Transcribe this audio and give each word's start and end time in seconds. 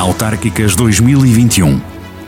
Autárquicas 0.00 0.74
2021. 0.74 1.78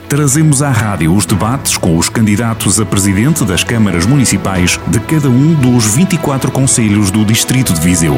Trazemos 0.07 0.61
à 0.61 0.69
rádio 0.69 1.11
os 1.11 1.25
debates 1.25 1.75
com 1.75 1.97
os 1.97 2.07
candidatos 2.07 2.79
a 2.79 2.85
presidente 2.85 3.43
das 3.43 3.63
câmaras 3.63 4.05
municipais 4.05 4.79
de 4.85 4.99
cada 4.99 5.27
um 5.27 5.55
dos 5.55 5.95
24 5.95 6.51
conselhos 6.51 7.09
do 7.09 7.25
Distrito 7.25 7.73
de 7.73 7.81
Viseu. 7.81 8.13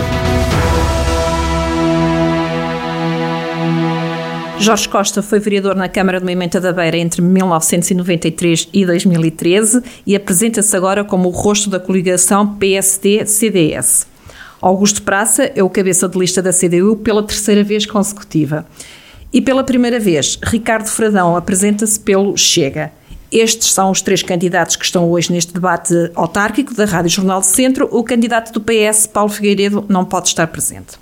Jorge 4.60 4.90
Costa 4.90 5.22
foi 5.22 5.40
vereador 5.40 5.74
na 5.74 5.88
Câmara 5.88 6.20
de 6.20 6.26
Moimenta 6.26 6.60
da 6.60 6.74
Beira 6.74 6.98
entre 6.98 7.22
1993 7.22 8.68
e 8.74 8.86
2013 8.86 9.82
e 10.06 10.18
apresenta-se 10.18 10.76
agora 10.76 11.06
como 11.06 11.30
o 11.30 11.32
rosto 11.32 11.70
da 11.70 11.80
coligação 11.80 12.56
PSD-CDS. 12.56 14.06
Augusto 14.62 15.02
Praça 15.02 15.50
é 15.56 15.64
o 15.64 15.70
cabeça 15.70 16.10
de 16.10 16.20
lista 16.20 16.42
da 16.42 16.52
CDU 16.52 16.98
pela 16.98 17.24
terceira 17.24 17.64
vez 17.64 17.86
consecutiva. 17.86 18.66
E 19.36 19.42
pela 19.42 19.66
primeira 19.66 20.00
vez, 20.00 20.40
Ricardo 20.42 20.88
Fradão 20.88 21.36
apresenta-se 21.36 22.00
pelo 22.00 22.38
Chega. 22.38 22.90
Estes 23.30 23.74
são 23.74 23.92
os 23.92 24.02
três 24.02 24.24
candidatos 24.24 24.78
que 24.78 24.86
estão 24.86 25.12
hoje 25.12 25.30
neste 25.30 25.54
debate 25.54 25.94
autárquico 26.16 26.74
da 26.74 26.86
Rádio 26.86 27.10
Jornal 27.10 27.42
do 27.42 27.46
Centro. 27.46 27.90
O 27.92 28.02
candidato 28.02 28.54
do 28.54 28.62
PS, 28.62 29.08
Paulo 29.08 29.30
Figueiredo, 29.30 29.84
não 29.90 30.06
pode 30.06 30.30
estar 30.30 30.48
presente. 30.48 30.98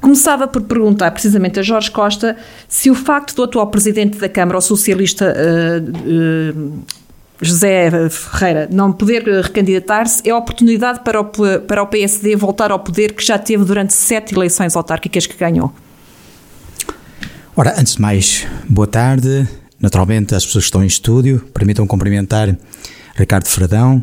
Começava 0.00 0.48
por 0.48 0.62
perguntar 0.62 1.12
precisamente 1.12 1.60
a 1.60 1.62
Jorge 1.62 1.88
Costa 1.88 2.36
se 2.68 2.90
o 2.90 2.96
facto 2.96 3.36
do 3.36 3.44
atual 3.44 3.68
presidente 3.68 4.18
da 4.18 4.28
Câmara, 4.28 4.58
o 4.58 4.60
socialista 4.60 5.32
uh, 5.32 6.58
uh, 6.58 6.82
José 7.40 8.10
Ferreira, 8.10 8.68
não 8.72 8.90
poder 8.90 9.22
recandidatar-se 9.22 10.28
é 10.28 10.34
oportunidade 10.34 11.04
para 11.04 11.20
o, 11.20 11.24
para 11.24 11.80
o 11.80 11.86
PSD 11.86 12.34
voltar 12.34 12.72
ao 12.72 12.80
poder 12.80 13.12
que 13.12 13.24
já 13.24 13.38
teve 13.38 13.64
durante 13.64 13.92
sete 13.92 14.34
eleições 14.34 14.74
autárquicas 14.74 15.28
que 15.28 15.36
ganhou. 15.36 15.72
Ora, 17.60 17.74
antes 17.76 17.96
de 17.96 18.00
mais, 18.00 18.46
boa 18.68 18.86
tarde. 18.86 19.44
Naturalmente, 19.80 20.32
as 20.32 20.46
pessoas 20.46 20.62
que 20.62 20.68
estão 20.68 20.84
em 20.84 20.86
estúdio, 20.86 21.40
permitam 21.52 21.88
cumprimentar 21.88 22.56
Ricardo 23.16 23.48
Fradão, 23.48 24.00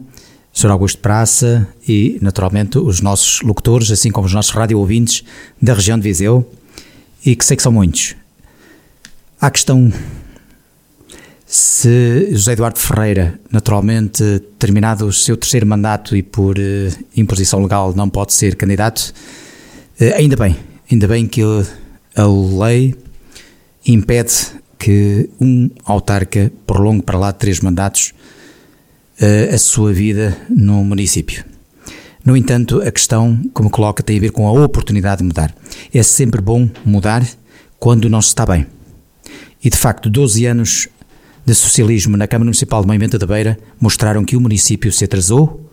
Sr. 0.52 0.72
Augusto 0.72 1.00
Praça 1.00 1.66
e, 1.88 2.20
naturalmente, 2.22 2.78
os 2.78 3.00
nossos 3.00 3.42
locutores, 3.44 3.89
assim 3.92 4.12
como 4.12 4.28
os 4.28 4.34
nossos 4.34 4.52
rádio 4.52 4.78
ouvintes 4.78 5.23
da 5.62 5.73
região 5.73 5.97
de 5.97 6.03
Viseu, 6.03 6.45
e 7.25 7.34
que 7.34 7.45
sei 7.45 7.56
que 7.56 7.64
são 7.64 7.72
muitos. 7.72 8.14
Há 9.39 9.50
questão 9.50 9.90
se 11.45 12.31
José 12.31 12.52
Eduardo 12.52 12.78
Ferreira, 12.78 13.40
naturalmente, 13.50 14.42
terminado 14.59 15.06
o 15.06 15.14
seu 15.14 15.38
terceiro 15.38 15.66
mandato 15.66 16.14
e 16.14 16.22
por 16.22 16.59
eh, 16.59 16.92
imposição 17.16 17.62
legal 17.62 17.94
não 17.95 18.09
pode 18.09 18.34
ser 18.34 18.58
candidato, 18.58 19.14
eh, 19.97 20.14
ainda 20.14 20.36
bem, 20.36 20.58
ainda 20.92 21.08
bem 21.08 21.25
que 21.25 21.42
a 21.42 22.25
lei 22.25 23.05
impede 23.86 24.33
que 24.78 25.30
um 25.39 25.69
autarca 25.83 26.52
prolongue 26.66 27.03
para 27.03 27.17
lá 27.17 27.31
três 27.31 27.59
mandatos 27.59 28.14
uh, 29.22 29.53
a 29.53 29.58
sua 29.58 29.94
vida 29.94 30.38
no 30.50 30.83
município. 30.83 31.44
No 32.23 32.36
entanto, 32.36 32.81
a 32.81 32.91
questão, 32.91 33.39
como 33.53 33.69
coloca, 33.69 34.02
tem 34.02 34.17
a 34.17 34.22
ver 34.22 34.31
com 34.31 34.47
a 34.47 34.52
oportunidade 34.52 35.19
de 35.19 35.25
mudar. 35.25 35.56
É 35.94 36.02
sempre 36.02 36.41
bom 36.41 36.67
mudar 36.83 37.25
quando 37.80 38.09
não 38.09 38.22
se 38.22 38.30
está 38.30 38.45
bem. 38.45 38.66
E 39.63 39.69
de 39.69 39.78
facto, 39.78 40.09
12 40.09 40.45
anos 40.45 40.88
de 41.45 41.53
socialismo 41.53 42.17
na 42.17 42.28
Câmara 42.28 42.45
Municipal 42.45 42.81
de 42.81 42.88
Moimenta 42.88 43.19
da 43.19 43.28
Beira 43.28 43.59
mostraram 43.80 44.25
que 44.25 44.36
o 44.36 44.41
município 44.41 44.91
se 44.91 45.06
atrasou 45.06 45.69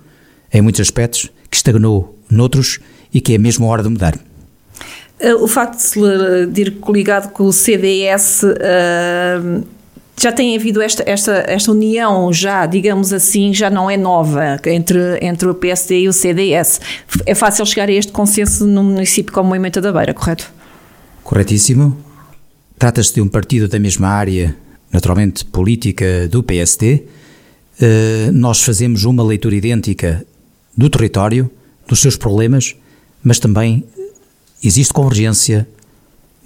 em 0.52 0.60
muitos 0.60 0.82
aspectos, 0.82 1.30
que 1.50 1.56
estagnou 1.56 2.18
noutros 2.30 2.78
e 3.12 3.20
que 3.20 3.34
é 3.34 3.38
mesmo 3.38 3.66
hora 3.66 3.82
de 3.82 3.88
mudar. 3.88 4.18
Eh, 5.22 5.34
o 5.36 5.46
facto 5.46 5.76
de 5.76 5.82
se 5.82 6.60
ir 6.60 6.72
coligado 6.80 7.30
com 7.32 7.44
o 7.44 7.52
CDS 7.52 8.42
uh, 8.42 9.64
já 10.20 10.32
tem 10.32 10.56
havido 10.56 10.82
esta, 10.82 11.04
esta, 11.06 11.44
esta 11.46 11.70
união, 11.70 12.32
já, 12.32 12.66
digamos 12.66 13.12
assim, 13.12 13.54
já 13.54 13.70
não 13.70 13.88
é 13.88 13.96
nova 13.96 14.60
entre, 14.66 15.18
entre 15.22 15.48
o 15.48 15.54
PSD 15.54 16.00
e 16.00 16.08
o 16.08 16.12
CDS. 16.12 16.80
É 17.24 17.36
fácil 17.36 17.64
chegar 17.64 17.88
a 17.88 17.92
este 17.92 18.10
consenso 18.10 18.66
num 18.66 18.82
município 18.82 19.32
como 19.32 19.50
Moimenta 19.50 19.80
da 19.80 19.92
Beira, 19.92 20.12
correto? 20.12 20.52
Corretíssimo. 21.22 21.96
Trata-se 22.76 23.14
de 23.14 23.20
um 23.20 23.28
partido 23.28 23.68
da 23.68 23.78
mesma 23.78 24.08
área, 24.08 24.56
naturalmente 24.92 25.44
política, 25.44 26.26
do 26.28 26.42
PSD. 26.42 27.04
Eh, 27.80 28.30
nós 28.32 28.60
fazemos 28.62 29.04
uma 29.04 29.22
leitura 29.22 29.54
idêntica 29.54 30.26
do 30.76 30.90
território, 30.90 31.48
dos 31.86 32.00
seus 32.00 32.16
problemas, 32.16 32.74
mas 33.22 33.38
também 33.38 33.84
existe 34.62 34.92
convergência 34.92 35.66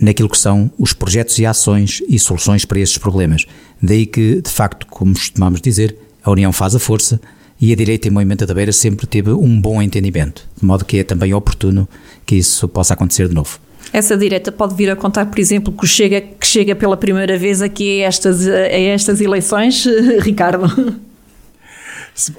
naquilo 0.00 0.28
que 0.28 0.38
são 0.38 0.71
os 0.78 0.93
projetos 0.93 1.38
e 1.38 1.47
ações 1.47 2.03
e 2.09 2.19
soluções 2.19 2.65
para 2.65 2.78
esses 2.78 2.99
problemas. 2.99 3.47
Daí 3.82 4.06
que, 4.06 4.41
de 4.41 4.50
facto, 4.50 4.87
como 4.87 5.15
costumamos 5.15 5.60
dizer, 5.60 5.97
a 6.22 6.31
união 6.31 6.53
faz 6.53 6.75
a 6.75 6.78
força 6.78 7.21
e 7.60 7.72
a 7.72 7.76
direita 7.76 8.09
em 8.09 8.10
Movimento 8.10 8.44
da 8.44 8.53
Beira 8.53 8.72
sempre 8.72 9.06
teve 9.06 9.31
um 9.31 9.60
bom 9.60 9.81
entendimento, 9.81 10.47
de 10.56 10.65
modo 10.65 10.84
que 10.84 10.99
é 10.99 11.05
também 11.05 11.32
oportuno 11.32 11.88
que 12.26 12.37
isso 12.37 12.69
possa 12.69 12.94
acontecer 12.94 13.28
de 13.28 13.34
novo. 13.34 13.59
Essa 13.93 14.16
direita 14.16 14.53
pode 14.53 14.75
vir 14.75 14.91
a 14.91 14.97
contar, 14.97 15.26
por 15.26 15.38
exemplo, 15.38 15.72
que 15.72 15.87
chega, 15.87 16.21
que 16.21 16.47
chega 16.47 16.75
pela 16.75 16.97
primeira 16.97 17.38
vez 17.38 17.62
aqui 17.62 18.03
a 18.03 18.09
estas, 18.09 18.47
a 18.47 18.50
estas 18.50 19.21
eleições, 19.21 19.87
Ricardo? 20.21 21.00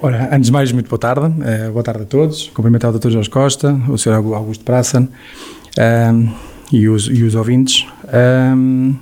Ora, 0.02 0.28
antes 0.32 0.46
de 0.46 0.52
mais, 0.52 0.70
muito 0.70 0.88
boa 0.88 0.98
tarde. 0.98 1.26
Uh, 1.26 1.72
boa 1.72 1.82
tarde 1.82 2.02
a 2.02 2.06
todos. 2.06 2.50
Cumprimentar 2.52 2.94
o 2.94 2.98
Dr. 2.98 3.10
Jorge 3.10 3.30
Costa, 3.30 3.80
o 3.88 3.96
Sr. 3.96 4.12
Augusto 4.12 4.64
Praça 4.64 5.08
um, 5.78 6.28
e, 6.72 6.88
os, 6.88 7.06
e 7.06 7.22
os 7.22 7.34
ouvintes. 7.34 7.86
Um, 8.56 8.94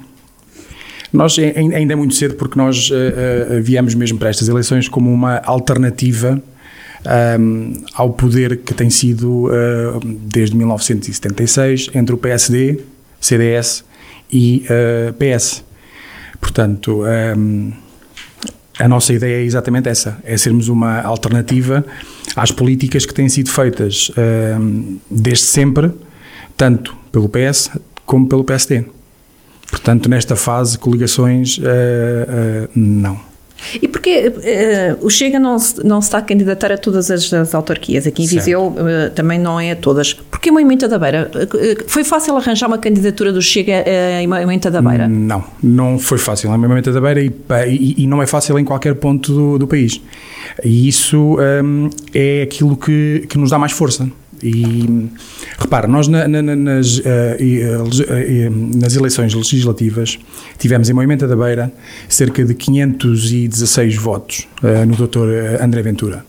nós 1.12 1.36
ainda 1.38 1.92
é 1.92 1.96
muito 1.96 2.14
cedo 2.14 2.34
porque 2.34 2.58
nós 2.58 2.90
uh, 2.90 2.94
uh, 2.94 3.62
viemos 3.62 3.94
mesmo 3.94 4.18
para 4.18 4.28
estas 4.28 4.48
eleições 4.48 4.88
como 4.88 5.10
uma 5.12 5.38
alternativa 5.38 6.42
um, 7.38 7.72
ao 7.94 8.10
poder 8.10 8.58
que 8.58 8.74
tem 8.74 8.90
sido 8.90 9.46
uh, 9.46 10.00
desde 10.04 10.56
1976 10.56 11.90
entre 11.94 12.14
o 12.14 12.18
PSD, 12.18 12.80
CDS 13.20 13.84
e 14.30 14.64
PS. 15.18 15.64
Portanto, 16.40 17.02
um, 17.36 17.72
a 18.78 18.88
nossa 18.88 19.12
ideia 19.12 19.36
é 19.36 19.44
exatamente 19.44 19.88
essa: 19.88 20.18
é 20.24 20.36
sermos 20.36 20.68
uma 20.68 21.00
alternativa 21.00 21.86
às 22.34 22.50
políticas 22.50 23.06
que 23.06 23.14
têm 23.14 23.28
sido 23.28 23.50
feitas 23.50 24.10
um, 24.60 24.98
desde 25.10 25.44
sempre 25.44 25.92
tanto 26.56 26.96
pelo 27.12 27.28
PS 27.28 27.70
como 28.04 28.28
pelo 28.28 28.44
PSD. 28.44 28.84
Portanto, 29.70 30.08
nesta 30.08 30.36
fase, 30.36 30.78
coligações, 30.78 31.58
uh, 31.58 31.62
uh, 31.62 32.68
não. 32.74 33.20
E 33.80 33.88
porquê 33.88 34.28
uh, 34.28 35.04
o 35.04 35.10
Chega 35.10 35.40
não 35.40 35.58
se, 35.58 35.84
não 35.84 36.00
se 36.00 36.08
está 36.08 36.18
a 36.18 36.22
candidatar 36.22 36.70
a 36.70 36.78
todas 36.78 37.10
as, 37.10 37.32
as 37.32 37.54
autarquias? 37.54 38.06
Aqui 38.06 38.22
em 38.22 38.26
Viseu 38.26 38.68
uh, 38.68 39.10
também 39.14 39.38
não 39.38 39.58
é 39.58 39.72
a 39.72 39.76
todas. 39.76 40.12
Porquê 40.12 40.50
Moimenta 40.50 40.86
da 40.86 40.98
Beira? 40.98 41.30
Uh, 41.34 41.84
foi 41.88 42.04
fácil 42.04 42.36
arranjar 42.36 42.68
uma 42.68 42.78
candidatura 42.78 43.32
do 43.32 43.42
Chega 43.42 43.84
em 44.20 44.26
Moimenta 44.26 44.70
da 44.70 44.80
Beira? 44.82 45.08
Não, 45.08 45.42
não 45.62 45.98
foi 45.98 46.18
fácil 46.18 46.54
em 46.54 46.58
Moimenta 46.58 46.92
da 46.92 47.00
Beira 47.00 47.20
e, 47.20 47.32
e, 47.68 48.04
e, 48.04 48.06
não 48.06 48.22
é 48.22 48.26
fácil 48.26 48.58
em 48.58 48.64
qualquer 48.64 48.94
ponto 48.94 49.32
do, 49.32 49.58
do 49.58 49.66
país. 49.66 50.00
E 50.62 50.88
isso 50.88 51.36
um, 51.64 51.90
é 52.14 52.42
aquilo 52.42 52.76
que, 52.76 53.26
que 53.28 53.38
nos 53.38 53.50
dá 53.50 53.58
mais 53.58 53.72
força. 53.72 54.08
E 54.42 55.10
repara, 55.58 55.86
nós 55.86 56.08
na, 56.08 56.26
na, 56.28 56.42
nas, 56.42 56.98
uh, 56.98 57.02
uh, 57.02 58.78
nas 58.78 58.96
eleições 58.96 59.34
legislativas 59.34 60.18
tivemos 60.58 60.88
em 60.90 60.92
Moimenta 60.92 61.26
da 61.26 61.36
Beira 61.36 61.72
cerca 62.08 62.44
de 62.44 62.54
516 62.54 63.96
votos 63.96 64.48
uh, 64.62 64.86
no 64.86 64.94
Dr. 64.94 65.62
André 65.62 65.82
Ventura. 65.82 66.24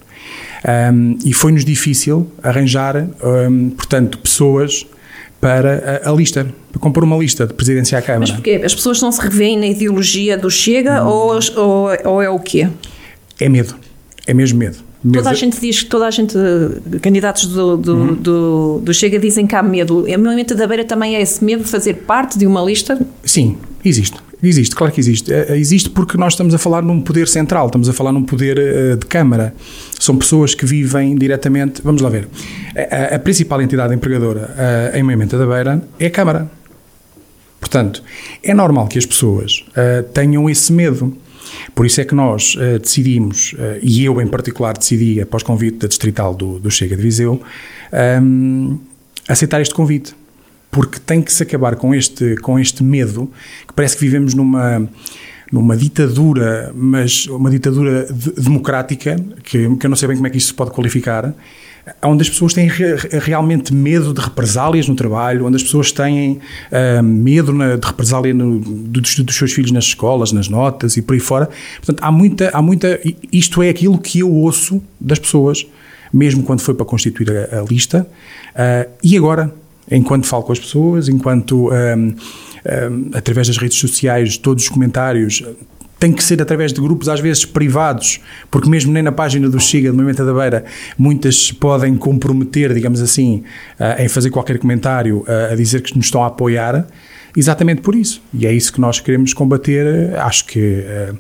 Um, 0.68 1.18
e 1.24 1.34
foi-nos 1.34 1.64
difícil 1.64 2.30
arranjar, 2.42 3.08
um, 3.24 3.70
portanto, 3.70 4.18
pessoas 4.18 4.86
para 5.40 6.02
a, 6.04 6.10
a, 6.10 6.14
lista, 6.14 6.48
para 6.72 6.80
compor 6.82 7.04
uma 7.04 7.16
lista 7.16 7.46
de 7.46 7.54
presidência 7.54 7.98
à 7.98 8.02
Câmara. 8.02 8.22
Mas 8.22 8.32
porquê? 8.32 8.62
As 8.64 8.74
pessoas 8.74 9.02
não 9.02 9.12
se 9.12 9.22
revêem 9.22 9.58
na 9.58 9.68
ideologia 9.68 10.38
do 10.38 10.50
Chega 10.50 11.04
ou, 11.04 11.40
ou, 11.56 11.90
ou 12.06 12.22
é 12.22 12.30
o 12.30 12.40
quê? 12.40 12.68
É 13.40 13.48
medo. 13.48 13.76
É 14.26 14.34
mesmo 14.34 14.58
medo. 14.58 14.87
Toda 15.14 15.30
a 15.30 15.34
gente 15.34 15.60
diz 15.60 15.84
que 15.84 15.90
toda 15.90 16.08
a 16.08 16.12
gente, 16.12 16.36
candidatos 17.02 17.48
do, 17.48 17.78
do, 17.78 17.96
uhum. 17.96 18.14
do, 18.16 18.82
do, 18.84 18.94
Chega, 18.94 19.20
dizem 19.20 19.46
que 19.46 19.56
há 19.56 19.64
medo. 19.64 20.06
A 20.12 20.18
movimento 20.18 20.56
da 20.56 20.66
Beira 20.68 20.84
também 20.84 21.16
é 21.16 21.22
esse 21.22 21.44
medo 21.44 21.64
de 21.64 21.70
fazer 21.70 21.94
parte 21.94 22.38
de 22.38 22.46
uma 22.46 22.62
lista? 22.62 23.00
Sim, 23.24 23.58
existe. 23.84 24.18
Existe, 24.42 24.76
claro 24.76 24.94
que 24.94 25.00
existe. 25.00 25.34
Eh, 25.34 25.48
eh, 25.50 25.58
existe 25.58 25.90
porque 25.90 26.16
nós 26.18 26.34
estamos 26.34 26.54
a 26.54 26.58
falar 26.58 26.84
num 26.84 27.02
poder 27.02 27.28
central, 27.28 27.68
estamos 27.68 27.90
a 27.90 27.94
falar 27.94 28.12
num 28.12 28.24
poder 28.24 28.58
uh, 28.58 28.98
de 28.98 29.06
Câmara. 29.06 29.54
São 30.00 30.16
pessoas 30.16 30.54
que 30.54 30.66
vivem 30.66 31.16
diretamente. 31.16 31.82
Vamos 31.84 32.02
lá 32.02 32.10
ver. 32.10 32.28
A, 32.76 33.16
a 33.16 33.20
principal 33.20 33.62
entidade 33.62 33.96
empregadora 33.96 34.92
em 34.94 35.02
Moimenta 35.02 35.38
da 35.38 35.46
Beira 35.46 35.82
é 36.00 36.06
a 36.06 36.12
Câmara. 36.12 36.50
Portanto, 37.60 38.04
é 38.44 38.54
normal 38.54 38.88
que 38.88 39.00
as 39.00 39.06
pessoas 39.06 39.66
tenham 40.14 40.48
esse 40.48 40.72
medo. 40.72 41.18
Por 41.74 41.86
isso 41.86 42.02
é 42.02 42.06
que 42.06 42.16
nós 42.16 42.56
uh, 42.56 42.80
decidimos, 42.80 43.54
uh, 43.54 43.80
e 43.82 44.04
eu 44.04 44.22
em 44.22 44.28
particular 44.28 44.78
decidi, 44.78 45.22
após 45.22 45.44
convite 45.44 45.78
da 45.78 45.88
Distrital 45.88 46.34
do, 46.34 46.60
do 46.60 46.72
Chega 46.72 46.96
de 46.96 47.02
Viseu, 47.02 47.42
um, 48.22 48.78
aceitar 49.28 49.62
este 49.62 49.74
convite. 49.74 50.16
porque 50.70 51.00
tem 51.00 51.22
que 51.22 51.32
se 51.32 51.42
acabar 51.42 51.76
com 51.76 51.96
este, 51.96 52.36
com 52.38 52.60
este 52.60 52.84
medo, 52.84 53.32
que 53.68 53.74
parece 53.74 53.96
que 53.96 54.02
vivemos 54.02 54.34
numa 54.34 54.88
numa 55.52 55.78
ditadura, 55.78 56.72
mas 56.76 57.26
uma 57.28 57.50
ditadura 57.50 58.06
de, 58.12 58.32
democrática, 58.32 59.16
que, 59.44 59.76
que 59.78 59.86
eu 59.86 59.90
não 59.90 59.96
sei 59.96 60.10
bem 60.10 60.18
como 60.18 60.28
é 60.28 60.30
que 60.30 60.38
isso 60.38 60.48
se 60.48 60.54
pode 60.54 60.72
qualificar, 60.72 61.34
onde 62.04 62.22
as 62.22 62.30
pessoas 62.30 62.54
têm 62.54 62.68
re, 62.68 62.96
realmente 63.20 63.74
medo 63.74 64.14
de 64.14 64.22
represálias 64.22 64.88
no 64.88 64.96
trabalho, 64.96 65.46
onde 65.46 65.56
as 65.56 65.64
pessoas 65.64 65.92
têm 65.92 66.40
uh, 66.72 67.04
medo 67.04 67.54
na, 67.54 67.76
de 67.76 67.88
represália 67.88 68.34
no, 68.34 68.60
dos, 68.60 69.20
dos, 69.20 69.36
seus 69.36 69.54
filhos 69.54 69.72
nas 69.72 69.86
escolas, 69.86 70.32
nas 70.32 70.48
notas 70.48 70.98
e 70.98 71.02
por 71.02 71.14
aí 71.14 71.20
fora. 71.20 71.50
Portanto, 71.78 72.04
há 72.04 72.12
muita, 72.12 72.50
há 72.54 72.62
muita. 72.62 73.00
Isto 73.32 73.62
é 73.64 73.70
aquilo 73.70 73.98
que 73.98 74.20
eu 74.20 74.32
ouço 74.32 74.82
das 75.00 75.20
pessoas, 75.20 75.66
mesmo 76.12 76.44
quando 76.44 76.62
foi 76.62 76.74
para 76.74 76.86
constituir 76.86 77.30
a, 77.32 77.60
a 77.60 77.64
lista, 77.64 78.08
uh, 78.54 78.90
e 79.04 79.18
agora, 79.18 79.54
enquanto 79.90 80.26
falo 80.26 80.44
com 80.44 80.52
as 80.52 80.60
pessoas, 80.60 81.10
enquanto. 81.10 81.70
Uh, 81.70 82.16
através 83.14 83.48
das 83.48 83.56
redes 83.58 83.78
sociais, 83.78 84.38
todos 84.38 84.64
os 84.64 84.70
comentários, 84.70 85.42
tem 86.00 86.14
que 86.14 86.24
ser 86.24 86.42
através 86.42 86.72
de 86.72 86.80
grupos 86.80 87.10
às 87.10 87.20
vezes 87.20 87.46
privados, 87.46 88.20
porque 88.52 88.70
mesmo 88.70 88.92
nem 88.92 89.04
na 89.04 89.12
página 89.12 89.50
do 89.50 89.60
Chega, 89.60 89.90
do 89.90 89.96
Movimento 89.96 90.26
da 90.26 90.34
Beira, 90.34 90.66
muitas 90.98 91.52
podem 91.52 91.96
comprometer, 91.96 92.74
digamos 92.74 93.02
assim, 93.02 93.44
uh, 93.80 94.02
em 94.02 94.08
fazer 94.08 94.30
qualquer 94.30 94.60
comentário 94.60 95.20
uh, 95.20 95.54
a 95.54 95.56
dizer 95.56 95.82
que 95.82 95.96
nos 95.96 96.06
estão 96.06 96.24
a 96.24 96.28
apoiar, 96.28 96.88
exatamente 97.36 97.82
por 97.82 97.96
isso. 97.96 98.22
E 98.34 98.46
é 98.46 98.54
isso 98.54 98.72
que 98.72 98.80
nós 98.80 99.00
queremos 99.00 99.34
combater. 99.34 100.16
Acho 100.18 100.46
que 100.46 100.60
uh, 101.12 101.18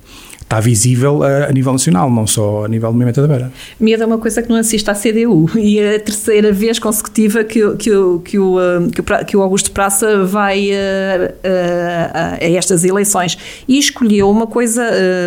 está 0.47 0.61
visível 0.61 1.23
a, 1.23 1.49
a, 1.49 1.51
nível 1.51 1.73
nacional, 1.73 2.09
não 2.09 2.25
só 2.25 2.63
a 2.63 2.67
nível 2.69 2.89
do 2.89 2.93
movimento 2.93 3.21
da 3.21 3.27
beira. 3.27 3.51
Medo 3.77 4.03
é 4.03 4.05
uma 4.05 4.17
coisa 4.17 4.41
que 4.41 4.47
não 4.47 4.55
assiste 4.55 4.89
à 4.89 4.93
CDU 4.93 5.49
e 5.57 5.77
é 5.77 5.97
a 5.97 5.99
terceira 5.99 6.53
vez 6.53 6.79
consecutiva 6.79 7.43
que, 7.43 7.59
que, 7.75 7.89
que, 8.23 8.39
o, 8.39 8.87
que, 9.27 9.37
o 9.37 9.41
Augusto 9.41 9.71
Praça 9.71 10.23
vai 10.23 10.71
a, 10.71 11.33
a, 11.43 12.33
a, 12.35 12.49
estas 12.49 12.85
eleições 12.85 13.37
e 13.67 13.77
escolheu 13.77 14.29
uma 14.29 14.47
coisa, 14.47 14.81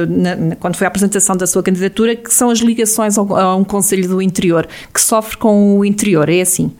na, 0.08 0.56
quando 0.56 0.76
foi 0.76 0.86
a 0.86 0.88
apresentação 0.88 1.36
da 1.36 1.46
sua 1.46 1.62
candidatura, 1.62 2.16
que 2.16 2.32
são 2.32 2.48
as 2.48 2.60
ligações 2.60 3.18
a 3.18 3.56
um 3.56 3.64
Conselho 3.64 4.08
do 4.08 4.22
Interior, 4.22 4.66
que 4.92 5.00
sofre 5.00 5.36
com 5.36 5.78
o 5.78 5.84
interior, 5.84 6.30
é 6.30 6.40
assim? 6.40 6.72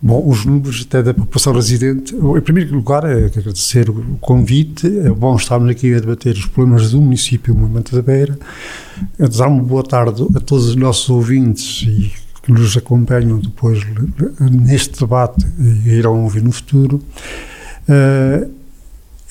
Bom, 0.00 0.28
os 0.28 0.44
números 0.44 0.86
até 0.86 1.02
da 1.02 1.12
população 1.12 1.52
residente, 1.52 2.14
em 2.14 2.40
primeiro 2.40 2.72
lugar, 2.76 3.04
é 3.04 3.26
agradecer 3.26 3.90
o 3.90 4.16
convite, 4.20 4.86
é 4.86 5.10
bom 5.10 5.34
estarmos 5.34 5.68
aqui 5.70 5.92
a 5.92 5.98
debater 5.98 6.36
os 6.36 6.46
problemas 6.46 6.92
do 6.92 7.00
município 7.00 7.52
do 7.52 7.58
Movimento 7.58 7.96
da 7.96 8.00
Beira, 8.00 8.38
dar 9.18 9.48
uma 9.48 9.62
boa 9.62 9.82
tarde 9.82 10.24
a 10.36 10.40
todos 10.40 10.68
os 10.68 10.76
nossos 10.76 11.10
ouvintes 11.10 11.82
e 11.82 12.12
que 12.42 12.52
nos 12.52 12.76
acompanham 12.76 13.40
depois 13.40 13.84
neste 14.40 15.00
debate 15.00 15.44
e 15.58 15.90
irão 15.90 16.22
ouvir 16.22 16.42
no 16.42 16.52
futuro. 16.52 17.02
Uh, 17.88 18.57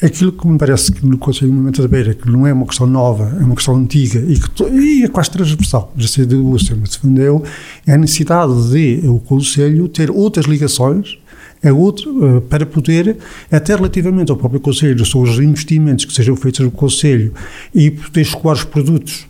aquilo 0.02 0.32
que 0.32 0.48
me 0.48 0.58
parece 0.58 0.92
que 0.92 1.06
no 1.06 1.18
Conselho 1.18 1.48
de 1.48 1.54
Movimento 1.54 1.82
da 1.82 1.88
Beira, 1.88 2.14
que 2.14 2.30
não 2.30 2.46
é 2.46 2.54
uma 2.54 2.66
questão 2.66 2.86
nova, 2.86 3.36
é 3.40 3.44
uma 3.44 3.56
questão 3.56 3.76
antiga 3.76 4.20
e 4.20 4.40
que 4.40 4.64
e 4.64 5.04
é 5.04 5.08
quase 5.08 5.32
transversal, 5.32 5.92
já 5.98 6.08
sei 6.08 6.26
de 6.26 6.36
sempre 6.66 6.90
defendeu, 6.90 7.44
é 7.86 7.94
a 7.94 7.98
necessidade 7.98 8.70
de 8.70 9.08
o 9.08 9.20
Conselho 9.20 9.88
ter 9.88 10.12
outras 10.12 10.46
ligações 10.46 11.18
é 11.62 11.72
outro, 11.72 12.38
eh, 12.38 12.40
para 12.42 12.66
poder, 12.66 13.18
até 13.52 13.76
relativamente 13.76 14.32
ao 14.32 14.38
próprio 14.38 14.60
Conselho, 14.60 15.04
sobre 15.06 15.32
os 15.32 15.40
investimentos 15.40 16.06
que 16.06 16.14
sejam 16.14 16.36
feitos 16.36 16.60
no 16.60 16.72
Conselho 16.72 17.34
e 17.74 17.90
poder 17.90 18.22
escoar 18.22 18.56
os 18.56 18.64
produtos 18.64 19.26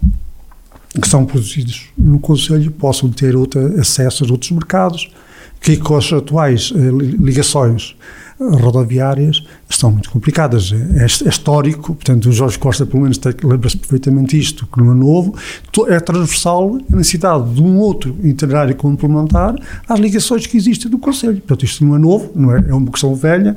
que 1.01 1.07
são 1.07 1.25
produzidos 1.25 1.89
no 1.97 2.19
Conselho, 2.19 2.71
possam 2.71 3.09
ter 3.09 3.35
outra, 3.35 3.79
acesso 3.79 4.25
a 4.25 4.31
outros 4.31 4.51
mercados, 4.51 5.09
que 5.61 5.77
com 5.77 5.95
as 5.95 6.11
atuais 6.11 6.73
eh, 6.75 6.79
ligações 7.19 7.95
rodoviárias 8.39 9.43
estão 9.69 9.91
muito 9.91 10.09
complicadas. 10.09 10.71
É, 10.71 11.03
é 11.03 11.05
histórico, 11.05 11.95
portanto, 11.95 12.29
o 12.29 12.31
Jorge 12.31 12.57
Costa, 12.57 12.85
pelo 12.85 13.03
menos, 13.03 13.19
lembra-se 13.43 13.77
perfeitamente 13.77 14.37
isto, 14.37 14.67
que 14.67 14.81
não 14.81 14.91
é 14.91 14.95
novo, 14.95 15.35
é 15.87 15.99
transversal 15.99 16.77
a 16.91 16.95
necessidade 16.95 17.53
de 17.53 17.61
um 17.61 17.77
outro 17.77 18.15
itinerário 18.23 18.75
complementar 18.75 19.55
às 19.87 19.99
ligações 19.99 20.45
que 20.45 20.57
existem 20.57 20.89
do 20.89 20.97
Conselho. 20.97 21.37
Portanto, 21.37 21.65
isto 21.65 21.85
não 21.85 21.95
é 21.95 21.99
novo, 21.99 22.31
não 22.35 22.55
é, 22.55 22.65
é 22.69 22.73
uma 22.73 22.91
questão 22.91 23.15
velha, 23.15 23.55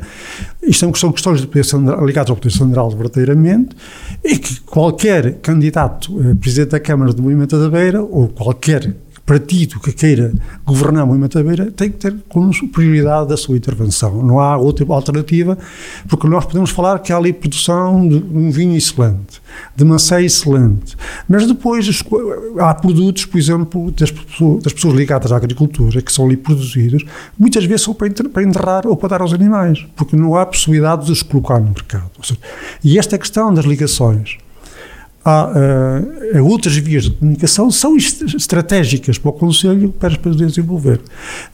isto 0.63 0.97
são 0.97 1.13
questões 1.13 1.41
de 1.41 1.47
poder 1.47 1.65
ligadas 2.05 2.31
ao 2.31 2.37
Poder 2.37 2.51
Central 2.51 2.91
verdadeiramente, 2.91 3.77
e 4.25 4.39
que 4.39 4.61
qualquer 4.61 5.35
candidato 5.41 6.19
a 6.31 6.35
Presidente 6.35 6.71
da 6.71 6.81
Câmara 6.81 7.13
do 7.13 7.23
Movimento 7.23 7.59
da 7.59 7.69
Beira, 7.69 8.03
ou 8.03 8.29
qualquer 8.29 8.95
partido 9.31 9.79
que 9.79 9.93
queira 9.93 10.33
governar 10.67 11.07
Moimenta 11.07 11.41
da 11.41 11.49
Beira 11.49 11.71
tem 11.71 11.89
que 11.89 11.99
ter 11.99 12.17
como 12.29 12.51
prioridade 12.73 13.33
a 13.33 13.37
sua 13.37 13.57
intervenção. 13.57 14.25
Não 14.25 14.41
há 14.41 14.57
outra 14.57 14.85
alternativa, 14.93 15.57
porque 16.09 16.27
nós 16.27 16.45
podemos 16.45 16.71
falar 16.71 16.99
que 16.99 17.13
há 17.13 17.17
ali 17.17 17.33
produção 17.33 18.09
de 18.09 18.17
um 18.17 18.51
vinho 18.51 18.77
excelente, 18.77 19.41
de 19.77 19.85
maçã 19.85 20.21
excelente, 20.21 20.97
mas 21.29 21.47
depois 21.47 22.03
há 22.59 22.75
produtos, 22.75 23.25
por 23.25 23.39
exemplo, 23.39 23.93
das 23.93 24.11
pessoas, 24.11 24.65
das 24.65 24.73
pessoas 24.73 24.95
ligadas 24.95 25.31
à 25.31 25.37
agricultura, 25.37 26.03
que 26.03 26.13
são 26.13 26.25
ali 26.27 26.37
produzidos, 26.37 27.05
muitas 27.39 27.65
vezes 27.65 27.83
são 27.83 27.95
para 27.95 28.09
enterrar 28.43 28.85
ou 28.85 28.97
para 28.97 29.11
dar 29.11 29.23
aos 29.23 29.33
animais, 29.33 29.87
porque 29.95 30.17
não 30.17 30.35
há 30.35 30.45
possibilidade 30.45 31.07
de 31.07 31.13
os 31.13 31.23
colocar 31.23 31.61
no 31.61 31.67
mercado. 31.67 32.11
E 32.83 32.99
esta 32.99 33.17
questão 33.17 33.55
das 33.55 33.65
ligações 33.65 34.39
há 35.25 35.53
uh, 36.35 36.45
outras 36.45 36.77
vias 36.77 37.05
de 37.05 37.11
comunicação 37.11 37.71
são 37.71 37.97
estratégicas 37.97 39.19
para 39.19 39.31
o 39.31 39.33
Conselho 39.33 39.91
para 39.91 40.17
poder 40.17 40.47
desenvolver. 40.47 41.01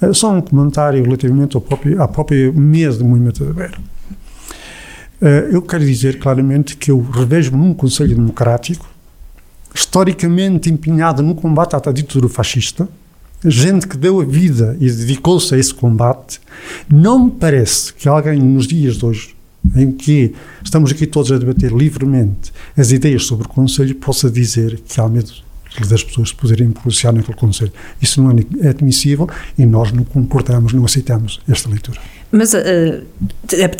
Uh, 0.00 0.14
só 0.14 0.32
um 0.32 0.40
comentário 0.40 1.02
relativamente 1.02 1.56
ao 1.56 1.60
próprio, 1.60 2.02
à 2.02 2.08
própria 2.08 2.52
mesa 2.52 2.98
de 2.98 3.04
movimento 3.04 3.44
da 3.44 3.52
Beira. 3.52 3.78
Eu 5.50 5.62
quero 5.62 5.82
dizer 5.82 6.18
claramente 6.18 6.76
que 6.76 6.90
eu 6.90 7.00
revejo-me 7.00 7.56
num 7.56 7.72
Conselho 7.72 8.14
Democrático, 8.14 8.86
historicamente 9.74 10.70
empenhado 10.70 11.22
no 11.22 11.34
combate 11.34 11.74
à 11.74 11.92
ditadura 11.92 12.28
fascista, 12.28 12.86
gente 13.42 13.88
que 13.88 13.96
deu 13.96 14.20
a 14.20 14.24
vida 14.24 14.76
e 14.78 14.90
dedicou-se 14.90 15.54
a 15.54 15.58
esse 15.58 15.72
combate, 15.72 16.38
não 16.86 17.24
me 17.24 17.30
parece 17.30 17.94
que 17.94 18.08
alguém 18.08 18.38
nos 18.38 18.66
dias 18.66 18.96
de 18.96 19.06
hoje 19.06 19.35
em 19.74 19.90
que 19.92 20.34
estamos 20.62 20.90
aqui 20.90 21.06
todos 21.06 21.32
a 21.32 21.38
debater 21.38 21.72
livremente 21.72 22.52
as 22.76 22.92
ideias 22.92 23.24
sobre 23.24 23.46
o 23.46 23.48
Conselho, 23.48 23.94
possa 23.94 24.30
dizer 24.30 24.80
que 24.86 25.00
há 25.00 25.08
medo 25.08 25.32
das 25.88 26.02
pessoas 26.02 26.32
poderem 26.32 26.70
pronunciar 26.70 27.12
naquele 27.12 27.36
Conselho. 27.36 27.72
Isso 28.00 28.22
não 28.22 28.30
é 28.62 28.68
admissível 28.68 29.28
e 29.58 29.66
nós 29.66 29.92
não 29.92 30.04
concordamos, 30.04 30.72
não 30.72 30.84
aceitamos 30.84 31.40
esta 31.48 31.68
leitura. 31.68 32.00
Mas 32.30 32.54
uh, 32.54 33.04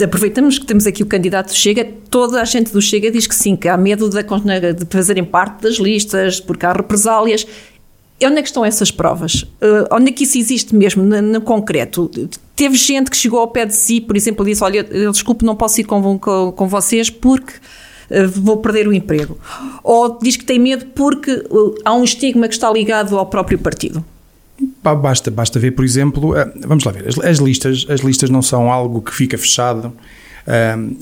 aproveitamos 0.05 0.59
que 0.59 0.67
temos 0.67 0.87
aqui 0.87 1.03
o 1.03 1.07
candidato 1.07 1.53
Chega, 1.55 1.85
toda 2.11 2.41
a 2.41 2.45
gente 2.45 2.73
do 2.73 2.81
Chega 2.81 3.11
diz 3.11 3.27
que 3.27 3.35
sim, 3.35 3.57
que 3.57 3.69
há 3.69 3.77
medo 3.77 4.09
de, 4.09 4.23
de 4.23 4.87
fazerem 4.89 5.25
parte 5.25 5.63
das 5.63 5.77
listas, 5.77 6.41
porque 6.41 6.65
há 6.65 6.73
represálias. 6.73 7.47
E 8.19 8.27
onde 8.27 8.39
é 8.39 8.43
que 8.43 8.49
estão 8.49 8.65
essas 8.65 8.91
provas? 8.91 9.43
Uh, 9.43 9.87
onde 9.93 10.11
é 10.11 10.13
que 10.13 10.25
isso 10.25 10.39
existe 10.39 10.75
mesmo, 10.75 11.03
no, 11.03 11.21
no, 11.21 11.41
concreto? 11.41 12.11
Teve 12.57 12.75
gente 12.75 13.11
que 13.11 13.17
chegou 13.19 13.39
ao 13.39 13.49
pé 13.49 13.67
de 13.67 13.75
si, 13.75 14.01
por 14.01 14.17
exemplo, 14.17 14.43
disse: 14.43 14.65
Olha, 14.65 14.83
desculpe, 15.13 15.45
não 15.45 15.55
posso 15.55 15.79
ir 15.83 15.85
com, 15.85 16.19
com, 16.19 16.53
com 16.53 16.67
vocês 16.67 17.11
porque 17.11 17.53
uh, 18.11 18.29
vou 18.31 18.57
perder 18.57 18.89
o 18.89 18.95
emprego. 18.95 19.39
Ou 19.85 20.19
diz 20.19 20.39
que 20.39 20.45
tem 20.45 20.59
medo 20.59 20.87
porque 20.95 21.31
uh, 21.51 21.75
há 21.85 21.95
um 21.95 22.03
estigma 22.03 22.49
que 22.49 22.55
está 22.55 22.73
ligado 22.73 23.19
ao 23.19 23.27
próprio 23.27 23.59
partido. 23.59 24.03
Basta, 24.83 25.31
basta 25.31 25.59
ver, 25.59 25.73
por 25.73 25.85
exemplo, 25.85 26.33
vamos 26.67 26.83
lá 26.85 26.93
ver, 26.93 27.07
as, 27.09 27.19
as, 27.19 27.39
listas, 27.39 27.85
as 27.91 28.01
listas 28.01 28.31
não 28.31 28.41
são 28.41 28.73
algo 28.73 29.03
que 29.03 29.13
fica 29.13 29.37
fechado, 29.37 29.93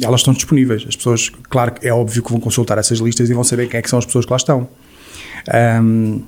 elas 0.03 0.21
estão 0.23 0.35
disponíveis. 0.35 0.85
As 0.89 0.97
pessoas, 0.97 1.31
claro 1.51 1.75
é 1.83 1.93
óbvio 1.93 2.21
que 2.21 2.31
vão 2.31 2.41
consultar 2.41 2.79
essas 2.79 2.99
listas 2.99 3.31
e 3.31 3.35
vão 3.35 3.45
saber 3.45 3.69
quem 3.69 3.79
é 3.79 3.83
que 3.83 3.89
são 3.89 3.99
as 3.99 4.07
pessoas 4.07 4.25
que 4.25 4.33
lá 4.33 4.39
estão. 4.39 4.67
Um, 5.83 6.23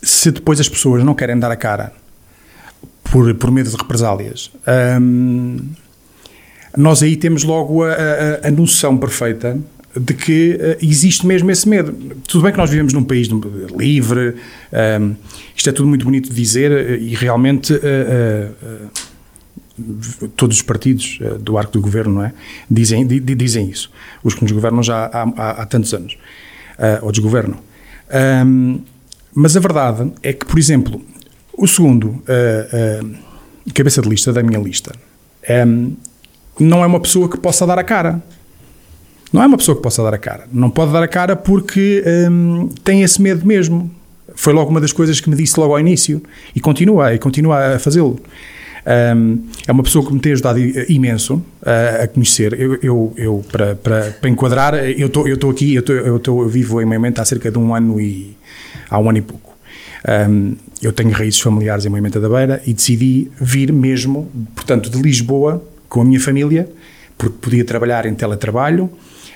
se 0.00 0.30
depois 0.30 0.60
as 0.60 0.68
pessoas 0.68 1.02
não 1.02 1.14
querem 1.14 1.36
dar 1.38 1.50
a 1.50 1.56
cara 1.56 1.92
por, 3.04 3.34
por 3.34 3.50
medo 3.50 3.70
de 3.70 3.76
represálias, 3.76 4.50
hum, 5.00 5.58
nós 6.76 7.02
aí 7.02 7.16
temos 7.16 7.44
logo 7.44 7.82
a, 7.82 7.92
a, 7.92 8.48
a 8.48 8.50
noção 8.50 8.96
perfeita 8.96 9.58
de 9.98 10.14
que 10.14 10.54
uh, 10.54 10.84
existe 10.84 11.26
mesmo 11.26 11.50
esse 11.50 11.68
medo. 11.68 11.92
Tudo 12.26 12.42
bem 12.42 12.52
que 12.52 12.58
nós 12.58 12.70
vivemos 12.70 12.92
num 12.92 13.04
país 13.04 13.28
livre, 13.76 14.36
um, 15.00 15.14
isto 15.56 15.68
é 15.68 15.72
tudo 15.72 15.88
muito 15.88 16.04
bonito 16.04 16.28
de 16.28 16.34
dizer 16.34 16.70
uh, 16.70 17.02
e 17.02 17.14
realmente 17.14 17.72
uh, 17.72 18.88
todos 20.36 20.56
os 20.56 20.62
partidos 20.62 21.20
do 21.40 21.56
arco 21.56 21.72
do 21.72 21.80
governo 21.80 22.14
não 22.14 22.24
é? 22.24 22.32
dizem, 22.68 23.06
di, 23.06 23.20
dizem 23.20 23.70
isso. 23.70 23.90
Os 24.24 24.34
que 24.34 24.42
nos 24.42 24.50
governam 24.50 24.82
já 24.82 25.06
há, 25.06 25.22
há, 25.36 25.50
há 25.62 25.66
tantos 25.66 25.94
anos, 25.94 26.18
ou 27.00 27.12
desgovernam. 27.12 27.60
Um, 28.44 28.80
mas 29.32 29.56
a 29.56 29.60
verdade 29.60 30.12
é 30.20 30.32
que, 30.32 30.44
por 30.44 30.58
exemplo, 30.58 31.00
o 31.58 31.66
segundo 31.66 32.06
uh, 32.06 33.02
uh, 33.02 33.72
cabeça 33.74 34.00
de 34.00 34.08
lista 34.08 34.32
da 34.32 34.42
minha 34.42 34.60
lista 34.60 34.92
um, 35.66 35.92
não 36.58 36.82
é 36.82 36.86
uma 36.86 37.00
pessoa 37.00 37.28
que 37.28 37.38
possa 37.38 37.66
dar 37.66 37.78
a 37.78 37.84
cara. 37.84 38.22
Não 39.32 39.42
é 39.42 39.46
uma 39.46 39.56
pessoa 39.56 39.76
que 39.76 39.82
possa 39.82 40.02
dar 40.02 40.14
a 40.14 40.18
cara. 40.18 40.46
Não 40.52 40.70
pode 40.70 40.92
dar 40.92 41.02
a 41.02 41.08
cara 41.08 41.36
porque 41.36 42.02
um, 42.30 42.68
tem 42.82 43.02
esse 43.02 43.20
medo 43.20 43.46
mesmo. 43.46 43.90
Foi 44.34 44.52
logo 44.52 44.70
uma 44.70 44.80
das 44.80 44.92
coisas 44.92 45.20
que 45.20 45.28
me 45.28 45.36
disse 45.36 45.58
logo 45.58 45.72
ao 45.72 45.80
início 45.80 46.22
e 46.54 46.60
continua, 46.60 47.14
e 47.14 47.18
continua 47.18 47.74
a 47.74 47.78
fazê-lo. 47.78 48.18
Um, 49.16 49.44
é 49.66 49.72
uma 49.72 49.82
pessoa 49.82 50.04
que 50.06 50.12
me 50.12 50.18
tem 50.18 50.32
ajudado 50.32 50.58
imenso 50.58 51.34
uh, 51.34 52.04
a 52.04 52.08
conhecer. 52.08 52.58
Eu, 52.58 52.78
eu, 52.82 53.12
eu 53.16 53.44
para, 53.52 53.76
para, 53.76 54.10
para, 54.12 54.30
enquadrar, 54.30 54.74
eu 54.74 55.08
estou 55.08 55.50
aqui, 55.50 55.74
eu, 55.74 55.82
tô, 55.82 55.92
eu, 55.92 56.18
tô, 56.18 56.42
eu 56.42 56.48
vivo 56.48 56.80
em 56.80 56.84
Moimenta 56.84 57.22
há 57.22 57.24
cerca 57.24 57.50
de 57.50 57.58
um 57.58 57.74
ano 57.74 58.00
e 58.00 58.36
há 58.88 58.98
um 58.98 59.08
ano 59.08 59.18
e 59.18 59.22
pouco. 59.22 59.47
Um, 60.06 60.54
eu 60.80 60.92
tenho 60.92 61.10
raízes 61.10 61.40
familiares 61.40 61.84
em 61.84 61.88
Moimenta 61.88 62.20
da 62.20 62.28
Beira 62.28 62.62
e 62.66 62.72
decidi 62.72 63.30
vir 63.40 63.72
mesmo, 63.72 64.30
portanto, 64.54 64.90
de 64.90 65.00
Lisboa 65.00 65.62
com 65.88 66.02
a 66.02 66.04
minha 66.04 66.20
família, 66.20 66.68
porque 67.16 67.36
podia 67.40 67.64
trabalhar 67.64 68.06
em 68.06 68.14
teletrabalho, 68.14 68.90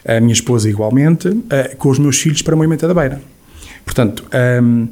a 0.06 0.20
minha 0.20 0.32
esposa 0.32 0.68
igualmente, 0.68 1.28
uh, 1.28 1.76
com 1.78 1.88
os 1.88 1.98
meus 1.98 2.18
filhos 2.20 2.42
para 2.42 2.54
Moimenta 2.54 2.86
da 2.86 2.94
Beira. 2.94 3.20
Portanto, 3.84 4.24
um, 4.62 4.88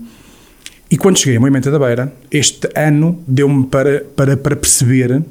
e 0.91 0.97
quando 0.97 1.19
cheguei 1.19 1.37
a 1.37 1.41
Moimenta 1.41 1.71
da 1.71 1.79
Beira, 1.79 2.13
este 2.31 2.69
ano 2.75 3.23
deu-me 3.27 3.67
para, 3.67 4.01
para, 4.17 4.37
para 4.37 4.57
perceber 4.57 5.13
uh, 5.13 5.25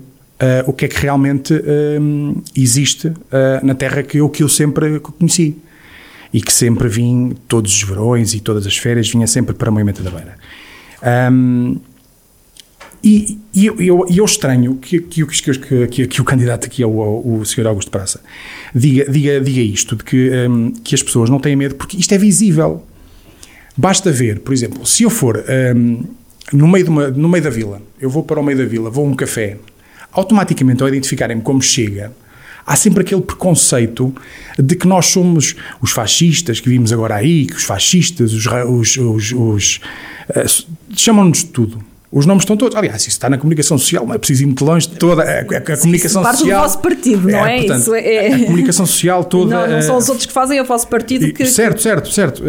o 0.65 0.71
que 0.71 0.85
é 0.85 0.87
que 0.87 1.01
realmente 1.01 1.53
existe 2.55 3.07
uh, 3.07 3.15
na 3.61 3.75
terra 3.75 4.01
que 4.03 4.19
eu, 4.19 4.29
que 4.29 4.41
eu 4.41 4.47
sempre 4.47 4.99
conheci. 4.99 5.57
E 6.31 6.41
que 6.41 6.53
sempre 6.53 6.87
vim, 6.87 7.35
todos 7.47 7.73
os 7.73 7.83
verões 7.83 8.33
e 8.33 8.39
todas 8.39 8.67
as 8.67 8.77
férias, 8.77 9.09
vinha 9.09 9.27
sempre 9.27 9.55
para 9.55 9.71
Moimenta 9.71 10.03
da 10.03 10.11
Beira. 10.11 10.35
Um, 11.31 11.79
e, 13.03 13.39
e 13.53 13.65
eu, 13.65 13.79
eu, 13.79 14.05
eu, 14.09 14.25
estranho 14.25 14.75
que, 14.75 14.99
que, 14.99 15.25
que, 15.25 15.87
que, 15.87 16.07
que 16.07 16.21
o 16.21 16.23
candidato 16.23 16.65
aqui, 16.65 16.83
o, 16.83 17.39
o 17.39 17.45
Sr. 17.45 17.67
Augusto 17.67 17.89
Praça, 17.89 18.21
diga, 18.75 19.09
diga, 19.09 19.39
diga 19.39 19.61
isto, 19.61 19.95
de 19.95 20.03
que, 20.03 20.29
um, 20.49 20.71
que 20.71 20.93
as 20.93 21.01
pessoas 21.01 21.29
não 21.29 21.39
têm 21.39 21.55
medo, 21.55 21.75
porque 21.75 21.97
isto 21.97 22.13
é 22.13 22.17
visível. 22.17 22.83
Basta 23.77 24.11
ver, 24.11 24.39
por 24.41 24.53
exemplo, 24.53 24.85
se 24.85 25.03
eu 25.03 25.09
for 25.09 25.43
um, 25.75 26.03
no, 26.51 26.67
meio 26.67 26.83
de 26.83 26.89
uma, 26.89 27.07
no 27.09 27.29
meio 27.29 27.43
da 27.43 27.49
vila, 27.49 27.81
eu 28.01 28.09
vou 28.09 28.23
para 28.23 28.39
o 28.39 28.43
meio 28.43 28.57
da 28.57 28.65
vila, 28.65 28.89
vou 28.89 29.05
a 29.05 29.09
um 29.09 29.15
café, 29.15 29.57
automaticamente 30.11 30.83
ao 30.83 30.89
identificarem-me 30.89 31.41
como 31.41 31.61
chega, 31.61 32.11
há 32.65 32.75
sempre 32.75 33.01
aquele 33.01 33.21
preconceito 33.21 34.13
de 34.57 34.75
que 34.75 34.87
nós 34.87 35.07
somos 35.07 35.55
os 35.81 35.91
fascistas 35.91 36.59
que 36.59 36.69
vimos 36.69 36.91
agora 36.91 37.15
aí, 37.15 37.45
que 37.45 37.55
os 37.55 37.63
fascistas, 37.63 38.33
os, 38.33 38.45
os, 38.45 38.97
os, 38.97 39.31
os 39.31 39.79
uh, 40.29 40.65
chamam-nos 40.95 41.39
de 41.39 41.45
tudo. 41.45 41.89
Os 42.11 42.25
nomes 42.25 42.41
estão 42.41 42.57
todos. 42.57 42.75
Aliás, 42.75 43.01
isso 43.01 43.09
está 43.09 43.29
na 43.29 43.37
comunicação 43.37 43.77
social, 43.77 44.05
não 44.05 44.15
é 44.15 44.17
preciso 44.17 44.41
ir 44.41 44.45
muito 44.47 44.65
longe. 44.65 44.89
Toda 44.89 45.21
a, 45.21 45.25
a, 45.25 45.39
a 45.41 45.77
comunicação 45.77 46.23
parte 46.23 46.39
social. 46.39 46.59
do 46.59 46.63
vosso 46.63 46.79
partido, 46.79 47.29
não 47.29 47.45
é? 47.45 47.55
é? 47.55 47.57
Portanto, 47.59 47.81
isso 47.81 47.95
é... 47.95 48.27
A 48.27 48.45
comunicação 48.45 48.85
social 48.87 49.23
toda. 49.25 49.67
Não, 49.67 49.75
não 49.75 49.81
são 49.83 49.95
os 49.95 50.09
outros 50.09 50.25
que 50.25 50.33
fazem, 50.33 50.57
é 50.57 50.61
o 50.61 50.65
vosso 50.65 50.87
partido 50.87 51.31
que. 51.31 51.45
Certo, 51.45 51.81
certo, 51.81 52.11
certo. 52.11 52.43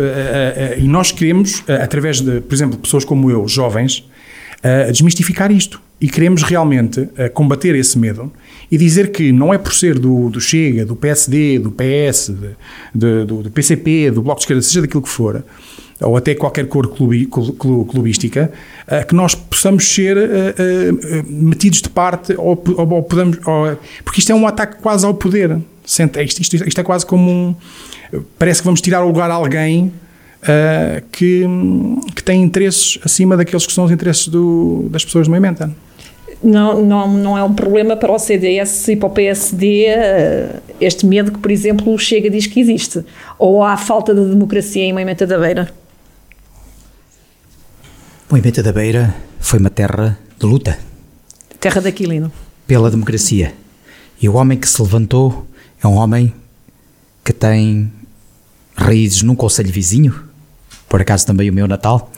E 0.78 0.88
nós 0.88 1.12
queremos, 1.12 1.62
através 1.68 2.22
de, 2.22 2.40
por 2.40 2.54
exemplo, 2.54 2.78
pessoas 2.78 3.04
como 3.04 3.30
eu, 3.30 3.46
jovens, 3.46 4.02
desmistificar 4.92 5.50
isto. 5.50 5.80
E 6.00 6.08
queremos 6.08 6.42
realmente 6.42 7.08
combater 7.34 7.74
esse 7.74 7.98
medo 7.98 8.32
e 8.70 8.78
dizer 8.78 9.10
que 9.10 9.32
não 9.32 9.52
é 9.52 9.58
por 9.58 9.74
ser 9.74 9.98
do, 9.98 10.30
do 10.30 10.40
Chega, 10.40 10.84
do 10.84 10.96
PSD, 10.96 11.58
do 11.58 11.70
PS, 11.70 12.30
de, 12.30 12.48
de, 12.94 13.24
do, 13.26 13.42
do 13.42 13.50
PCP, 13.50 14.10
do 14.10 14.22
Bloco 14.22 14.38
de 14.38 14.44
Esquerda, 14.44 14.62
seja 14.62 14.80
daquilo 14.80 15.02
que 15.02 15.08
for 15.08 15.44
ou 16.00 16.16
até 16.16 16.34
qualquer 16.34 16.66
cor 16.66 16.88
clubi, 16.88 17.26
clubística, 17.26 18.50
uh, 18.86 19.06
que 19.06 19.14
nós 19.14 19.34
possamos 19.34 19.86
ser 19.86 20.16
uh, 20.16 21.24
metidos 21.28 21.82
de 21.82 21.88
parte 21.90 22.34
ou, 22.36 22.62
ou, 22.76 22.92
ou 22.94 23.02
podemos, 23.02 23.38
porque 24.04 24.20
isto 24.20 24.32
é 24.32 24.34
um 24.34 24.46
ataque 24.46 24.80
quase 24.80 25.04
ao 25.04 25.14
poder. 25.14 25.58
Isto, 25.84 26.40
isto, 26.40 26.56
isto, 26.56 26.80
é 26.80 26.84
quase 26.84 27.04
como 27.04 27.30
um. 27.30 27.54
Parece 28.38 28.60
que 28.60 28.64
vamos 28.64 28.80
tirar 28.80 29.02
o 29.02 29.08
lugar 29.08 29.30
a 29.30 29.34
alguém 29.34 29.92
que, 31.12 31.44
que 32.14 32.22
tem 32.22 32.42
interesses 32.42 32.98
acima 33.04 33.36
daqueles 33.36 33.66
que 33.66 33.72
são 33.72 33.84
os 33.84 33.90
interesses 33.90 34.28
do, 34.28 34.88
das 34.90 35.04
pessoas 35.04 35.26
do 35.26 35.30
movimento. 35.30 35.70
Não, 36.42 36.82
não, 36.82 37.12
não 37.12 37.38
é 37.38 37.44
um 37.44 37.52
problema 37.52 37.96
para 37.96 38.10
o 38.10 38.18
CDS 38.18 38.88
e 38.88 38.96
para 38.96 39.08
o 39.08 39.10
PSD 39.10 39.86
este 40.80 41.04
medo 41.04 41.32
que, 41.32 41.38
por 41.38 41.50
exemplo, 41.50 41.92
o 41.92 41.98
Chega 41.98 42.30
diz 42.30 42.46
que 42.46 42.60
existe. 42.60 43.04
Ou 43.38 43.62
há 43.62 43.76
falta 43.76 44.14
de 44.14 44.24
democracia 44.24 44.82
em 44.82 44.92
Moimenta 44.92 45.26
da 45.26 45.38
Beira? 45.38 45.70
Moimenta 48.30 48.62
da 48.62 48.72
Beira 48.72 49.14
foi 49.38 49.58
uma 49.58 49.68
terra 49.68 50.18
de 50.38 50.46
luta. 50.46 50.78
Terra 51.58 51.80
daquilino. 51.80 52.32
Pela 52.66 52.90
democracia. 52.90 53.52
E 54.22 54.28
o 54.28 54.34
homem 54.34 54.56
que 54.56 54.68
se 54.68 54.80
levantou 54.80 55.46
é 55.82 55.86
um 55.86 55.96
homem 55.96 56.32
que 57.22 57.32
tem 57.32 57.92
raízes 58.74 59.22
num 59.22 59.34
conselho 59.34 59.70
vizinho, 59.70 60.29
por 60.90 61.00
acaso 61.00 61.24
também 61.24 61.48
o 61.48 61.52
meu 61.52 61.68
natal, 61.68 62.12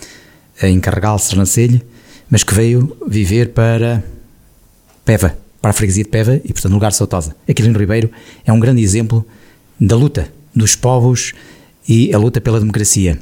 em 0.62 0.80
Carregal, 0.80 1.18
Sernancelho, 1.18 1.82
mas 2.30 2.42
que 2.42 2.54
veio 2.54 2.96
viver 3.06 3.50
para 3.50 4.02
Peva, 5.04 5.36
para 5.60 5.70
a 5.70 5.74
freguesia 5.74 6.02
de 6.02 6.08
Peva 6.08 6.40
e, 6.42 6.52
portanto, 6.52 6.70
no 6.70 6.76
lugar 6.76 6.90
de 6.90 6.96
Sautosa. 6.96 7.36
Aquilino 7.46 7.78
Ribeiro 7.78 8.10
é 8.46 8.50
um 8.50 8.58
grande 8.58 8.82
exemplo 8.82 9.26
da 9.78 9.94
luta 9.94 10.32
dos 10.54 10.74
povos 10.74 11.34
e 11.86 12.14
a 12.14 12.18
luta 12.18 12.40
pela 12.40 12.58
democracia. 12.58 13.20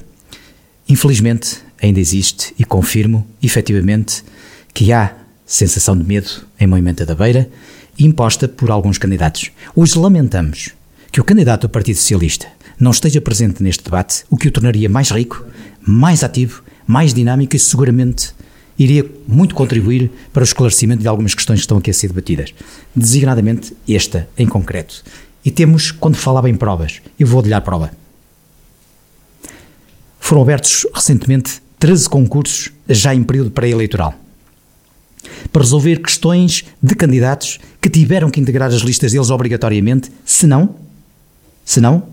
Infelizmente, 0.89 1.59
ainda 1.83 1.99
existe 1.99 2.55
e 2.57 2.65
confirmo, 2.65 3.27
efetivamente, 3.43 4.23
que 4.73 4.93
há 4.93 5.17
sensação 5.45 5.99
de 5.99 6.05
medo 6.05 6.31
em 6.61 6.69
Moimenta 6.69 7.05
da 7.05 7.17
Beira, 7.17 7.51
imposta 7.99 8.47
por 8.47 8.71
alguns 8.71 8.99
candidatos. 8.99 9.51
Hoje 9.75 9.99
lamentamos 9.99 10.71
que 11.11 11.21
o 11.21 11.25
candidato 11.25 11.63
do 11.63 11.71
Partido 11.71 11.97
Socialista 11.97 12.47
não 12.81 12.91
esteja 12.91 13.21
presente 13.21 13.63
neste 13.63 13.85
debate, 13.85 14.25
o 14.31 14.37
que 14.37 14.49
o 14.49 14.51
tornaria 14.51 14.89
mais 14.89 15.11
rico, 15.11 15.45
mais 15.87 16.25
ativo, 16.25 16.63
mais 16.87 17.13
dinâmico 17.13 17.55
e 17.55 17.59
seguramente 17.59 18.33
iria 18.79 19.09
muito 19.29 19.55
contribuir 19.55 20.11
para 20.33 20.41
o 20.41 20.45
esclarecimento 20.45 21.03
de 21.03 21.09
algumas 21.09 21.35
questões 21.35 21.59
que 21.59 21.65
estão 21.65 21.77
aqui 21.77 21.91
a 21.91 21.95
ser 21.95 22.09
debatidas, 22.09 22.55
designadamente 22.97 23.77
esta 23.87 24.27
em 24.39 24.47
concreto. 24.47 25.05
E 25.45 25.51
temos, 25.51 25.91
quando 25.91 26.17
falava 26.17 26.49
em 26.49 26.55
provas, 26.55 27.03
eu 27.19 27.27
vou 27.27 27.43
lhe 27.43 27.51
dar 27.51 27.61
prova. 27.61 27.91
Foram 30.19 30.43
abertos 30.43 30.87
recentemente 30.95 31.61
13 31.79 32.09
concursos 32.09 32.71
já 32.89 33.15
em 33.15 33.23
período 33.23 33.51
pré-eleitoral 33.51 34.15
para 35.53 35.63
resolver 35.63 36.01
questões 36.01 36.65
de 36.83 36.95
candidatos 36.95 37.59
que 37.81 37.91
tiveram 37.91 38.31
que 38.31 38.41
integrar 38.41 38.71
as 38.71 38.81
listas 38.81 39.13
deles 39.13 39.31
obrigatoriamente, 39.31 40.11
senão, 40.25 40.77
senão 41.65 42.07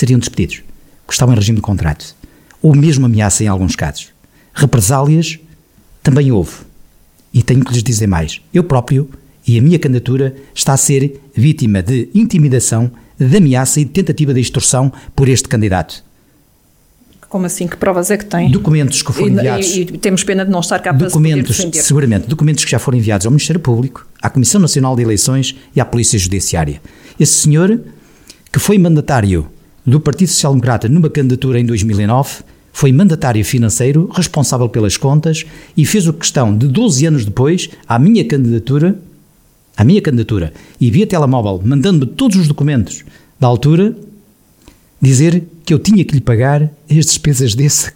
seriam 0.00 0.18
despedidos, 0.18 0.62
que 1.06 1.12
estavam 1.12 1.34
em 1.34 1.38
regime 1.38 1.56
de 1.56 1.62
contrato, 1.62 2.14
ou 2.62 2.74
mesmo 2.74 3.06
ameaça 3.06 3.44
em 3.44 3.48
alguns 3.48 3.76
casos. 3.76 4.08
Represálias 4.52 5.38
também 6.02 6.32
houve. 6.32 6.52
E 7.32 7.42
tenho 7.42 7.64
que 7.64 7.72
lhes 7.72 7.82
dizer 7.82 8.06
mais. 8.06 8.40
Eu 8.52 8.64
próprio 8.64 9.08
e 9.46 9.58
a 9.58 9.62
minha 9.62 9.78
candidatura 9.78 10.34
está 10.54 10.72
a 10.72 10.76
ser 10.76 11.20
vítima 11.34 11.82
de 11.82 12.08
intimidação, 12.14 12.90
de 13.18 13.36
ameaça 13.36 13.80
e 13.80 13.84
de 13.84 13.90
tentativa 13.90 14.34
de 14.34 14.40
extorsão 14.40 14.92
por 15.14 15.28
este 15.28 15.48
candidato. 15.48 16.02
Como 17.28 17.46
assim? 17.46 17.68
Que 17.68 17.76
provas 17.76 18.10
é 18.10 18.16
que 18.16 18.24
tem? 18.24 18.50
Documentos 18.50 19.02
que 19.02 19.12
foram 19.12 19.28
enviados. 19.28 19.76
E, 19.76 19.82
e, 19.82 19.98
temos 19.98 20.24
pena 20.24 20.44
de 20.44 20.50
não 20.50 20.58
estar 20.58 20.80
cá 20.80 20.90
documentos, 20.90 21.56
para 21.56 21.66
defender. 21.66 21.82
Seguramente, 21.82 22.26
documentos 22.26 22.64
que 22.64 22.70
já 22.70 22.78
foram 22.78 22.98
enviados 22.98 23.24
ao 23.24 23.30
Ministério 23.30 23.60
Público, 23.60 24.04
à 24.20 24.28
Comissão 24.28 24.60
Nacional 24.60 24.96
de 24.96 25.02
Eleições 25.02 25.54
e 25.74 25.80
à 25.80 25.84
Polícia 25.84 26.18
Judiciária. 26.18 26.82
Esse 27.20 27.34
senhor, 27.34 27.80
que 28.52 28.58
foi 28.58 28.78
mandatário 28.78 29.48
do 29.90 30.00
Partido 30.00 30.28
Social 30.28 30.52
Democrata 30.52 30.88
numa 30.88 31.10
candidatura 31.10 31.58
em 31.58 31.66
2009, 31.66 32.44
foi 32.72 32.92
mandatário 32.92 33.44
financeiro, 33.44 34.08
responsável 34.12 34.68
pelas 34.68 34.96
contas 34.96 35.44
e 35.76 35.84
fez 35.84 36.06
o 36.06 36.12
questão 36.12 36.56
de 36.56 36.68
12 36.68 37.06
anos 37.06 37.24
depois, 37.24 37.68
à 37.86 37.98
minha 37.98 38.24
candidatura, 38.24 38.96
à 39.76 39.84
minha 39.84 40.00
candidatura, 40.00 40.52
e 40.80 40.90
via 40.90 41.06
telemóvel, 41.06 41.60
mandando-me 41.64 42.06
todos 42.06 42.36
os 42.36 42.46
documentos 42.46 43.04
da 43.38 43.48
altura, 43.48 43.96
dizer 45.02 45.42
que 45.64 45.74
eu 45.74 45.78
tinha 45.78 46.04
que 46.04 46.14
lhe 46.14 46.20
pagar 46.20 46.70
as 46.88 47.06
despesas 47.06 47.54
desse, 47.54 47.92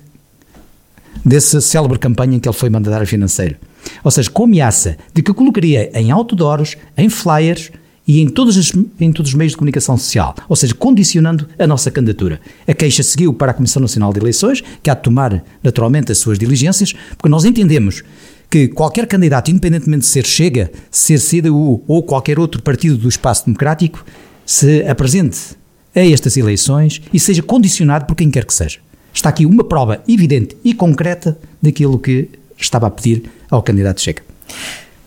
dessa 1.25 1.61
célebre 1.61 1.99
campanha 1.99 2.37
em 2.37 2.41
que 2.41 2.49
ele 2.49 2.57
foi 2.57 2.69
mandatário 2.69 3.07
financeiro. 3.07 3.57
Ou 4.03 4.11
seja, 4.11 4.31
com 4.31 4.45
ameaça 4.45 4.97
de 5.13 5.23
que 5.23 5.31
eu 5.31 5.35
colocaria 5.35 5.91
em 5.99 6.11
outdoors, 6.11 6.77
em 6.97 7.09
flyers 7.09 7.71
e 8.07 8.21
em 8.21 8.29
todos, 8.29 8.57
os, 8.57 8.73
em 9.01 9.13
todos 9.13 9.33
os 9.33 9.35
meios 9.35 9.53
de 9.53 9.57
comunicação 9.57 9.97
social, 9.97 10.35
ou 10.49 10.57
seja, 10.57 10.75
condicionando 10.75 11.49
a 11.59 11.67
nossa 11.67 11.91
candidatura. 11.91 12.41
A 12.69 12.75
queixa 12.75 13.03
seguiu 13.03 13.33
para 13.33 13.51
a 13.51 13.55
Comissão 13.55 13.81
Nacional 13.81 14.13
de 14.13 14.21
Eleições, 14.21 14.63
que 14.83 14.91
há 14.91 14.95
de 14.95 15.03
tomar 15.03 15.43
naturalmente 15.63 16.13
as 16.13 16.19
suas 16.19 16.39
diligências, 16.39 16.93
porque 17.17 17.29
nós 17.29 17.45
entendemos 17.45 18.03
que 18.51 18.69
qualquer 18.69 19.07
candidato, 19.07 19.51
independentemente 19.51 20.03
de 20.03 20.07
ser 20.07 20.27
Chega, 20.27 20.71
ser 20.91 21.19
CDU 21.19 21.83
ou 21.89 22.03
qualquer 22.03 22.39
outro 22.39 22.63
partido 22.63 22.97
do 22.97 23.09
espaço 23.09 23.47
democrático, 23.47 24.05
se 24.45 24.85
apresente 24.87 25.57
a 25.95 26.01
estas 26.01 26.37
eleições 26.37 27.01
e 27.13 27.19
seja 27.19 27.43
condicionado 27.43 28.05
por 28.05 28.15
quem 28.15 28.31
quer 28.31 28.45
que 28.45 28.55
seja. 28.55 28.79
Está 29.13 29.29
aqui 29.29 29.47
uma 29.47 29.65
prova 29.65 30.03
evidente 30.07 30.57
e 30.65 30.75
concreta 30.75 31.39
daquilo 31.63 31.99
que 31.99 32.29
estava 32.59 32.87
a 32.87 32.91
pedir 32.91 33.25
ao 33.51 33.63
candidato 33.63 34.01
Chega. 34.01 34.23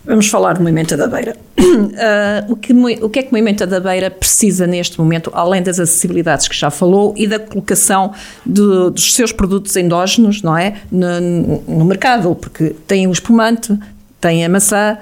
Vamos 0.08 0.28
falar 0.28 0.54
do 0.54 0.60
Movimento 0.60 0.96
da 0.96 1.06
Beira. 1.06 1.36
Uh, 1.58 2.48
o, 2.50 2.56
que, 2.56 2.72
o 2.72 3.10
que 3.10 3.18
é 3.18 3.22
que 3.22 3.28
o 3.28 3.32
Movimento 3.32 3.66
da 3.66 3.78
Beira 3.78 4.10
precisa 4.10 4.66
neste 4.66 4.98
momento, 4.98 5.30
além 5.34 5.62
das 5.62 5.78
acessibilidades 5.78 6.48
que 6.48 6.56
já 6.56 6.70
falou 6.70 7.12
e 7.14 7.26
da 7.26 7.38
colocação 7.38 8.14
de, 8.44 8.62
dos 8.90 9.14
seus 9.14 9.32
produtos 9.32 9.76
endógenos, 9.76 10.40
não 10.40 10.56
é? 10.56 10.76
No, 10.90 11.60
no, 11.68 11.84
mercado, 11.84 12.34
porque 12.34 12.74
tem 12.86 13.06
o 13.06 13.12
espumante, 13.12 13.78
tem 14.18 14.46
a 14.46 14.48
maçã, 14.48 14.96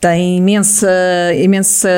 tem 0.00 0.38
imensa, 0.38 0.90
imensa 1.38 1.88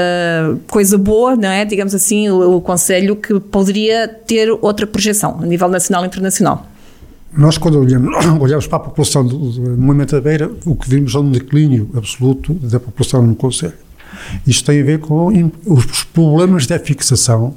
coisa 0.67 0.99
boa, 0.99 1.35
não 1.35 1.49
é? 1.49 1.65
Digamos 1.65 1.95
assim, 1.95 2.29
o, 2.29 2.59
o 2.59 2.61
Conselho 2.61 3.17
que 3.17 3.41
poderia 3.41 4.07
ter 4.07 4.51
outra 4.61 4.87
projeção 4.87 5.39
a 5.43 5.47
nível 5.47 5.71
nacional 5.71 6.05
e 6.05 6.07
internacional. 6.07 6.67
Nós, 7.37 7.57
quando 7.59 7.79
olhamos, 7.79 8.67
para 8.67 8.77
a 8.77 8.81
população 8.81 9.27
do, 9.27 9.37
do 9.37 9.77
movimento 9.79 10.13
da 10.13 10.21
Beira, 10.21 10.51
o 10.65 10.75
que 10.75 10.89
vimos 10.89 11.15
é 11.15 11.19
um 11.19 11.31
declínio 11.31 11.91
absoluto 11.95 12.55
da 12.55 12.79
população 12.79 13.23
no 13.27 13.35
Conselho. 13.35 13.75
Isto 14.47 14.67
tem 14.67 14.81
a 14.81 14.85
ver 14.85 14.99
com 15.01 15.29
os 15.67 16.05
problemas 16.05 16.67
de 16.67 16.79
fixação 16.79 17.55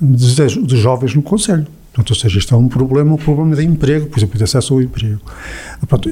dos, 0.00 0.36
dos 0.36 0.78
jovens 0.78 1.14
no 1.14 1.22
Conselho. 1.22 1.66
Portanto, 1.96 2.10
ou 2.10 2.16
seja, 2.16 2.38
isto 2.38 2.54
é 2.54 2.58
um 2.58 2.68
problema, 2.68 3.14
um 3.14 3.16
problema 3.16 3.56
de 3.56 3.64
emprego, 3.64 4.06
por 4.06 4.18
exemplo, 4.18 4.36
de 4.36 4.44
acesso 4.44 4.74
ao 4.74 4.82
emprego. 4.82 5.18
Portanto, 5.88 6.10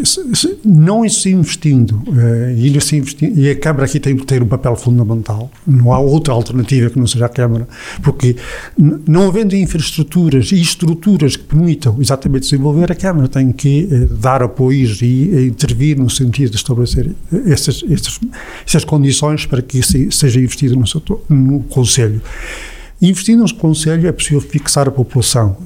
não 0.64 1.06
se 1.10 1.30
investindo, 1.30 2.02
uh, 2.08 2.50
e, 2.56 2.80
se 2.80 2.96
investindo, 2.96 3.38
e 3.38 3.50
a 3.50 3.54
Câmara 3.54 3.84
aqui 3.84 4.00
tem 4.00 4.16
que 4.16 4.24
ter 4.24 4.42
um 4.42 4.46
papel 4.46 4.74
fundamental, 4.76 5.50
não 5.66 5.92
há 5.92 5.98
outra 5.98 6.32
alternativa 6.32 6.88
que 6.88 6.98
não 6.98 7.06
seja 7.06 7.26
a 7.26 7.28
Câmara, 7.28 7.68
porque 8.02 8.34
não 8.78 9.28
havendo 9.28 9.54
infraestruturas 9.54 10.52
e 10.52 10.60
estruturas 10.60 11.36
que 11.36 11.44
permitam 11.44 11.98
exatamente 12.00 12.44
desenvolver, 12.44 12.90
a 12.90 12.94
Câmara 12.94 13.28
tem 13.28 13.52
que 13.52 13.86
uh, 13.92 14.14
dar 14.14 14.42
apoios 14.42 15.02
e 15.02 15.48
intervir 15.48 15.98
no 15.98 16.08
sentido 16.08 16.52
de 16.52 16.56
estabelecer 16.56 17.12
essas, 17.46 17.84
essas, 17.90 18.20
essas 18.66 18.84
condições 18.86 19.44
para 19.44 19.60
que 19.60 19.82
se, 19.82 20.10
seja 20.10 20.40
investido 20.40 20.76
no, 20.76 20.84
no 21.28 21.60
Conselho. 21.64 22.22
Investindo 23.02 23.42
no 23.42 23.54
Conselho 23.54 24.08
é 24.08 24.12
possível 24.12 24.40
fixar 24.40 24.88
a 24.88 24.90
população 24.90 25.56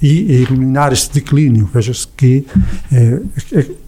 e 0.00 0.32
eliminar 0.32 0.92
este 0.92 1.12
declínio. 1.12 1.68
Veja-se 1.72 2.06
que 2.16 2.46
eh, 2.92 3.20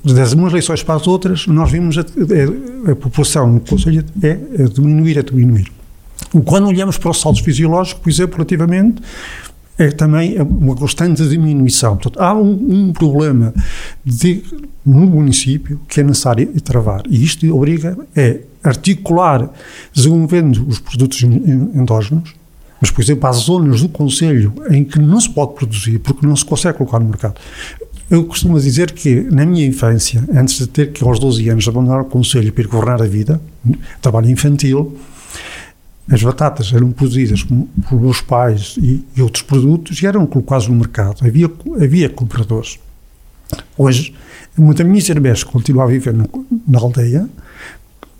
das 0.04 0.32
umas 0.32 0.52
eleições 0.52 0.82
para 0.82 0.96
as 0.96 1.06
outras, 1.06 1.46
nós 1.46 1.70
vimos 1.70 1.96
a, 1.96 2.02
a, 2.02 2.92
a 2.92 2.96
população 2.96 3.50
no 3.52 3.60
Conselho 3.60 4.04
é, 4.22 4.28
é 4.28 4.64
diminuir, 4.64 5.16
é 5.16 5.22
diminuir. 5.22 5.72
Quando 6.44 6.66
olhamos 6.66 6.98
para 6.98 7.10
os 7.10 7.20
saldos 7.20 7.40
fisiológicos, 7.40 8.02
por 8.02 8.10
exemplo, 8.10 8.36
relativamente, 8.36 9.00
é 9.78 9.90
também 9.90 10.36
uma 10.42 10.74
constante 10.74 11.26
diminuição. 11.28 11.96
Portanto, 11.96 12.20
há 12.20 12.34
um, 12.34 12.88
um 12.88 12.92
problema 12.92 13.54
de, 14.04 14.42
no 14.84 15.06
município 15.06 15.80
que 15.88 16.00
é 16.00 16.02
necessário 16.02 16.48
travar. 16.62 17.04
E 17.08 17.22
isto 17.22 17.54
obriga 17.54 17.96
a 18.64 18.68
articular, 18.68 19.48
desenvolvendo 19.94 20.66
os 20.66 20.80
produtos 20.80 21.22
endógenos, 21.22 22.34
mas, 22.80 22.90
por 22.90 23.02
exemplo, 23.02 23.28
há 23.28 23.32
zonas 23.32 23.82
do 23.82 23.88
Conselho 23.88 24.52
em 24.70 24.84
que 24.84 24.98
não 24.98 25.20
se 25.20 25.28
pode 25.30 25.54
produzir 25.54 25.98
porque 25.98 26.26
não 26.26 26.36
se 26.36 26.44
consegue 26.44 26.78
colocar 26.78 26.98
no 26.98 27.06
mercado. 27.06 27.40
Eu 28.10 28.24
costumo 28.24 28.58
dizer 28.58 28.92
que, 28.92 29.20
na 29.22 29.44
minha 29.44 29.66
infância, 29.66 30.24
antes 30.34 30.58
de 30.58 30.66
ter 30.66 30.92
que, 30.92 31.04
aos 31.04 31.18
12 31.18 31.48
anos, 31.50 31.68
abandonar 31.68 32.00
o 32.00 32.04
Conselho 32.06 32.52
para 32.52 32.64
ir 32.64 32.66
governar 32.66 33.02
a 33.02 33.06
vida, 33.06 33.40
trabalho 34.00 34.30
infantil, 34.30 34.96
as 36.10 36.22
batatas 36.22 36.72
eram 36.72 36.90
produzidas 36.90 37.42
por 37.42 38.00
meus 38.00 38.22
pais 38.22 38.76
e, 38.78 39.04
e, 39.14 39.20
outros 39.20 39.42
produtos 39.42 40.00
e 40.00 40.06
eram 40.06 40.26
colocados 40.26 40.66
no 40.66 40.74
mercado. 40.74 41.18
Havia, 41.26 41.50
havia 41.82 42.08
compradores. 42.08 42.78
Hoje, 43.76 44.14
muita 44.56 44.82
minha 44.84 45.00
cerveja 45.02 45.44
continua 45.44 45.84
a 45.84 45.86
viver 45.86 46.14
no, 46.14 46.26
na 46.66 46.78
aldeia, 46.78 47.28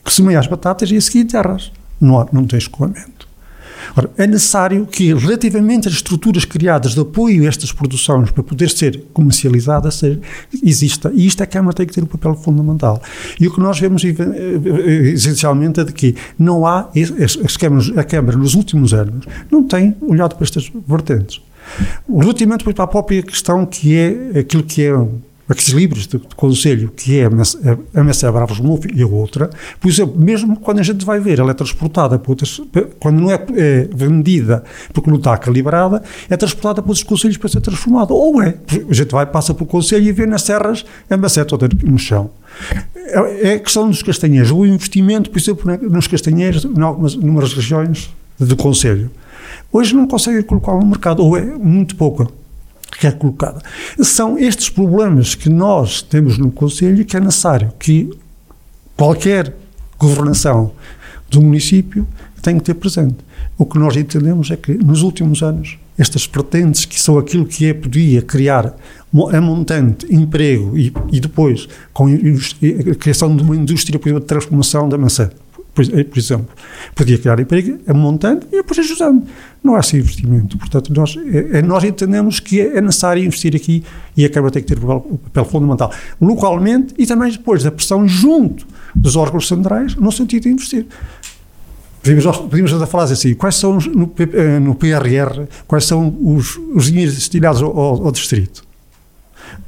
que 0.05 0.13
semeia 0.13 0.39
as 0.39 0.47
batatas 0.47 0.91
e 0.91 0.97
a 0.97 1.01
seguir 1.01 1.25
terras. 1.25 1.73
Não, 1.99 2.29
não 2.31 2.47
tem 2.47 2.59
escoamento. 2.59 3.18
Ora, 3.97 4.11
é 4.17 4.27
necessário 4.27 4.87
que, 4.87 5.13
relativamente 5.15 5.89
às 5.89 5.95
estruturas 5.95 6.45
criadas 6.45 6.95
de 6.95 7.01
apoio 7.01 7.45
a 7.45 7.47
estas 7.47 7.73
produções 7.73 8.31
para 8.31 8.43
poder 8.43 8.71
ser 8.71 9.05
comercializadas, 9.13 10.03
exista. 10.63 11.11
E 11.15 11.27
isto 11.27 11.41
é 11.41 11.45
a 11.45 11.47
Câmara 11.47 11.75
tem 11.75 11.87
que 11.87 11.95
ter 11.95 12.03
um 12.03 12.07
papel 12.07 12.35
fundamental. 12.35 13.03
E 13.41 13.47
o 13.47 13.53
que 13.53 13.61
nós 13.61 13.79
vemos 13.79 14.05
eh, 14.05 14.15
eh, 14.19 15.09
essencialmente 15.11 15.81
é 15.81 15.85
de 15.85 15.93
que 15.93 16.15
não 16.39 16.67
há, 16.67 16.89
a 17.97 18.05
Câmara 18.05 18.37
nos 18.37 18.55
últimos 18.55 18.93
anos 18.93 19.25
não 19.51 19.65
tem 19.65 19.97
olhado 20.01 20.35
para 20.35 20.45
estas 20.45 20.71
vertentes. 20.87 21.41
Relativamente 22.09 22.65
para 22.65 22.85
a 22.85 22.87
própria 22.87 23.23
questão 23.23 23.67
que 23.67 23.95
é 23.97 24.39
aquilo 24.41 24.63
que 24.63 24.85
é 24.85 24.95
aqueles 25.49 25.71
livros 25.71 26.07
de, 26.07 26.19
de 26.19 26.35
conselho, 26.37 26.93
que 26.95 27.19
é 27.19 27.25
a 27.95 28.05
Messa 28.05 28.31
Bravos 28.31 28.61
Move 28.61 28.91
e 28.95 29.03
a 29.03 29.07
outra, 29.07 29.49
por 29.81 29.89
exemplo, 29.89 30.19
mesmo 30.19 30.59
quando 30.59 30.81
a 30.81 30.83
gente 30.83 31.05
vai 31.05 31.19
ver, 31.19 31.39
ela 31.39 31.53
é 31.53 31.55
transportada 31.55 32.19
por 32.19 32.33
outras, 32.33 32.61
quando 33.01 33.21
não 33.21 33.31
é, 33.31 33.43
é, 33.57 33.89
vendida 33.93 34.63
porque 34.93 35.11
não 35.11 35.17
está 35.17 35.37
calibrada, 35.39 36.03
é 36.29 36.37
transportada 36.37 36.83
por 36.83 36.91
outros 36.91 37.05
conselhos 37.05 37.37
para 37.37 37.49
ser 37.49 37.61
transformada. 37.61 38.13
Ou 38.13 38.43
é, 38.43 38.57
a 38.89 38.93
gente 38.93 39.11
vai, 39.11 39.27
passa 39.27 39.55
pelo 39.55 39.67
conselho 39.67 40.05
e 40.05 40.13
vê 40.13 40.27
nas 40.27 40.43
serras 40.43 40.85
a 41.09 41.17
Messa 41.17 41.45
toda 41.45 41.69
no 41.85 41.99
chão. 41.99 42.31
É, 42.97 43.51
é 43.51 43.55
a 43.55 43.59
questão 43.59 43.89
dos 43.89 44.03
castanheiros, 44.03 44.51
o 44.51 44.67
investimento, 44.67 45.31
por 45.31 45.39
exemplo, 45.39 45.89
nos 45.89 46.07
castanheiros, 46.07 46.65
em 46.65 46.83
algumas, 46.83 47.15
numas 47.15 47.53
regiões 47.55 48.11
do 48.39 48.57
conselho. 48.57 49.11
Hoje 49.73 49.95
não 49.95 50.07
conseguem 50.07 50.43
colocar 50.43 50.73
no 50.73 50.87
mercado, 50.87 51.25
ou 51.25 51.37
é 51.37 51.43
muito 51.43 51.97
pouco 51.97 52.33
que 52.99 53.07
é. 53.07 53.17
São 54.03 54.39
estes 54.39 54.69
problemas 54.69 55.35
que 55.35 55.49
nós 55.49 56.03
temos 56.03 56.37
no 56.37 56.51
Conselho 56.51 57.05
que 57.05 57.17
é 57.17 57.21
necessário 57.21 57.73
que 57.79 58.11
qualquer 58.97 59.55
governação 59.99 60.73
do 61.31 61.41
município 61.41 62.07
tenha 62.43 62.59
que 62.59 62.65
ter 62.65 62.75
presente. 62.75 63.17
O 63.57 63.65
que 63.67 63.79
nós 63.79 63.97
entendemos 63.97 64.51
é 64.51 64.57
que 64.57 64.73
nos 64.75 65.03
últimos 65.03 65.43
anos 65.43 65.79
estas 65.99 66.27
pretentes 66.27 66.85
que 66.85 67.01
são 67.01 67.19
aquilo 67.19 67.45
que 67.45 67.67
é 67.67 67.75
podia 67.75 68.23
criar 68.23 68.75
a 69.33 69.41
montante 69.41 70.07
emprego 70.15 70.79
e, 70.79 70.93
e 71.11 71.19
depois 71.19 71.69
com 71.93 72.07
a 72.07 72.95
criação 72.95 73.35
de 73.35 73.43
uma 73.43 73.57
indústria 73.57 73.99
por 73.99 74.09
exemplo, 74.09 74.21
de 74.21 74.27
transformação 74.27 74.89
da 74.89 74.97
maçã 74.97 75.31
por, 75.79 76.05
por 76.05 76.19
exemplo, 76.19 76.49
podia 76.95 77.17
criar 77.19 77.39
emprego 77.39 77.79
a 77.87 77.95
montante 77.95 78.47
e 78.51 78.57
depois 78.57 78.81
ajudando. 78.81 79.25
Não 79.63 79.77
há 79.77 79.81
esse 79.81 79.97
investimento. 79.97 80.59
Portanto, 80.59 80.93
nós, 80.93 81.17
é, 81.17 81.59
é, 81.59 81.63
nós 81.63 81.85
entendemos 81.85 82.41
que 82.41 82.61
é 82.61 82.81
necessário 82.81 83.23
investir 83.23 83.55
aqui 83.55 83.85
e 84.17 84.25
a 84.25 84.31
Câmara 84.31 84.53
tem 84.53 84.63
que 84.63 84.75
ter 84.75 84.85
o 84.85 85.19
papel, 85.19 85.45
fundamental 85.45 85.93
localmente 86.21 86.95
e 86.99 87.07
também 87.07 87.31
depois 87.31 87.63
da 87.63 87.71
pressão 87.71 88.09
junto 88.09 88.67
dos 88.95 89.15
órgãos 89.15 89.47
centrais 89.47 89.95
no 89.95 90.11
sentido 90.11 90.45
de 90.45 90.49
investir. 90.49 90.87
Podíamos, 92.03 92.37
podíamos 92.39 92.73
a 92.73 92.87
falar 92.87 93.05
assim, 93.05 93.35
quais 93.35 93.55
são 93.55 93.79
no, 93.79 94.13
eh, 94.19 94.59
no 94.59 94.75
PRR, 94.75 95.47
quais 95.67 95.85
são 95.85 96.17
os, 96.21 96.57
os 96.75 96.87
dinheiros 96.87 97.15
destinados 97.15 97.63
ao, 97.63 97.77
ao 97.79 98.11
distrito? 98.11 98.65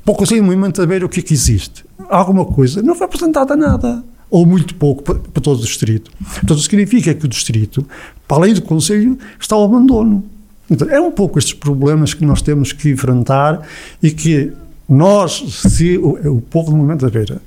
Pouco 0.04 0.24
assim, 0.24 0.40
no 0.40 0.72
da 0.72 0.86
beira, 0.86 1.06
o 1.06 1.08
que 1.08 1.20
é 1.20 1.22
que 1.22 1.34
existe? 1.34 1.84
Alguma 2.08 2.44
coisa? 2.44 2.82
Não 2.82 2.94
foi 2.94 3.04
apresentada 3.04 3.54
nada 3.54 4.02
ou 4.30 4.46
muito 4.46 4.74
pouco 4.74 5.02
para, 5.02 5.16
para 5.16 5.42
todo 5.42 5.58
o 5.58 5.62
distrito. 5.62 6.10
Portanto, 6.18 6.58
significa 6.60 7.12
que 7.12 7.24
o 7.24 7.28
distrito, 7.28 7.86
para 8.28 8.38
além 8.38 8.54
do 8.54 8.62
Conselho, 8.62 9.18
está 9.38 9.56
ao 9.56 9.64
abandono. 9.64 10.24
Então, 10.70 10.88
é 10.88 11.00
um 11.00 11.10
pouco 11.10 11.38
estes 11.38 11.54
problemas 11.54 12.14
que 12.14 12.24
nós 12.24 12.40
temos 12.40 12.72
que 12.72 12.90
enfrentar 12.90 13.66
e 14.02 14.10
que 14.10 14.52
nós, 14.88 15.42
se 15.48 15.98
o, 15.98 16.36
o 16.36 16.40
povo 16.40 16.70
do 16.70 16.76
Movimento 16.76 17.04
da 17.04 17.10
Beira 17.10 17.40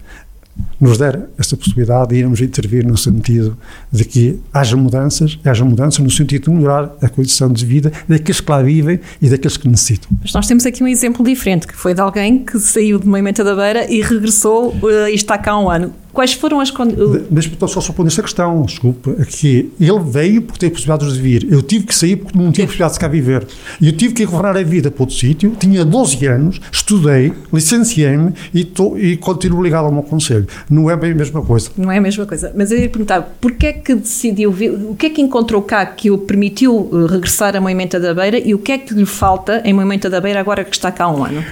nos 0.79 0.97
der 0.97 1.27
essa 1.37 1.55
possibilidade 1.55 2.09
de 2.09 2.15
irmos 2.17 2.41
intervir 2.41 2.85
no 2.85 2.97
sentido 2.97 3.57
de 3.91 4.03
que 4.03 4.39
haja 4.53 4.75
mudanças, 4.75 5.39
haja 5.43 5.63
mudanças 5.63 5.99
no 5.99 6.11
sentido 6.11 6.45
de 6.45 6.51
melhorar 6.51 6.93
a 7.01 7.09
condição 7.09 7.51
de 7.51 7.65
vida 7.65 7.91
daqueles 8.07 8.41
que 8.41 8.51
lá 8.51 8.61
vivem 8.61 8.99
e 9.21 9.29
daqueles 9.29 9.57
que 9.57 9.67
necessitam. 9.67 10.09
Mas 10.21 10.33
nós 10.33 10.45
temos 10.45 10.65
aqui 10.65 10.83
um 10.83 10.87
exemplo 10.87 11.25
diferente, 11.25 11.65
que 11.65 11.75
foi 11.75 11.93
de 11.93 12.01
alguém 12.01 12.39
que 12.39 12.59
saiu 12.59 12.99
de 12.99 13.07
Moimenta 13.07 13.43
da 13.43 13.55
Beira 13.55 13.91
e 13.91 14.01
regressou 14.01 14.75
uh, 14.75 15.07
e 15.09 15.15
está 15.15 15.37
cá 15.37 15.53
há 15.53 15.59
um 15.59 15.69
ano. 15.69 15.93
Quais 16.13 16.33
foram 16.33 16.59
as 16.59 16.69
condições? 16.69 17.23
Deixa-me 17.29 17.57
só 17.67 17.79
responder 17.79 18.07
esta 18.07 18.21
questão, 18.21 18.61
desculpa, 18.61 19.15
é 19.19 19.25
que 19.25 19.71
ele 19.79 19.99
veio 19.99 20.43
porque 20.43 20.59
teve 20.59 20.73
possibilidade 20.73 21.11
de 21.11 21.19
vir. 21.19 21.51
Eu 21.51 21.63
tive 21.63 21.87
que 21.87 21.95
sair 21.95 22.17
porque 22.17 22.37
não 22.37 22.51
tinha 22.51 22.67
possibilidade 22.67 22.93
de 22.93 22.99
cá 22.99 23.07
viver. 23.07 23.47
E 23.81 23.87
eu 23.87 23.97
tive 23.97 24.13
que 24.13 24.25
governar 24.25 24.55
a 24.55 24.63
vida 24.63 24.91
para 24.91 25.01
outro 25.01 25.15
sítio, 25.15 25.55
tinha 25.59 25.83
12 25.83 26.25
anos, 26.27 26.61
estudei, 26.71 27.33
licenciei-me 27.51 28.33
e, 28.53 28.71
e 28.97 29.17
continuo 29.17 29.63
ligado 29.63 29.85
ao 29.85 29.91
meu 29.91 30.03
conselho. 30.03 30.47
Não 30.69 30.89
é 30.89 30.95
bem 30.95 31.11
a 31.11 31.15
mesma 31.15 31.41
coisa. 31.41 31.71
Não 31.75 31.91
é 31.91 31.97
a 31.97 32.01
mesa 32.01 32.25
coisa. 32.27 32.53
Mas 32.55 32.71
eu 32.71 32.77
ia 32.77 32.89
perguntar, 32.89 33.21
porquê 33.41 33.67
é 33.67 33.73
que 33.73 33.95
decidiu 33.95 34.51
vir, 34.51 34.71
o 34.71 34.95
que 34.95 35.07
é 35.07 35.09
que 35.09 35.21
encontrou 35.21 35.63
cá 35.63 35.83
que 35.85 36.11
o 36.11 36.17
permitiu 36.19 36.89
eh, 36.93 37.11
regressar 37.11 37.55
a 37.55 37.61
Moimenta 37.61 37.99
da 37.99 38.13
Beira 38.13 38.37
e 38.37 38.53
o 38.53 38.59
que 38.59 38.71
é 38.71 38.77
que 38.77 38.93
lhe 38.93 39.05
falta 39.05 39.61
em 39.65 39.73
Moimenta 39.73 40.09
da 40.09 40.21
Beira 40.21 40.39
agora 40.39 40.63
que 40.63 40.75
está 40.75 40.91
cá 40.91 41.05
há 41.05 41.11
um 41.11 41.23
ano? 41.23 41.43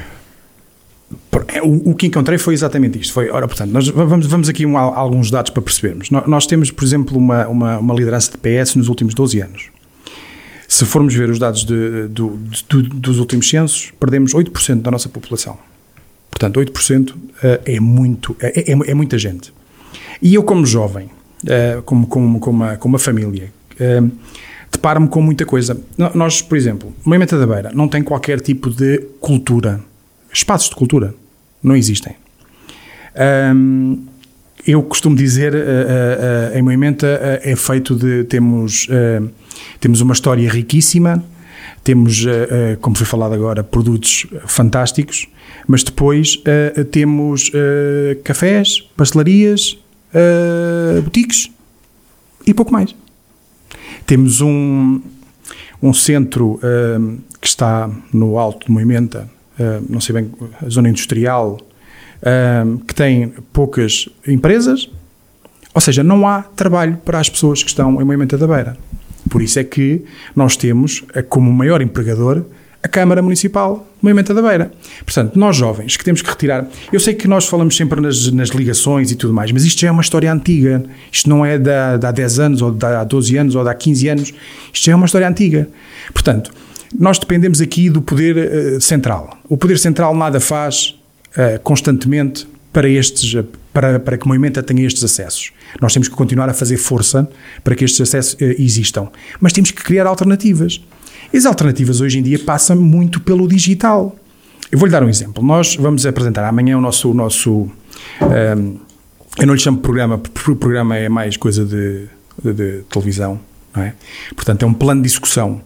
É, 1.47 1.62
o, 1.62 1.93
que 1.93 2.08
encontrei 2.08 2.38
foi 2.38 2.54
exatamente 2.54 3.00
isto. 3.00 3.13
Foi, 3.13 3.30
ora, 3.30 3.47
portanto, 3.47 3.71
nós 3.71 3.88
vamos, 3.88 4.26
vamos 4.26 4.50
aqui 4.50 4.65
um, 4.65 4.78
alguns 4.78 5.30
dados 5.30 5.52
para 5.52 5.62
percebermos. 5.62 6.10
Nós, 6.10 6.45
temos, 6.45 6.71
por 6.71 6.84
exemplo, 6.84 7.17
uma, 7.17 7.47
uma, 7.47 7.78
uma, 7.78 7.93
liderança 7.93 8.32
de 8.32 8.38
PS 8.38 8.76
nos 8.76 8.88
últimos 8.88 9.13
12 9.13 9.41
anos. 9.41 9.69
Se 10.67 10.86
formos 10.86 11.13
ver 11.13 11.30
os 11.30 11.38
dados 11.38 11.65
de, 11.65 12.08
de, 12.08 12.82
dos 12.93 13.19
últimos 13.19 13.50
censos, 13.50 13.91
perdemos 14.00 14.34
8% 14.34 14.82
da 14.82 14.91
nossa 14.91 15.10
população. 15.10 15.58
Portanto, 16.30 16.60
8% 16.60 17.13
eh, 17.43 17.62
é, 17.65 17.80
muito, 17.80 18.36
é, 18.39 18.71
é, 18.71 18.91
é, 18.91 18.93
muita 18.93 19.17
gente. 19.17 19.54
E 20.21 20.34
eu, 20.34 20.43
como 20.43 20.65
jovem, 20.65 21.10
eh, 21.45 21.82
como, 21.84 22.08
como, 22.08 22.39
como, 22.39 22.63
uma, 22.63 22.78
como 22.78 22.93
uma 22.93 23.00
família, 23.00 23.52
eh, 23.78 24.02
deparo-me 24.71 25.10
com 25.10 25.21
muita 25.21 25.45
coisa. 25.45 25.80
Nós, 26.15 26.41
por 26.41 26.58
exemplo, 26.58 26.93
Moimenta 27.04 27.38
da 27.38 27.45
Beira 27.45 27.71
não 27.74 27.89
tem 27.89 28.02
qualquer 28.02 28.39
tipo 28.39 28.69
de 28.69 29.00
cultura 29.19 29.82
espaços 30.33 30.69
de 30.69 30.75
cultura 30.75 31.13
não 31.63 31.75
existem. 31.75 32.15
Um, 33.55 34.05
eu 34.65 34.81
costumo 34.83 35.15
dizer, 35.15 35.53
uh, 35.53 35.57
uh, 35.57 36.57
em 36.57 36.61
Moimenta 36.61 37.39
é 37.43 37.55
feito 37.55 37.95
de. 37.95 38.23
Temos, 38.25 38.87
temos 39.79 40.01
uma 40.01 40.13
história 40.13 40.49
riquíssima, 40.49 41.23
temos, 41.83 42.25
como 42.79 42.95
foi 42.95 43.05
falado 43.05 43.33
agora, 43.33 43.63
produtos 43.63 44.27
fantásticos, 44.45 45.27
mas 45.67 45.83
depois 45.83 46.41
temos 46.91 47.51
cafés, 48.23 48.81
pastelarias, 48.95 49.77
boutiques 51.03 51.51
e 52.45 52.53
pouco 52.53 52.71
mais. 52.71 52.95
Temos 54.05 54.41
um, 54.41 55.01
um 55.81 55.93
centro 55.93 56.59
que 57.39 57.47
está 57.47 57.89
no 58.13 58.37
alto 58.37 58.67
de 58.67 58.71
Moimenta, 58.71 59.29
não 59.89 60.01
sei 60.01 60.13
bem, 60.13 60.31
a 60.65 60.69
zona 60.69 60.89
industrial 60.89 61.59
que 62.87 62.93
tem 62.93 63.33
poucas 63.51 64.07
empresas, 64.27 64.89
ou 65.73 65.81
seja, 65.81 66.03
não 66.03 66.27
há 66.27 66.41
trabalho 66.41 66.97
para 67.03 67.19
as 67.19 67.29
pessoas 67.29 67.63
que 67.63 67.69
estão 67.69 68.01
em 68.01 68.03
Moimenta 68.03 68.37
da 68.37 68.45
Beira. 68.45 68.77
Por 69.29 69.41
isso 69.41 69.59
é 69.59 69.63
que 69.63 70.03
nós 70.35 70.57
temos 70.57 71.03
eh, 71.13 71.21
como 71.21 71.51
maior 71.51 71.81
empregador 71.81 72.43
a 72.83 72.87
Câmara 72.87 73.21
Municipal 73.21 73.87
de 73.97 74.03
Moimenta 74.03 74.33
da 74.33 74.41
Beira. 74.41 74.71
Portanto, 75.05 75.37
nós 75.37 75.55
jovens 75.55 75.95
que 75.95 76.03
temos 76.03 76.21
que 76.21 76.29
retirar. 76.29 76.67
Eu 76.91 76.99
sei 76.99 77.13
que 77.13 77.27
nós 77.27 77.45
falamos 77.45 77.77
sempre 77.77 78.01
nas, 78.01 78.31
nas 78.31 78.49
ligações 78.49 79.11
e 79.11 79.15
tudo 79.15 79.33
mais, 79.33 79.51
mas 79.51 79.63
isto 79.63 79.79
já 79.79 79.87
é 79.87 79.91
uma 79.91 80.01
história 80.01 80.33
antiga. 80.33 80.83
Isto 81.11 81.29
não 81.29 81.45
é 81.45 81.57
de 81.57 81.69
há 81.69 82.11
10 82.11 82.39
anos, 82.39 82.61
ou 82.61 82.71
de 82.71 82.83
há 82.85 83.03
12 83.03 83.37
anos, 83.37 83.55
ou 83.55 83.63
de 83.63 83.69
há 83.69 83.73
15 83.73 84.09
anos. 84.09 84.33
Isto 84.73 84.85
já 84.85 84.91
é 84.91 84.95
uma 84.95 85.05
história 85.05 85.29
antiga. 85.29 85.69
Portanto, 86.11 86.51
nós 86.97 87.17
dependemos 87.19 87.62
aqui 87.62 87.89
do 87.89 88.01
poder 88.01 88.38
uh, 88.38 88.82
central. 88.82 89.38
O 89.47 89.58
poder 89.58 89.77
central 89.77 90.15
nada 90.15 90.39
faz 90.39 90.99
uh, 91.30 91.60
constantemente 91.62 92.47
para, 92.71 92.88
estes, 92.89 93.36
para, 93.73 93.99
para 93.99 94.17
que 94.17 94.25
o 94.25 94.27
movimento 94.27 94.62
tenha 94.63 94.86
estes 94.86 95.04
acessos. 95.04 95.51
Nós 95.80 95.93
temos 95.93 96.08
que 96.08 96.15
continuar 96.15 96.49
a 96.49 96.54
fazer 96.54 96.77
força 96.77 97.30
para 97.63 97.75
que 97.75 97.86
estes 97.86 98.01
acessos 98.01 98.38
existam. 98.39 99.10
Mas 99.39 99.54
temos 99.54 99.71
que 99.71 99.84
criar 99.84 100.06
alternativas. 100.06 100.82
As 101.34 101.45
alternativas 101.45 102.01
hoje 102.01 102.19
em 102.19 102.23
dia 102.23 102.39
passam 102.39 102.75
muito 102.75 103.19
pelo 103.19 103.47
digital. 103.47 104.15
Eu 104.71 104.80
vou-lhe 104.80 104.91
dar 104.91 105.04
um 105.04 105.10
exemplo. 105.10 105.43
Nós 105.43 105.75
vamos 105.75 106.06
apresentar 106.06 106.47
amanhã 106.47 106.77
o 106.77 106.82
nosso. 106.82 107.12
O 107.12 107.13
nosso 107.13 107.51
um, 107.51 107.71
ehm, 108.21 108.75
eu 109.38 109.47
não 109.47 109.54
lhe 109.54 109.60
chamo 109.60 109.77
programa, 109.77 110.17
porque 110.17 110.51
o 110.51 110.56
programa 110.56 110.97
é 110.97 111.08
mais 111.08 111.38
coisa 111.38 111.65
de, 111.65 112.08
de, 112.43 112.54
de 112.54 112.82
televisão, 112.84 113.39
não 113.75 113.84
é? 113.84 113.93
Portanto, 114.36 114.63
é 114.63 114.65
um 114.65 114.73
plano 114.73 115.01
de 115.01 115.08
discussão. 115.08 115.62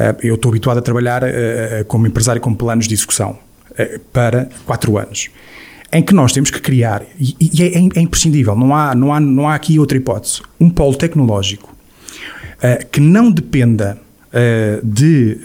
Uh, 0.00 0.16
eu 0.22 0.34
estou 0.36 0.48
habituado 0.48 0.78
a 0.78 0.82
trabalhar 0.82 1.22
uh, 1.22 1.84
como 1.86 2.06
empresário 2.06 2.40
com 2.40 2.54
planos 2.54 2.88
de. 2.88 2.96
Eh, 3.76 4.00
para 4.12 4.48
quatro 4.64 4.96
anos. 4.96 5.28
Em 5.92 6.02
que 6.02 6.14
nós 6.14 6.32
temos 6.32 6.50
que 6.50 6.58
criar, 6.58 7.02
e, 7.18 7.36
e 7.38 7.62
é, 7.62 7.98
é, 7.98 8.00
imprescindível, 8.00 8.56
não 8.56 8.74
há, 8.74 8.94
não, 8.94 9.12
há, 9.12 9.20
não 9.20 9.48
há 9.48 9.54
aqui 9.54 9.78
outra 9.78 9.98
hipótese, 9.98 10.40
um 10.58 10.70
polo 10.70 10.96
tecnológico 10.96 11.74
que 12.92 13.00
não 13.00 13.30
dependa 13.30 13.96
de 14.84 15.38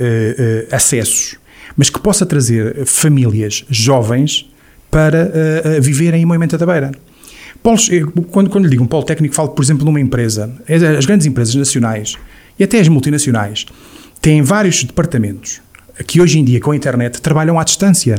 acessos, 0.69 1.37
mas 1.77 1.89
que 1.89 1.97
possa 1.97 2.25
trazer 2.25 2.85
famílias 2.85 3.63
jovens 3.69 4.51
para 4.91 5.31
viverem 5.81 6.23
em 6.23 6.25
Moimenta 6.25 6.57
da 6.57 6.65
Beira. 6.65 6.91
Polos, 7.63 7.89
quando, 8.31 8.49
quando 8.49 8.65
lhe 8.65 8.71
digo 8.71 8.83
um 8.83 8.87
polo 8.87 9.03
técnico, 9.03 9.33
falo, 9.33 9.49
por 9.49 9.63
exemplo, 9.63 9.85
de 9.85 9.89
uma 9.89 10.01
empresa. 10.01 10.53
As 10.97 11.05
grandes 11.05 11.25
empresas 11.25 11.55
nacionais 11.55 12.17
e 12.59 12.63
até 12.65 12.81
as 12.81 12.89
multinacionais 12.89 13.65
têm 14.25 14.41
vários 14.41 14.83
departamentos 14.83 15.61
que 16.07 16.19
hoje 16.19 16.39
em 16.39 16.43
dia 16.43 16.59
com 16.59 16.71
a 16.71 16.75
internet 16.75 17.21
trabalham 17.21 17.59
à 17.59 17.63
distância. 17.63 18.17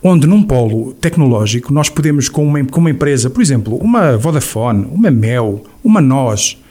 Onde 0.00 0.28
num 0.28 0.44
polo 0.44 0.92
tecnológico 0.92 1.72
nós 1.72 1.88
podemos, 1.88 2.28
com 2.28 2.46
uma, 2.46 2.64
com 2.64 2.78
uma 2.78 2.90
empresa, 2.90 3.28
por 3.28 3.42
exemplo, 3.42 3.76
uma 3.78 4.16
Vodafone, 4.16 4.86
uma 4.92 5.10
Mel, 5.10 5.64
uma 5.82 6.00
NOS, 6.00 6.62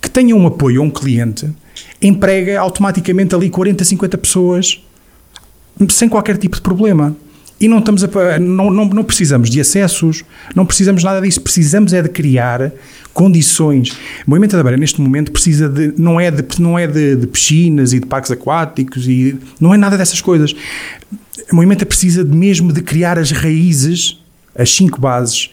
que 0.00 0.10
tenha 0.10 0.34
um 0.34 0.48
apoio 0.48 0.82
a 0.82 0.84
um 0.84 0.90
cliente, 0.90 1.48
emprega 2.02 2.58
automaticamente 2.58 3.36
ali 3.36 3.48
40, 3.48 3.84
50 3.84 4.18
pessoas 4.18 4.84
sem 5.90 6.08
qualquer 6.08 6.38
tipo 6.38 6.56
de 6.56 6.62
problema. 6.62 7.16
E 7.60 7.68
não, 7.68 7.78
estamos 7.78 8.02
a, 8.02 8.38
não, 8.38 8.70
não, 8.70 8.86
não 8.86 9.04
precisamos 9.04 9.50
de 9.50 9.60
acessos, 9.60 10.24
não 10.56 10.64
precisamos 10.64 11.04
nada 11.04 11.20
disso, 11.20 11.42
precisamos 11.42 11.92
é 11.92 12.00
de 12.00 12.08
criar 12.08 12.72
condições. 13.12 13.90
O 14.26 14.30
Movimento 14.30 14.56
da 14.56 14.62
Beira, 14.62 14.78
neste 14.78 14.98
momento, 14.98 15.30
precisa 15.30 15.68
de. 15.68 15.92
não 15.98 16.18
é, 16.18 16.30
de, 16.30 16.42
não 16.58 16.78
é 16.78 16.86
de, 16.86 17.16
de 17.16 17.26
piscinas 17.26 17.92
e 17.92 18.00
de 18.00 18.06
parques 18.06 18.30
aquáticos, 18.30 19.06
e 19.06 19.36
não 19.60 19.74
é 19.74 19.76
nada 19.76 19.98
dessas 19.98 20.22
coisas. 20.22 20.54
O 21.52 21.54
Movimento 21.54 21.84
precisa 21.84 22.24
de, 22.24 22.34
mesmo 22.34 22.72
de 22.72 22.80
criar 22.80 23.18
as 23.18 23.30
raízes, 23.30 24.18
as 24.56 24.74
cinco 24.74 24.98
bases, 24.98 25.50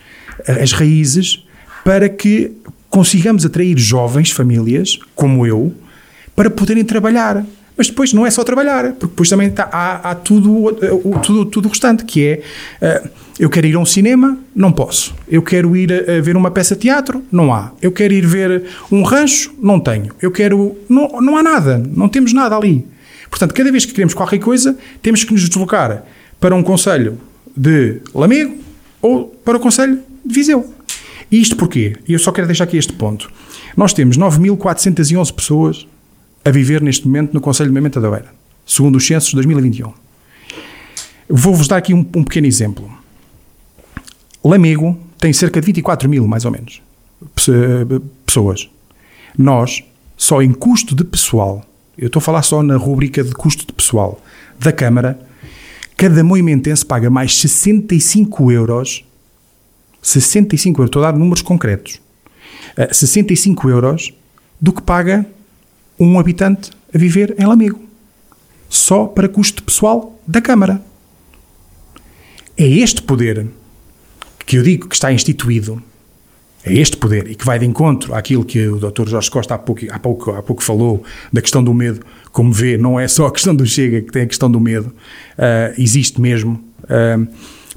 as 0.47 0.71
raízes, 0.71 1.43
para 1.83 2.07
que 2.07 2.53
consigamos 2.89 3.45
atrair 3.45 3.77
jovens, 3.77 4.31
famílias, 4.31 4.97
como 5.13 5.45
eu, 5.45 5.73
para 6.33 6.49
poderem 6.49 6.85
trabalhar. 6.85 7.45
Mas 7.77 7.87
depois 7.87 8.11
não 8.11 8.25
é 8.25 8.31
só 8.31 8.43
trabalhar, 8.43 8.93
porque 8.93 9.07
depois 9.07 9.29
também 9.29 9.51
tá, 9.51 9.69
há, 9.71 10.11
há 10.11 10.15
tudo, 10.15 10.73
tudo, 11.21 11.45
tudo 11.45 11.65
o 11.67 11.69
restante, 11.69 12.03
que 12.03 12.25
é 12.81 13.03
uh, 13.03 13.09
eu 13.39 13.49
quero 13.49 13.67
ir 13.67 13.75
a 13.75 13.79
um 13.79 13.85
cinema, 13.85 14.37
não 14.55 14.71
posso. 14.71 15.13
Eu 15.29 15.43
quero 15.43 15.75
ir 15.75 15.93
a, 15.93 16.19
ver 16.21 16.35
uma 16.35 16.49
peça 16.49 16.75
de 16.75 16.81
teatro, 16.81 17.23
não 17.31 17.53
há. 17.53 17.71
Eu 17.81 17.91
quero 17.91 18.13
ir 18.13 18.25
ver 18.25 18.63
um 18.91 19.03
rancho, 19.03 19.53
não 19.61 19.79
tenho. 19.79 20.11
Eu 20.19 20.31
quero. 20.31 20.75
Não, 20.89 21.21
não 21.21 21.37
há 21.37 21.43
nada, 21.43 21.81
não 21.95 22.09
temos 22.09 22.33
nada 22.33 22.57
ali. 22.57 22.87
Portanto, 23.29 23.53
cada 23.53 23.71
vez 23.71 23.85
que 23.85 23.91
queremos 23.93 24.13
qualquer 24.13 24.39
coisa, 24.39 24.75
temos 25.01 25.23
que 25.23 25.31
nos 25.31 25.47
deslocar 25.47 26.03
para 26.39 26.55
um 26.55 26.63
conselho 26.63 27.19
de 27.55 28.01
Lamego 28.13 28.55
ou 29.01 29.25
para 29.25 29.57
o 29.57 29.59
conselho 29.59 29.99
de 30.25 30.33
Viseu. 30.33 30.73
E 31.31 31.39
isto 31.39 31.55
porquê? 31.55 31.95
Eu 32.07 32.17
só 32.17 32.31
quero 32.31 32.47
deixar 32.47 32.63
aqui 32.63 32.77
este 32.77 32.93
ponto. 32.93 33.29
Nós 33.75 33.93
temos 33.93 34.17
9.411 34.17 35.33
pessoas 35.33 35.87
a 36.47 36.51
viver 36.51 36.81
neste 36.81 37.05
momento 37.05 37.33
no 37.33 37.41
Conselho 37.41 37.69
de 37.69 37.73
Mementa 37.73 37.99
da 37.99 38.09
Beira, 38.09 38.33
segundo 38.65 38.95
os 38.95 39.05
censos 39.05 39.31
de 39.31 39.35
2021. 39.35 39.91
Vou-vos 41.27 41.67
dar 41.67 41.75
aqui 41.75 41.93
um, 41.93 41.99
um, 41.99 42.23
pequeno 42.23 42.47
exemplo. 42.47 42.89
Lamego 44.41 44.97
tem 45.19 45.33
cerca 45.33 45.59
de 45.59 45.65
24 45.65 46.07
mil, 46.07 46.25
mais 46.25 46.45
ou 46.45 46.51
menos, 46.51 46.81
pessoas. 48.25 48.69
Nós, 49.37 49.83
só 50.15 50.41
em 50.41 50.53
custo 50.53 50.95
de 50.95 51.03
pessoal, 51.03 51.65
eu 51.97 52.07
estou 52.07 52.21
a 52.21 52.23
falar 52.23 52.43
só 52.43 52.63
na 52.63 52.77
rubrica 52.77 53.25
de 53.25 53.33
custo 53.33 53.67
de 53.67 53.73
pessoal 53.73 54.21
da 54.57 54.71
Câmara, 54.71 55.19
cada 55.97 56.23
moimentense 56.23 56.85
paga 56.85 57.09
mais 57.09 57.37
65 57.37 58.53
euros, 58.53 59.03
65 60.01 60.79
euros, 60.79 60.87
estou 60.87 61.03
a 61.03 61.11
dar 61.11 61.17
números 61.17 61.41
concretos, 61.41 61.99
65 62.89 63.69
euros 63.69 64.13
do 64.61 64.71
que 64.71 64.81
paga 64.81 65.25
um 65.99 66.19
habitante 66.19 66.71
a 66.93 66.97
viver 66.97 67.35
em 67.37 67.45
Lamego. 67.45 67.79
Só 68.69 69.05
para 69.05 69.29
custo 69.29 69.63
pessoal 69.63 70.19
da 70.27 70.41
Câmara. 70.41 70.81
É 72.57 72.67
este 72.67 73.01
poder 73.01 73.47
que 74.45 74.57
eu 74.57 74.63
digo 74.63 74.87
que 74.87 74.95
está 74.95 75.11
instituído, 75.11 75.81
é 76.63 76.73
este 76.73 76.97
poder 76.97 77.29
e 77.29 77.35
que 77.35 77.45
vai 77.45 77.59
de 77.59 77.65
encontro 77.65 78.15
àquilo 78.15 78.43
que 78.43 78.67
o 78.67 78.77
Dr. 78.77 79.07
Jorge 79.07 79.29
Costa 79.29 79.55
há 79.55 79.57
pouco, 79.57 79.81
há 79.89 79.99
pouco, 79.99 80.31
há 80.31 80.41
pouco 80.41 80.63
falou, 80.63 81.03
da 81.31 81.41
questão 81.41 81.63
do 81.63 81.73
medo. 81.73 81.99
Como 82.31 82.51
vê, 82.51 82.77
não 82.77 82.99
é 82.99 83.07
só 83.07 83.27
a 83.27 83.31
questão 83.31 83.55
do 83.55 83.65
Chega 83.65 84.01
que 84.01 84.11
tem 84.11 84.23
a 84.23 84.27
questão 84.27 84.49
do 84.49 84.59
medo, 84.59 84.87
uh, 84.87 85.81
existe 85.81 86.19
mesmo. 86.19 86.63
Uh, 86.83 87.27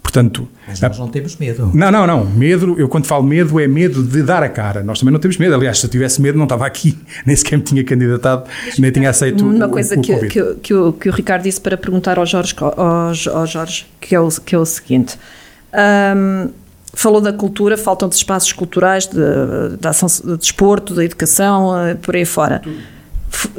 Portanto, 0.02 0.48
Mas 0.66 0.80
nós 0.80 0.98
não 0.98 1.08
temos 1.08 1.36
medo. 1.36 1.70
Não, 1.72 1.90
não, 1.92 2.06
não. 2.06 2.24
Medo, 2.24 2.74
eu 2.78 2.88
quando 2.88 3.06
falo 3.06 3.22
medo, 3.22 3.60
é 3.60 3.68
medo 3.68 4.02
de 4.02 4.22
dar 4.22 4.42
a 4.42 4.48
cara. 4.48 4.82
Nós 4.82 4.98
também 4.98 5.12
não 5.12 5.20
temos 5.20 5.36
medo. 5.36 5.54
Aliás, 5.54 5.78
se 5.78 5.86
eu 5.86 5.90
tivesse 5.90 6.20
medo, 6.20 6.36
não 6.36 6.46
estava 6.46 6.66
aqui, 6.66 6.98
nem 7.24 7.36
sequer 7.36 7.56
me 7.56 7.62
tinha 7.62 7.84
candidatado, 7.84 8.44
nem 8.78 8.90
tinha 8.90 9.10
aceito 9.10 9.46
Uma 9.46 9.66
o, 9.66 9.70
coisa 9.70 9.96
o, 9.96 10.02
que, 10.02 10.16
que, 10.26 10.54
que, 10.54 10.74
o, 10.74 10.92
que 10.92 11.08
o 11.08 11.12
Ricardo 11.12 11.42
disse 11.42 11.60
para 11.60 11.76
perguntar 11.76 12.18
ao 12.18 12.26
Jorge, 12.26 12.54
ao, 12.58 13.08
ao 13.36 13.46
Jorge 13.46 13.86
que, 14.00 14.14
é 14.14 14.20
o, 14.20 14.28
que 14.28 14.54
é 14.54 14.58
o 14.58 14.64
seguinte. 14.64 15.16
Um, 15.72 16.50
falou 16.92 17.20
da 17.20 17.32
cultura, 17.32 17.76
faltam 17.76 18.08
de 18.08 18.16
espaços 18.16 18.52
culturais, 18.52 19.06
de, 19.06 19.76
da 19.78 19.90
ação 19.90 20.08
de 20.08 20.36
desporto, 20.38 20.92
da 20.92 21.04
educação, 21.04 21.86
eh, 21.86 21.94
por 21.94 22.16
aí 22.16 22.24
fora. 22.24 22.62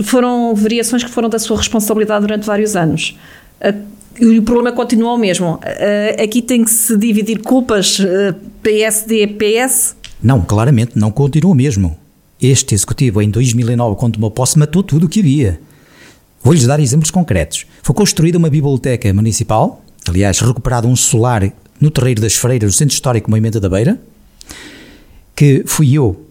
Foram 0.03 0.53
variações 0.53 1.01
que 1.01 1.09
foram 1.09 1.29
da 1.29 1.39
sua 1.39 1.55
responsabilidade 1.55 2.21
durante 2.21 2.45
vários 2.45 2.75
anos 2.75 3.17
e 4.19 4.39
o 4.39 4.43
problema 4.43 4.71
continua 4.75 5.13
o 5.13 5.17
mesmo. 5.17 5.55
Uh, 5.55 6.23
aqui 6.23 6.41
tem 6.41 6.63
que 6.63 6.71
se 6.71 6.97
dividir 6.97 7.39
culpas 7.41 7.99
uh, 7.99 8.05
eh, 8.05 8.35
PSD-PS? 8.61 9.95
Não, 10.21 10.41
claramente 10.41 10.93
não 10.95 11.11
continua 11.11 11.51
o 11.51 11.55
mesmo. 11.55 11.97
Este 12.41 12.75
executivo, 12.75 13.21
em 13.21 13.29
2009, 13.29 13.95
quando 13.95 14.13
tomou 14.13 14.31
posse, 14.31 14.57
matou 14.57 14.83
tudo 14.83 15.05
o 15.05 15.09
que 15.09 15.19
havia. 15.19 15.59
Vou-lhes 16.43 16.65
dar 16.65 16.79
exemplos 16.79 17.11
concretos. 17.11 17.65
Foi 17.83 17.95
construída 17.95 18.37
uma 18.37 18.49
biblioteca 18.49 19.13
municipal, 19.13 19.83
aliás, 20.07 20.39
recuperado 20.39 20.87
um 20.87 20.95
solar 20.95 21.51
no 21.79 21.91
Terreiro 21.91 22.21
das 22.21 22.35
Freiras, 22.35 22.67
no 22.67 22.73
Centro 22.73 22.93
Histórico 22.93 23.29
Movimento 23.29 23.59
da 23.59 23.69
Beira, 23.69 23.99
que 25.35 25.63
fui 25.65 25.93
eu 25.93 26.30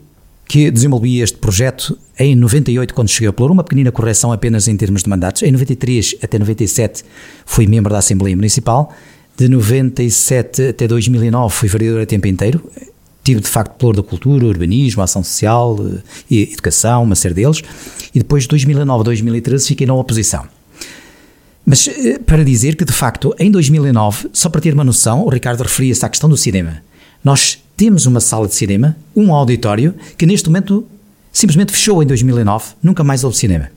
que 0.50 0.68
desenvolvi 0.68 1.20
este 1.20 1.38
projeto 1.38 1.96
em 2.18 2.34
98, 2.34 2.92
quando 2.92 3.08
cheguei 3.08 3.28
ao 3.28 3.32
Pluro, 3.32 3.52
uma 3.52 3.62
pequenina 3.62 3.92
correção 3.92 4.32
apenas 4.32 4.66
em 4.66 4.76
termos 4.76 5.04
de 5.04 5.08
mandatos. 5.08 5.44
Em 5.44 5.52
93 5.52 6.16
até 6.20 6.40
97 6.40 7.04
fui 7.46 7.68
membro 7.68 7.92
da 7.92 8.00
Assembleia 8.00 8.34
Municipal. 8.34 8.92
De 9.36 9.48
97 9.48 10.70
até 10.70 10.88
2009 10.88 11.54
fui 11.54 11.68
vereador 11.68 12.02
a 12.02 12.06
tempo 12.06 12.26
inteiro. 12.26 12.68
tive 13.22 13.40
de 13.40 13.46
facto 13.46 13.76
pluro 13.76 14.02
da 14.02 14.02
cultura, 14.02 14.44
urbanismo, 14.44 15.00
ação 15.02 15.22
social, 15.22 15.78
e 16.28 16.52
educação, 16.52 17.04
uma 17.04 17.14
série 17.14 17.34
deles, 17.34 17.62
e 18.12 18.18
depois 18.18 18.42
de 18.42 18.48
2009 18.48 19.02
a 19.02 19.04
2013 19.04 19.68
fiquei 19.68 19.86
na 19.86 19.94
oposição. 19.94 20.48
Mas 21.64 21.88
para 22.26 22.42
dizer 22.42 22.74
que 22.74 22.84
de 22.84 22.92
facto 22.92 23.32
em 23.38 23.52
2009, 23.52 24.30
só 24.32 24.48
para 24.48 24.60
ter 24.60 24.74
uma 24.74 24.82
noção, 24.82 25.24
o 25.24 25.28
Ricardo 25.28 25.62
referia-se 25.62 26.04
à 26.04 26.08
questão 26.08 26.28
do 26.28 26.36
cinema. 26.36 26.82
Nós 27.22 27.60
temos 27.80 28.04
uma 28.04 28.20
sala 28.20 28.46
de 28.46 28.54
cinema, 28.54 28.94
um 29.16 29.32
auditório, 29.34 29.94
que 30.18 30.26
neste 30.26 30.50
momento 30.50 30.86
simplesmente 31.32 31.72
fechou 31.72 32.02
em 32.02 32.06
2009, 32.06 32.74
nunca 32.82 33.02
mais 33.02 33.24
houve 33.24 33.38
cinema. 33.38 33.70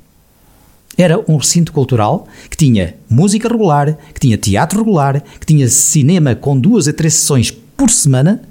Era 0.97 1.23
um 1.25 1.37
recinto 1.37 1.71
cultural 1.71 2.27
que 2.49 2.57
tinha 2.57 2.95
música 3.09 3.47
regular, 3.47 3.97
que 4.13 4.19
tinha 4.19 4.37
teatro 4.37 4.79
regular, 4.79 5.23
que 5.39 5.45
tinha 5.45 5.69
cinema 5.69 6.35
com 6.35 6.59
duas 6.59 6.85
a 6.89 6.91
três 6.91 7.13
sessões 7.13 7.49
por 7.49 7.89
semana. 7.89 8.41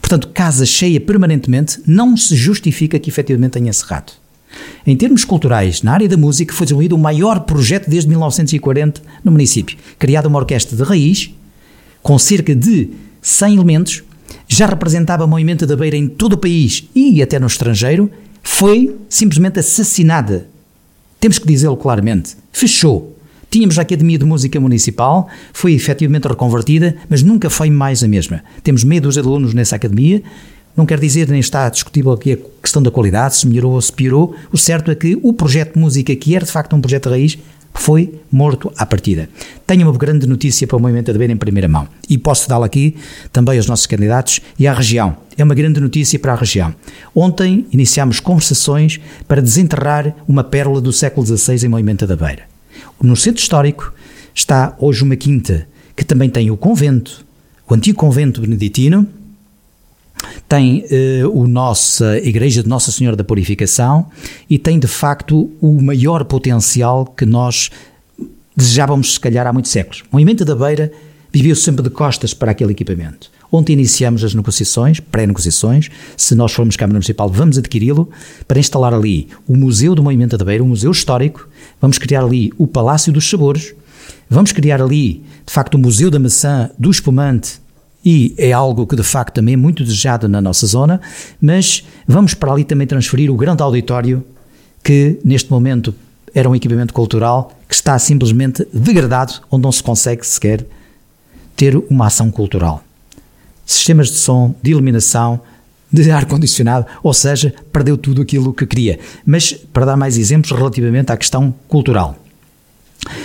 Portanto, 0.00 0.28
casa 0.28 0.64
cheia 0.64 1.00
permanentemente 1.00 1.82
não 1.84 2.16
se 2.16 2.36
justifica 2.36 3.00
que 3.00 3.10
efetivamente 3.10 3.54
tenha 3.54 3.70
encerrado. 3.70 4.12
Em 4.86 4.96
termos 4.96 5.24
culturais, 5.24 5.82
na 5.82 5.92
área 5.94 6.08
da 6.08 6.16
música, 6.16 6.54
foi 6.54 6.66
desenvolvido 6.66 6.94
o 6.94 6.98
maior 6.98 7.40
projeto 7.40 7.90
desde 7.90 8.08
1940 8.08 9.02
no 9.24 9.32
município. 9.32 9.76
Criada 9.98 10.28
uma 10.28 10.38
orquestra 10.38 10.76
de 10.76 10.84
raiz, 10.84 11.34
com 12.00 12.16
cerca 12.16 12.54
de 12.54 12.90
100 13.20 13.54
elementos, 13.54 14.04
já 14.54 14.66
representava 14.66 15.24
o 15.24 15.28
movimento 15.28 15.66
da 15.66 15.76
beira 15.76 15.96
em 15.96 16.08
todo 16.08 16.34
o 16.34 16.38
país 16.38 16.88
e 16.94 17.22
até 17.22 17.38
no 17.38 17.46
estrangeiro, 17.46 18.10
foi 18.42 18.96
simplesmente 19.08 19.58
assassinada 19.58 20.46
temos 21.22 21.38
que 21.38 21.46
dizê-lo 21.46 21.76
claramente. 21.76 22.36
Fechou. 22.52 23.16
Tínhamos 23.48 23.78
a 23.78 23.82
Academia 23.82 24.18
de 24.18 24.24
Música 24.24 24.58
Municipal, 24.58 25.28
foi 25.52 25.72
efetivamente 25.72 26.26
reconvertida, 26.26 26.96
mas 27.08 27.22
nunca 27.22 27.48
foi 27.48 27.70
mais 27.70 28.02
a 28.02 28.08
mesma. 28.08 28.42
Temos 28.60 28.82
meia 28.82 29.00
dúzia 29.00 29.22
de 29.22 29.28
alunos 29.28 29.54
nessa 29.54 29.76
academia, 29.76 30.20
não 30.76 30.84
quer 30.84 30.98
dizer, 30.98 31.28
nem 31.28 31.38
está 31.38 31.68
discutível 31.68 32.10
aqui 32.10 32.32
a 32.32 32.38
questão 32.60 32.82
da 32.82 32.90
qualidade, 32.90 33.36
se 33.36 33.46
melhorou 33.46 33.74
ou 33.74 33.80
se 33.80 33.92
piorou. 33.92 34.34
O 34.50 34.58
certo 34.58 34.90
é 34.90 34.96
que 34.96 35.16
o 35.22 35.32
projeto 35.32 35.74
de 35.74 35.78
música, 35.78 36.16
que 36.16 36.34
era 36.34 36.44
de 36.44 36.50
facto 36.50 36.74
um 36.74 36.80
projeto 36.80 37.04
de 37.04 37.10
raiz, 37.10 37.38
foi 37.74 38.20
morto 38.30 38.72
à 38.76 38.84
partida. 38.86 39.28
Tenho 39.66 39.88
uma 39.88 39.96
grande 39.96 40.26
notícia 40.26 40.66
para 40.66 40.76
o 40.76 40.80
Movimento 40.80 41.12
da 41.12 41.18
Beira 41.18 41.32
em 41.32 41.36
primeira 41.36 41.68
mão 41.68 41.88
e 42.08 42.18
posso 42.18 42.48
dá-la 42.48 42.66
aqui 42.66 42.96
também 43.32 43.56
aos 43.56 43.66
nossos 43.66 43.86
candidatos 43.86 44.40
e 44.58 44.66
à 44.66 44.74
região. 44.74 45.16
É 45.36 45.44
uma 45.44 45.54
grande 45.54 45.80
notícia 45.80 46.18
para 46.18 46.32
a 46.32 46.36
região. 46.36 46.74
Ontem 47.14 47.66
iniciámos 47.72 48.20
conversações 48.20 49.00
para 49.26 49.40
desenterrar 49.40 50.14
uma 50.28 50.44
pérola 50.44 50.80
do 50.80 50.92
século 50.92 51.26
XVI 51.26 51.64
em 51.64 51.68
Movimento 51.68 52.06
da 52.06 52.16
Beira. 52.16 52.42
No 53.02 53.16
centro 53.16 53.42
histórico 53.42 53.92
está 54.34 54.76
hoje 54.78 55.02
uma 55.02 55.16
quinta 55.16 55.66
que 55.96 56.04
também 56.04 56.30
tem 56.30 56.50
o 56.50 56.56
convento, 56.56 57.24
o 57.68 57.74
antigo 57.74 57.98
convento 57.98 58.40
beneditino, 58.40 59.08
tem 60.48 60.84
uh, 61.24 61.30
o 61.30 61.46
nossa 61.46 62.18
Igreja 62.18 62.62
de 62.62 62.68
Nossa 62.68 62.92
Senhora 62.92 63.16
da 63.16 63.24
Purificação 63.24 64.06
e 64.48 64.58
tem 64.58 64.78
de 64.78 64.86
facto 64.86 65.50
o 65.60 65.80
maior 65.80 66.24
potencial 66.24 67.06
que 67.06 67.24
nós 67.24 67.70
desejávamos, 68.56 69.14
se 69.14 69.20
calhar, 69.20 69.46
há 69.46 69.52
muitos 69.52 69.70
séculos. 69.70 70.02
O 70.02 70.16
Movimento 70.16 70.44
da 70.44 70.54
Beira 70.54 70.92
viveu 71.32 71.56
sempre 71.56 71.82
de 71.82 71.90
costas 71.90 72.34
para 72.34 72.50
aquele 72.50 72.72
equipamento. 72.72 73.30
Ontem 73.50 73.72
iniciamos 73.72 74.24
as 74.24 74.34
negociações, 74.34 75.00
pré-negociações. 75.00 75.90
Se 76.16 76.34
nós 76.34 76.52
formos 76.52 76.76
Câmara 76.76 76.94
Municipal, 76.94 77.28
vamos 77.28 77.58
adquiri-lo 77.58 78.08
para 78.46 78.58
instalar 78.58 78.94
ali 78.94 79.28
o 79.46 79.56
Museu 79.56 79.94
do 79.94 80.02
Movimento 80.02 80.36
da 80.38 80.44
Beira, 80.44 80.62
um 80.62 80.68
museu 80.68 80.90
histórico. 80.90 81.48
Vamos 81.80 81.98
criar 81.98 82.24
ali 82.24 82.52
o 82.56 82.66
Palácio 82.66 83.12
dos 83.12 83.28
Sabores. 83.28 83.74
Vamos 84.28 84.52
criar 84.52 84.80
ali, 84.80 85.22
de 85.46 85.52
facto, 85.52 85.74
o 85.74 85.78
Museu 85.78 86.10
da 86.10 86.18
Maçã, 86.18 86.70
do 86.78 86.90
Espumante 86.90 87.61
e 88.04 88.34
é 88.36 88.52
algo 88.52 88.86
que 88.86 88.96
de 88.96 89.02
facto 89.02 89.34
também 89.34 89.54
é 89.54 89.56
muito 89.56 89.84
desejado 89.84 90.28
na 90.28 90.40
nossa 90.40 90.66
zona, 90.66 91.00
mas 91.40 91.84
vamos 92.06 92.34
para 92.34 92.52
ali 92.52 92.64
também 92.64 92.86
transferir 92.86 93.30
o 93.30 93.36
grande 93.36 93.62
auditório 93.62 94.24
que 94.82 95.18
neste 95.24 95.50
momento 95.50 95.94
era 96.34 96.48
um 96.48 96.54
equipamento 96.54 96.92
cultural 96.92 97.56
que 97.68 97.74
está 97.74 97.98
simplesmente 97.98 98.66
degradado, 98.72 99.34
onde 99.50 99.62
não 99.62 99.72
se 99.72 99.82
consegue 99.82 100.26
sequer 100.26 100.66
ter 101.54 101.76
uma 101.90 102.06
ação 102.06 102.30
cultural. 102.30 102.82
Sistemas 103.64 104.08
de 104.08 104.16
som, 104.16 104.54
de 104.62 104.72
iluminação, 104.72 105.40
de 105.92 106.10
ar-condicionado, 106.10 106.86
ou 107.02 107.12
seja, 107.12 107.54
perdeu 107.70 107.98
tudo 107.98 108.22
aquilo 108.22 108.52
que 108.52 108.66
queria. 108.66 108.98
Mas 109.26 109.52
para 109.52 109.84
dar 109.84 109.96
mais 109.96 110.16
exemplos 110.16 110.56
relativamente 110.56 111.12
à 111.12 111.16
questão 111.16 111.54
cultural. 111.68 112.16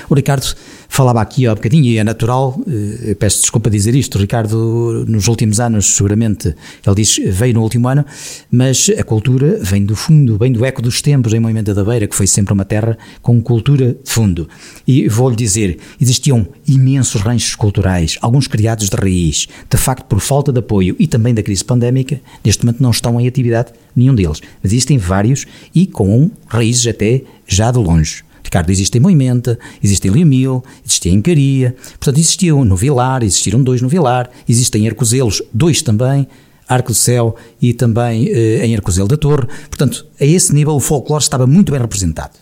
O 0.10 0.16
Ricardo 0.16 0.56
falava 0.90 1.22
aqui 1.22 1.46
há 1.46 1.52
um 1.52 1.56
bocadinho, 1.56 1.86
e 1.86 1.98
é 1.98 2.04
natural, 2.04 2.60
eh, 2.68 3.14
peço 3.16 3.42
desculpa 3.42 3.70
dizer 3.70 3.94
isto, 3.94 4.16
o 4.16 4.22
Ricardo, 4.22 5.06
nos 5.08 5.28
últimos 5.28 5.60
anos, 5.60 5.86
seguramente, 5.86 6.56
ele 6.86 6.96
diz, 6.96 7.18
veio 7.28 7.54
no 7.54 7.62
último 7.62 7.88
ano, 7.88 8.06
mas 8.50 8.90
a 8.98 9.04
cultura 9.04 9.60
vem 9.62 9.86
do 9.86 9.96
fundo, 9.96 10.38
vem 10.38 10.52
do 10.52 10.66
eco 10.66 10.82
dos 10.82 11.02
tempos 11.02 11.34
em 11.34 11.40
Moimenta 11.40 11.74
da 11.74 11.84
Beira, 11.84 12.08
que 12.08 12.16
foi 12.16 12.26
sempre 12.26 12.54
uma 12.54 12.66
terra 12.66 12.98
com 13.22 13.40
cultura 13.42 13.98
de 14.04 14.12
fundo. 14.12 14.48
E 14.88 15.08
vou-lhe 15.08 15.36
dizer, 15.36 15.78
existiam 16.00 16.48
imensos 16.68 17.22
ranchos 17.22 17.54
culturais, 17.54 18.18
alguns 18.22 18.48
criados 18.48 18.90
de 18.90 18.96
raiz, 18.96 19.48
de 19.70 19.78
facto 19.78 20.06
por 20.06 20.20
falta 20.20 20.52
de 20.52 20.60
apoio 20.60 20.96
e 20.98 21.06
também 21.06 21.34
da 21.34 21.44
crise 21.44 21.64
pandémica, 21.64 22.20
neste 22.44 22.66
momento 22.66 22.82
não 22.82 22.92
estão 22.92 23.20
em 23.20 23.28
atividade 23.28 23.72
nenhum 23.96 24.16
deles, 24.16 24.42
mas 24.64 24.72
existem 24.72 24.98
vários 24.98 25.46
e 25.76 25.86
com 25.86 26.32
raízes 26.48 26.88
até 26.88 27.22
já 27.48 27.72
de 27.72 27.78
longe. 27.78 28.27
Ricardo, 28.48 28.70
existe 28.70 28.98
em 28.98 29.02
Moimenta, 29.02 29.60
existe 29.84 30.08
em 30.08 30.12
Liamil, 30.12 30.64
existe 30.86 31.10
em 31.10 31.22
Caria, 31.22 31.76
portanto 32.00 32.18
existiam 32.18 32.64
no 32.64 32.78
Vilar, 32.78 33.22
existiram 33.22 33.62
dois 33.62 33.82
no 33.82 33.90
Vilar, 33.90 34.30
existem 34.48 34.86
em 34.86 34.88
Arcozelos, 34.88 35.44
dois 35.54 35.82
também, 35.82 36.26
Arco 36.66 36.94
do 36.94 36.96
Céu 36.96 37.36
e 37.62 37.74
também 37.74 38.30
eh, 38.30 38.66
em 38.66 38.74
Arcozelo 38.74 39.08
da 39.08 39.18
Torre. 39.18 39.48
Portanto, 39.70 40.06
a 40.20 40.26
esse 40.26 40.56
nível 40.56 40.76
o 40.76 40.80
folclore 40.80 41.22
estava 41.22 41.46
muito 41.46 41.74
bem 41.74 41.82
representado. 41.82 42.36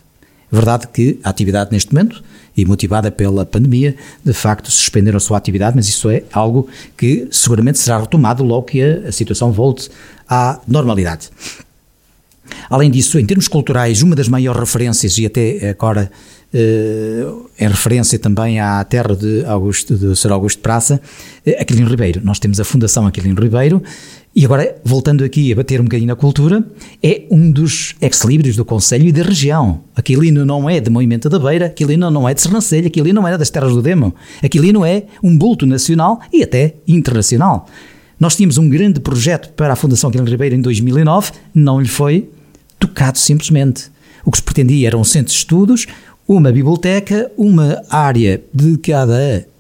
Verdade 0.52 0.88
que 0.94 1.20
a 1.24 1.30
atividade 1.30 1.72
neste 1.72 1.92
momento, 1.92 2.24
e 2.56 2.64
motivada 2.66 3.10
pela 3.10 3.44
pandemia, 3.44 3.96
de 4.24 4.32
facto 4.32 4.70
suspenderam 4.70 5.18
a 5.18 5.20
sua 5.20 5.38
atividade, 5.40 5.76
mas 5.76 5.90
isso 5.90 6.08
é 6.10 6.24
algo 6.32 6.70
que 6.96 7.28
seguramente 7.32 7.80
será 7.80 8.00
retomado 8.00 8.44
logo 8.44 8.68
que 8.68 8.82
a, 8.82 9.10
a 9.10 9.12
situação 9.12 9.52
volte 9.52 9.90
à 10.30 10.60
normalidade. 10.68 11.30
Além 12.70 12.90
disso, 12.90 13.20
em 13.20 13.26
termos 13.26 13.48
culturais, 13.48 14.02
uma 14.02 14.16
das 14.16 14.28
maiores 14.28 14.60
referências, 14.60 15.18
e 15.18 15.26
até 15.26 15.70
agora 15.70 16.12
eh, 16.54 17.26
em 17.60 17.68
referência 17.68 18.18
também 18.18 18.60
à 18.60 18.84
terra 18.84 19.16
de, 19.16 19.44
Augusto, 19.46 19.96
de 19.96 20.16
Sr. 20.16 20.32
Augusto 20.32 20.62
Praça, 20.62 21.02
eh, 21.46 21.62
Aquilino 21.62 21.90
Ribeiro. 21.90 22.22
Nós 22.24 22.40
temos 22.40 22.60
a 22.60 22.64
Fundação 22.64 23.06
Aquilino 23.06 23.42
Ribeiro, 23.42 23.84
e 24.34 24.46
agora, 24.46 24.76
voltando 24.84 25.24
aqui 25.24 25.52
a 25.52 25.56
bater 25.56 25.80
um 25.80 25.86
bocadinho 25.86 26.08
na 26.08 26.16
cultura, 26.16 26.64
é 27.02 27.24
um 27.30 27.52
dos 27.52 27.96
ex-libris 28.02 28.56
do 28.56 28.64
Conselho 28.64 29.08
e 29.08 29.12
da 29.12 29.24
região. 29.24 29.82
Aquilino 29.96 30.46
não 30.46 30.70
é 30.70 30.80
de 30.80 30.90
Moimenta 30.90 31.30
da 31.30 31.40
Beira, 31.40 31.68
Aquilino 31.68 32.10
não 32.12 32.28
é 32.28 32.34
de 32.34 32.42
Sernancelha, 32.42 32.88
Aquilino 32.88 33.22
não 33.22 33.28
é 33.28 33.38
das 33.38 33.50
terras 33.50 33.74
do 33.74 33.82
Demo. 33.82 34.14
Aquilino 34.44 34.86
é 34.86 35.04
um 35.24 35.38
bulto 35.38 35.66
nacional 35.66 36.20
e 36.34 36.44
até 36.44 36.76
internacional. 36.88 37.68
Nós 38.20 38.36
tínhamos 38.36 38.58
um 38.58 38.70
grande 38.70 39.00
projeto 39.00 39.50
para 39.54 39.74
a 39.74 39.76
Fundação 39.76 40.10
Aquilino 40.10 40.30
Ribeiro 40.30 40.56
em 40.56 40.62
2009, 40.62 41.32
não 41.54 41.80
lhe 41.80 41.88
foi 41.88 42.30
tocado 42.86 43.18
simplesmente. 43.18 43.90
O 44.24 44.32
que 44.32 44.38
se 44.38 44.44
pretendia 44.44 44.88
era 44.88 44.98
um 44.98 45.04
centro 45.04 45.32
de 45.32 45.38
estudos, 45.38 45.88
uma 46.28 46.52
biblioteca, 46.52 47.32
uma 47.38 47.82
área 47.90 48.42
dedicada 48.54 49.18
a 49.18 49.56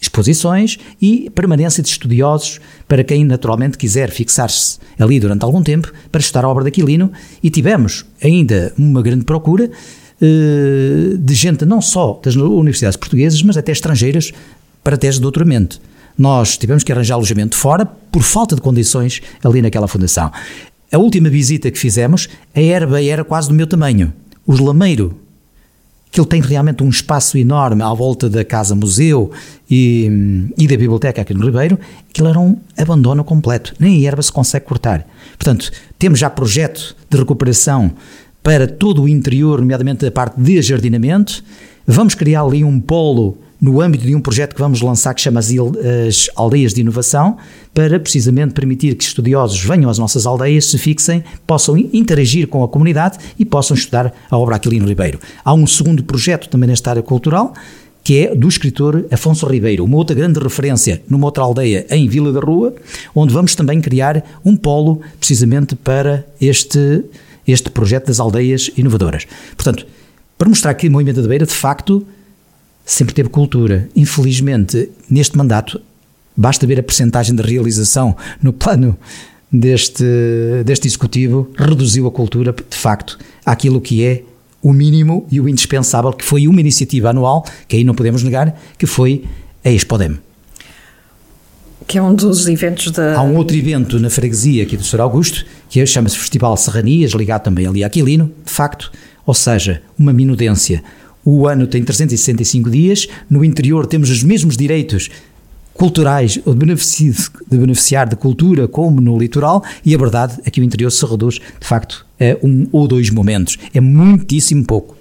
exposições 0.00 0.78
e 1.02 1.28
permanência 1.30 1.82
de 1.82 1.88
estudiosos 1.88 2.60
para 2.86 3.02
quem 3.02 3.24
naturalmente 3.24 3.76
quiser 3.76 4.10
fixar-se 4.10 4.78
ali 4.98 5.18
durante 5.18 5.44
algum 5.44 5.62
tempo 5.62 5.92
para 6.10 6.20
estudar 6.20 6.44
a 6.44 6.48
obra 6.48 6.64
de 6.64 6.68
Aquilino 6.68 7.12
e 7.42 7.50
tivemos 7.50 8.04
ainda 8.22 8.72
uma 8.78 9.02
grande 9.02 9.24
procura 9.24 9.68
eh, 10.20 11.16
de 11.18 11.34
gente 11.34 11.64
não 11.64 11.80
só 11.80 12.20
das 12.22 12.36
universidades 12.36 12.96
portuguesas, 12.96 13.42
mas 13.42 13.56
até 13.56 13.72
estrangeiras 13.72 14.32
para 14.84 14.96
teses 14.96 15.16
de 15.16 15.22
doutoramento. 15.22 15.80
Nós 16.16 16.56
tivemos 16.56 16.84
que 16.84 16.92
arranjar 16.92 17.14
alojamento 17.14 17.56
fora 17.56 17.84
por 17.84 18.22
falta 18.22 18.54
de 18.54 18.60
condições 18.60 19.20
ali 19.42 19.62
naquela 19.62 19.88
fundação. 19.88 20.30
A 20.90 20.96
última 20.96 21.28
visita 21.28 21.70
que 21.70 21.78
fizemos, 21.78 22.28
a 22.54 22.60
erva 22.60 23.02
era 23.02 23.22
quase 23.22 23.48
do 23.48 23.54
meu 23.54 23.66
tamanho. 23.66 24.12
Os 24.46 24.58
lameiro, 24.58 25.20
que 26.10 26.18
ele 26.18 26.26
tem 26.26 26.40
realmente 26.40 26.82
um 26.82 26.88
espaço 26.88 27.36
enorme 27.36 27.82
à 27.82 27.92
volta 27.92 28.30
da 28.30 28.42
casa-museu 28.42 29.30
e, 29.70 30.50
e, 30.56 30.66
da 30.66 30.76
biblioteca 30.76 31.20
aqui 31.20 31.34
no 31.34 31.44
Ribeiro, 31.44 31.78
aquilo 32.08 32.28
era 32.28 32.40
um 32.40 32.56
abandono 32.76 33.22
completo. 33.22 33.74
Nem 33.78 34.02
a 34.02 34.08
erva 34.08 34.22
se 34.22 34.32
consegue 34.32 34.64
cortar. 34.64 35.06
Portanto, 35.36 35.70
temos 35.98 36.18
já 36.18 36.30
projeto 36.30 36.96
de 37.10 37.18
recuperação 37.18 37.92
para 38.42 38.66
todo 38.66 39.02
o 39.02 39.08
interior, 39.08 39.60
nomeadamente 39.60 40.06
a 40.06 40.10
parte 40.10 40.40
de 40.40 40.62
jardinamento. 40.62 41.44
Vamos 41.86 42.14
criar 42.14 42.42
ali 42.42 42.64
um 42.64 42.80
polo 42.80 43.36
no 43.60 43.80
âmbito 43.80 44.06
de 44.06 44.14
um 44.14 44.20
projeto 44.20 44.54
que 44.54 44.60
vamos 44.60 44.80
lançar 44.80 45.12
que 45.14 45.20
chama 45.20 45.40
as 45.40 46.30
Aldeias 46.36 46.72
de 46.72 46.80
Inovação, 46.80 47.36
para 47.74 47.98
precisamente 47.98 48.54
permitir 48.54 48.94
que 48.94 49.04
estudiosos 49.04 49.60
venham 49.60 49.90
às 49.90 49.98
nossas 49.98 50.26
aldeias, 50.26 50.66
se 50.66 50.78
fixem, 50.78 51.24
possam 51.46 51.76
interagir 51.76 52.46
com 52.46 52.62
a 52.62 52.68
comunidade 52.68 53.18
e 53.38 53.44
possam 53.44 53.76
estudar 53.76 54.14
a 54.30 54.38
obra 54.38 54.56
Aquilino 54.56 54.86
Ribeiro. 54.86 55.18
Há 55.44 55.54
um 55.54 55.66
segundo 55.66 56.02
projeto 56.04 56.48
também 56.48 56.68
nesta 56.68 56.90
área 56.90 57.02
cultural, 57.02 57.52
que 58.02 58.26
é 58.26 58.34
do 58.34 58.48
escritor 58.48 59.04
Afonso 59.10 59.46
Ribeiro, 59.46 59.84
uma 59.84 59.96
outra 59.96 60.16
grande 60.16 60.38
referência 60.38 61.02
numa 61.08 61.26
outra 61.26 61.42
aldeia 61.42 61.84
em 61.90 62.08
Vila 62.08 62.32
da 62.32 62.40
Rua, 62.40 62.74
onde 63.14 63.34
vamos 63.34 63.54
também 63.54 63.80
criar 63.80 64.24
um 64.44 64.56
polo 64.56 65.00
precisamente 65.18 65.76
para 65.76 66.24
este, 66.40 67.04
este 67.46 67.70
projeto 67.70 68.06
das 68.06 68.18
aldeias 68.18 68.70
inovadoras. 68.76 69.26
Portanto, 69.56 69.86
para 70.38 70.48
mostrar 70.48 70.72
que 70.74 70.88
o 70.88 70.90
Movimento 70.90 71.20
da 71.20 71.28
Beira, 71.28 71.44
de 71.44 71.52
facto, 71.52 72.06
sempre 72.88 73.14
teve 73.14 73.28
cultura. 73.28 73.86
Infelizmente, 73.94 74.90
neste 75.10 75.36
mandato, 75.36 75.80
basta 76.34 76.66
ver 76.66 76.80
a 76.80 76.82
percentagem 76.82 77.36
de 77.36 77.42
realização 77.42 78.16
no 78.42 78.50
plano 78.50 78.96
deste, 79.52 80.04
deste 80.64 80.88
executivo, 80.88 81.50
reduziu 81.54 82.06
a 82.06 82.10
cultura, 82.10 82.52
de 82.52 82.76
facto, 82.76 83.18
àquilo 83.44 83.78
que 83.78 84.02
é 84.02 84.22
o 84.62 84.72
mínimo 84.72 85.26
e 85.30 85.38
o 85.38 85.48
indispensável, 85.48 86.12
que 86.12 86.24
foi 86.24 86.48
uma 86.48 86.60
iniciativa 86.60 87.10
anual, 87.10 87.44
que 87.68 87.76
aí 87.76 87.84
não 87.84 87.94
podemos 87.94 88.22
negar, 88.22 88.58
que 88.78 88.86
foi 88.86 89.24
a 89.62 89.70
Expodem. 89.70 90.18
Que 91.86 91.98
é 91.98 92.02
um 92.02 92.14
dos 92.14 92.48
eventos 92.48 92.90
da. 92.90 93.18
Há 93.18 93.22
um 93.22 93.36
outro 93.36 93.56
evento 93.56 94.00
na 94.00 94.10
freguesia 94.10 94.62
aqui 94.62 94.76
do 94.76 94.84
Sr. 94.84 95.00
Augusto, 95.00 95.44
que 95.68 95.80
é, 95.80 95.86
chama-se 95.86 96.18
Festival 96.18 96.56
Serranias, 96.56 97.12
ligado 97.12 97.42
também 97.42 97.66
ali 97.66 97.84
a 97.84 97.86
Aquilino, 97.86 98.32
de 98.44 98.50
facto, 98.50 98.90
ou 99.26 99.34
seja, 99.34 99.82
uma 99.98 100.12
minudência. 100.12 100.82
O 101.24 101.46
ano 101.46 101.66
tem 101.66 101.82
365 101.82 102.70
dias, 102.70 103.06
no 103.28 103.44
interior 103.44 103.86
temos 103.86 104.10
os 104.10 104.22
mesmos 104.22 104.56
direitos 104.56 105.10
culturais 105.78 106.40
ou 106.44 106.54
de, 106.54 106.66
de 106.66 107.58
beneficiar 107.58 108.08
de 108.08 108.16
cultura 108.16 108.66
como 108.66 109.00
no 109.00 109.16
litoral 109.16 109.62
e 109.84 109.94
a 109.94 109.98
verdade 109.98 110.38
é 110.44 110.50
que 110.50 110.60
o 110.60 110.64
interior 110.64 110.90
se 110.90 111.06
reduz 111.06 111.34
de 111.34 111.66
facto 111.66 112.04
a 112.20 112.44
um 112.44 112.66
ou 112.72 112.88
dois 112.88 113.10
momentos. 113.10 113.56
É 113.72 113.80
muitíssimo 113.80 114.64
pouco. 114.64 114.96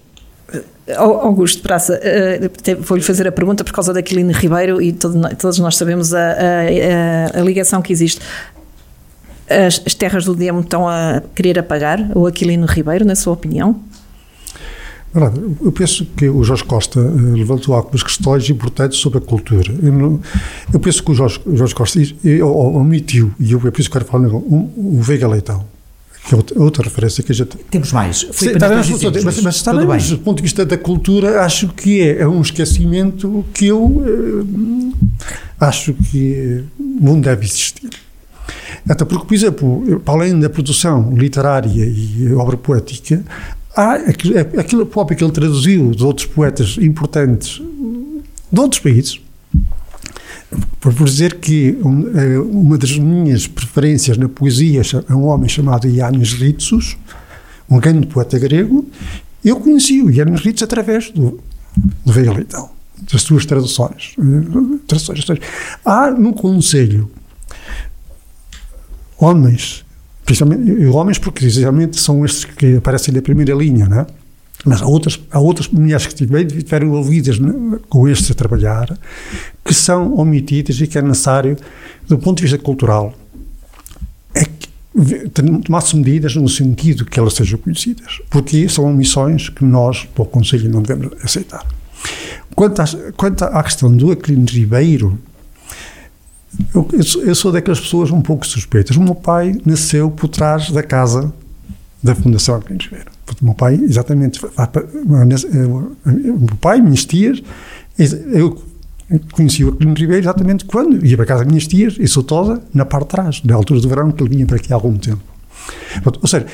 Augusto 0.95 1.61
Praça, 1.61 1.99
vou-lhe 2.79 3.03
fazer 3.03 3.27
a 3.27 3.31
pergunta 3.31 3.63
por 3.63 3.73
causa 3.73 3.91
da 3.91 3.99
Aquilino 3.99 4.31
Ribeiro 4.31 4.81
e 4.81 4.93
todos 4.93 5.59
nós 5.59 5.75
sabemos 5.75 6.13
a, 6.13 6.31
a, 6.31 7.39
a, 7.39 7.41
ligação 7.41 7.81
que 7.81 7.91
existe. 7.91 8.21
As, 9.49 9.81
as 9.85 9.93
terras 9.93 10.23
do 10.25 10.33
Demo 10.33 10.61
estão 10.61 10.87
a 10.87 11.21
querer 11.35 11.59
apagar 11.59 12.11
o 12.15 12.25
Aquilino 12.25 12.65
Ribeiro, 12.65 13.03
na 13.03 13.15
sua 13.15 13.33
opinião? 13.33 13.81
Eu 15.61 15.71
penso 15.71 16.05
que 16.05 16.27
o 16.29 16.43
Jorge 16.43 16.63
Costa 16.63 16.99
eh, 16.99 17.33
levantou 17.33 17.73
algumas 17.73 18.03
questões 18.03 18.49
importantes 18.49 18.99
sobre 18.99 19.19
a 19.19 19.21
cultura. 19.21 19.73
Eu, 19.81 19.91
não, 19.91 20.19
eu 20.71 20.79
penso 20.79 21.01
que 21.01 21.11
o 21.11 21.13
Jorge, 21.13 21.39
o 21.45 21.55
Jorge 21.55 21.73
Costa 21.73 21.99
omitiu, 22.43 23.31
e 23.39 23.53
eu, 23.53 23.59
penso 23.59 23.89
que 23.89 23.89
quero 23.89 24.05
falar 24.05 24.27
um, 24.27 24.71
o 24.75 24.99
Veiga 25.01 25.27
Leitão, 25.27 25.65
que 26.27 26.35
é 26.35 26.59
outra, 26.61 26.83
referência 26.83 27.23
que 27.23 27.31
a 27.31 27.35
gente... 27.35 27.57
Temos 27.71 27.91
mais. 27.93 28.23
Foi 28.31 28.49
Sim, 28.49 28.57
tá 28.57 28.69
mas, 28.69 28.89
mas, 29.23 29.41
mas 29.41 29.55
está 29.55 29.73
bem, 29.73 29.87
mas 29.87 30.09
do 30.09 30.19
ponto 30.19 30.37
de 30.37 30.43
vista 30.43 30.65
da 30.65 30.77
cultura, 30.77 31.41
acho 31.41 31.69
que 31.69 32.01
é, 32.01 32.19
é 32.19 32.27
um 32.27 32.41
esquecimento 32.41 33.43
que 33.53 33.67
eu 33.67 34.03
eh, 34.05 35.25
acho 35.59 35.93
que 35.93 36.63
não 36.77 37.19
deve 37.19 37.45
existir. 37.45 37.89
Até 38.87 39.03
porque, 39.03 39.25
por 39.25 39.33
exemplo, 39.33 40.01
para 40.03 40.13
além 40.13 40.39
da 40.39 40.49
produção 40.49 41.13
literária 41.13 41.85
e 41.85 42.33
obra 42.33 42.55
poética, 42.55 43.23
há 43.77 43.93
aquilo 44.59 44.85
próprio 44.85 45.15
que 45.15 45.23
ele 45.23 45.31
traduziu 45.31 45.91
de 45.91 46.03
outros 46.03 46.25
poetas 46.25 46.77
importantes 46.79 47.61
de 48.51 48.59
outros 48.59 48.81
países. 48.81 49.21
Por, 50.79 50.93
dizer 50.93 51.35
que 51.35 51.77
eh, 52.15 52.39
uma 52.39 52.77
das 52.77 52.97
minhas 52.97 53.45
preferências 53.45 54.17
na 54.17 54.29
poesia 54.29 54.81
é 55.09 55.13
um 55.13 55.25
homem 55.25 55.49
chamado 55.49 55.87
Ianis 55.87 56.33
Ritsos, 56.33 56.97
um 57.69 57.77
grande 57.79 58.07
poeta 58.07 58.39
grego. 58.39 58.87
Eu 59.43 59.59
conheci 59.59 60.01
o 60.01 60.09
Ianis 60.09 60.39
Ritsos 60.39 60.63
através 60.63 61.11
do, 61.11 61.41
do 61.75 62.13
Veiga 62.13 62.31
Leitão, 62.31 62.69
das 63.11 63.23
suas 63.23 63.45
traduções. 63.45 64.15
Eh, 64.17 64.77
traduções. 64.87 65.25
Há 65.83 66.11
no 66.11 66.33
Conselho 66.33 67.11
homens 69.19 69.83
Principalmente 70.27 70.85
homens, 70.87 71.17
porque 71.17 71.39
precisamente 71.39 71.99
são 71.99 72.23
estes 72.23 72.45
que 72.45 72.75
aparecem 72.75 73.13
na 73.13 73.21
primeira 73.21 73.55
linha, 73.55 73.87
não 73.87 74.01
é? 74.01 74.07
Mas 74.65 74.81
há 74.81 74.85
outras, 74.85 75.19
há 75.31 75.39
outras 75.39 75.69
mulheres 75.69 76.05
que 76.05 76.13
estiveram 76.13 76.87
envolvidas 76.87 77.39
com 77.87 78.07
estes 78.09 78.29
a 78.31 78.33
trabalhar, 78.33 78.97
que 79.63 79.73
são 79.73 80.13
omitidas 80.15 80.81
e 80.81 80.87
que 80.87 80.97
é 80.97 81.01
necessário, 81.01 81.55
do 82.07 82.17
ponto 82.17 82.37
de 82.37 82.43
vista 82.43 82.57
cultural, 82.57 83.13
é 84.35 84.43
que 84.43 84.67
tomar-se 85.63 85.95
medidas 85.95 86.35
no 86.35 86.49
sentido 86.49 87.05
que 87.05 87.17
elas 87.17 87.33
sejam 87.33 87.57
conhecidas, 87.59 88.19
porque 88.29 88.67
são 88.67 88.83
omissões 88.83 89.47
que 89.47 89.63
nós, 89.63 90.03
para 90.13 90.23
o 90.23 90.25
Conselho, 90.25 90.69
não 90.69 90.81
devemos 90.81 91.13
aceitar. 91.23 91.65
Quanto, 92.53 92.81
quanto 93.15 93.45
à 93.45 93.63
questão 93.63 93.95
do 93.95 94.11
Aquilino 94.11 94.45
Ribeiro, 94.45 95.17
eu, 96.73 96.87
eu, 97.25 97.35
sou, 97.35 97.51
daquelas 97.51 97.79
pessoas 97.79 98.11
um 98.11 98.21
pouco 98.21 98.45
suspeitas. 98.45 98.95
O 98.95 99.01
meu 99.01 99.15
pai 99.15 99.55
nasceu 99.65 100.09
por 100.09 100.27
trás 100.27 100.71
da 100.71 100.81
casa 100.81 101.33
da 102.01 102.15
Fundação 102.15 102.55
Aquilino 102.55 102.81
Ribeiro. 102.81 103.11
O 103.41 103.45
meu 103.45 103.53
pai, 103.53 103.75
exatamente, 103.75 104.39
o 104.45 104.49
meu 106.39 106.55
pai, 106.61 106.81
minhas 106.81 107.05
tias, 107.05 107.41
eu 107.97 108.61
conheci 109.31 109.63
o 109.63 109.69
Aquilino 109.69 109.95
Ribeiro 109.95 110.23
exatamente 110.23 110.65
quando 110.65 111.05
ia 111.05 111.17
para 111.17 111.25
casa 111.25 111.43
das 111.43 111.51
minhas 111.51 111.67
tias, 111.67 111.97
e 111.99 112.07
sou 112.07 112.23
toda 112.23 112.61
na 112.73 112.85
parte 112.85 113.03
de 113.03 113.09
trás, 113.09 113.41
na 113.43 113.55
altura 113.55 113.81
do 113.81 113.89
verão, 113.89 114.11
que 114.11 114.23
ele 114.23 114.35
vinha 114.35 114.45
para 114.45 114.55
aqui 114.55 114.71
há 114.71 114.75
algum 114.75 114.97
tempo. 114.97 115.21
Ou 116.21 116.27
seja, 116.27 116.45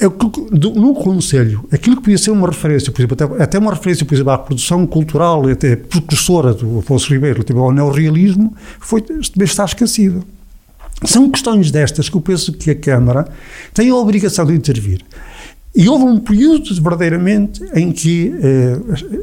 é 0.00 0.06
no 0.06 0.94
Conselho, 0.94 1.66
aquilo 1.72 1.96
que 1.96 2.02
podia 2.02 2.18
ser 2.18 2.30
uma 2.30 2.46
referência, 2.46 2.92
por 2.92 3.00
exemplo, 3.00 3.16
até, 3.20 3.42
até 3.42 3.58
uma 3.58 3.74
referência, 3.74 4.06
por 4.06 4.14
exemplo, 4.14 4.30
à 4.30 4.38
produção 4.38 4.86
cultural, 4.86 5.48
até 5.48 5.74
precursora 5.74 6.54
do 6.54 6.78
Afonso 6.78 7.12
Ribeiro, 7.12 7.42
tipo, 7.42 7.58
ao 7.58 7.72
neorrealismo, 7.72 8.54
foi, 8.78 9.04
está 9.40 9.64
esquecido. 9.64 10.24
São 11.04 11.28
questões 11.30 11.70
destas 11.72 12.08
que 12.08 12.16
eu 12.16 12.20
penso 12.20 12.52
que 12.52 12.70
a 12.70 12.74
Câmara 12.76 13.28
tem 13.74 13.90
a 13.90 13.94
obrigação 13.94 14.46
de 14.46 14.52
intervir. 14.52 15.04
E 15.78 15.88
houve 15.88 16.06
um 16.06 16.18
período, 16.18 16.74
verdadeiramente, 16.82 17.62
em 17.72 17.92
que 17.92 18.34
eh, 18.42 18.80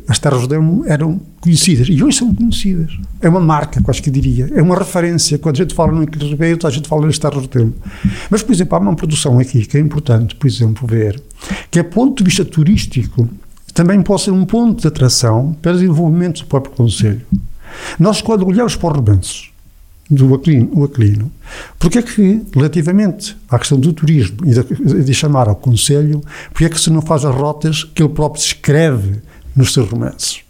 as 0.08 0.18
terras 0.18 0.44
do 0.44 0.48
Demo 0.48 0.86
eram 0.88 1.20
conhecidas. 1.42 1.90
E 1.90 2.02
hoje 2.02 2.18
são 2.18 2.34
conhecidas. 2.34 2.98
É 3.22 3.28
uma 3.28 3.42
marca, 3.42 3.82
quase 3.82 4.02
que 4.02 4.10
diria. 4.10 4.50
É 4.56 4.62
uma 4.62 4.78
referência. 4.78 5.38
Quando 5.38 5.56
a 5.58 5.64
gente 5.64 5.76
fala 5.76 5.92
no 5.92 6.04
Inquilino 6.04 6.32
Ribeiro, 6.32 6.66
a 6.66 6.70
gente 6.70 6.88
fala 6.88 7.06
nas 7.06 7.20
terras 7.20 7.42
do 7.46 7.50
Demo. 7.50 7.74
Mas, 8.30 8.42
por 8.42 8.54
exemplo, 8.54 8.74
há 8.74 8.80
uma 8.80 8.96
produção 8.96 9.38
aqui 9.38 9.66
que 9.66 9.76
é 9.76 9.82
importante, 9.82 10.34
por 10.34 10.48
exemplo, 10.48 10.88
ver, 10.88 11.22
que, 11.70 11.78
a 11.78 11.84
ponto 11.84 12.24
de 12.24 12.30
vista 12.30 12.46
turístico, 12.46 13.28
também 13.74 14.02
pode 14.02 14.22
ser 14.22 14.32
um 14.32 14.46
ponto 14.46 14.80
de 14.80 14.88
atração 14.88 15.58
para 15.62 15.74
o 15.74 15.76
desenvolvimento 15.76 16.40
do 16.40 16.46
próprio 16.46 16.74
Conselho. 16.74 17.26
Nós, 18.00 18.22
quando 18.22 18.48
olhamos 18.48 18.78
para 18.78 18.92
os 18.92 18.96
rebanços, 18.96 19.52
do 20.10 20.36
Aquilino, 20.36 20.70
o 20.72 21.32
porque 21.80 21.98
é 21.98 22.02
que, 22.02 22.42
relativamente 22.54 23.36
à 23.50 23.58
questão 23.58 23.80
do 23.80 23.92
turismo 23.92 24.38
e 24.46 24.52
de, 24.52 25.04
de 25.04 25.14
chamar 25.14 25.48
ao 25.48 25.56
Conselho, 25.56 26.22
porque 26.52 26.66
é 26.66 26.70
que 26.70 26.80
se 26.80 26.90
não 26.90 27.02
faz 27.02 27.26
as 27.26 27.34
rotas 27.34 27.84
que 27.84 28.04
ele 28.04 28.14
próprio 28.14 28.42
escreve 28.42 29.22
nos 29.56 29.74
seus 29.74 29.90
romances? 29.90 30.42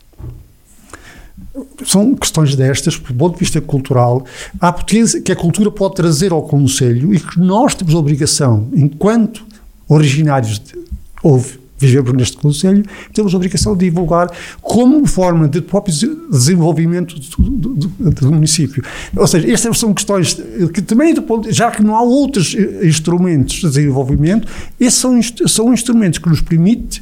São 1.85 2.13
questões 2.15 2.53
destas, 2.55 2.97
do 2.97 3.13
ponto 3.13 3.33
de 3.33 3.39
vista 3.39 3.61
cultural, 3.61 4.25
há 4.59 4.73
potência 4.73 5.21
que 5.21 5.31
a 5.31 5.35
cultura 5.35 5.71
pode 5.71 5.95
trazer 5.95 6.33
ao 6.33 6.43
Conselho 6.43 7.13
e 7.13 7.19
que 7.19 7.39
nós 7.39 7.73
temos 7.75 7.95
a 7.95 7.97
obrigação, 7.97 8.67
enquanto 8.73 9.45
originários, 9.87 10.59
de, 10.59 10.75
houve 11.23 11.59
vivemos 11.77 12.13
neste 12.13 12.37
Conselho, 12.37 12.83
temos 13.13 13.33
a 13.33 13.37
obrigação 13.37 13.75
de 13.75 13.85
divulgar 13.85 14.31
como 14.61 15.05
forma 15.05 15.47
de 15.47 15.61
próprio 15.61 15.93
desenvolvimento 16.31 17.15
do, 17.15 17.49
do, 17.49 18.11
do, 18.11 18.31
município. 18.31 18.83
Ou 19.15 19.27
seja, 19.27 19.51
estas 19.51 19.77
são 19.77 19.93
questões 19.93 20.39
que 20.73 20.81
também, 20.81 21.13
já 21.49 21.71
que 21.71 21.83
não 21.83 21.95
há 21.95 22.01
outros 22.01 22.55
instrumentos 22.83 23.57
de 23.57 23.67
desenvolvimento, 23.67 24.47
esses 24.79 24.99
são, 24.99 25.19
são 25.47 25.73
instrumentos 25.73 26.19
que 26.19 26.29
nos 26.29 26.41
permitem 26.41 27.01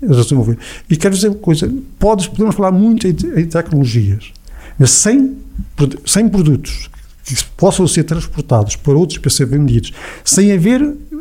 desenvolver. 0.00 0.58
E 0.88 0.96
quero 0.96 1.14
dizer 1.14 1.28
uma 1.28 1.36
coisa, 1.36 1.72
podemos 1.98 2.54
falar 2.54 2.72
muito 2.72 3.06
em, 3.06 3.16
em 3.36 3.46
tecnologias, 3.46 4.32
mas 4.78 4.90
sem, 4.90 5.36
sem 6.06 6.28
produtos 6.28 6.88
que 7.24 7.44
possam 7.56 7.86
ser 7.86 8.04
transportados 8.04 8.76
para 8.76 8.94
outros 8.94 9.18
para 9.18 9.30
ser 9.30 9.46
vendidos, 9.46 9.92
sem 10.24 10.52
haver 10.52 10.80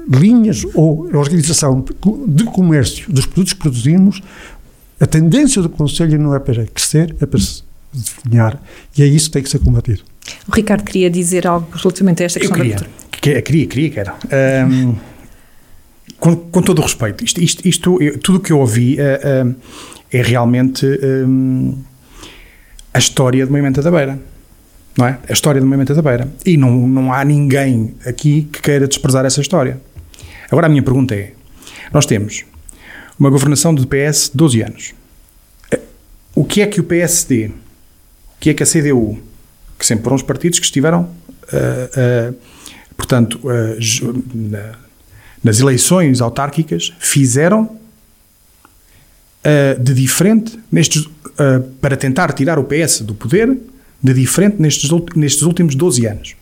linhas 0.10 0.66
ou 0.74 1.08
organização 1.16 1.86
de 2.28 2.44
comércio 2.46 3.12
dos 3.12 3.26
produtos 3.26 3.54
que 3.54 3.60
produzimos, 3.60 4.22
a 5.00 5.06
tendência 5.06 5.62
do 5.62 5.70
Conselho 5.70 6.20
não 6.20 6.36
é 6.36 6.40
para 6.40 6.66
crescer, 6.68 7.16
é 7.20 7.26
para 7.26 7.40
se 7.40 7.64
definhar, 7.94 8.62
e 8.98 9.04
é 9.04 9.06
isso 9.06 9.28
que 9.28 9.34
tem 9.34 9.44
que 9.44 9.50
ser 9.50 9.60
combatido. 9.60 10.02
O 10.48 10.56
Ricardo 10.56 10.84
queria 10.84 11.10
dizer 11.10 11.48
algo 11.48 11.68
relativamente 11.74 12.24
a 12.24 12.26
esta 12.26 12.40
questão 12.40 12.58
Eu 12.58 12.64
queria, 12.64 12.78
da. 12.78 12.86
Que, 13.12 13.42
queria, 13.42 13.68
queria, 13.68 13.90
quero. 13.90 14.14
Um, 14.70 14.96
com, 16.20 16.36
com, 16.36 16.62
todo 16.62 16.80
o 16.80 16.82
respeito, 16.84 17.24
isto, 17.24 17.42
isto, 17.42 17.68
isto 17.68 17.98
tudo 18.20 18.38
o 18.38 18.40
que 18.40 18.54
eu 18.54 18.60
ouvi 18.60 18.98
uh, 19.00 19.48
uh, 19.48 19.56
é 20.12 20.22
realmente 20.22 20.86
um, 20.86 21.78
a 22.94 23.00
história 23.00 23.44
do 23.46 23.52
Movimento 23.52 23.82
da 23.82 23.90
Beira 23.90 24.31
não 24.98 25.08
é? 25.08 25.20
A 25.28 25.34
história 25.34 25.62
do 25.62 25.66
movimento 25.66 25.94
da 25.94 26.02
Beira. 26.02 26.28
E 26.46 26.58
não, 26.58 26.88
não 26.88 27.14
há 27.14 27.24
ninguém 27.24 27.96
aqui 28.06 28.48
que 28.52 28.62
queira 28.62 28.88
desprezar 28.88 29.26
essa 29.26 29.42
história. 29.42 29.80
Agora 30.50 30.68
a 30.68 30.70
minha 30.70 30.84
pergunta 30.84 31.16
é: 31.16 31.34
nós 31.94 32.06
temos 32.06 32.44
uma 33.18 33.30
governação 33.30 33.74
do 33.74 33.88
PS 33.88 34.30
de 34.32 34.38
12 34.38 34.62
anos. 34.62 34.94
o 36.36 36.44
que 36.44 36.62
é 36.62 36.68
que 36.68 36.80
o 36.80 36.84
PSD, 36.84 37.48
o 37.48 38.40
que 38.40 38.50
é 38.50 38.54
que 38.54 38.64
a 38.64 38.66
CDU, 38.66 39.20
que 39.78 39.86
sempre 39.86 40.04
foram 40.04 40.16
os 40.16 40.24
partidos 40.24 40.60
que 40.60 40.66
estiveram, 40.66 41.04
uh, 41.04 42.32
uh, 42.32 42.36
portanto, 42.98 43.40
uh, 43.44 44.24
na, 44.34 44.76
nas 45.44 45.60
eleições 45.60 46.22
autárquicas, 46.22 46.94
fizeram 47.00 47.78
de 49.80 49.96
diferente 49.96 50.60
nestes, 50.72 51.10
para 51.82 51.98
tentar 51.98 52.32
tirar 52.32 52.60
o 52.60 52.64
PS 52.64 53.02
do 53.02 53.16
poder, 53.16 53.58
de 54.04 54.14
diferente 54.14 54.58
nestes, 54.60 54.90
nestes 55.16 55.44
últimos 55.44 55.76
12 55.76 56.06
anos. 56.08 56.36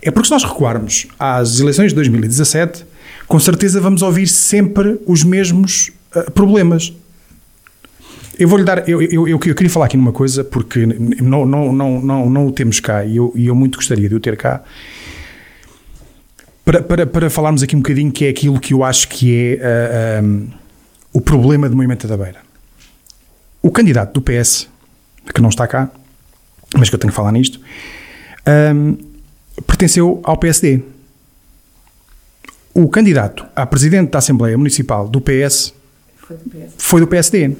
É 0.00 0.10
porque 0.10 0.26
se 0.26 0.32
nós 0.32 0.44
recuarmos 0.44 1.06
às 1.18 1.58
eleições 1.58 1.88
de 1.88 1.96
2017, 1.96 2.84
com 3.26 3.40
certeza 3.40 3.80
vamos 3.80 4.02
ouvir 4.02 4.28
sempre 4.28 5.00
os 5.06 5.24
mesmos 5.24 5.90
uh, 6.14 6.30
problemas. 6.30 6.92
Eu 8.38 8.48
vou-lhe 8.48 8.64
dar. 8.64 8.88
Eu, 8.88 9.02
eu, 9.02 9.26
eu, 9.26 9.38
queria 9.38 9.70
falar 9.70 9.86
aqui 9.86 9.96
numa 9.96 10.12
coisa, 10.12 10.44
porque 10.44 10.86
não, 10.86 11.44
não, 11.46 11.72
não, 11.72 12.00
não, 12.00 12.30
não 12.30 12.46
o 12.46 12.52
temos 12.52 12.80
cá 12.80 13.04
e 13.04 13.16
eu, 13.16 13.32
eu 13.34 13.54
muito 13.54 13.76
gostaria 13.76 14.08
de 14.08 14.14
o 14.14 14.20
ter 14.20 14.36
cá. 14.36 14.62
Para, 16.64 16.82
para, 16.82 17.06
para 17.06 17.30
falarmos 17.30 17.62
aqui 17.62 17.74
um 17.74 17.80
bocadinho 17.80 18.12
que 18.12 18.26
é 18.26 18.28
aquilo 18.28 18.60
que 18.60 18.74
eu 18.74 18.84
acho 18.84 19.08
que 19.08 19.32
é 19.32 19.54
uh, 19.54 19.60
eh, 19.62 20.20
um, 20.20 20.26
ehm, 20.26 20.48
o 21.12 21.20
problema 21.20 21.68
do 21.68 21.76
Movimento 21.76 22.06
da 22.06 22.16
Beira. 22.16 22.40
O 23.62 23.70
candidato 23.70 24.12
do 24.12 24.20
PS, 24.20 24.68
que 25.32 25.40
não 25.40 25.48
está 25.48 25.66
cá, 25.66 25.90
mas 26.78 26.88
que 26.88 26.94
eu 26.94 26.98
tenho 26.98 27.10
que 27.10 27.16
falar 27.16 27.32
nisto, 27.32 27.60
um, 28.74 28.96
pertenceu 29.66 30.20
ao 30.24 30.36
PSD. 30.36 30.82
O 32.74 32.88
candidato 32.88 33.46
a 33.56 33.64
presidente 33.64 34.10
da 34.10 34.18
Assembleia 34.18 34.56
Municipal 34.56 35.08
do 35.08 35.20
PS 35.20 35.74
foi 36.16 36.36
do, 36.36 36.50
PS. 36.50 36.74
Foi 36.78 37.00
do 37.00 37.06
PSD. 37.06 37.56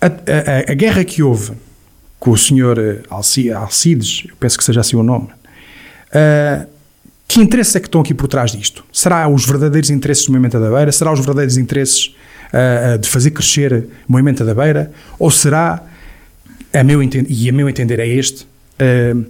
A, 0.00 0.06
a, 0.06 0.72
a, 0.72 0.74
guerra 0.74 1.04
que 1.04 1.22
houve 1.22 1.52
com 2.18 2.32
o 2.32 2.36
senhor 2.36 2.78
eh, 2.78 3.02
Alcides, 3.08 4.24
eu 4.28 4.36
penso 4.36 4.58
que 4.58 4.64
seja 4.64 4.80
assim 4.80 4.96
o 4.96 5.02
nome, 5.02 5.28
uh, 5.28 6.66
que 7.28 7.40
interesses 7.40 7.76
é 7.76 7.80
que 7.80 7.86
estão 7.86 8.00
aqui 8.00 8.12
por 8.12 8.28
trás 8.28 8.52
disto? 8.52 8.84
Será 8.92 9.28
os 9.28 9.46
verdadeiros 9.46 9.90
interesses 9.90 10.26
do 10.26 10.32
Movimento 10.32 10.58
da 10.58 10.70
Beira? 10.70 10.92
Será 10.92 11.12
os 11.12 11.18
verdadeiros 11.20 11.56
interesses 11.56 12.14
uh, 12.52 12.98
de 12.98 13.08
fazer 13.08 13.30
crescer 13.30 13.88
o 14.08 14.12
Movimento 14.12 14.44
da 14.44 14.54
Beira? 14.54 14.92
Ou 15.18 15.30
será, 15.30 15.82
a 16.74 16.82
meu 16.82 17.00
e 17.02 17.48
a 17.48 17.52
meu 17.52 17.68
entender 17.68 18.00
é 18.00 18.06
este, 18.06 18.44
uh, 18.44 19.24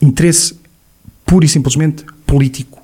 interesse 0.00 0.58
puro 1.24 1.44
e 1.44 1.48
simplesmente 1.48 2.04
político 2.26 2.80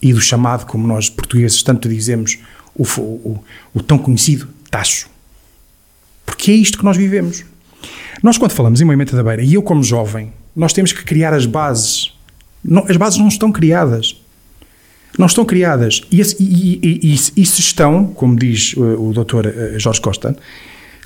e 0.00 0.12
do 0.12 0.20
chamado, 0.20 0.66
como 0.66 0.86
nós 0.86 1.08
portugueses 1.08 1.62
tanto 1.62 1.88
dizemos, 1.88 2.38
o, 2.74 2.84
o, 2.84 3.44
o 3.74 3.82
tão 3.82 3.98
conhecido 3.98 4.48
tacho. 4.70 5.08
Porque 6.24 6.52
é 6.52 6.54
isto 6.54 6.78
que 6.78 6.84
nós 6.84 6.96
vivemos. 6.96 7.44
Nós, 8.22 8.38
quando 8.38 8.52
falamos 8.52 8.80
em 8.80 8.84
movimento 8.84 9.16
da 9.16 9.22
beira, 9.22 9.42
e 9.42 9.54
eu 9.54 9.62
como 9.62 9.82
jovem, 9.82 10.32
nós 10.54 10.72
temos 10.72 10.92
que 10.92 11.02
criar 11.04 11.32
as 11.32 11.46
bases. 11.46 12.12
Não, 12.62 12.84
as 12.88 12.96
bases 12.96 13.18
não 13.18 13.28
estão 13.28 13.50
criadas. 13.50 14.20
Não 15.18 15.26
estão 15.26 15.44
criadas. 15.44 16.02
E, 16.10 16.20
e, 16.20 16.80
e, 16.82 17.14
e 17.14 17.46
se 17.46 17.60
estão, 17.60 18.06
como 18.06 18.36
diz 18.36 18.74
o, 18.76 19.08
o 19.08 19.12
doutor 19.12 19.46
eh, 19.46 19.78
Jorge 19.78 20.00
Costa, 20.00 20.36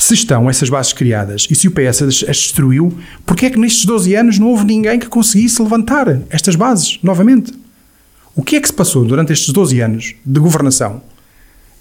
se 0.03 0.15
estão 0.15 0.51
essas 0.51 0.69
bases 0.69 0.93
criadas 0.93 1.47
e 1.51 1.55
se 1.55 1.69
o 1.69 1.71
PS 1.71 2.03
as, 2.03 2.25
as 2.29 2.37
destruiu, 2.37 2.93
porquê 3.25 3.47
é 3.47 3.51
que 3.51 3.59
nestes 3.59 3.85
12 3.85 4.15
anos 4.15 4.39
não 4.39 4.49
houve 4.49 4.65
ninguém 4.65 4.99
que 4.99 5.07
conseguisse 5.07 5.63
levantar 5.63 6.07
estas 6.29 6.57
bases 6.57 6.99
novamente? 7.03 7.53
O 8.35 8.43
que 8.43 8.57
é 8.57 8.61
que 8.61 8.67
se 8.67 8.73
passou 8.73 9.05
durante 9.05 9.33
estes 9.33 9.53
12 9.53 9.81
anos 9.81 10.15
de 10.25 10.41
governação 10.41 11.03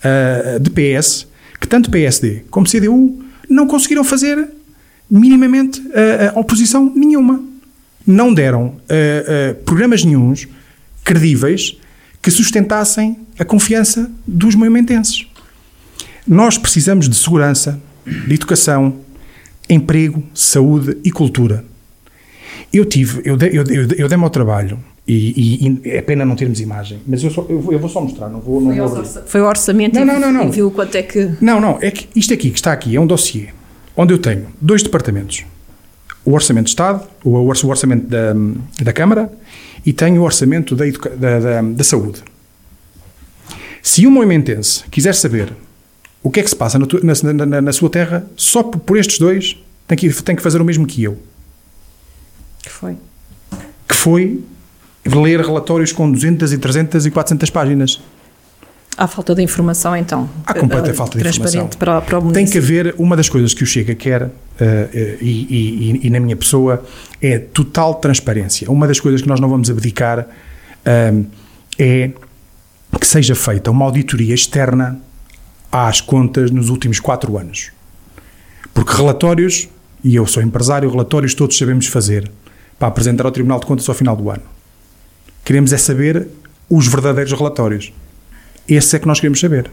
uh, 0.03 0.59
de 0.59 0.69
PS 0.69 1.27
que 1.59 1.67
tanto 1.67 1.89
PSD 1.89 2.43
como 2.49 2.67
CDU 2.67 3.23
não 3.49 3.67
conseguiram 3.67 4.03
fazer 4.03 4.49
minimamente 5.09 5.79
uh, 5.79 6.37
oposição 6.39 6.91
nenhuma? 6.95 7.43
Não 8.05 8.33
deram 8.33 8.67
uh, 8.67 9.55
programas 9.65 10.03
nenhums 10.03 10.47
credíveis 11.03 11.77
que 12.21 12.29
sustentassem 12.29 13.17
a 13.39 13.45
confiança 13.45 14.11
dos 14.27 14.53
movimentenses. 14.53 15.25
Nós 16.27 16.57
precisamos 16.57 17.09
de 17.09 17.15
segurança, 17.15 17.81
educação, 18.29 18.95
emprego, 19.69 20.23
saúde 20.33 20.97
e 21.03 21.11
cultura. 21.11 21.63
Eu 22.73 22.85
tive, 22.85 23.21
eu 23.25 23.35
dei, 23.35 23.49
eu, 23.49 23.63
eu, 23.63 23.87
eu 23.97 24.07
dei-me 24.07 24.23
ao 24.23 24.29
trabalho 24.29 24.79
e, 25.07 25.67
e, 25.83 25.89
é 25.89 26.01
pena 26.01 26.23
não 26.23 26.35
termos 26.35 26.59
imagem, 26.61 26.99
mas 27.05 27.23
eu, 27.23 27.31
só, 27.31 27.45
eu, 27.49 27.59
vou, 27.59 27.73
eu 27.73 27.79
vou 27.79 27.89
só 27.89 27.99
mostrar, 27.99 28.29
não 28.29 28.39
vou. 28.39 28.61
Não 28.61 28.69
foi, 28.69 28.79
vou 28.79 28.97
orça, 28.99 29.23
foi 29.25 29.41
o 29.41 29.45
orçamento 29.45 29.95
não, 29.95 30.05
não, 30.05 30.19
não, 30.19 30.31
não. 30.31 30.47
e 30.47 30.51
viu 30.51 30.71
quanto 30.71 30.95
é 30.95 31.03
que. 31.03 31.31
Não, 31.41 31.59
não, 31.59 31.79
é 31.81 31.91
que 31.91 32.07
isto 32.15 32.33
aqui 32.33 32.49
que 32.49 32.57
está 32.57 32.71
aqui 32.71 32.95
é 32.95 32.99
um 32.99 33.07
dossiê 33.07 33.49
onde 33.95 34.13
eu 34.13 34.17
tenho 34.17 34.47
dois 34.59 34.83
departamentos: 34.83 35.43
o 36.23 36.33
Orçamento 36.33 36.65
de 36.65 36.71
Estado, 36.71 37.07
o, 37.23 37.31
o 37.31 37.47
Orçamento 37.47 38.07
da, 38.07 38.33
da 38.81 38.93
Câmara 38.93 39.31
e 39.85 39.91
tenho 39.91 40.21
o 40.21 40.23
Orçamento 40.23 40.75
da, 40.75 40.85
da, 40.85 41.39
da, 41.39 41.61
da 41.61 41.83
Saúde. 41.83 42.23
Se 43.81 44.05
um 44.05 44.11
movimentense 44.11 44.83
quiser 44.91 45.15
saber 45.15 45.53
o 46.23 46.29
que 46.29 46.39
é 46.39 46.43
que 46.43 46.49
se 46.49 46.55
passa 46.55 46.77
na, 46.77 46.85
na, 47.33 47.45
na, 47.45 47.61
na 47.61 47.73
sua 47.73 47.89
terra, 47.89 48.25
só 48.35 48.63
por, 48.63 48.79
por, 48.79 48.97
estes 48.97 49.17
dois 49.17 49.57
tem 49.87 49.97
que, 49.97 50.09
tem 50.23 50.35
que 50.35 50.41
fazer 50.41 50.61
o 50.61 50.65
mesmo 50.65 50.85
que 50.85 51.03
eu. 51.03 51.17
Que 52.61 52.69
foi? 52.69 52.97
Que 53.87 53.95
foi 53.95 54.43
ler 55.05 55.41
relatórios 55.41 55.91
com 55.91 56.11
200 56.11 56.53
e 56.53 56.57
300 56.57 57.05
e 57.05 57.11
400 57.11 57.49
páginas. 57.49 58.01
Há 58.97 59.07
falta 59.07 59.33
de 59.33 59.41
informação, 59.41 59.95
então. 59.95 60.29
Há 60.45 60.53
completa 60.53 60.91
uh, 60.91 60.93
falta 60.93 61.17
de 61.17 61.27
informação. 61.27 61.67
Para, 61.79 62.01
para 62.01 62.19
o 62.19 62.31
Tem 62.31 62.45
que 62.45 62.57
haver, 62.57 62.93
uma 62.97 63.15
das 63.15 63.29
coisas 63.29 63.53
que 63.53 63.63
o 63.63 63.65
Chega 63.65 63.95
quer, 63.95 64.23
uh, 64.23 64.27
uh, 64.27 64.31
e, 65.21 65.47
e, 65.49 66.07
e, 66.07 66.09
na 66.09 66.19
minha 66.19 66.35
pessoa, 66.35 66.83
é 67.21 67.39
total 67.39 67.95
transparência. 67.95 68.69
Uma 68.69 68.85
das 68.85 68.99
coisas 68.99 69.21
que 69.21 69.27
nós 69.27 69.39
não 69.39 69.49
vamos 69.49 69.69
abdicar 69.69 70.27
é 71.79 72.11
que 72.99 73.07
seja 73.07 73.33
feita 73.33 73.71
uma 73.71 73.85
auditoria 73.85 74.35
externa 74.35 74.99
às 75.71 76.01
contas 76.01 76.51
nos 76.51 76.69
últimos 76.69 76.99
quatro 76.99 77.37
anos. 77.37 77.71
Porque 78.73 78.95
relatórios, 78.95 79.69
e 80.03 80.15
eu 80.15 80.25
sou 80.25 80.43
empresário, 80.43 80.89
relatórios 80.89 81.33
todos 81.33 81.57
sabemos 81.57 81.87
fazer 81.87 82.29
para 82.77 82.87
apresentar 82.87 83.25
ao 83.25 83.31
Tribunal 83.31 83.59
de 83.59 83.65
Contas 83.65 83.87
ao 83.87 83.95
final 83.95 84.15
do 84.15 84.29
ano. 84.29 84.43
Queremos 85.45 85.71
é 85.71 85.77
saber 85.77 86.27
os 86.69 86.87
verdadeiros 86.87 87.31
relatórios. 87.33 87.93
Esse 88.67 88.95
é 88.95 88.99
que 88.99 89.07
nós 89.07 89.19
queremos 89.19 89.39
saber. 89.39 89.69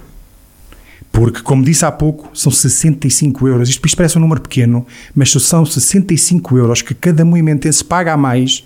Porque, 1.13 1.43
como 1.43 1.65
disse 1.65 1.85
há 1.85 1.93
pouco, 1.93 2.37
são 2.37 2.51
65 2.51 3.49
euros. 3.49 3.69
Isto, 3.69 3.87
isto 3.87 3.97
parece 3.97 4.19
um 4.19 4.21
número 4.21 4.41
pequeno, 4.41 4.87
mas 5.15 5.31
são 5.31 5.65
65 5.65 6.59
euros 6.59 6.83
que 6.83 6.95
cada 6.95 7.25
movimentense 7.25 7.85
paga 7.85 8.13
a 8.13 8.17
mais 8.17 8.65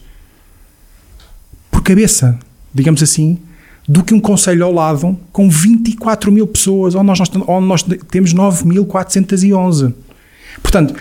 por 1.70 1.82
cabeça, 1.82 2.38
digamos 2.74 3.02
assim, 3.02 3.38
do 3.88 4.04
que 4.04 4.14
um 4.14 4.20
conselho 4.20 4.64
ao 4.64 4.72
lado 4.72 5.18
com 5.32 5.48
24 5.48 6.30
mil 6.30 6.46
pessoas, 6.46 6.94
onde 6.94 7.06
nós, 7.06 7.20
onde 7.20 7.66
nós 7.66 7.82
temos 8.10 8.32
9.411. 8.32 9.92
Portanto, 10.62 10.94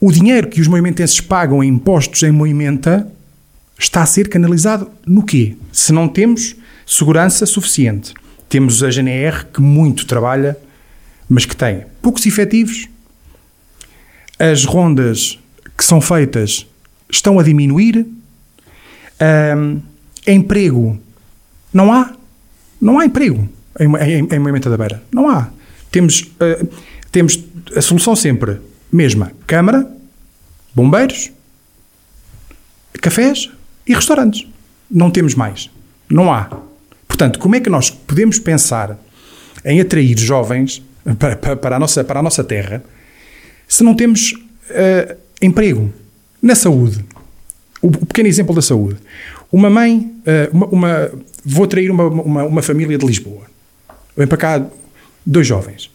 o 0.00 0.10
dinheiro 0.10 0.48
que 0.48 0.60
os 0.60 0.66
movimentenses 0.66 1.20
pagam 1.20 1.62
em 1.62 1.68
impostos 1.68 2.22
em 2.22 2.30
Movimenta 2.30 3.10
está 3.78 4.02
a 4.02 4.06
ser 4.06 4.28
canalizado 4.28 4.90
no 5.06 5.22
quê? 5.22 5.56
Se 5.72 5.92
não 5.92 6.08
temos 6.08 6.56
segurança 6.86 7.46
suficiente. 7.46 8.14
Temos 8.48 8.82
a 8.82 8.90
GNR 8.90 9.46
que 9.46 9.60
muito 9.60 10.06
trabalha, 10.06 10.56
mas 11.28 11.44
que 11.44 11.56
tem 11.56 11.84
poucos 12.00 12.26
efetivos. 12.26 12.88
As 14.38 14.64
rondas 14.64 15.38
que 15.76 15.84
são 15.84 16.00
feitas 16.00 16.66
estão 17.10 17.38
a 17.38 17.42
diminuir. 17.42 18.06
Um, 19.56 19.80
emprego 20.26 20.98
não 21.74 21.92
há. 21.92 22.14
Não 22.80 22.98
há 22.98 23.04
emprego 23.04 23.48
em, 23.78 23.86
em, 23.96 24.28
em 24.32 24.38
Moimenta 24.38 24.70
da 24.70 24.78
Beira. 24.78 25.02
Não 25.12 25.28
há. 25.28 25.48
Temos, 25.90 26.22
uh, 26.22 26.68
temos 27.10 27.44
a 27.76 27.82
solução 27.82 28.16
sempre 28.16 28.60
mesma. 28.90 29.32
Câmara, 29.46 29.86
bombeiros, 30.74 31.30
cafés, 33.00 33.50
e 33.86 33.94
restaurantes. 33.94 34.46
Não 34.90 35.10
temos 35.10 35.34
mais. 35.34 35.70
Não 36.08 36.32
há. 36.32 36.50
Portanto, 37.06 37.38
como 37.38 37.54
é 37.54 37.60
que 37.60 37.70
nós 37.70 37.90
podemos 37.90 38.38
pensar 38.38 38.98
em 39.64 39.80
atrair 39.80 40.18
jovens 40.18 40.82
para, 41.18 41.36
para, 41.36 41.56
para 41.56 41.76
a, 41.76 41.78
nossa, 41.78 42.04
para 42.04 42.20
a 42.20 42.22
nossa 42.22 42.42
terra 42.42 42.82
se 43.66 43.82
não 43.82 43.94
temos 43.94 44.32
uh, 44.32 45.16
emprego? 45.40 45.92
Na 46.40 46.54
saúde. 46.54 47.04
O, 47.80 47.88
o, 47.88 48.06
pequeno 48.06 48.28
exemplo 48.28 48.54
da 48.54 48.62
saúde. 48.62 48.98
Uma 49.50 49.70
mãe, 49.70 50.12
uh, 50.26 50.56
uma, 50.56 50.66
uma, 50.66 51.10
vou 51.44 51.64
atrair 51.64 51.90
uma, 51.90 52.04
uma, 52.04 52.44
uma 52.44 52.62
família 52.62 52.96
de 52.96 53.06
Lisboa. 53.06 53.42
Vem 54.16 54.26
para 54.26 54.38
cá 54.38 54.66
dois 55.24 55.46
jovens. 55.46 55.90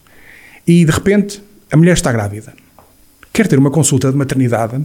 E 0.66 0.84
de 0.84 0.92
repente 0.92 1.42
a 1.70 1.76
mulher 1.76 1.94
está 1.94 2.12
grávida. 2.12 2.52
Quer 3.32 3.46
ter 3.46 3.58
uma 3.58 3.70
consulta 3.70 4.10
de 4.10 4.16
maternidade, 4.16 4.84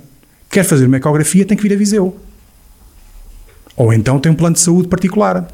quer 0.49 0.63
fazer 0.63 0.86
uma 0.86 0.97
ecografia, 0.97 1.45
tem 1.45 1.57
que 1.57 1.63
vir 1.63 1.74
a 1.74 1.78
Viseu. 1.78 2.18
Ou 3.76 3.91
então 3.91 4.20
tem 4.20 4.32
um 4.32 4.36
plano 4.36 4.55
de 4.55 4.61
saúde 4.61 4.88
particular. 4.88 5.47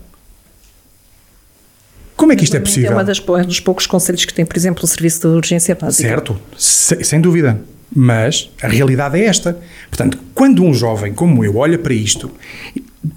Como 2.15 2.31
é 2.31 2.35
que 2.35 2.43
isto 2.43 2.55
é 2.55 2.59
possível? 2.59 2.91
É 2.91 2.93
uma 2.93 3.03
das, 3.03 3.19
um 3.19 3.45
dos 3.45 3.59
poucos 3.59 3.87
conselhos 3.87 4.25
que 4.25 4.33
tem, 4.33 4.45
por 4.45 4.55
exemplo, 4.55 4.83
o 4.83 4.87
serviço 4.87 5.21
de 5.21 5.27
urgência 5.27 5.73
básica. 5.73 6.07
Certo, 6.07 6.39
se, 6.55 7.03
sem 7.03 7.19
dúvida. 7.19 7.59
Mas 7.93 8.49
a 8.61 8.67
realidade 8.67 9.19
é 9.19 9.25
esta. 9.25 9.59
Portanto, 9.89 10.19
quando 10.35 10.63
um 10.63 10.73
jovem 10.73 11.13
como 11.13 11.43
eu 11.43 11.57
olha 11.57 11.79
para 11.79 11.93
isto, 11.93 12.31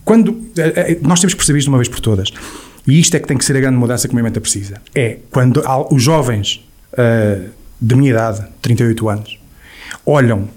quando 0.05 0.49
eh, 0.57 0.73
eh, 0.93 0.99
nós 1.03 1.21
temos 1.21 1.35
que 1.35 1.39
perceber 1.39 1.59
isto 1.59 1.67
de 1.67 1.71
uma 1.71 1.79
vez 1.79 1.89
por 1.89 2.01
todas, 2.01 2.31
e 2.87 2.99
isto 2.99 3.17
é 3.17 3.21
que 3.21 3.27
tem 3.27 3.37
que 3.37 3.45
ser 3.45 3.57
a 3.57 3.61
grande 3.61 3.77
mudança 3.77 4.09
que 4.09 4.13
o 4.13 4.17
movimento 4.17 4.41
precisa, 4.41 4.81
é 4.95 5.19
quando 5.31 5.63
os 5.91 6.03
jovens 6.03 6.65
uh, 6.93 7.49
de 7.81 7.95
minha 7.95 8.11
idade, 8.11 8.45
38 8.61 9.09
anos, 9.09 9.39
olham 10.05 10.49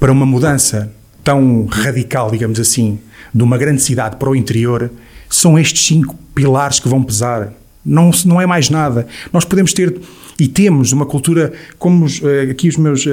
para 0.00 0.10
uma 0.10 0.24
mudança 0.24 0.92
tão 1.22 1.66
radical, 1.66 2.30
digamos 2.30 2.58
assim, 2.58 2.98
de 3.34 3.42
uma 3.42 3.58
grande 3.58 3.82
cidade 3.82 4.16
para 4.16 4.30
o 4.30 4.36
interior, 4.36 4.90
são 5.28 5.58
estes 5.58 5.86
cinco 5.86 6.16
pilares 6.34 6.80
que 6.80 6.88
vão 6.88 7.02
pesar. 7.02 7.52
Não, 7.84 8.10
não 8.24 8.40
é 8.40 8.46
mais 8.46 8.70
nada. 8.70 9.06
Nós 9.32 9.44
podemos 9.44 9.72
ter 9.72 9.94
e 10.38 10.48
temos 10.48 10.92
uma 10.92 11.04
cultura, 11.04 11.52
como 11.78 12.04
os, 12.04 12.20
aqui 12.50 12.68
os 12.68 12.76
meus 12.76 13.06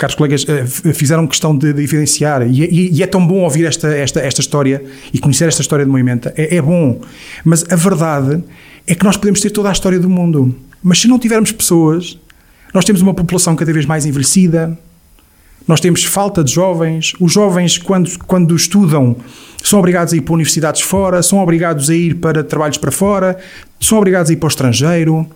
caros 0.00 0.14
colegas, 0.14 0.46
eh, 0.48 0.64
fizeram 0.94 1.26
questão 1.26 1.54
de, 1.54 1.74
de 1.74 1.82
evidenciar, 1.82 2.40
e, 2.42 2.64
e, 2.64 2.90
e, 2.96 3.02
é 3.02 3.06
tão 3.06 3.24
bom 3.24 3.42
ouvir 3.42 3.66
esta, 3.66 3.86
esta, 3.88 4.18
esta 4.18 4.40
história 4.40 4.82
e 5.12 5.18
conhecer 5.18 5.46
esta 5.46 5.60
história 5.60 5.84
do 5.84 5.90
movimento, 5.90 6.32
é, 6.36 6.56
é 6.56 6.62
bom, 6.62 7.02
mas 7.44 7.70
a 7.70 7.76
verdade 7.76 8.42
é 8.86 8.94
que 8.94 9.04
nós 9.04 9.18
podemos 9.18 9.42
ter 9.42 9.50
toda 9.50 9.68
a 9.68 9.72
história 9.72 10.00
do 10.00 10.08
mundo, 10.08 10.56
mas 10.82 11.00
se 11.00 11.06
não 11.06 11.18
tivermos 11.18 11.52
pessoas, 11.52 12.18
nós 12.72 12.86
temos 12.86 13.02
uma 13.02 13.12
população 13.12 13.54
cada 13.54 13.70
vez 13.74 13.84
mais 13.84 14.06
envelhecida, 14.06 14.76
nós 15.68 15.80
temos 15.80 16.02
falta 16.02 16.42
de 16.42 16.50
jovens, 16.50 17.12
os 17.20 17.30
jovens, 17.30 17.76
quando, 17.76 18.10
quando 18.26 18.56
estudam, 18.56 19.14
são 19.62 19.78
obrigados 19.78 20.14
a 20.14 20.16
ir 20.16 20.22
para 20.22 20.32
universidades 20.32 20.80
fora, 20.80 21.22
são 21.22 21.40
obrigados 21.40 21.90
a 21.90 21.94
ir 21.94 22.14
para 22.14 22.42
trabalhos 22.42 22.78
para 22.78 22.90
fora, 22.90 23.38
são 23.78 23.98
obrigados 23.98 24.30
a 24.30 24.32
ir 24.32 24.36
para 24.36 24.46
o 24.46 24.48
estrangeiro. 24.48 25.26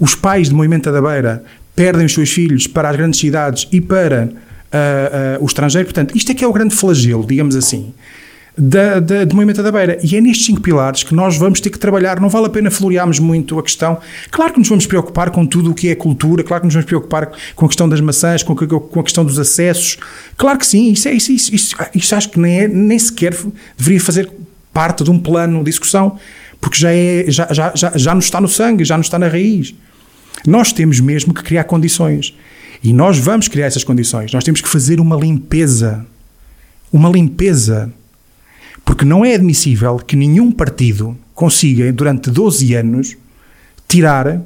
Os 0.00 0.14
pais 0.14 0.48
do 0.48 0.56
Movimento 0.56 0.90
da 0.90 1.02
Beira 1.02 1.44
perdem 1.80 2.04
os 2.04 2.12
seus 2.12 2.28
filhos 2.28 2.66
para 2.66 2.90
as 2.90 2.96
grandes 2.96 3.18
cidades 3.18 3.66
e 3.72 3.80
para 3.80 4.26
uh, 4.26 5.40
uh, 5.40 5.42
o 5.42 5.46
estrangeiro. 5.46 5.86
Portanto, 5.86 6.14
isto 6.14 6.30
é 6.30 6.34
que 6.34 6.44
é 6.44 6.46
o 6.46 6.52
grande 6.52 6.74
flagelo, 6.74 7.26
digamos 7.26 7.56
assim, 7.56 7.94
da, 8.56 9.00
da, 9.00 9.24
do 9.24 9.34
movimento 9.34 9.62
da 9.62 9.72
beira. 9.72 9.98
E 10.04 10.14
é 10.14 10.20
nestes 10.20 10.44
cinco 10.44 10.60
pilares 10.60 11.02
que 11.02 11.14
nós 11.14 11.38
vamos 11.38 11.58
ter 11.58 11.70
que 11.70 11.78
trabalhar. 11.78 12.20
Não 12.20 12.28
vale 12.28 12.48
a 12.48 12.50
pena 12.50 12.70
florearmos 12.70 13.18
muito 13.18 13.58
a 13.58 13.62
questão. 13.62 13.98
Claro 14.30 14.52
que 14.52 14.58
nos 14.58 14.68
vamos 14.68 14.84
preocupar 14.84 15.30
com 15.30 15.46
tudo 15.46 15.70
o 15.70 15.74
que 15.74 15.88
é 15.88 15.94
cultura, 15.94 16.44
claro 16.44 16.60
que 16.60 16.66
nos 16.66 16.74
vamos 16.74 16.86
preocupar 16.86 17.32
com 17.56 17.64
a 17.64 17.68
questão 17.68 17.88
das 17.88 18.02
maçãs, 18.02 18.42
com, 18.42 18.54
com 18.54 19.00
a 19.00 19.02
questão 19.02 19.24
dos 19.24 19.38
acessos. 19.38 19.96
Claro 20.36 20.58
que 20.58 20.66
sim, 20.66 20.92
isso, 20.92 21.08
é, 21.08 21.14
isso, 21.14 21.32
isso, 21.32 21.54
isso, 21.54 21.76
isso 21.94 22.14
acho 22.14 22.28
que 22.28 22.38
nem, 22.38 22.60
é, 22.60 22.68
nem 22.68 22.98
sequer 22.98 23.34
deveria 23.78 24.02
fazer 24.02 24.30
parte 24.70 25.02
de 25.02 25.10
um 25.10 25.18
plano 25.18 25.60
de 25.60 25.64
discussão, 25.70 26.18
porque 26.60 26.76
já, 26.76 26.92
é, 26.92 27.24
já, 27.28 27.48
já, 27.50 27.72
já, 27.74 27.92
já 27.96 28.14
nos 28.14 28.26
está 28.26 28.38
no 28.38 28.48
sangue, 28.48 28.84
já 28.84 28.98
nos 28.98 29.06
está 29.06 29.18
na 29.18 29.28
raiz. 29.28 29.74
Nós 30.46 30.72
temos 30.72 31.00
mesmo 31.00 31.34
que 31.34 31.42
criar 31.42 31.64
condições. 31.64 32.34
E 32.82 32.92
nós 32.92 33.18
vamos 33.18 33.48
criar 33.48 33.66
essas 33.66 33.84
condições. 33.84 34.32
Nós 34.32 34.44
temos 34.44 34.60
que 34.60 34.68
fazer 34.68 35.00
uma 35.00 35.16
limpeza. 35.16 36.06
Uma 36.92 37.10
limpeza. 37.10 37.92
Porque 38.84 39.04
não 39.04 39.24
é 39.24 39.34
admissível 39.34 39.96
que 39.96 40.16
nenhum 40.16 40.50
partido 40.50 41.16
consiga, 41.34 41.92
durante 41.92 42.30
12 42.30 42.74
anos, 42.74 43.16
tirar 43.86 44.40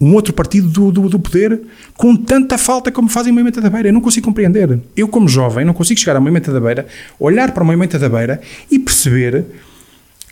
um 0.00 0.12
outro 0.14 0.32
partido 0.32 0.68
do, 0.68 0.90
do, 0.90 1.08
do, 1.08 1.18
poder 1.18 1.60
com 1.96 2.16
tanta 2.16 2.58
falta 2.58 2.90
como 2.90 3.08
fazem 3.08 3.30
o 3.30 3.34
Movimento 3.34 3.60
da 3.60 3.70
Beira. 3.70 3.88
Eu 3.88 3.92
não 3.92 4.00
consigo 4.00 4.26
compreender. 4.26 4.80
Eu, 4.96 5.08
como 5.08 5.28
jovem, 5.28 5.64
não 5.64 5.72
consigo 5.72 6.00
chegar 6.00 6.16
ao 6.16 6.22
Movimento 6.22 6.52
da 6.52 6.60
Beira, 6.60 6.86
olhar 7.18 7.52
para 7.52 7.62
o 7.62 7.66
Movimento 7.66 7.98
da 7.98 8.08
Beira 8.08 8.40
e 8.70 8.78
perceber 8.78 9.44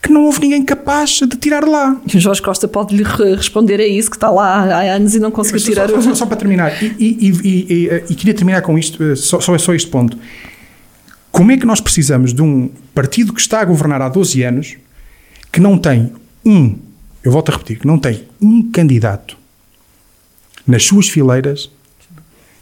que 0.03 0.11
não 0.11 0.25
houve 0.25 0.41
ninguém 0.41 0.65
capaz 0.65 1.21
de 1.21 1.37
tirar 1.37 1.65
lá. 1.65 1.97
E 2.13 2.17
o 2.17 2.21
Jorge 2.21 2.43
Costa 2.43 2.67
pode 2.67 2.97
lhe 2.97 3.05
responder 3.37 3.81
a 3.81 3.87
isso, 3.87 4.11
que 4.11 4.17
está 4.17 4.29
lá 4.29 4.65
há 4.65 4.97
anos 4.97 5.15
e 5.15 5.21
não 5.21 5.31
conseguiu 5.31 5.61
tirar 5.61 5.89
só, 5.89 5.97
o. 5.97 6.03
Só, 6.03 6.15
só 6.17 6.27
para 6.27 6.37
terminar, 6.37 6.83
e, 6.83 6.93
e, 6.99 7.89
e, 8.11 8.15
queria 8.17 8.35
terminar 8.35 8.63
com 8.63 8.77
isto, 8.77 9.01
eh, 9.03 9.15
só, 9.15 9.41
só, 9.41 9.57
só 9.57 9.73
este 9.73 9.89
ponto. 9.89 10.19
Como 11.31 11.53
é 11.53 11.57
que 11.57 11.65
nós 11.65 11.81
precisamos 11.81 12.35
de 12.35 12.43
um 12.43 12.69
partido 12.93 13.33
que 13.33 13.41
está 13.41 13.61
a 13.61 13.65
governar 13.65 14.03
há 14.03 14.09
12 14.09 14.43
anos 14.43 14.77
que 15.53 15.61
não 15.61 15.79
tem 15.79 16.13
um, 16.45 16.77
eu 17.23 17.31
volto 17.31 17.51
a 17.51 17.53
repetir, 17.53 17.79
que 17.79 17.87
não 17.87 17.99
tem 17.99 18.25
um 18.41 18.71
candidato 18.73 19.37
nas 20.67 20.85
suas 20.85 21.09
fileiras 21.09 21.71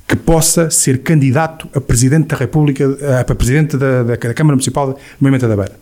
que 0.06 0.14
possa 0.14 0.70
ser 0.70 1.02
candidato 1.02 1.68
a 1.74 1.80
Presidente 1.80 2.26
da 2.26 2.36
República, 2.36 2.84
a 3.20 3.34
Presidente 3.34 3.76
da, 3.76 4.02
da, 4.02 4.16
da 4.16 4.34
Câmara 4.34 4.56
Municipal 4.56 4.88
do 4.88 4.98
Movimento 5.18 5.48
da 5.48 5.56
Beira? 5.56 5.79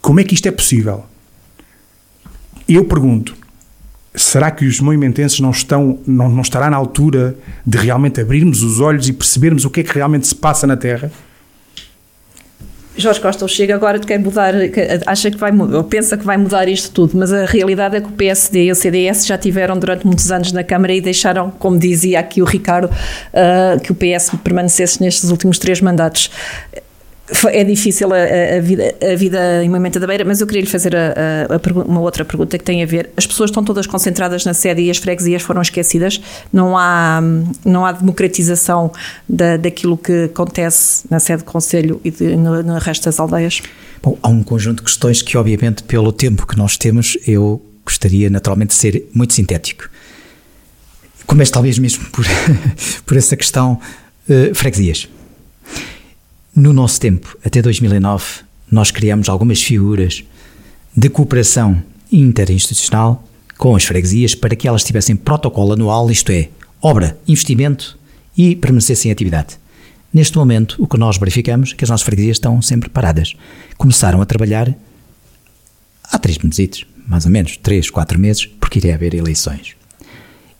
Como 0.00 0.20
é 0.20 0.24
que 0.24 0.34
isto 0.34 0.46
é 0.46 0.50
possível? 0.50 1.04
Eu 2.68 2.84
pergunto, 2.84 3.36
será 4.14 4.50
que 4.50 4.66
os 4.66 4.80
movimentenses 4.80 5.40
não 5.40 5.50
estão, 5.50 5.98
não, 6.06 6.28
não 6.28 6.42
estará 6.42 6.68
na 6.68 6.76
altura 6.76 7.36
de 7.66 7.78
realmente 7.78 8.20
abrirmos 8.20 8.62
os 8.62 8.80
olhos 8.80 9.08
e 9.08 9.12
percebermos 9.12 9.64
o 9.64 9.70
que 9.70 9.80
é 9.80 9.82
que 9.82 9.94
realmente 9.94 10.26
se 10.26 10.34
passa 10.34 10.66
na 10.66 10.76
Terra? 10.76 11.10
Jorge 12.98 13.20
Costa 13.20 13.46
chega 13.46 13.76
agora 13.76 14.00
quer 14.00 14.18
mudar, 14.18 14.52
acha 15.06 15.30
que 15.30 15.36
vai, 15.36 15.52
ou 15.56 15.84
pensa 15.84 16.16
que 16.16 16.24
vai 16.24 16.36
mudar 16.36 16.68
isto 16.68 16.90
tudo, 16.90 17.16
mas 17.16 17.32
a 17.32 17.44
realidade 17.44 17.96
é 17.96 18.00
que 18.00 18.08
o 18.08 18.12
PSD 18.12 18.64
e 18.64 18.72
o 18.72 18.74
CDS 18.74 19.24
já 19.24 19.38
tiveram 19.38 19.78
durante 19.78 20.04
muitos 20.04 20.32
anos 20.32 20.50
na 20.50 20.64
Câmara 20.64 20.92
e 20.92 21.00
deixaram, 21.00 21.48
como 21.48 21.78
dizia 21.78 22.18
aqui 22.18 22.42
o 22.42 22.44
Ricardo, 22.44 22.86
uh, 22.86 23.80
que 23.80 23.92
o 23.92 23.94
PS 23.94 24.32
permanecesse 24.42 25.00
nestes 25.00 25.30
últimos 25.30 25.60
três 25.60 25.80
mandatos 25.80 26.28
é 27.50 27.62
difícil 27.62 28.08
a, 28.12 28.56
a, 28.56 28.60
vida, 28.60 28.94
a 29.02 29.14
vida 29.14 29.62
em 29.62 29.68
Moimenta 29.68 30.00
da 30.00 30.06
Beira, 30.06 30.24
mas 30.24 30.40
eu 30.40 30.46
queria 30.46 30.62
lhe 30.62 30.68
fazer 30.68 30.96
a, 30.96 31.48
uma 31.86 32.00
outra 32.00 32.24
pergunta 32.24 32.56
que 32.56 32.64
tem 32.64 32.82
a 32.82 32.86
ver. 32.86 33.10
As 33.16 33.26
pessoas 33.26 33.50
estão 33.50 33.62
todas 33.62 33.86
concentradas 33.86 34.44
na 34.44 34.54
sede 34.54 34.82
e 34.82 34.90
as 34.90 34.96
freguesias 34.96 35.42
foram 35.42 35.60
esquecidas. 35.60 36.20
Não 36.52 36.76
há, 36.76 37.20
não 37.64 37.84
há 37.84 37.92
democratização 37.92 38.90
da, 39.28 39.56
daquilo 39.56 39.96
que 39.96 40.24
acontece 40.24 41.04
na 41.10 41.20
sede 41.20 41.42
do 41.42 41.50
Conselho 41.50 42.00
e 42.02 42.10
de, 42.10 42.36
no, 42.36 42.62
no 42.62 42.78
resto 42.78 43.04
das 43.04 43.20
aldeias? 43.20 43.60
Bom, 44.02 44.16
há 44.22 44.28
um 44.28 44.42
conjunto 44.42 44.78
de 44.78 44.84
questões 44.84 45.20
que, 45.20 45.36
obviamente, 45.36 45.82
pelo 45.82 46.12
tempo 46.12 46.46
que 46.46 46.56
nós 46.56 46.76
temos, 46.76 47.18
eu 47.26 47.60
gostaria 47.84 48.30
naturalmente 48.30 48.70
de 48.70 48.76
ser 48.76 49.08
muito 49.12 49.34
sintético. 49.34 49.88
Começo 51.26 51.52
talvez 51.52 51.78
mesmo 51.78 52.06
por, 52.06 52.24
por 53.04 53.16
essa 53.16 53.36
questão 53.36 53.78
uh, 54.28 54.54
freguesias. 54.54 55.08
No 56.58 56.72
nosso 56.72 56.98
tempo, 56.98 57.38
até 57.44 57.62
2009, 57.62 58.40
nós 58.68 58.90
criamos 58.90 59.28
algumas 59.28 59.62
figuras 59.62 60.24
de 60.92 61.08
cooperação 61.08 61.80
interinstitucional 62.10 63.24
com 63.56 63.76
as 63.76 63.84
freguesias 63.84 64.34
para 64.34 64.56
que 64.56 64.66
elas 64.66 64.82
tivessem 64.82 65.14
protocolo 65.14 65.74
anual, 65.74 66.10
isto 66.10 66.32
é, 66.32 66.48
obra, 66.82 67.16
investimento 67.28 67.96
e 68.36 68.56
permanecessem 68.56 69.08
em 69.08 69.12
atividade. 69.12 69.56
Neste 70.12 70.36
momento, 70.36 70.74
o 70.82 70.88
que 70.88 70.98
nós 70.98 71.16
verificamos 71.16 71.70
é 71.70 71.76
que 71.76 71.84
as 71.84 71.90
nossas 71.90 72.04
freguesias 72.04 72.38
estão 72.38 72.60
sempre 72.60 72.88
paradas. 72.88 73.36
Começaram 73.76 74.20
a 74.20 74.26
trabalhar 74.26 74.74
há 76.10 76.18
três 76.18 76.38
meses, 76.38 76.84
mais 77.06 77.24
ou 77.24 77.30
menos, 77.30 77.56
três, 77.56 77.88
quatro 77.88 78.18
meses, 78.18 78.46
porque 78.46 78.80
iria 78.80 78.96
haver 78.96 79.14
eleições. 79.14 79.76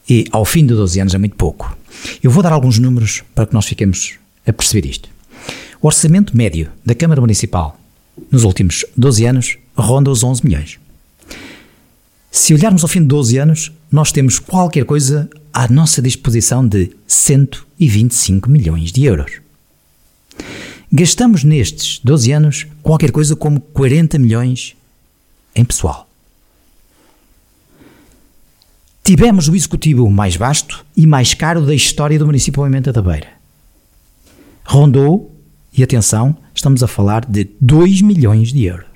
E 0.09 0.28
ao 0.30 0.44
fim 0.44 0.64
de 0.64 0.74
12 0.74 1.01
anos 1.01 1.14
é 1.14 1.18
muito 1.18 1.34
pouco. 1.34 1.76
Eu 2.22 2.30
vou 2.30 2.40
dar 2.40 2.53
alguns 2.53 2.78
números 2.78 3.24
para 3.34 3.46
que 3.46 3.53
nós 3.53 3.66
fiquemos 3.66 4.14
a 4.46 4.53
perceber 4.53 4.88
isto. 4.88 5.18
O 5.81 5.87
orçamento 5.87 6.37
médio 6.37 6.72
da 6.85 6.93
Câmara 6.93 7.20
Municipal 7.20 7.79
nos 8.33 8.43
últimos 8.43 8.85
12 8.97 9.24
anos 9.24 9.59
ronda 9.76 10.11
os 10.11 10.24
11 10.24 10.45
milhões. 10.45 10.79
Se 12.33 12.53
olharmos 12.53 12.83
ao 12.83 12.89
fim 12.89 13.01
de 13.01 13.07
12 13.07 13.39
anos, 13.39 13.72
nós 13.91 14.11
temos 14.11 14.41
qualquer 14.41 14.85
coisa 14.85 15.31
à 15.53 15.68
nossa 15.68 16.03
disposição 16.03 16.66
de 16.66 16.91
125 17.07 18.51
milhões 18.51 18.91
de 18.91 19.05
euros. 19.05 19.41
Gastamos 20.93 21.45
nestes 21.45 22.01
12 22.03 22.33
anos 22.33 22.66
qualquer 22.83 23.12
coisa 23.12 23.37
como 23.37 23.61
40 23.61 24.18
milhões 24.18 24.76
em 25.55 25.64
pessoal. 25.64 26.09
Tivemos 29.05 29.49
o 29.49 29.55
executivo 29.55 30.11
mais 30.11 30.35
vasto 30.35 30.85
e 30.97 31.07
mais 31.07 31.35
caro 31.35 31.64
da 31.64 31.74
história 31.74 32.18
do 32.18 32.26
município 32.26 32.59
de 32.59 32.68
Moimenta 32.68 32.93
da 32.93 33.01
Beira. 33.01 33.29
Rondou 34.64 35.38
e 35.73 35.83
atenção, 35.83 36.37
estamos 36.55 36.83
a 36.83 36.89
falar 36.89 37.25
de 37.25 37.49
2 37.61 38.03
milhões 38.03 38.53
de 38.53 38.64
euros. 38.64 38.87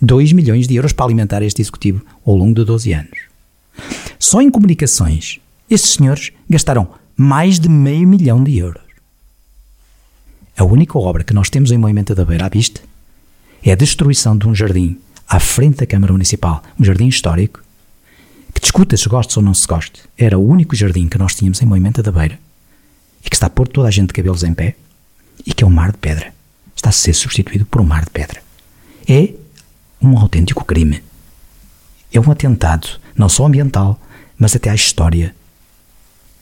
2 0.00 0.32
milhões 0.32 0.66
de 0.66 0.74
euros 0.74 0.92
para 0.92 1.06
alimentar 1.06 1.42
este 1.42 1.60
executivo 1.60 2.04
ao 2.24 2.34
longo 2.34 2.54
de 2.54 2.64
12 2.64 2.92
anos. 2.92 3.18
Só 4.18 4.40
em 4.40 4.50
comunicações, 4.50 5.40
estes 5.68 5.92
senhores 5.92 6.32
gastaram 6.48 6.88
mais 7.16 7.60
de 7.60 7.68
meio 7.68 8.08
milhão 8.08 8.42
de 8.42 8.56
euros. 8.56 8.82
A 10.56 10.64
única 10.64 10.98
obra 10.98 11.24
que 11.24 11.34
nós 11.34 11.50
temos 11.50 11.70
em 11.70 11.78
Moimenta 11.78 12.14
da 12.14 12.24
Beira 12.24 12.46
à 12.46 12.48
vista 12.48 12.80
é 13.62 13.72
a 13.72 13.76
destruição 13.76 14.36
de 14.36 14.48
um 14.48 14.54
jardim 14.54 14.98
à 15.28 15.38
frente 15.38 15.78
da 15.78 15.86
Câmara 15.86 16.12
Municipal, 16.12 16.62
um 16.78 16.84
jardim 16.84 17.08
histórico, 17.08 17.62
que 18.54 18.60
discuta 18.60 18.96
se 18.96 19.08
gosta 19.08 19.38
ou 19.38 19.44
não 19.44 19.54
se 19.54 19.66
gosta. 19.66 20.00
Era 20.18 20.38
o 20.38 20.46
único 20.46 20.74
jardim 20.74 21.08
que 21.08 21.18
nós 21.18 21.34
tínhamos 21.34 21.60
em 21.62 21.66
Moimenta 21.66 22.02
da 22.02 22.10
Beira 22.10 22.38
e 23.24 23.28
que 23.28 23.36
está 23.36 23.46
a 23.46 23.50
pôr 23.50 23.68
toda 23.68 23.88
a 23.88 23.90
gente 23.90 24.08
de 24.08 24.14
cabelos 24.14 24.42
em 24.42 24.54
pé 24.54 24.76
e 25.46 25.52
que 25.52 25.64
é 25.64 25.66
um 25.66 25.70
mar 25.70 25.92
de 25.92 25.98
pedra. 25.98 26.32
Está 26.74 26.90
a 26.90 26.92
ser 26.92 27.14
substituído 27.14 27.66
por 27.66 27.80
um 27.80 27.84
mar 27.84 28.04
de 28.04 28.10
pedra. 28.10 28.42
É 29.08 29.34
um 30.00 30.18
autêntico 30.18 30.64
crime. 30.64 31.02
É 32.12 32.20
um 32.20 32.30
atentado, 32.30 32.88
não 33.14 33.28
só 33.28 33.46
ambiental, 33.46 34.00
mas 34.38 34.56
até 34.56 34.70
à 34.70 34.74
história 34.74 35.34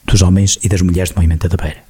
dos 0.05 0.23
homens 0.23 0.59
e 0.63 0.69
das 0.69 0.81
mulheres 0.81 1.11
do 1.11 1.17
movimento 1.17 1.49
da 1.49 1.57
Beira. 1.57 1.83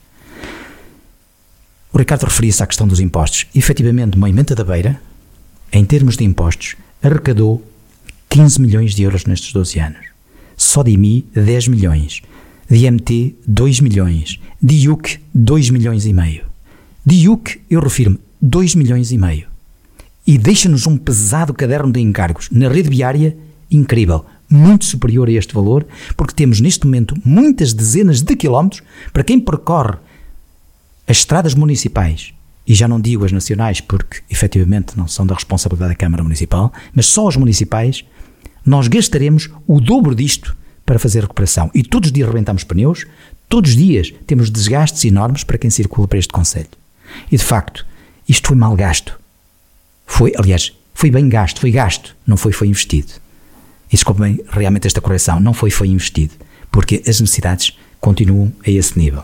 O 1.93 1.99
Ricardo 1.99 2.25
referia-se 2.25 2.63
à 2.63 2.67
questão 2.67 2.87
dos 2.87 3.01
impostos. 3.01 3.47
Efetivamente, 3.55 4.17
o 4.17 4.21
movimento 4.21 4.55
da 4.55 4.65
Beira, 4.65 5.01
em 5.73 5.85
termos 5.85 6.17
de 6.17 6.25
impostos, 6.25 6.77
arrecadou 7.03 7.65
15 8.29 8.61
milhões 8.61 8.95
de 8.95 9.03
euros 9.03 9.25
nestes 9.25 9.53
12 9.53 9.79
anos. 9.79 10.07
Só 10.57 10.83
de 10.83 10.91
IMI, 10.91 11.27
10 11.35 11.69
milhões. 11.69 12.21
De 12.69 12.77
IMT, 12.85 13.37
2 13.47 13.81
milhões. 13.81 14.39
De 14.61 14.75
IUC, 14.75 15.21
2 15.35 15.71
milhões 15.71 16.05
e 16.05 16.13
meio. 16.13 16.48
De 17.09 17.15
IUC, 17.15 17.63
eu 17.71 17.81
refiro-me, 17.81 18.19
2 18.39 18.75
milhões 18.75 19.13
e 19.13 19.17
meio. 19.17 19.47
E 20.27 20.37
deixa-nos 20.37 20.87
um 20.87 20.99
pesado 20.99 21.55
caderno 21.55 21.91
de 21.91 22.01
encargos 22.01 22.51
na 22.51 22.69
rede 22.69 22.91
viária 22.91 23.35
incrível, 23.71 24.27
muito 24.47 24.85
superior 24.85 25.27
a 25.27 25.33
este 25.33 25.55
valor, 25.55 25.87
porque 26.19 26.35
temos 26.35 26.61
neste 26.61 26.85
momento 26.85 27.17
muitas 27.25 27.73
dezenas 27.73 28.21
de 28.21 28.37
quilómetros 28.37 28.83
para 29.11 29.25
quem 29.25 29.41
percorre 29.41 29.97
as 31.07 31.17
estradas 31.17 31.55
municipais, 31.55 32.35
e 32.67 32.75
já 32.75 32.87
não 32.87 33.01
digo 33.01 33.25
as 33.25 33.33
nacionais 33.33 33.81
porque 33.81 34.21
efetivamente 34.29 34.95
não 34.95 35.09
são 35.09 35.27
da 35.27 35.35
responsabilidade 35.35 35.93
da 35.93 35.97
Câmara 35.97 36.23
Municipal, 36.23 36.71
mas 36.93 37.07
só 37.07 37.27
as 37.27 37.37
municipais, 37.37 38.05
nós 38.67 38.87
gastaremos 38.87 39.49
o 39.67 39.81
dobro 39.81 40.15
disto 40.15 40.55
para 40.85 40.99
fazer 40.99 41.23
recuperação. 41.23 41.71
E 41.75 41.83
todos 41.83 42.09
os 42.09 42.13
dias 42.13 42.29
rebentamos 42.29 42.65
pneus, 42.65 43.07
todos 43.49 43.71
os 43.71 43.77
dias 43.79 44.13
temos 44.27 44.51
desgastes 44.51 45.07
enormes 45.07 45.43
para 45.43 45.57
quem 45.57 45.71
circula 45.71 46.07
para 46.07 46.19
este 46.19 46.35
Conselho. 46.35 46.69
E 47.31 47.37
de 47.37 47.45
facto, 47.45 47.87
isto 48.29 48.49
foi 48.49 48.57
mal 48.57 48.75
gasto. 48.77 49.19
Foi, 50.07 50.33
aliás, 50.37 50.73
foi 50.95 51.11
bem 51.11 51.29
gasto, 51.29 51.61
foi 51.61 51.71
gasto, 51.71 52.17
não 52.27 52.37
foi, 52.37 52.53
foi 52.53 52.69
investido. 52.69 53.13
E 53.89 53.93
desculpem 53.93 54.41
realmente 54.51 54.87
esta 54.87 55.01
correção, 55.01 55.41
não 55.41 55.55
foi, 55.55 55.71
foi 55.71 55.89
investido, 55.89 56.35
porque 56.71 57.03
as 57.07 57.21
necessidades 57.21 57.77
continuam 58.01 58.53
a 58.67 58.71
esse 58.71 58.99
nível. 58.99 59.23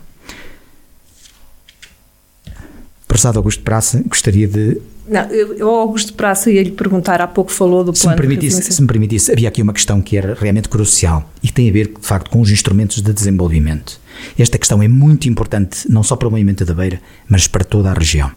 Prezado 3.06 3.38
Augusto 3.38 3.62
Praça, 3.62 4.02
gostaria 4.08 4.48
de. 4.48 4.80
Não, 5.06 5.22
eu, 5.30 5.68
Augusto 5.68 6.14
Praça, 6.14 6.50
ia 6.50 6.62
lhe 6.62 6.72
perguntar, 6.72 7.20
há 7.20 7.28
pouco 7.28 7.52
falou 7.52 7.84
do 7.84 7.94
se 7.94 8.02
plano. 8.02 8.16
Me 8.16 8.26
permitisse, 8.26 8.72
se 8.72 8.80
me 8.80 8.88
permitisse, 8.88 9.30
havia 9.30 9.48
aqui 9.48 9.62
uma 9.62 9.72
questão 9.72 10.02
que 10.02 10.16
era 10.16 10.34
realmente 10.34 10.68
crucial 10.68 11.30
e 11.42 11.46
que 11.46 11.52
tem 11.52 11.68
a 11.68 11.72
ver, 11.72 11.88
de 11.88 12.06
facto, 12.06 12.30
com 12.30 12.40
os 12.40 12.50
instrumentos 12.50 13.00
de 13.00 13.12
desenvolvimento. 13.12 14.00
Esta 14.38 14.58
questão 14.58 14.82
é 14.82 14.88
muito 14.88 15.28
importante, 15.28 15.90
não 15.90 16.02
só 16.02 16.16
para 16.16 16.28
o 16.28 16.30
movimento 16.30 16.64
da 16.64 16.74
Beira, 16.74 17.00
mas 17.28 17.46
para 17.46 17.64
toda 17.64 17.90
a 17.90 17.94
região. 17.94 18.30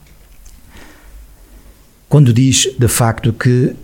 Quando 2.09 2.33
diz, 2.33 2.69
de 2.77 2.88
facto, 2.88 3.33
que 3.33 3.75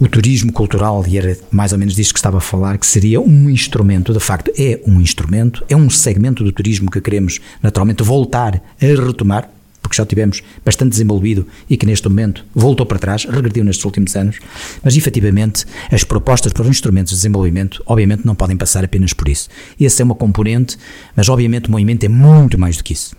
o 0.00 0.08
turismo 0.08 0.52
cultural, 0.52 1.04
e 1.06 1.18
era 1.18 1.36
mais 1.50 1.72
ou 1.72 1.78
menos 1.78 1.94
disto 1.94 2.12
que 2.12 2.18
estava 2.18 2.38
a 2.38 2.40
falar, 2.40 2.78
que 2.78 2.86
seria 2.86 3.20
um 3.20 3.50
instrumento, 3.50 4.12
de 4.12 4.20
facto 4.20 4.50
é 4.56 4.80
um 4.86 5.00
instrumento, 5.00 5.64
é 5.68 5.76
um 5.76 5.90
segmento 5.90 6.44
do 6.44 6.52
turismo 6.52 6.90
que 6.90 7.00
queremos 7.00 7.40
naturalmente 7.62 8.02
voltar 8.02 8.62
a 8.80 8.86
retomar, 8.86 9.50
porque 9.88 9.96
já 9.96 10.04
tivemos 10.04 10.42
bastante 10.62 10.90
desenvolvido 10.90 11.46
e 11.68 11.76
que 11.76 11.86
neste 11.86 12.06
momento 12.08 12.44
voltou 12.54 12.84
para 12.84 12.98
trás, 12.98 13.24
regrediu 13.24 13.64
nestes 13.64 13.84
últimos 13.84 14.14
anos, 14.14 14.38
mas 14.84 14.96
efetivamente 14.96 15.64
as 15.90 16.04
propostas 16.04 16.52
para 16.52 16.62
os 16.62 16.68
instrumentos 16.68 17.10
de 17.10 17.16
desenvolvimento 17.16 17.82
obviamente 17.86 18.26
não 18.26 18.34
podem 18.34 18.56
passar 18.56 18.84
apenas 18.84 19.14
por 19.14 19.28
isso. 19.28 19.48
Essa 19.80 20.02
é 20.02 20.04
uma 20.04 20.14
componente, 20.14 20.76
mas 21.16 21.28
obviamente 21.28 21.68
o 21.68 21.72
movimento 21.72 22.04
é 22.04 22.08
muito 22.08 22.58
mais 22.58 22.76
do 22.76 22.84
que 22.84 22.92
isso. 22.92 23.16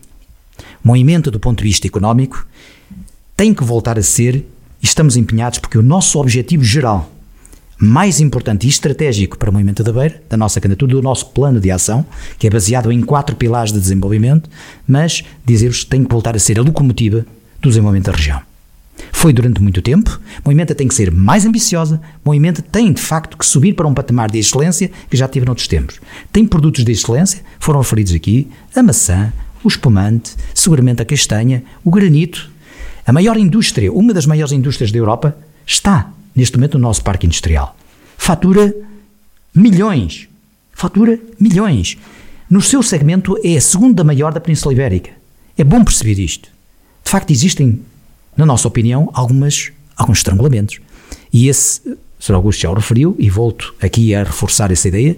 O 0.83 0.87
movimento 0.87 1.31
do 1.31 1.39
ponto 1.39 1.57
de 1.57 1.63
vista 1.63 1.87
económico 1.87 2.47
tem 3.35 3.53
que 3.53 3.63
voltar 3.63 3.97
a 3.97 4.03
ser 4.03 4.35
e 4.35 4.45
estamos 4.85 5.17
empenhados 5.17 5.57
porque 5.57 5.77
o 5.77 5.83
nosso 5.83 6.19
objetivo 6.19 6.63
geral 6.63 7.11
mais 7.79 8.19
importante 8.19 8.65
e 8.67 8.69
estratégico 8.69 9.37
para 9.37 9.49
o 9.49 9.53
Movimento 9.53 9.83
da 9.83 9.93
Beira, 9.93 10.21
da 10.29 10.35
nossa 10.35 10.59
candidatura, 10.59 10.91
do 10.91 11.01
nosso 11.01 11.27
plano 11.27 11.61
de 11.61 11.71
ação, 11.71 12.05
que 12.37 12.45
é 12.45 12.49
baseado 12.49 12.91
em 12.91 13.01
quatro 13.01 13.37
pilares 13.37 13.71
de 13.71 13.79
desenvolvimento, 13.79 14.49
mas 14.85 15.23
dizer-vos 15.45 15.83
que 15.83 15.89
tem 15.89 16.03
que 16.03 16.11
voltar 16.11 16.35
a 16.35 16.39
ser 16.39 16.59
a 16.59 16.61
locomotiva 16.61 17.25
do 17.61 17.69
desenvolvimento 17.69 18.07
da 18.07 18.11
região. 18.11 18.41
Foi 19.13 19.31
durante 19.31 19.61
muito 19.61 19.81
tempo, 19.81 20.19
o 20.43 20.49
movimento 20.49 20.75
tem 20.75 20.87
que 20.87 20.93
ser 20.93 21.09
mais 21.09 21.45
ambiciosa, 21.45 22.01
o 22.23 22.29
movimento 22.29 22.61
tem 22.61 22.91
de 22.91 23.01
facto 23.01 23.37
que 23.37 23.45
subir 23.45 23.73
para 23.73 23.87
um 23.87 23.93
patamar 23.93 24.29
de 24.29 24.39
excelência 24.39 24.91
que 25.09 25.15
já 25.15 25.27
tive 25.27 25.45
noutros 25.45 25.67
tempos. 25.67 26.01
Tem 26.33 26.45
produtos 26.45 26.83
de 26.83 26.91
excelência, 26.91 27.41
foram 27.59 27.79
referidos 27.79 28.13
aqui, 28.13 28.49
a 28.75 28.83
maçã, 28.83 29.31
o 29.63 29.67
espumante, 29.69 30.35
seguramente 30.53 31.01
a 31.01 31.05
castanha, 31.05 31.63
o 31.83 31.89
granito. 31.89 32.49
A 33.05 33.13
maior 33.13 33.37
indústria, 33.37 33.91
uma 33.91 34.13
das 34.13 34.25
maiores 34.25 34.51
indústrias 34.51 34.91
da 34.91 34.97
Europa, 34.97 35.37
está 35.65 36.11
neste 36.39 36.57
momento 36.57 36.77
no 36.77 36.87
nosso 36.87 37.03
parque 37.03 37.25
industrial. 37.25 37.75
Fatura 38.17 38.73
milhões. 39.53 40.27
Fatura 40.71 41.19
milhões. 41.39 41.97
No 42.49 42.61
seu 42.61 42.81
segmento 42.81 43.37
é 43.43 43.57
a 43.57 43.61
segunda 43.61 44.03
maior 44.03 44.33
da 44.33 44.39
Península 44.39 44.73
Ibérica. 44.73 45.11
É 45.57 45.63
bom 45.63 45.83
perceber 45.83 46.17
isto. 46.19 46.49
De 47.03 47.11
facto, 47.11 47.31
existem, 47.31 47.81
na 48.35 48.45
nossa 48.45 48.67
opinião, 48.67 49.09
algumas, 49.13 49.71
alguns 49.95 50.19
estrangulamentos. 50.19 50.79
E 51.31 51.47
esse, 51.47 51.81
Sr. 52.19 52.35
Augusto 52.35 52.61
já 52.61 52.69
o 52.71 52.73
referiu, 52.73 53.15
e 53.19 53.29
volto 53.29 53.73
aqui 53.81 54.15
a 54.15 54.23
reforçar 54.23 54.71
essa 54.71 54.87
ideia, 54.87 55.17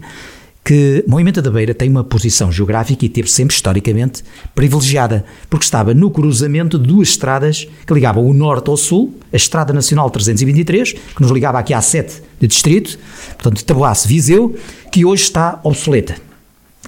que 0.63 1.03
Moimenta 1.07 1.41
da 1.41 1.49
Beira 1.49 1.73
tem 1.73 1.89
uma 1.89 2.03
posição 2.03 2.51
geográfica 2.51 3.03
e 3.05 3.09
teve 3.09 3.29
sempre 3.29 3.55
historicamente 3.55 4.23
privilegiada, 4.53 5.25
porque 5.49 5.65
estava 5.65 5.93
no 5.93 6.11
cruzamento 6.11 6.77
de 6.77 6.87
duas 6.87 7.09
estradas 7.09 7.67
que 7.85 7.93
ligavam 7.93 8.25
o 8.25 8.33
norte 8.33 8.69
ao 8.69 8.77
sul, 8.77 9.13
a 9.33 9.35
Estrada 9.35 9.73
Nacional 9.73 10.09
323, 10.09 10.93
que 10.93 11.21
nos 11.21 11.31
ligava 11.31 11.57
aqui 11.57 11.73
à 11.73 11.81
sete 11.81 12.21
de 12.39 12.47
distrito, 12.47 12.97
portanto 13.33 13.65
Taboaço-Viseu, 13.65 14.55
que 14.91 15.03
hoje 15.03 15.23
está 15.23 15.59
obsoleta, 15.63 16.15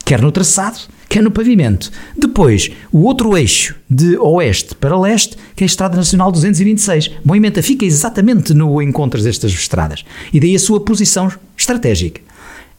quer 0.06 0.22
no 0.22 0.32
traçado, 0.32 0.80
quer 1.10 1.24
no 1.24 1.32
pavimento. 1.32 1.92
Depois, 2.18 2.72
o 2.92 3.04
outro 3.04 3.36
eixo 3.38 3.76
de 3.90 4.18
oeste 4.18 4.76
para 4.76 5.00
leste, 5.00 5.36
que 5.56 5.64
é 5.64 5.66
a 5.66 5.68
Estrada 5.68 5.96
Nacional 5.96 6.32
226. 6.32 7.12
Moimenta 7.24 7.62
fica 7.62 7.86
exatamente 7.86 8.54
no 8.54 8.82
encontro 8.82 9.22
destas 9.22 9.52
estradas, 9.52 10.06
e 10.32 10.40
daí 10.40 10.56
a 10.56 10.60
sua 10.60 10.80
posição 10.80 11.32
estratégica. 11.58 12.22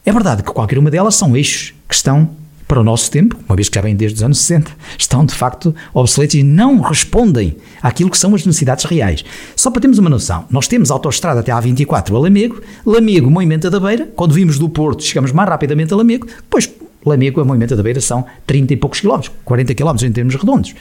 É 0.05 0.11
verdade 0.11 0.43
que 0.43 0.51
qualquer 0.51 0.77
uma 0.77 0.91
delas 0.91 1.15
são 1.15 1.35
eixos 1.35 1.73
que 1.89 1.95
estão 1.95 2.29
para 2.67 2.79
o 2.79 2.83
nosso 2.83 3.09
tempo, 3.11 3.37
uma 3.47 3.55
vez 3.55 3.69
que 3.69 3.75
já 3.75 3.81
vêm 3.81 3.95
desde 3.95 4.17
os 4.17 4.23
anos 4.23 4.39
60, 4.39 4.71
estão 4.97 5.25
de 5.25 5.33
facto 5.33 5.73
obsoletos 5.93 6.35
e 6.35 6.43
não 6.43 6.79
respondem 6.79 7.55
àquilo 7.81 8.09
que 8.09 8.17
são 8.17 8.33
as 8.33 8.45
necessidades 8.45 8.85
reais. 8.85 9.23
Só 9.55 9.69
para 9.69 9.81
termos 9.81 9.99
uma 9.99 10.09
noção, 10.09 10.45
nós 10.49 10.67
temos 10.67 10.91
autoestrada 10.91 11.39
até 11.39 11.51
a 11.51 11.59
24 11.59 12.15
a 12.15 12.19
Lamego, 12.19 12.61
Lamego, 12.85 13.29
Moimenta 13.29 13.69
da 13.69 13.79
Beira, 13.79 14.09
quando 14.15 14.33
vimos 14.33 14.57
do 14.57 14.69
Porto 14.69 15.03
chegamos 15.03 15.31
mais 15.31 15.49
rapidamente 15.49 15.93
a 15.93 15.97
Lamego, 15.97 16.27
depois 16.27 16.69
Lamego 17.05 17.41
a 17.41 17.45
Moimenta 17.45 17.75
da 17.75 17.83
Beira 17.83 18.01
são 18.01 18.25
30 18.47 18.73
e 18.73 18.77
poucos 18.77 18.99
quilómetros, 18.99 19.31
40 19.43 19.73
quilómetros 19.75 20.09
em 20.09 20.11
termos 20.11 20.35
redondos. 20.35 20.73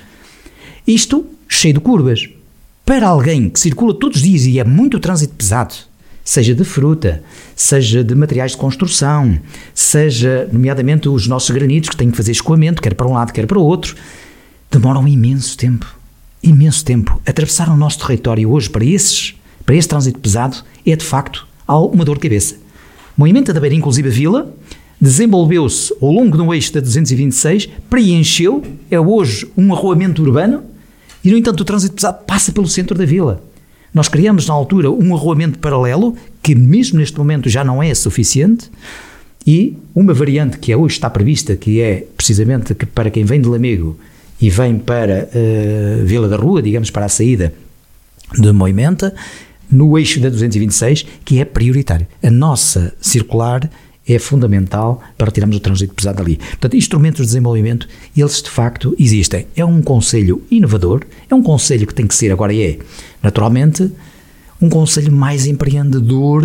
Isto 0.87 1.27
cheio 1.49 1.75
de 1.75 1.81
curvas. 1.81 2.29
Para 2.85 3.09
alguém 3.09 3.49
que 3.49 3.59
circula 3.59 3.95
todos 3.95 4.19
os 4.19 4.23
dias 4.23 4.45
e 4.45 4.59
é 4.59 4.65
muito 4.65 5.01
trânsito 5.01 5.35
pesado, 5.35 5.75
seja 6.25 6.55
de 6.55 6.65
fruta, 6.65 7.23
seja 7.55 8.03
de 8.03 8.15
materiais 8.15 8.53
de 8.53 8.57
construção, 8.57 9.39
seja, 9.75 10.49
nomeadamente, 10.51 11.09
os 11.09 11.29
nossos 11.29 11.51
granitos 11.51 11.91
que 11.91 11.97
têm 11.97 12.11
que 12.11 12.17
fazer 12.17 12.33
escoamento, 12.33 12.81
quer 12.81 12.95
para 12.95 13.07
um 13.07 13.13
lado, 13.13 13.33
quer 13.33 13.47
para 13.47 13.59
o 13.59 13.63
outro, 13.63 13.95
demoram 14.71 15.07
imenso 15.07 15.57
tempo. 15.57 15.87
Imenso 16.43 16.85
tempo. 16.85 17.21
Atravessar 17.27 17.69
o 17.69 17.77
nosso 17.77 17.99
território 17.99 18.51
hoje 18.51 18.71
para 18.71 18.85
esses, 18.85 19.35
para 19.65 19.75
esse 19.75 19.87
trânsito 19.87 20.19
pesado, 20.19 20.57
é 20.87 20.97
de 20.97 21.05
facto 21.05 21.47
uma 21.69 22.05
dor 22.05 22.17
de 22.17 22.23
cabeça. 22.23 22.57
O 23.17 23.21
movimento 23.21 23.53
da 23.53 23.61
Beira, 23.61 23.77
inclusive 23.77 24.09
a 24.09 24.13
Vila, 24.13 24.55
desenvolveu-se 25.01 25.95
ao 26.01 26.11
longo 26.11 26.37
do 26.37 26.55
eixo 26.55 26.73
da 26.73 26.81
226, 26.81 27.69
preencheu, 27.89 28.63
é 28.91 28.99
hoje 28.99 29.51
um 29.57 29.73
arruamento 29.73 30.23
urbano, 30.23 30.65
e 31.23 31.31
no 31.31 31.39
entanto 31.39 31.61
o 31.61 31.65
trânsito 31.65 31.95
pesado 31.95 32.25
passa 32.27 32.53
pelo 32.53 32.67
centro 32.67 32.97
da 32.97 33.05
vila. 33.05 33.43
Nós 33.95 34.09
criamos 34.09 34.49
na 34.49 34.55
altura 34.55 34.91
um 34.91 35.15
arruamento 35.15 35.59
paralelo, 35.61 36.17
que 36.43 36.55
mesmo 36.55 36.99
neste 36.99 37.17
momento 37.17 37.49
já 37.49 37.63
não 37.63 37.81
é 37.81 37.95
suficiente, 37.95 38.69
e 39.47 39.77
uma 39.95 40.13
variante 40.13 40.59
que 40.59 40.73
é 40.73 40.77
hoje 40.77 40.97
está 40.97 41.09
prevista, 41.09 41.55
que 41.55 41.81
é 41.81 42.05
precisamente 42.17 42.75
que 42.75 42.85
para 42.85 43.11
quem 43.11 43.25
vem 43.25 43.41
de 43.41 43.49
Lamego 43.49 43.97
e 44.41 44.51
vem 44.51 44.79
para 44.79 45.29
uh, 45.29 46.05
Vila 46.05 46.29
da 46.29 46.37
Rua, 46.37 46.61
digamos, 46.61 46.91
para 46.91 47.07
a 47.07 47.09
saída 47.09 47.55
de 48.37 48.53
Moimenta, 48.53 49.15
no 49.71 49.97
eixo 49.97 50.21
da 50.21 50.29
226, 50.29 51.07
que 51.25 51.41
é 51.41 51.45
prioritário. 51.45 52.07
A 52.23 52.31
nossa 52.31 52.93
circular 53.01 53.71
é 54.07 54.19
fundamental 54.19 55.03
para 55.17 55.31
tirarmos 55.31 55.57
o 55.57 55.61
trânsito 55.61 55.95
pesado 55.95 56.19
dali. 56.19 56.37
Portanto, 56.37 56.77
instrumentos 56.77 57.21
de 57.21 57.27
desenvolvimento, 57.27 57.89
eles 58.17 58.43
de 58.43 58.51
facto 58.51 58.95
existem. 58.99 59.47
É 59.57 59.65
um 59.65 59.81
conselho 59.81 60.43
inovador, 60.51 61.03
é 61.31 61.35
um 61.35 61.43
conselho 61.43 61.87
que 61.87 61.95
tem 61.95 62.07
que 62.07 62.15
ser, 62.15 62.31
agora 62.31 62.55
é, 62.55 62.79
naturalmente, 63.23 63.91
um 64.61 64.69
conselho 64.69 65.13
mais 65.13 65.47
empreendedor 65.47 66.43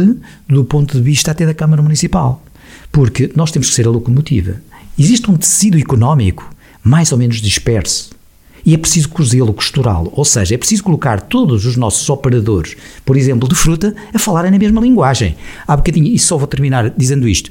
do 0.48 0.66
ponto 0.66 0.98
de 0.98 1.04
vista 1.04 1.32
até 1.32 1.46
da 1.46 1.54
Câmara 1.54 1.82
Municipal. 1.82 2.44
Porque 2.92 3.32
nós 3.36 3.52
temos 3.52 3.70
que 3.70 3.76
ser 3.76 3.88
a 3.88 3.92
locomotiva. 3.92 4.62
Existe 4.98 5.30
um 5.30 5.38
tecido 5.38 5.78
económico 5.78 6.50
mais 6.84 7.12
ou 7.12 7.18
menos 7.18 7.42
disperso. 7.42 8.19
E 8.66 8.74
é 8.74 8.78
preciso 8.78 9.10
cozê-lo, 9.10 9.54
costurá-lo. 9.54 10.12
Ou 10.14 10.26
seja, 10.26 10.56
é 10.56 10.58
preciso 10.58 10.84
colocar 10.84 11.22
todos 11.22 11.66
os 11.66 11.76
nossos 11.76 12.10
operadores, 12.10 12.76
por 13.06 13.18
exemplo, 13.18 13.48
de 13.48 13.56
fruta, 13.56 13.96
a 14.14 14.20
falarem 14.20 14.52
na 14.52 14.58
mesma 14.58 14.82
linguagem. 14.82 15.36
Há 15.68 15.76
bocadinho, 15.76 16.08
e 16.08 16.20
só 16.20 16.38
vou 16.38 16.48
terminar 16.48 16.90
dizendo 16.96 17.28
isto. 17.28 17.50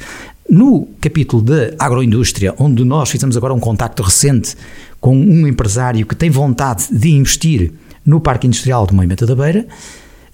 No 0.48 0.88
capítulo 1.00 1.42
de 1.42 1.74
agroindústria, 1.78 2.54
onde 2.58 2.84
nós 2.84 3.10
fizemos 3.10 3.36
agora 3.36 3.52
um 3.52 3.60
contacto 3.60 4.02
recente 4.02 4.56
com 5.00 5.14
um 5.14 5.46
empresário 5.46 6.06
que 6.06 6.14
tem 6.14 6.30
vontade 6.30 6.86
de 6.90 7.10
investir 7.10 7.72
no 8.04 8.20
Parque 8.20 8.46
Industrial 8.46 8.86
de 8.86 8.94
Moimenta 8.94 9.26
da 9.26 9.34
Beira, 9.36 9.66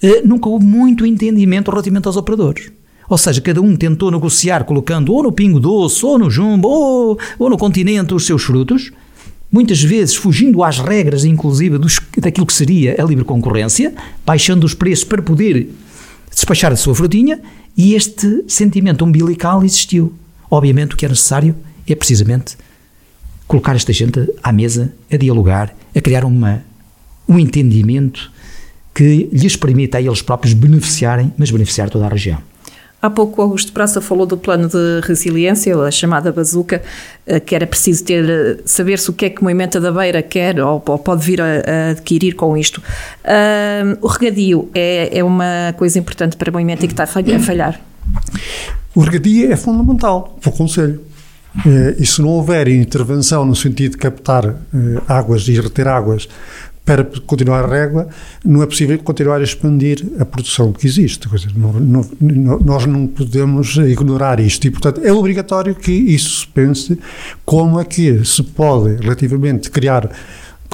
eh, 0.01 0.21
nunca 0.23 0.47
houve 0.47 0.65
muito 0.65 1.05
entendimento 1.05 1.69
relativamente 1.69 2.07
aos 2.07 2.15
operadores. 2.15 2.71
Ou 3.09 3.17
seja, 3.17 3.41
cada 3.41 3.61
um 3.61 3.75
tentou 3.75 4.09
negociar 4.09 4.63
colocando 4.63 5.13
ou 5.13 5.23
no 5.23 5.31
Pingo 5.31 5.59
Doce, 5.59 6.05
ou 6.05 6.17
no 6.17 6.29
Jumbo, 6.29 6.67
ou, 6.67 7.19
ou 7.37 7.49
no 7.49 7.57
Continente 7.57 8.13
os 8.13 8.25
seus 8.25 8.43
frutos, 8.43 8.91
muitas 9.51 9.81
vezes 9.81 10.15
fugindo 10.15 10.63
às 10.63 10.79
regras, 10.79 11.23
inclusive 11.23 11.77
dos, 11.77 11.99
daquilo 12.17 12.45
que 12.45 12.53
seria 12.53 12.95
a 13.01 13.05
livre 13.05 13.23
concorrência, 13.23 13.93
baixando 14.25 14.65
os 14.65 14.73
preços 14.73 15.05
para 15.05 15.21
poder 15.21 15.69
despachar 16.33 16.71
a 16.71 16.75
sua 16.75 16.93
frutinha, 16.93 17.39
e 17.77 17.93
este 17.93 18.43
sentimento 18.47 19.03
umbilical 19.03 19.63
existiu. 19.63 20.13
Obviamente 20.49 20.93
o 20.93 20.97
que 20.97 21.05
é 21.05 21.09
necessário 21.09 21.55
é 21.87 21.95
precisamente 21.95 22.57
colocar 23.47 23.75
esta 23.75 23.93
gente 23.93 24.27
à 24.41 24.51
mesa, 24.51 24.93
a 25.11 25.17
dialogar, 25.17 25.75
a 25.95 26.01
criar 26.01 26.25
uma, 26.25 26.63
um 27.27 27.37
entendimento 27.37 28.31
que 28.93 29.29
lhes 29.31 29.55
permita 29.55 29.97
a 29.97 30.01
eles 30.01 30.21
próprios 30.21 30.53
beneficiarem, 30.53 31.33
mas 31.37 31.51
beneficiar 31.51 31.89
toda 31.89 32.05
a 32.05 32.09
região. 32.09 32.39
Há 33.05 33.09
pouco 33.11 33.39
Augusto 33.39 33.71
Praça 33.71 34.01
falou 34.01 34.25
do 34.25 34.35
plano 34.35 34.67
de 34.67 34.99
resiliência, 35.03 35.77
a 35.77 35.91
chamada 35.91 36.31
bazuca, 36.31 36.81
eh, 37.27 37.39
que 37.39 37.53
era 37.53 37.67
preciso 37.67 38.03
ter, 38.03 38.27
eh, 38.27 38.57
saber-se 38.65 39.11
o 39.11 39.13
que 39.13 39.25
é 39.25 39.29
que 39.29 39.41
o 39.41 39.43
Moimenta 39.43 39.79
da 39.79 39.91
Beira 39.91 40.23
quer 40.23 40.59
ou, 40.59 40.79
pode 40.79 41.23
vir 41.23 41.39
a, 41.39 41.45
a 41.45 41.89
adquirir 41.91 42.33
com 42.33 42.57
isto. 42.57 42.81
O 44.01 44.07
regadio 44.07 44.71
é, 44.73 45.19
é, 45.19 45.23
uma 45.23 45.71
coisa 45.77 45.99
importante 45.99 46.35
para 46.35 46.51
Moimenta 46.51 46.85
e 46.85 46.87
que 46.87 46.93
está 46.93 47.03
a 47.03 47.39
falhar. 47.39 47.79
O 48.95 49.01
regadio 49.01 49.51
é 49.51 49.55
fundamental 49.55 50.35
para 50.41 50.49
o 50.49 50.53
Conselho. 50.53 50.99
Eh, 51.63 51.97
e 51.99 52.05
se 52.07 52.23
não 52.23 52.29
houver 52.29 52.67
intervenção 52.67 53.45
no 53.45 53.55
sentido 53.55 53.91
de 53.91 53.97
captar 53.97 54.55
águas 55.07 55.47
e 55.47 55.61
reter 55.61 55.87
águas 55.87 56.27
para 56.85 57.03
continuar 57.25 57.65
a 57.65 57.67
régua, 57.67 58.07
não 58.43 58.61
é 58.61 58.65
possível 58.67 58.97
continuar 58.99 59.41
a 59.41 59.43
expandir 59.43 60.05
a 60.19 60.25
produção 60.25 60.71
que 60.71 60.85
existe. 60.85 61.27
Não, 61.55 61.73
não, 61.73 62.05
não, 62.21 62.59
nós 62.59 62.85
não 62.85 63.07
podemos 63.07 63.75
ignorar 63.77 64.39
isto 64.39 64.67
e, 64.67 64.71
portanto, 64.71 65.01
é 65.03 65.11
obrigatório 65.11 65.73
que 65.73 65.91
isso 65.91 66.41
se 66.41 66.47
pense 66.47 66.99
como 67.43 67.79
é 67.79 67.83
que 67.83 68.23
se 68.23 68.43
pode, 68.43 69.01
relativamente, 69.01 69.71
criar 69.71 70.09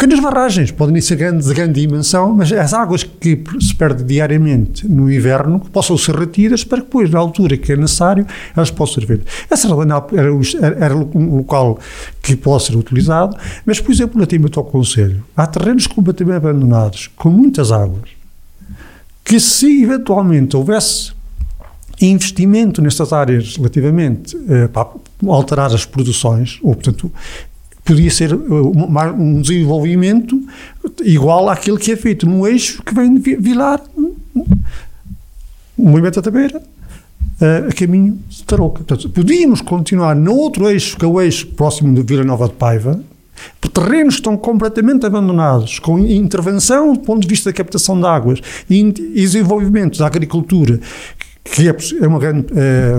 pequenas 0.02 0.20
barragens, 0.20 0.72
podem 0.72 1.00
ser 1.00 1.16
grandes, 1.16 1.46
de 1.46 1.54
grande 1.54 1.80
dimensão, 1.80 2.34
mas 2.34 2.52
as 2.52 2.74
águas 2.74 3.04
que 3.04 3.44
se 3.60 3.76
perdem 3.76 4.04
diariamente 4.04 4.88
no 4.88 5.14
inverno 5.14 5.60
possam 5.60 5.96
ser 5.96 6.16
retidas 6.16 6.64
para 6.64 6.80
que 6.80 6.86
depois, 6.86 7.08
na 7.12 7.20
altura 7.20 7.56
que 7.56 7.72
é 7.72 7.76
necessário, 7.76 8.26
elas 8.58 8.72
possam 8.72 8.96
ser 8.96 9.06
feitas. 9.06 9.32
Essa 9.48 9.68
era, 9.68 10.76
era 10.80 10.96
um 10.96 11.36
local 11.38 11.78
que 12.20 12.36
pode 12.36 12.64
ser 12.64 12.76
utilizado, 12.76 13.38
mas, 13.64 13.80
por 13.80 13.92
exemplo, 13.92 14.16
relativamente 14.16 14.58
ao 14.58 14.66
Conselho, 14.66 15.24
há 15.38 15.46
terrenos 15.46 15.86
completamente 15.86 16.36
abandonados, 16.36 17.08
com 17.16 17.30
muitas 17.30 17.72
águas, 17.72 18.10
que 19.24 19.40
se 19.40 19.84
eventualmente 19.84 20.58
houvesse 20.58 21.12
investimento 22.02 22.82
nestas 22.82 23.14
áreas 23.14 23.56
relativamente 23.56 24.36
eh, 24.50 24.68
para 24.68 24.90
alterar 25.28 25.72
as 25.72 25.86
produções, 25.86 26.58
ou 26.64 26.74
portanto 26.74 27.12
podia 27.84 28.12
ser 28.12 28.34
uh, 28.34 29.14
um 29.18 29.42
desenvolvimento 29.42 30.40
igual 31.04 31.50
àquele 31.50 31.78
que 31.78 31.92
é 31.92 31.96
feito 31.96 32.28
no 32.28 32.48
eixo 32.48 32.82
que 32.84 32.94
vem 32.94 33.16
de 33.16 33.36
Vilar, 33.36 33.82
o 33.96 34.46
movimento 35.78 36.22
da 36.22 36.32
Beira, 36.32 36.58
uh, 36.60 37.70
a 37.70 37.74
caminho 37.74 38.20
de 38.30 38.44
Tarouca. 38.44 38.84
Portanto, 38.84 39.10
podíamos 39.10 39.62
continuar 39.62 40.16
no 40.16 40.36
outro 40.36 40.70
eixo, 40.70 40.98
que 40.98 41.06
é 41.06 41.08
o 41.08 41.20
eixo 41.20 41.48
próximo 41.48 41.94
de 41.94 42.02
Vila 42.04 42.24
Nova 42.24 42.48
de 42.48 42.54
Paiva, 42.54 43.04
terrenos 43.74 44.16
estão 44.16 44.38
completamente 44.38 45.06
abandonados, 45.06 45.80
com 45.80 45.98
intervenção 46.00 46.94
do 46.94 47.00
ponto 47.00 47.22
de 47.22 47.28
vista 47.28 47.50
da 47.50 47.54
captação 47.56 48.00
de 48.00 48.06
águas 48.06 48.40
e 48.70 48.92
desenvolvimento 48.92 49.98
da 49.98 50.08
agricultura, 50.08 50.80
que 51.44 51.68
é, 51.68 51.76
é 52.02 52.08
uma 52.08 52.20
grande 52.20 52.48
é, 52.56 52.94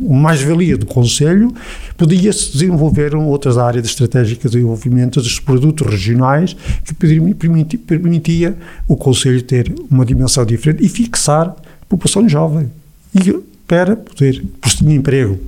mais-valia 0.00 0.76
do 0.76 0.86
Conselho, 0.86 1.52
podia-se 1.96 2.52
desenvolver 2.52 3.14
outras 3.14 3.56
áreas 3.56 3.86
estratégicas 3.86 4.50
de 4.50 4.58
desenvolvimento 4.58 5.20
dos 5.20 5.40
produtos 5.40 5.86
regionais 5.86 6.56
que 6.84 6.94
permitia, 6.94 7.80
permitia 7.86 8.56
o 8.86 8.96
Conselho 8.96 9.42
ter 9.42 9.72
uma 9.90 10.04
dimensão 10.04 10.44
diferente 10.44 10.84
e 10.84 10.88
fixar 10.88 11.48
a 11.48 11.86
população 11.88 12.28
jovem. 12.28 12.70
E 13.14 13.34
para 13.66 13.96
poder, 13.96 14.44
por 14.60 14.70
se 14.70 14.78
tinha 14.78 14.94
emprego, 14.94 15.38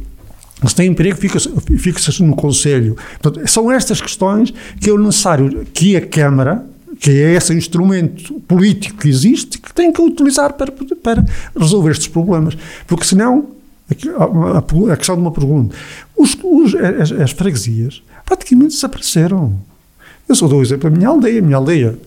se 0.67 0.75
tem 0.75 0.91
emprego, 0.91 1.17
fica-se 1.17 1.49
fica 1.79 2.01
no 2.25 2.37
Conselho. 2.37 2.97
São 3.47 3.73
estas 3.73 4.01
questões 4.01 4.53
que 4.79 4.91
é 4.91 4.99
necessário 4.99 5.67
que 5.73 5.97
a 5.97 6.07
Câmara, 6.07 6.65
que 7.01 7.11
é 7.11 7.35
esse 7.35 7.55
instrumento 7.55 8.35
político 8.41 8.99
que 8.99 9.09
existe, 9.09 9.59
que 9.59 9.73
tem 9.73 9.91
que 9.91 10.03
utilizar 10.03 10.53
para, 10.53 10.71
para 10.71 11.25
resolver 11.59 11.93
estes 11.93 12.09
problemas. 12.09 12.57
Porque 12.87 13.07
senão, 13.07 13.49
a, 14.19 14.59
a, 14.59 14.93
a 14.93 14.97
questão 14.97 15.17
de 15.17 15.23
uma 15.23 15.33
pergunta, 15.33 15.75
os, 16.15 16.37
os, 16.45 16.75
as, 16.75 17.11
as, 17.11 17.31
freguesias 17.31 18.03
praticamente 18.27 18.75
desapareceram. 18.75 19.59
Eu 20.29 20.35
só 20.35 20.47
dou 20.47 20.59
o 20.59 20.63
exemplo 20.63 20.91
da 20.91 20.97
minha 20.97 21.09
aldeia. 21.09 21.39
A 21.39 21.43
minha 21.43 21.57
aldeia 21.57 21.99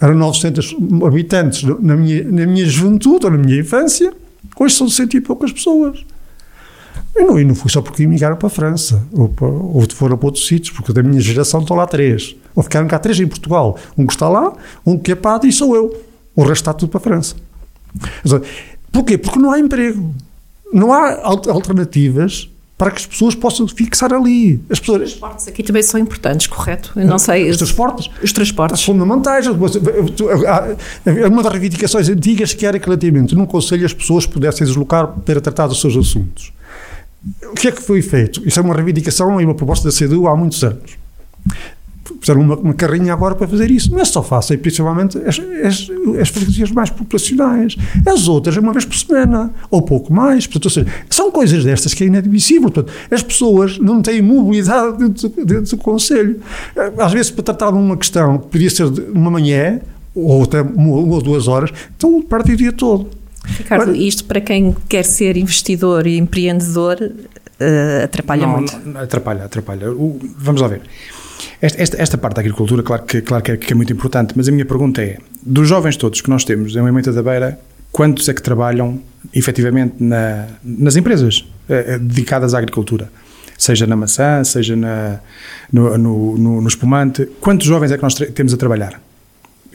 eram 0.00 0.16
900 0.16 0.76
habitantes 1.06 1.62
na 1.62 1.96
minha, 1.96 2.24
na 2.24 2.44
minha 2.44 2.66
juventude 2.66 3.26
ou 3.26 3.30
na 3.30 3.38
minha 3.38 3.60
infância, 3.60 4.12
hoje 4.58 4.74
são 4.74 4.88
cento 4.88 5.16
e 5.16 5.20
poucas 5.20 5.52
pessoas. 5.52 6.04
E 7.14 7.24
não, 7.24 7.38
e 7.38 7.44
não 7.44 7.54
foi 7.54 7.70
só 7.70 7.82
porque 7.82 8.02
emigraram 8.02 8.36
para 8.36 8.46
a 8.46 8.50
França 8.50 9.06
ou, 9.12 9.28
para, 9.28 9.46
ou 9.46 9.84
foram 9.92 10.16
para 10.16 10.26
outros 10.26 10.46
sítios, 10.46 10.74
porque 10.74 10.92
da 10.92 11.02
minha 11.02 11.20
geração 11.20 11.60
estão 11.60 11.76
lá 11.76 11.86
três. 11.86 12.36
Ou 12.54 12.62
ficaram 12.62 12.86
cá 12.88 12.98
três 12.98 13.18
em 13.20 13.26
Portugal. 13.26 13.78
Um 13.96 14.06
que 14.06 14.12
está 14.12 14.28
lá, 14.28 14.52
um 14.84 14.98
que 14.98 15.12
é 15.12 15.14
padre 15.14 15.48
e 15.48 15.52
sou 15.52 15.74
eu. 15.74 15.94
O 16.34 16.42
resto 16.42 16.62
está 16.62 16.72
tudo 16.72 16.90
para 16.90 16.98
a 16.98 17.02
França. 17.02 17.36
Porquê? 18.92 19.18
Porque 19.18 19.38
não 19.38 19.50
há 19.50 19.58
emprego. 19.58 20.14
Não 20.72 20.92
há 20.92 21.22
alternativas 21.24 22.48
para 22.78 22.92
que 22.92 22.96
as 22.98 23.06
pessoas 23.06 23.34
possam 23.34 23.68
fixar 23.68 24.10
ali. 24.12 24.58
As 24.70 24.80
pessoas... 24.80 25.02
Os 25.02 25.08
transportes 25.10 25.48
aqui 25.48 25.62
também 25.62 25.82
são 25.82 26.00
importantes, 26.00 26.46
correto? 26.46 26.92
Eu 26.96 27.06
não 27.06 27.18
sei. 27.18 27.50
Os 27.50 27.58
transportes? 27.58 28.10
Os 28.22 28.32
transportes. 28.32 28.82
Fundamentais. 28.82 29.46
Uma 29.46 29.68
das 31.42 31.52
reivindicações 31.52 32.08
antigas 32.08 32.54
que 32.54 32.64
era 32.64 32.78
que 32.78 32.86
relativamente 32.86 33.34
num 33.34 33.44
conselho 33.44 33.84
as 33.84 33.92
pessoas 33.92 34.24
pudessem 34.24 34.66
deslocar 34.66 35.08
para 35.08 35.40
tratar 35.42 35.66
dos 35.66 35.78
seus 35.78 35.94
assuntos. 35.94 36.52
O 37.50 37.54
que 37.54 37.68
é 37.68 37.72
que 37.72 37.82
foi 37.82 38.00
feito? 38.00 38.46
Isso 38.46 38.58
é 38.58 38.62
uma 38.62 38.74
reivindicação 38.74 39.40
e 39.40 39.44
uma 39.44 39.54
proposta 39.54 39.90
da 39.90 39.94
CDU 39.94 40.26
há 40.26 40.36
muitos 40.36 40.62
anos. 40.64 40.98
Fizeram 42.20 42.40
uma, 42.40 42.56
uma 42.56 42.74
carrinha 42.74 43.12
agora 43.12 43.34
para 43.34 43.46
fazer 43.46 43.70
isso. 43.70 43.90
Não 43.90 44.00
é 44.00 44.04
só 44.04 44.22
fácil, 44.22 44.54
é 44.54 44.56
principalmente 44.56 45.18
as, 45.18 45.38
as, 45.38 45.90
as 46.20 46.28
freguesias 46.28 46.70
mais 46.70 46.90
populacionais. 46.90 47.76
As 48.06 48.26
outras 48.26 48.56
uma 48.56 48.72
vez 48.72 48.84
por 48.84 48.96
semana, 48.96 49.52
ou 49.70 49.82
pouco 49.82 50.12
mais. 50.12 50.46
Portanto, 50.46 50.70
seja, 50.70 50.86
são 51.08 51.30
coisas 51.30 51.62
destas 51.62 51.94
que 51.94 52.04
é 52.04 52.06
inadmissível. 52.06 52.70
Portanto, 52.70 52.92
as 53.10 53.22
pessoas 53.22 53.78
não 53.78 54.02
têm 54.02 54.22
mobilidade 54.22 54.98
dentro, 54.98 55.28
dentro 55.44 55.76
do 55.76 55.82
Conselho. 55.82 56.40
Às 56.98 57.12
vezes, 57.12 57.30
para 57.30 57.44
tratar 57.44 57.70
de 57.70 57.78
uma 57.78 57.96
questão 57.96 58.38
que 58.38 58.48
podia 58.48 58.70
ser 58.70 58.90
de 58.90 59.00
uma 59.12 59.30
manhã, 59.30 59.80
ou 60.14 60.42
até 60.42 60.62
uma, 60.62 60.96
uma 60.96 61.14
ou 61.14 61.22
duas 61.22 61.48
horas, 61.48 61.70
estão 61.90 62.20
parte 62.22 62.52
o 62.52 62.56
dia 62.56 62.72
todo. 62.72 63.19
Ricardo, 63.44 63.94
isto 63.94 64.24
para 64.24 64.40
quem 64.40 64.76
quer 64.88 65.04
ser 65.04 65.36
investidor 65.36 66.06
e 66.06 66.18
empreendedor 66.18 66.98
uh, 67.00 68.04
atrapalha 68.04 68.46
não, 68.46 68.56
muito. 68.56 68.78
Não, 68.84 69.00
atrapalha, 69.00 69.44
atrapalha. 69.44 69.92
O, 69.92 70.18
vamos 70.36 70.60
lá 70.60 70.68
ver. 70.68 70.82
Esta, 71.60 71.82
esta, 71.82 72.02
esta, 72.02 72.18
parte 72.18 72.34
da 72.34 72.40
agricultura, 72.40 72.82
claro, 72.82 73.02
que, 73.04 73.20
claro 73.22 73.42
que 73.42 73.52
é, 73.52 73.56
que, 73.56 73.72
é, 73.72 73.76
muito 73.76 73.92
importante, 73.92 74.34
mas 74.36 74.48
a 74.48 74.52
minha 74.52 74.64
pergunta 74.64 75.02
é: 75.02 75.18
dos 75.42 75.68
jovens 75.68 75.96
todos 75.96 76.20
que 76.20 76.30
nós 76.30 76.44
temos 76.44 76.76
em 76.76 76.80
Moimenta 76.80 77.12
da 77.12 77.22
Beira, 77.22 77.58
quantos 77.90 78.28
é 78.28 78.34
que 78.34 78.42
trabalham 78.42 79.00
efetivamente 79.34 79.94
na, 80.00 80.46
nas 80.62 80.96
empresas 80.96 81.46
eh, 81.68 81.98
dedicadas 81.98 82.54
à 82.54 82.58
agricultura? 82.58 83.10
Seja 83.58 83.86
na 83.86 83.94
maçã, 83.94 84.42
seja 84.42 84.74
na, 84.74 85.20
no, 85.70 85.98
no, 85.98 86.38
no, 86.38 86.60
no 86.62 86.68
espumante. 86.68 87.26
Quantos 87.40 87.66
jovens 87.66 87.92
é 87.92 87.96
que 87.96 88.02
nós 88.02 88.14
temos 88.14 88.54
a 88.54 88.56
trabalhar? 88.56 89.00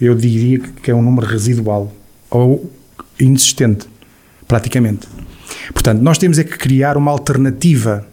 Eu 0.01 0.15
diria 0.15 0.59
que 0.59 0.89
é 0.89 0.95
um 0.95 1.03
número 1.03 1.27
residual. 1.27 1.93
Ou 2.31 2.71
inexistente, 3.19 3.87
praticamente. 4.47 5.07
Portanto, 5.73 6.01
nós 6.01 6.17
temos 6.17 6.39
é 6.39 6.43
que 6.43 6.57
criar 6.57 6.97
uma 6.97 7.11
alternativa. 7.11 8.05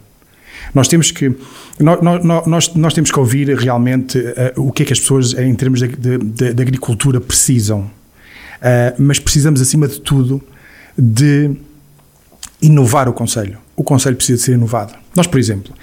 Nós 0.73 0.87
temos 0.87 1.11
que 1.11 1.35
nós, 1.79 2.23
nós, 2.45 2.73
nós 2.75 2.93
temos 2.93 3.11
que 3.11 3.19
ouvir 3.19 3.49
realmente 3.57 4.17
uh, 4.17 4.61
o 4.61 4.71
que 4.71 4.83
é 4.83 4.85
que 4.85 4.93
as 4.93 4.99
pessoas 4.99 5.33
em 5.33 5.53
termos 5.55 5.79
de, 5.79 5.87
de, 5.87 6.53
de 6.53 6.61
agricultura 6.61 7.19
precisam. 7.19 7.81
Uh, 7.81 8.95
mas 8.97 9.19
precisamos 9.19 9.61
acima 9.61 9.87
de 9.87 9.99
tudo 9.99 10.41
de 10.97 11.51
inovar 12.61 13.09
o 13.09 13.13
conselho. 13.13 13.57
O 13.75 13.83
conselho 13.83 14.15
precisa 14.15 14.37
de 14.37 14.43
ser 14.43 14.53
inovado. 14.53 14.93
Nós, 15.15 15.27
por 15.27 15.39
exemplo, 15.39 15.73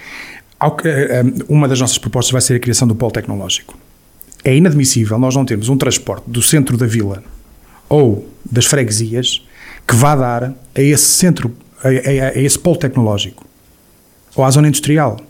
uma 1.49 1.67
das 1.67 1.81
nossas 1.81 1.99
propostas 1.99 2.33
vai 2.33 2.41
ser 2.41 2.55
a 2.55 2.61
criação 2.61 2.87
do 2.87 2.95
polo 2.95 3.13
tecnológico. 3.13 3.77
é 4.45 4.57
inadmissível 4.57 5.19
nós 5.19 5.35
não 5.35 5.45
termos 5.45 5.69
um 5.69 5.77
transporte 5.77 6.25
do 6.29 6.43
centro 6.43 6.77
da 6.77 6.87
vila 6.87 7.23
ou 7.91 8.27
das 8.51 8.65
freguesias 8.65 9.47
que 9.87 9.95
vá 9.95 10.17
dar 10.17 10.45
a 10.45 10.81
esse 10.81 11.05
centro, 11.05 11.55
a, 11.83 11.89
a, 11.89 11.91
a 11.91 12.39
esse 12.39 12.59
polo 12.59 12.77
tecnológico 12.77 13.45
ou 14.35 14.45
à 14.45 14.51
zona 14.51 14.69
industrial. 14.69 15.21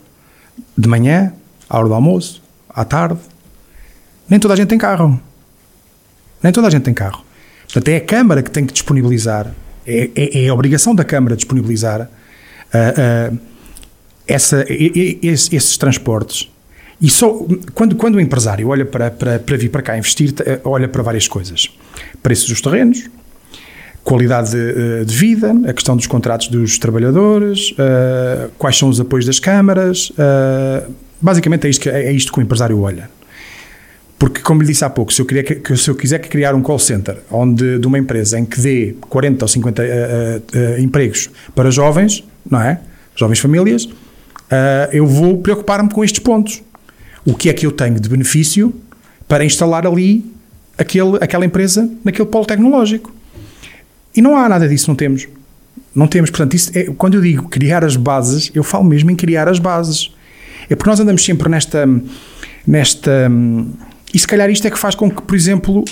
De 0.76 0.88
manhã, 0.88 1.32
à 1.68 1.78
hora 1.78 1.88
do 1.88 1.94
almoço, 1.94 2.42
à 2.68 2.84
tarde. 2.84 3.18
Nem 4.28 4.38
toda 4.38 4.54
a 4.54 4.56
gente 4.56 4.68
tem 4.68 4.78
carro. 4.78 5.20
Nem 6.42 6.52
toda 6.52 6.68
a 6.68 6.70
gente 6.70 6.82
tem 6.82 6.94
carro. 6.94 7.24
Portanto, 7.64 7.88
é 7.88 7.96
a 7.96 8.00
Câmara 8.00 8.42
que 8.42 8.50
tem 8.50 8.66
que 8.66 8.72
disponibilizar, 8.72 9.52
é, 9.86 10.10
é, 10.14 10.44
é 10.44 10.48
a 10.48 10.54
obrigação 10.54 10.94
da 10.94 11.04
Câmara 11.04 11.36
disponibilizar 11.36 12.02
uh, 12.02 13.34
uh, 13.34 13.38
essa, 14.26 14.64
esses, 14.68 15.52
esses 15.52 15.78
transportes. 15.78 16.50
E 17.00 17.08
só 17.08 17.46
quando, 17.74 17.96
quando 17.96 18.16
o 18.16 18.20
empresário 18.20 18.68
olha 18.68 18.84
para, 18.84 19.10
para, 19.10 19.38
para 19.38 19.56
vir 19.56 19.70
para 19.70 19.82
cá 19.82 19.96
investir, 19.96 20.34
olha 20.64 20.86
para 20.86 21.02
várias 21.02 21.26
coisas: 21.26 21.70
preços 22.22 22.48
dos 22.48 22.60
terrenos, 22.60 23.08
qualidade 24.02 24.50
de, 24.50 25.04
de, 25.04 25.14
vida, 25.14 25.54
a 25.66 25.72
questão 25.72 25.96
dos 25.96 26.06
contratos 26.06 26.48
dos 26.48 26.78
trabalhadores, 26.78 27.70
uh, 27.72 28.50
quais 28.58 28.76
são 28.76 28.88
os 28.88 29.00
apoios 29.00 29.26
das 29.26 29.38
câmaras. 29.38 30.10
Uh, 30.10 30.92
basicamente 31.20 31.66
é 31.66 31.70
isto, 31.70 31.82
que, 31.82 31.88
é 31.88 32.12
isto 32.12 32.32
que 32.32 32.38
o 32.38 32.42
empresário 32.42 32.80
olha. 32.80 33.10
Porque, 34.18 34.40
como 34.42 34.60
lhe 34.60 34.68
disse 34.68 34.84
há 34.84 34.90
pouco, 34.90 35.12
se 35.12 35.22
eu, 35.22 35.26
queria 35.26 35.42
que, 35.42 35.76
se 35.76 35.88
eu 35.88 35.94
quiser 35.94 36.18
criar 36.18 36.54
um 36.54 36.60
call 36.60 36.78
center 36.78 37.18
onde, 37.30 37.78
de 37.78 37.86
uma 37.86 37.98
empresa 37.98 38.38
em 38.38 38.44
que 38.44 38.60
dê 38.60 38.94
40 39.08 39.44
ou 39.44 39.48
50 39.48 39.82
uh, 39.82 40.80
empregos 40.80 41.30
para 41.54 41.70
jovens, 41.70 42.24
não 42.48 42.60
é? 42.60 42.80
Jovens 43.16 43.38
famílias, 43.38 43.88
eu 44.92 45.06
vou 45.06 45.38
preocupar-me 45.38 45.90
com 45.90 46.02
estes 46.02 46.20
pontos. 46.20 46.62
O 47.24 47.34
que 47.34 47.50
é 47.50 47.52
que 47.52 47.66
eu 47.66 47.72
tenho 47.72 48.00
de 48.00 48.08
benefício 48.08 48.74
para 49.28 49.44
instalar 49.44 49.86
ali 49.86 50.24
aquele, 50.80 51.16
aquela 51.20 51.44
empresa 51.44 51.88
naquele 52.04 52.28
polo 52.28 52.46
tecnológico? 52.46 53.12
E 54.16 54.20
não 54.20 54.36
há 54.36 54.48
nada 54.48 54.68
disso, 54.68 54.88
não 54.88 54.96
temos. 54.96 55.28
Não 55.94 56.06
temos, 56.06 56.30
portanto, 56.30 56.54
isso 56.54 56.70
é, 56.74 56.84
quando 56.84 57.14
eu 57.14 57.20
digo 57.20 57.48
criar 57.48 57.84
as 57.84 57.96
bases, 57.96 58.50
eu 58.54 58.64
falo 58.64 58.84
mesmo 58.84 59.10
em 59.10 59.16
criar 59.16 59.48
as 59.48 59.58
bases. 59.58 60.12
É 60.68 60.74
porque 60.74 60.88
nós 60.88 60.98
andamos 60.98 61.24
sempre 61.24 61.48
nesta. 61.48 61.88
nesta 62.66 63.30
e 64.12 64.18
se 64.18 64.26
calhar 64.26 64.50
isto 64.50 64.66
é 64.66 64.70
que 64.70 64.78
faz 64.78 64.94
com 64.94 65.10
que, 65.10 65.22
por 65.22 65.36
exemplo, 65.36 65.84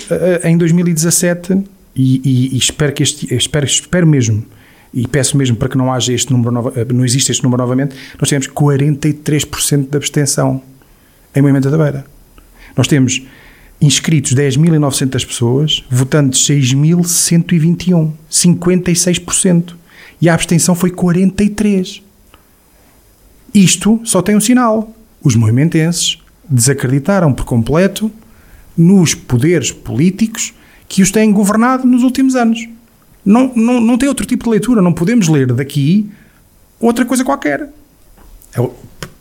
em 0.43 0.57
2017, 0.57 1.63
e, 1.95 2.21
e, 2.23 2.55
e 2.55 2.57
espero 2.57 2.93
que 2.93 3.03
este. 3.03 3.33
Espero, 3.33 3.65
espero 3.65 4.07
mesmo, 4.07 4.45
e 4.93 5.07
peço 5.07 5.37
mesmo 5.37 5.55
para 5.55 5.69
que 5.69 5.77
não 5.77 5.91
haja 5.91 6.13
este 6.13 6.31
número, 6.31 6.51
não 6.93 7.05
exista 7.05 7.31
este 7.31 7.43
número 7.43 7.61
novamente, 7.61 7.95
nós 8.19 8.29
temos 8.29 8.47
43% 8.47 9.89
de 9.89 9.97
abstenção 9.97 10.61
em 11.35 11.41
Moimenta 11.41 11.69
da 11.69 11.77
Beira. 11.77 12.05
Nós 12.75 12.87
temos 12.87 13.21
inscritos 13.81 14.33
10.900 14.33 15.25
pessoas, 15.25 15.83
votantes 15.89 16.45
6.121, 16.47 18.11
56%. 18.29 19.73
E 20.21 20.27
a 20.27 20.33
abstenção 20.33 20.75
foi 20.75 20.91
43%. 20.91 22.01
Isto 23.53 23.99
só 24.03 24.21
tem 24.21 24.35
um 24.35 24.41
sinal. 24.41 24.93
Os 25.23 25.35
movimentenses 25.35 26.19
desacreditaram 26.47 27.33
por 27.33 27.45
completo 27.45 28.11
nos 28.77 29.15
poderes 29.15 29.71
políticos 29.71 30.53
que 30.87 31.01
os 31.01 31.11
têm 31.11 31.31
governado 31.31 31.87
nos 31.87 32.03
últimos 32.03 32.35
anos. 32.35 32.67
Não, 33.25 33.51
não, 33.55 33.79
não 33.79 33.97
tem 33.97 34.07
outro 34.07 34.25
tipo 34.25 34.45
de 34.45 34.49
leitura. 34.51 34.81
Não 34.81 34.93
podemos 34.93 35.27
ler 35.27 35.51
daqui 35.51 36.09
outra 36.79 37.05
coisa 37.05 37.23
qualquer. 37.23 37.69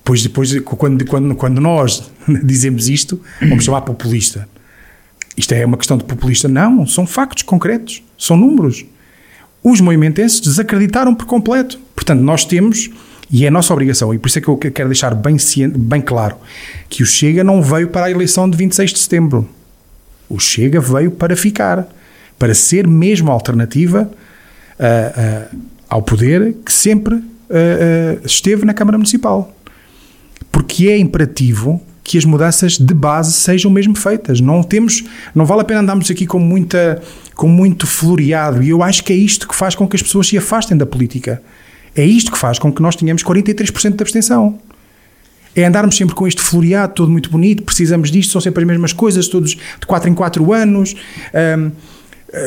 É 0.09 0.11
Pois 0.11 0.23
depois, 0.23 0.59
quando, 0.61 1.05
quando, 1.05 1.35
quando 1.35 1.61
nós 1.61 2.11
dizemos 2.43 2.89
isto, 2.89 3.21
vamos 3.43 3.65
chamar 3.65 3.83
populista. 3.83 4.49
Isto 5.37 5.53
é 5.53 5.67
uma 5.67 5.77
questão 5.77 5.99
de 5.99 6.05
populista? 6.05 6.49
Não, 6.49 6.87
são 6.87 7.07
factos 7.07 7.43
concretos, 7.43 8.03
são 8.17 8.35
números. 8.35 8.87
Os 9.63 9.83
movimentenses 9.83 10.41
desacreditaram 10.41 11.15
por 11.15 11.27
completo. 11.27 11.79
Portanto, 11.95 12.21
nós 12.23 12.47
temos, 12.47 12.89
e 13.31 13.45
é 13.45 13.49
a 13.49 13.51
nossa 13.51 13.71
obrigação, 13.71 14.15
e 14.15 14.19
por 14.19 14.29
isso 14.29 14.39
é 14.39 14.41
que 14.41 14.49
eu 14.49 14.57
quero 14.57 14.89
deixar 14.89 15.15
bem, 15.15 15.37
bem 15.77 16.01
claro, 16.01 16.37
que 16.89 17.03
o 17.03 17.07
Chega 17.07 17.45
não 17.45 17.61
veio 17.61 17.89
para 17.89 18.07
a 18.07 18.11
eleição 18.11 18.49
de 18.49 18.57
26 18.57 18.95
de 18.95 18.99
setembro. 19.01 19.47
O 20.27 20.41
Chega 20.41 20.81
veio 20.81 21.11
para 21.11 21.37
ficar, 21.37 21.87
para 22.39 22.55
ser 22.55 22.87
mesmo 22.87 23.31
a 23.31 23.35
alternativa 23.35 24.11
uh, 24.81 25.55
uh, 25.55 25.59
ao 25.87 26.01
poder 26.01 26.55
que 26.65 26.73
sempre 26.73 27.15
uh, 27.15 28.25
esteve 28.25 28.65
na 28.65 28.73
Câmara 28.73 28.97
Municipal 28.97 29.55
porque 30.59 30.89
é 30.89 30.99
imperativo 30.99 31.81
que 32.03 32.19
as 32.19 32.25
mudanças 32.25 32.79
de 32.79 32.93
base 32.93 33.33
sejam 33.33 33.71
mesmo 33.71 33.97
feitas. 33.97 34.41
Não 34.41 34.61
temos, 34.61 35.05
não 35.33 35.47
vale 35.47 35.61
a 35.61 35.65
pena 35.65 35.79
andarmos 35.79 36.11
aqui 36.11 36.27
com 36.27 36.41
muita, 36.41 37.01
com 37.37 37.47
muito 37.47 37.87
floreado. 37.87 38.61
E 38.61 38.71
eu 38.71 38.83
acho 38.83 39.05
que 39.05 39.13
é 39.13 39.17
isto 39.17 39.47
que 39.47 39.55
faz 39.55 39.77
com 39.77 39.87
que 39.87 39.95
as 39.95 40.03
pessoas 40.03 40.27
se 40.27 40.37
afastem 40.37 40.77
da 40.77 40.85
política. 40.85 41.41
É 41.95 42.05
isto 42.05 42.33
que 42.33 42.39
faz 42.39 42.59
com 42.59 42.73
que 42.73 42.83
nós 42.83 42.97
tenhamos 42.97 43.23
43% 43.23 43.95
de 43.95 44.03
abstenção. 44.03 44.59
É 45.55 45.65
andarmos 45.65 45.97
sempre 45.97 46.17
com 46.17 46.27
este 46.27 46.43
floreado, 46.43 46.93
todo 46.93 47.09
muito 47.09 47.31
bonito, 47.31 47.63
precisamos 47.63 48.11
disto, 48.11 48.33
são 48.33 48.41
sempre 48.41 48.65
as 48.65 48.69
mesmas 48.69 48.93
coisas, 48.93 49.29
todos 49.29 49.51
de 49.51 49.87
4 49.87 50.11
em 50.11 50.15
4 50.15 50.53
anos. 50.53 50.97
Um, 51.57 51.71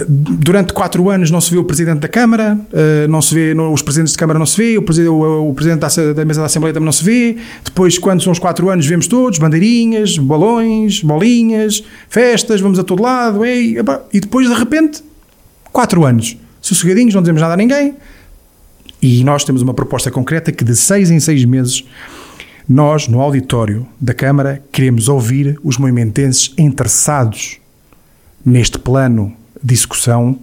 Durante 0.08 0.74
quatro 0.74 1.10
anos 1.10 1.32
não 1.32 1.42
se 1.42 1.50
vê 1.50 1.58
o 1.58 1.64
Presidente 1.64 2.02
da 2.02 2.08
Câmara, 2.08 2.60
eh, 2.72 3.08
não 3.08 3.20
se 3.20 3.34
vê, 3.34 3.52
os 3.56 3.82
Presidentes 3.82 4.14
de 4.14 4.18
Câmara 4.18 4.38
não 4.38 4.46
se 4.46 4.56
vê, 4.56 4.78
o 4.78 4.84
Presidente, 4.84 5.10
o 5.10 5.54
Presidente 5.56 6.14
da 6.14 6.24
Mesa 6.24 6.40
da 6.42 6.46
Assembleia 6.46 6.72
também 6.72 6.86
não 6.86 6.92
se 6.92 7.04
vê. 7.04 7.38
Depois, 7.66 7.98
quando 7.98 8.22
são 8.22 8.32
os 8.32 8.38
quatro 8.38 8.70
anos, 8.70 8.86
vemos 8.86 9.08
todos, 9.08 9.40
bandeirinhas, 9.40 10.20
balões, 10.20 11.02
bolinhas, 11.02 11.84
festas, 12.08 12.62
vamos 12.62 12.78
a 12.78 12.84
todo 12.84 13.02
lado, 13.02 13.44
ei, 13.44 13.76
e 14.14 14.20
depois, 14.20 14.48
de 14.48 14.54
repente, 14.54 15.04
quatro 15.72 16.06
anos, 16.06 16.38
sossegadinhos, 16.62 17.16
não 17.16 17.24
dizemos 17.24 17.42
nada 17.42 17.56
a 17.56 17.58
ninguém. 17.58 17.96
E 19.02 19.24
nós 19.24 19.44
temos 19.44 19.64
uma 19.64 19.74
proposta 19.74 20.12
concreta 20.12 20.52
que 20.52 20.64
de 20.64 20.76
seis 20.76 21.10
em 21.10 21.20
seis 21.20 21.44
meses 21.44 21.84
nós, 22.70 23.08
no 23.08 23.20
auditório 23.20 23.88
da 24.00 24.14
Câmara, 24.14 24.64
queremos 24.72 25.10
ouvir 25.10 25.60
os 25.64 25.80
movimentenses 25.80 26.54
interessados 26.56 27.58
neste 28.46 28.78
plano 28.78 29.36
discussão, 29.64 30.40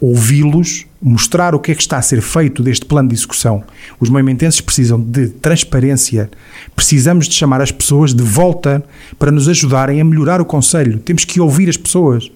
ouvi-los, 0.00 0.86
mostrar 1.00 1.54
o 1.54 1.58
que 1.58 1.72
é 1.72 1.74
que 1.74 1.80
está 1.82 1.98
a 1.98 2.02
ser 2.02 2.20
feito 2.20 2.62
deste 2.62 2.86
plano 2.86 3.08
de 3.08 3.14
discussão. 3.14 3.64
Os 3.98 4.08
movimentenses 4.08 4.60
precisam 4.60 5.00
de 5.00 5.28
transparência, 5.28 6.30
precisamos 6.74 7.28
de 7.28 7.34
chamar 7.34 7.60
as 7.60 7.72
pessoas 7.72 8.14
de 8.14 8.22
volta 8.22 8.84
para 9.18 9.30
nos 9.30 9.48
ajudarem 9.48 10.00
a 10.00 10.04
melhorar 10.04 10.40
o 10.40 10.44
Conselho. 10.44 10.98
Temos 10.98 11.24
que 11.24 11.40
ouvir 11.40 11.68
as 11.68 11.76
pessoas. 11.76 12.30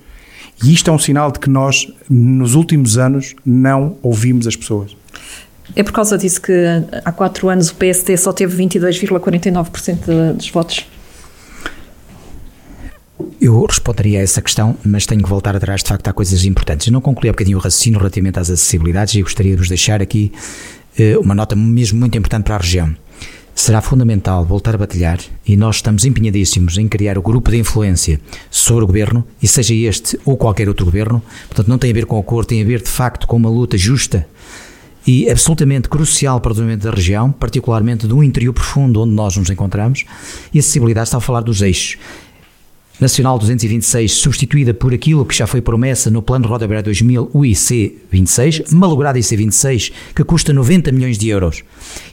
E 0.64 0.72
isto 0.72 0.90
é 0.90 0.92
um 0.92 0.98
sinal 0.98 1.30
de 1.30 1.38
que 1.38 1.50
nós, 1.50 1.86
nos 2.08 2.54
últimos 2.54 2.96
anos, 2.96 3.34
não 3.44 3.98
ouvimos 4.02 4.46
as 4.46 4.56
pessoas. 4.56 4.96
É 5.74 5.82
por 5.82 5.92
causa 5.92 6.16
disso 6.16 6.40
que 6.40 6.52
há 7.04 7.12
quatro 7.12 7.48
anos 7.48 7.70
o 7.70 7.74
PSD 7.74 8.16
só 8.16 8.32
teve 8.32 8.56
22,49% 8.64 10.32
dos 10.34 10.48
votos 10.50 10.86
eu 13.40 13.64
responderia 13.64 14.20
a 14.20 14.22
essa 14.22 14.42
questão, 14.42 14.76
mas 14.84 15.06
tenho 15.06 15.22
que 15.22 15.28
voltar 15.28 15.56
atrás, 15.56 15.82
de 15.82 15.88
facto, 15.88 16.08
há 16.08 16.12
coisas 16.12 16.44
importantes. 16.44 16.86
Eu 16.86 16.92
não 16.92 17.00
concluí 17.00 17.30
um 17.30 17.32
bocadinho 17.32 17.58
o 17.58 17.60
raciocínio 17.60 17.98
relativamente 17.98 18.38
às 18.38 18.50
acessibilidades 18.50 19.14
e 19.14 19.22
gostaria 19.22 19.52
de 19.52 19.58
vos 19.58 19.68
deixar 19.68 20.02
aqui 20.02 20.32
uh, 20.98 21.20
uma 21.20 21.34
nota 21.34 21.56
mesmo 21.56 21.98
muito 21.98 22.16
importante 22.16 22.44
para 22.44 22.56
a 22.56 22.58
região. 22.58 22.94
Será 23.54 23.80
fundamental 23.80 24.44
voltar 24.44 24.74
a 24.74 24.78
batalhar 24.78 25.18
e 25.46 25.56
nós 25.56 25.76
estamos 25.76 26.04
empenhadíssimos 26.04 26.76
em 26.76 26.86
criar 26.86 27.16
o 27.16 27.22
grupo 27.22 27.50
de 27.50 27.56
influência 27.56 28.20
sobre 28.50 28.84
o 28.84 28.86
governo, 28.86 29.24
e 29.42 29.48
seja 29.48 29.74
este 29.74 30.20
ou 30.26 30.36
qualquer 30.36 30.68
outro 30.68 30.84
governo, 30.84 31.22
portanto, 31.48 31.68
não 31.68 31.78
tem 31.78 31.90
a 31.90 31.94
ver 31.94 32.04
com 32.04 32.18
a 32.18 32.22
cor, 32.22 32.44
tem 32.44 32.60
a 32.60 32.66
ver 32.66 32.82
de 32.82 32.90
facto 32.90 33.26
com 33.26 33.36
uma 33.36 33.48
luta 33.48 33.78
justa 33.78 34.26
e 35.06 35.30
absolutamente 35.30 35.88
crucial 35.88 36.40
para 36.40 36.50
o 36.50 36.52
desenvolvimento 36.52 36.82
da 36.82 36.90
região, 36.90 37.30
particularmente 37.30 38.06
do 38.06 38.22
interior 38.22 38.52
profundo 38.52 39.00
onde 39.00 39.14
nós 39.14 39.36
nos 39.36 39.48
encontramos, 39.48 40.04
e 40.52 40.58
acessibilidade 40.58 41.08
está 41.08 41.18
a 41.18 41.20
falar 41.20 41.40
dos 41.40 41.62
eixos. 41.62 41.96
Nacional 42.98 43.38
226, 43.38 44.10
substituída 44.10 44.72
por 44.72 44.94
aquilo 44.94 45.26
que 45.26 45.34
já 45.34 45.46
foi 45.46 45.60
promessa 45.60 46.10
no 46.10 46.22
Plano 46.22 46.48
Rodoviário 46.48 46.82
2000, 46.82 47.30
o 47.30 47.40
IC26, 47.40 48.72
malogrado 48.72 49.18
IC26, 49.18 49.92
que 50.14 50.24
custa 50.24 50.50
90 50.50 50.90
milhões 50.92 51.18
de 51.18 51.28
euros. 51.28 51.62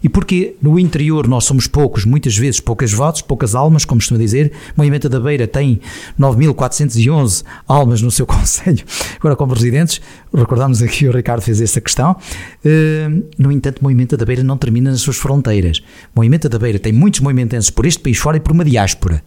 E 0.03 0.09
porque 0.09 0.55
no 0.61 0.77
interior 0.77 1.25
nós 1.25 1.45
somos 1.45 1.67
poucos, 1.67 2.03
muitas 2.03 2.35
vezes 2.35 2.59
poucas 2.59 2.91
votos, 2.91 3.21
poucas 3.21 3.55
almas, 3.55 3.85
como 3.85 4.01
costuma 4.01 4.19
dizer, 4.19 4.51
o 4.75 4.81
Movimento 4.81 5.07
da 5.07 5.21
Beira 5.21 5.47
tem 5.47 5.79
9.411 6.19 7.45
almas 7.65 8.01
no 8.01 8.11
seu 8.11 8.27
Conselho, 8.33 8.83
agora 9.17 9.37
como 9.37 9.53
residentes, 9.53 10.01
recordamos 10.33 10.81
aqui 10.81 11.07
o 11.07 11.13
Ricardo 11.13 11.41
fez 11.41 11.61
essa 11.61 11.79
questão. 11.79 12.17
Eh, 12.65 13.07
no 13.37 13.53
entanto, 13.53 13.79
o 13.79 13.83
Movimento 13.83 14.17
da 14.17 14.25
Beira 14.25 14.43
não 14.43 14.57
termina 14.57 14.91
nas 14.91 14.99
suas 14.99 15.15
fronteiras. 15.15 15.77
O 16.13 16.19
Movimento 16.19 16.49
da 16.49 16.59
Beira 16.59 16.77
tem 16.77 16.91
muitos 16.91 17.21
movimentenses 17.21 17.69
por 17.69 17.85
este 17.85 18.01
país 18.01 18.17
fora 18.17 18.35
e 18.35 18.41
por 18.41 18.51
uma 18.51 18.65
diáspora. 18.65 19.23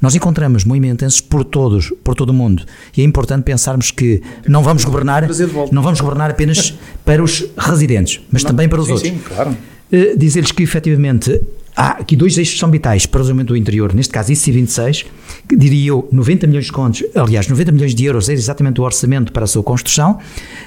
Nós 0.00 0.14
encontramos 0.14 0.64
movimentenses 0.64 1.20
por 1.20 1.44
todos, 1.44 1.92
por 2.04 2.14
todo 2.14 2.30
o 2.30 2.34
mundo. 2.34 2.64
E 2.96 3.02
é 3.02 3.04
importante 3.04 3.42
pensarmos 3.42 3.90
que 3.90 4.22
não 4.46 4.62
vamos 4.62 4.84
governar, 4.84 5.28
não 5.72 5.82
vamos 5.82 6.00
governar 6.00 6.30
apenas 6.30 6.74
para 7.04 7.22
os 7.22 7.44
residentes, 7.56 8.20
mas 8.30 8.42
não, 8.42 8.50
também 8.50 8.68
para 8.68 8.80
os 8.80 8.86
sim, 8.86 8.92
outros. 8.92 9.12
Sim, 9.12 9.20
claro. 9.26 9.56
Uh, 9.90 10.18
Dizer-lhes 10.18 10.52
que 10.52 10.62
efetivamente 10.62 11.40
há 11.78 11.90
aqui 11.92 12.16
dois 12.16 12.36
eixos 12.36 12.54
que 12.54 12.60
são 12.60 12.70
vitais 12.70 13.06
para 13.06 13.18
o 13.18 13.22
desenvolvimento 13.22 13.48
do 13.48 13.56
interior, 13.56 13.94
neste 13.94 14.12
caso 14.12 14.32
IC26, 14.32 15.06
que 15.48 15.56
diria 15.56 15.90
eu 15.90 16.08
90 16.10 16.46
milhões 16.46 16.66
de 16.66 16.72
contos, 16.72 17.04
aliás, 17.14 17.46
90 17.46 17.72
milhões 17.72 17.94
de 17.94 18.04
euros 18.04 18.28
é 18.28 18.32
exatamente 18.32 18.80
o 18.80 18.84
orçamento 18.84 19.32
para 19.32 19.44
a 19.44 19.46
sua 19.46 19.62
construção, 19.62 20.18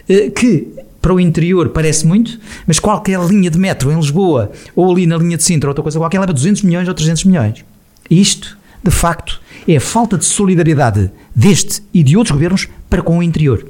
eh, 0.08 0.30
que 0.30 0.70
para 1.02 1.14
o 1.14 1.20
interior 1.20 1.70
parece 1.70 2.06
muito, 2.08 2.40
mas 2.66 2.80
qualquer 2.80 3.20
linha 3.26 3.50
de 3.50 3.58
metro 3.58 3.92
em 3.92 3.96
Lisboa 3.96 4.52
ou 4.76 4.90
ali 4.92 5.06
na 5.06 5.18
linha 5.18 5.36
de 5.36 5.44
Sintra 5.44 5.68
ou 5.68 5.72
outra 5.72 5.84
coisa 5.84 6.00
qualquer 6.00 6.20
leva 6.20 6.32
200 6.32 6.62
milhões 6.62 6.88
ou 6.88 6.94
300 6.94 7.26
milhões. 7.26 7.66
Isto, 8.10 8.58
de 8.84 8.92
facto, 8.92 9.42
é 9.68 9.78
a 9.78 9.82
falta 9.82 10.18
de 10.18 10.26
solidariedade 10.26 11.12
deste 11.36 11.82
e 11.94 12.04
de 12.04 12.18
outros 12.18 12.34
governos 12.34 12.68
para 12.90 13.02
com 13.02 13.18
o 13.18 13.24
interior. 13.24 13.66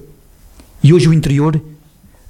E 0.83 0.93
hoje 0.93 1.07
o 1.07 1.13
interior 1.13 1.61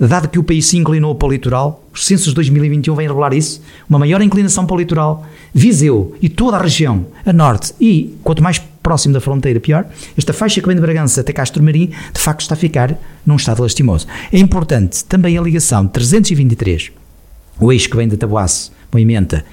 Dado 0.07 0.29
que 0.29 0.39
o 0.39 0.43
país 0.43 0.65
se 0.65 0.77
inclinou 0.77 1.13
para 1.13 1.27
o 1.27 1.32
litoral, 1.32 1.88
os 1.93 2.07
censos 2.07 2.29
de 2.29 2.34
2021 2.34 2.95
vêm 2.95 3.07
revelar 3.07 3.36
isso, 3.36 3.61
uma 3.88 3.99
maior 3.99 4.19
inclinação 4.19 4.65
para 4.65 4.75
o 4.75 4.79
litoral, 4.79 5.23
Viseu 5.53 6.15
e 6.19 6.27
toda 6.27 6.57
a 6.57 6.61
região, 6.61 7.05
a 7.23 7.32
norte 7.32 7.71
e 7.79 8.17
quanto 8.23 8.41
mais 8.41 8.57
próximo 8.57 9.13
da 9.13 9.21
fronteira, 9.21 9.59
pior, 9.59 9.86
esta 10.17 10.34
faixa 10.34 10.59
que 10.59 10.65
vem 10.65 10.75
de 10.75 10.82
Bragança 10.82 11.21
até 11.21 11.32
Castro 11.32 11.61
Marim, 11.61 11.91
de 12.11 12.19
facto 12.19 12.41
está 12.41 12.55
a 12.55 12.57
ficar 12.57 12.97
num 13.23 13.36
estado 13.36 13.61
lastimoso. 13.61 14.07
É 14.34 14.39
importante 14.39 15.05
também 15.05 15.38
a 15.38 15.41
ligação 15.41 15.86
323, 15.86 16.91
o 17.59 17.71
eixo 17.71 17.88
que 17.88 17.95
vem 17.95 18.07
de 18.07 18.17
Tabuaço, 18.17 18.71
Moimenta, 18.91 19.45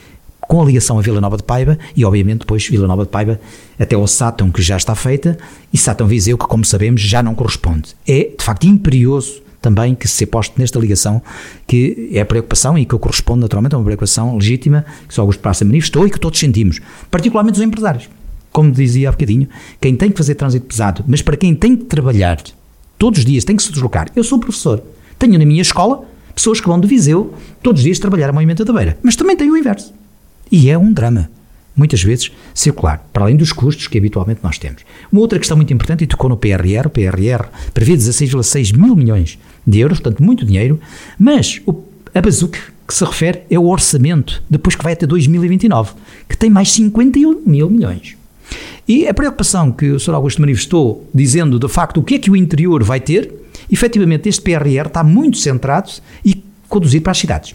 com 0.48 0.62
a 0.62 0.64
ligação 0.64 0.98
a 0.98 1.02
Vila 1.02 1.20
Nova 1.20 1.36
de 1.36 1.42
Paiva 1.42 1.78
e, 1.94 2.04
obviamente, 2.04 2.40
depois 2.40 2.66
Vila 2.66 2.88
Nova 2.88 3.04
de 3.04 3.10
Paiva 3.10 3.38
até 3.78 3.94
ao 3.94 4.06
Sátão, 4.06 4.50
que 4.50 4.62
já 4.62 4.78
está 4.78 4.94
feita, 4.94 5.38
e 5.72 5.76
Sátão 5.76 6.06
Viseu, 6.06 6.38
que, 6.38 6.46
como 6.46 6.64
sabemos, 6.64 7.02
já 7.02 7.22
não 7.22 7.34
corresponde. 7.34 7.94
É, 8.06 8.30
de 8.36 8.42
facto, 8.42 8.64
imperioso 8.66 9.42
também 9.60 9.94
que 9.94 10.08
se 10.08 10.24
posto 10.24 10.58
nesta 10.58 10.78
ligação, 10.78 11.20
que 11.66 12.10
é 12.12 12.20
a 12.20 12.26
preocupação 12.26 12.78
e 12.78 12.86
que 12.86 12.96
corresponde 12.96 13.40
naturalmente 13.40 13.74
a 13.74 13.78
uma 13.78 13.84
preocupação 13.84 14.36
legítima 14.36 14.86
que 15.06 15.12
só 15.12 15.20
Augusto 15.22 15.40
Praça 15.40 15.64
manifestou 15.64 16.06
e 16.06 16.10
que 16.10 16.18
todos 16.18 16.38
sentimos, 16.38 16.80
particularmente 17.10 17.58
os 17.58 17.64
empresários. 17.64 18.08
Como 18.50 18.70
dizia 18.70 19.10
há 19.10 19.12
bocadinho, 19.12 19.48
quem 19.80 19.94
tem 19.94 20.10
que 20.10 20.16
fazer 20.16 20.34
trânsito 20.34 20.66
pesado, 20.66 21.04
mas 21.06 21.20
para 21.20 21.36
quem 21.36 21.54
tem 21.54 21.76
que 21.76 21.84
trabalhar 21.84 22.40
todos 22.96 23.18
os 23.18 23.24
dias, 23.24 23.44
tem 23.44 23.54
que 23.54 23.62
se 23.62 23.70
deslocar. 23.70 24.08
Eu 24.16 24.24
sou 24.24 24.38
professor, 24.38 24.82
tenho 25.18 25.38
na 25.38 25.44
minha 25.44 25.62
escola 25.62 26.04
pessoas 26.34 26.60
que 26.60 26.68
vão 26.68 26.80
de 26.80 26.88
Viseu 26.88 27.34
todos 27.62 27.80
os 27.80 27.84
dias 27.84 27.98
trabalhar 27.98 28.30
a 28.30 28.32
Movimento 28.32 28.64
da 28.64 28.72
Beira, 28.72 28.96
mas 29.02 29.16
também 29.16 29.36
tem 29.36 29.50
o 29.50 29.56
inverso. 29.56 29.92
E 30.50 30.70
é 30.70 30.78
um 30.78 30.92
drama 30.92 31.30
muitas 31.78 32.02
vezes 32.02 32.32
circular, 32.52 33.06
para 33.12 33.24
além 33.24 33.36
dos 33.36 33.52
custos 33.52 33.86
que 33.86 33.96
habitualmente 33.96 34.40
nós 34.42 34.58
temos. 34.58 34.82
Uma 35.12 35.20
outra 35.20 35.38
questão 35.38 35.56
muito 35.56 35.72
importante, 35.72 36.02
e 36.02 36.06
tocou 36.08 36.28
no 36.28 36.36
PRR, 36.36 36.86
o 36.86 36.90
PRR 36.90 37.46
prevê 37.72 37.92
16,6 37.92 38.76
mil 38.76 38.96
milhões 38.96 39.38
de 39.64 39.78
euros, 39.78 40.00
portanto 40.00 40.22
muito 40.22 40.44
dinheiro, 40.44 40.80
mas 41.18 41.60
o, 41.64 41.84
a 42.12 42.20
bazuca 42.20 42.58
que 42.86 42.94
se 42.94 43.04
refere 43.04 43.42
é 43.48 43.58
o 43.58 43.66
orçamento, 43.66 44.42
depois 44.50 44.74
que 44.74 44.82
vai 44.82 44.94
até 44.94 45.06
2029, 45.06 45.92
que 46.28 46.36
tem 46.36 46.50
mais 46.50 46.72
51 46.72 47.42
mil 47.46 47.70
milhões. 47.70 48.16
E 48.88 49.06
a 49.06 49.12
preocupação 49.12 49.70
que 49.70 49.90
o 49.90 50.00
Sr. 50.00 50.14
Augusto 50.14 50.40
manifestou, 50.40 51.08
dizendo 51.14 51.58
de 51.58 51.68
facto 51.68 51.98
o 51.98 52.02
que 52.02 52.14
é 52.14 52.18
que 52.18 52.30
o 52.30 52.36
interior 52.36 52.82
vai 52.82 52.98
ter, 52.98 53.30
efetivamente 53.70 54.28
este 54.28 54.40
PRR 54.40 54.86
está 54.86 55.04
muito 55.04 55.36
centrado 55.36 55.90
e 56.24 56.42
conduzido 56.68 57.02
para 57.02 57.12
as 57.12 57.18
cidades. 57.18 57.54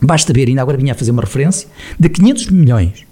Basta 0.00 0.32
ver, 0.32 0.48
ainda 0.48 0.62
agora 0.62 0.76
vinha 0.76 0.92
a 0.92 0.96
fazer 0.96 1.10
uma 1.10 1.22
referência, 1.22 1.68
de 1.98 2.08
500 2.08 2.50
milhões 2.50 3.06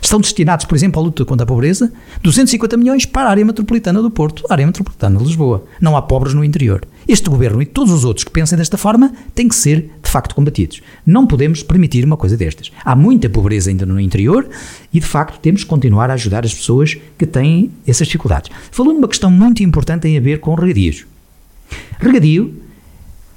Estão 0.00 0.20
destinados, 0.20 0.64
por 0.64 0.74
exemplo, 0.74 1.00
à 1.00 1.04
luta 1.04 1.24
contra 1.24 1.44
a 1.44 1.46
pobreza, 1.46 1.92
250 2.22 2.76
milhões 2.76 3.04
para 3.04 3.28
a 3.28 3.30
área 3.30 3.44
metropolitana 3.44 4.00
do 4.00 4.10
Porto, 4.10 4.44
a 4.48 4.54
área 4.54 4.66
metropolitana 4.66 5.18
de 5.18 5.24
Lisboa. 5.24 5.64
Não 5.80 5.96
há 5.96 6.02
pobres 6.02 6.34
no 6.34 6.44
interior. 6.44 6.86
Este 7.06 7.28
governo 7.28 7.60
e 7.60 7.66
todos 7.66 7.92
os 7.92 8.04
outros 8.04 8.24
que 8.24 8.30
pensem 8.30 8.56
desta 8.56 8.78
forma 8.78 9.12
têm 9.34 9.48
que 9.48 9.54
ser, 9.54 9.90
de 10.02 10.10
facto, 10.10 10.34
combatidos. 10.34 10.80
Não 11.04 11.26
podemos 11.26 11.62
permitir 11.62 12.04
uma 12.04 12.16
coisa 12.16 12.36
destas. 12.36 12.70
Há 12.84 12.94
muita 12.94 13.28
pobreza 13.28 13.70
ainda 13.70 13.84
no 13.84 14.00
interior 14.00 14.48
e, 14.92 15.00
de 15.00 15.06
facto, 15.06 15.38
temos 15.40 15.64
que 15.64 15.68
continuar 15.68 16.10
a 16.10 16.14
ajudar 16.14 16.44
as 16.44 16.54
pessoas 16.54 16.96
que 17.18 17.26
têm 17.26 17.70
essas 17.86 18.06
dificuldades. 18.06 18.50
Falou 18.70 18.94
numa 18.94 19.08
questão 19.08 19.30
muito 19.30 19.62
importante 19.62 20.06
em 20.06 20.16
a 20.16 20.20
ver 20.20 20.40
com 20.40 20.54
regadios. 20.54 21.06
Regadio, 21.98 22.54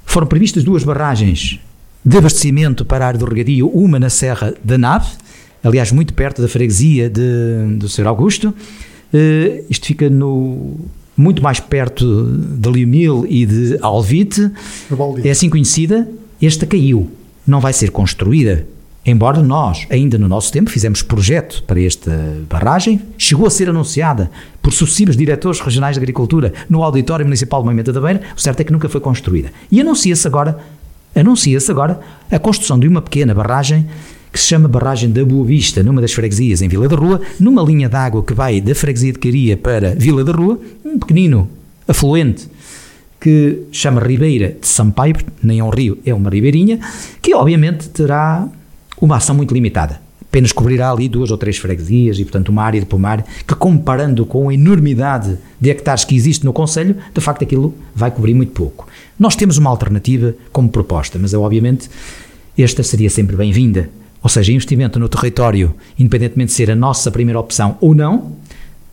foram 0.06 0.26
previstas 0.26 0.64
duas 0.64 0.84
barragens 0.84 1.60
de 2.04 2.16
abastecimento 2.16 2.84
para 2.84 3.04
a 3.04 3.08
área 3.08 3.18
do 3.18 3.24
regadio, 3.24 3.68
uma 3.68 3.98
na 3.98 4.10
Serra 4.10 4.54
da 4.62 4.76
Nave, 4.76 5.10
aliás, 5.62 5.92
muito 5.92 6.12
perto 6.14 6.42
da 6.42 6.48
freguesia 6.48 7.08
de, 7.08 7.76
do 7.76 7.88
Sr. 7.88 8.06
Augusto. 8.06 8.48
Uh, 8.48 9.64
isto 9.68 9.86
fica 9.86 10.10
no, 10.10 10.76
muito 11.16 11.42
mais 11.42 11.60
perto 11.60 12.26
de 12.26 12.70
Liumil 12.70 13.26
e 13.28 13.46
de 13.46 13.78
Alvite. 13.80 14.50
É 15.22 15.30
assim 15.30 15.48
conhecida. 15.48 16.08
Esta 16.40 16.66
caiu. 16.66 17.10
Não 17.46 17.60
vai 17.60 17.72
ser 17.72 17.90
construída. 17.90 18.66
Embora 19.04 19.42
nós, 19.42 19.84
ainda 19.90 20.16
no 20.16 20.28
nosso 20.28 20.52
tempo, 20.52 20.70
fizemos 20.70 21.02
projeto 21.02 21.64
para 21.64 21.80
esta 21.80 22.36
barragem, 22.48 23.00
chegou 23.18 23.48
a 23.48 23.50
ser 23.50 23.68
anunciada 23.68 24.30
por 24.62 24.72
sucessivos 24.72 25.16
diretores 25.16 25.58
regionais 25.58 25.96
de 25.96 26.00
agricultura 26.00 26.52
no 26.70 26.84
Auditório 26.84 27.24
Municipal 27.24 27.60
de 27.60 27.66
Moimenta 27.66 27.92
da 27.92 28.00
Beira, 28.00 28.22
o 28.36 28.40
certo 28.40 28.60
é 28.60 28.64
que 28.64 28.72
nunca 28.72 28.88
foi 28.88 29.00
construída. 29.00 29.52
E 29.72 29.80
anuncia-se 29.80 30.24
agora, 30.28 30.56
anuncia-se 31.14 31.70
agora 31.70 32.00
a 32.30 32.38
construção 32.38 32.78
de 32.78 32.88
uma 32.88 33.02
pequena 33.02 33.34
barragem 33.34 33.86
que 34.32 34.40
se 34.40 34.46
chama 34.46 34.66
Barragem 34.66 35.10
da 35.10 35.22
Boa 35.24 35.44
Vista, 35.44 35.82
numa 35.82 36.00
das 36.00 36.12
freguesias 36.12 36.62
em 36.62 36.68
Vila 36.68 36.88
da 36.88 36.96
Rua, 36.96 37.20
numa 37.38 37.62
linha 37.62 37.88
de 37.88 37.96
água 37.96 38.22
que 38.22 38.32
vai 38.32 38.62
da 38.62 38.74
freguesia 38.74 39.12
de 39.12 39.18
Caria 39.18 39.58
para 39.58 39.94
Vila 39.94 40.24
da 40.24 40.32
Rua, 40.32 40.58
um 40.82 40.98
pequenino 40.98 41.50
afluente 41.86 42.48
que 43.20 43.64
chama 43.70 44.00
Ribeira 44.00 44.56
de 44.58 44.66
Sampaio, 44.66 45.14
nem 45.42 45.60
é 45.60 45.64
um 45.64 45.68
rio, 45.68 45.98
é 46.04 46.12
uma 46.14 46.30
ribeirinha, 46.30 46.80
que 47.20 47.34
obviamente 47.34 47.88
terá 47.90 48.48
uma 49.00 49.16
ação 49.16 49.36
muito 49.36 49.54
limitada. 49.54 50.00
Apenas 50.22 50.50
cobrirá 50.50 50.90
ali 50.90 51.08
duas 51.08 51.30
ou 51.30 51.36
três 51.36 51.58
freguesias 51.58 52.18
e, 52.18 52.24
portanto, 52.24 52.48
uma 52.48 52.62
área 52.62 52.80
de 52.80 52.86
pomar 52.86 53.22
que, 53.46 53.54
comparando 53.54 54.24
com 54.24 54.48
a 54.48 54.54
enormidade 54.54 55.36
de 55.60 55.70
hectares 55.70 56.04
que 56.04 56.16
existe 56.16 56.44
no 56.44 56.54
Conselho, 56.54 56.96
de 57.14 57.20
facto 57.20 57.44
aquilo 57.44 57.74
vai 57.94 58.10
cobrir 58.10 58.32
muito 58.32 58.52
pouco. 58.52 58.88
Nós 59.18 59.36
temos 59.36 59.58
uma 59.58 59.70
alternativa 59.70 60.34
como 60.52 60.68
proposta, 60.68 61.18
mas 61.18 61.34
obviamente 61.34 61.88
esta 62.56 62.82
seria 62.82 63.10
sempre 63.10 63.36
bem-vinda. 63.36 63.88
Ou 64.22 64.28
seja, 64.28 64.52
investimento 64.52 64.98
no 64.98 65.08
território, 65.08 65.74
independentemente 65.98 66.50
de 66.50 66.54
ser 66.54 66.70
a 66.70 66.76
nossa 66.76 67.10
primeira 67.10 67.40
opção 67.40 67.76
ou 67.80 67.94
não, 67.94 68.36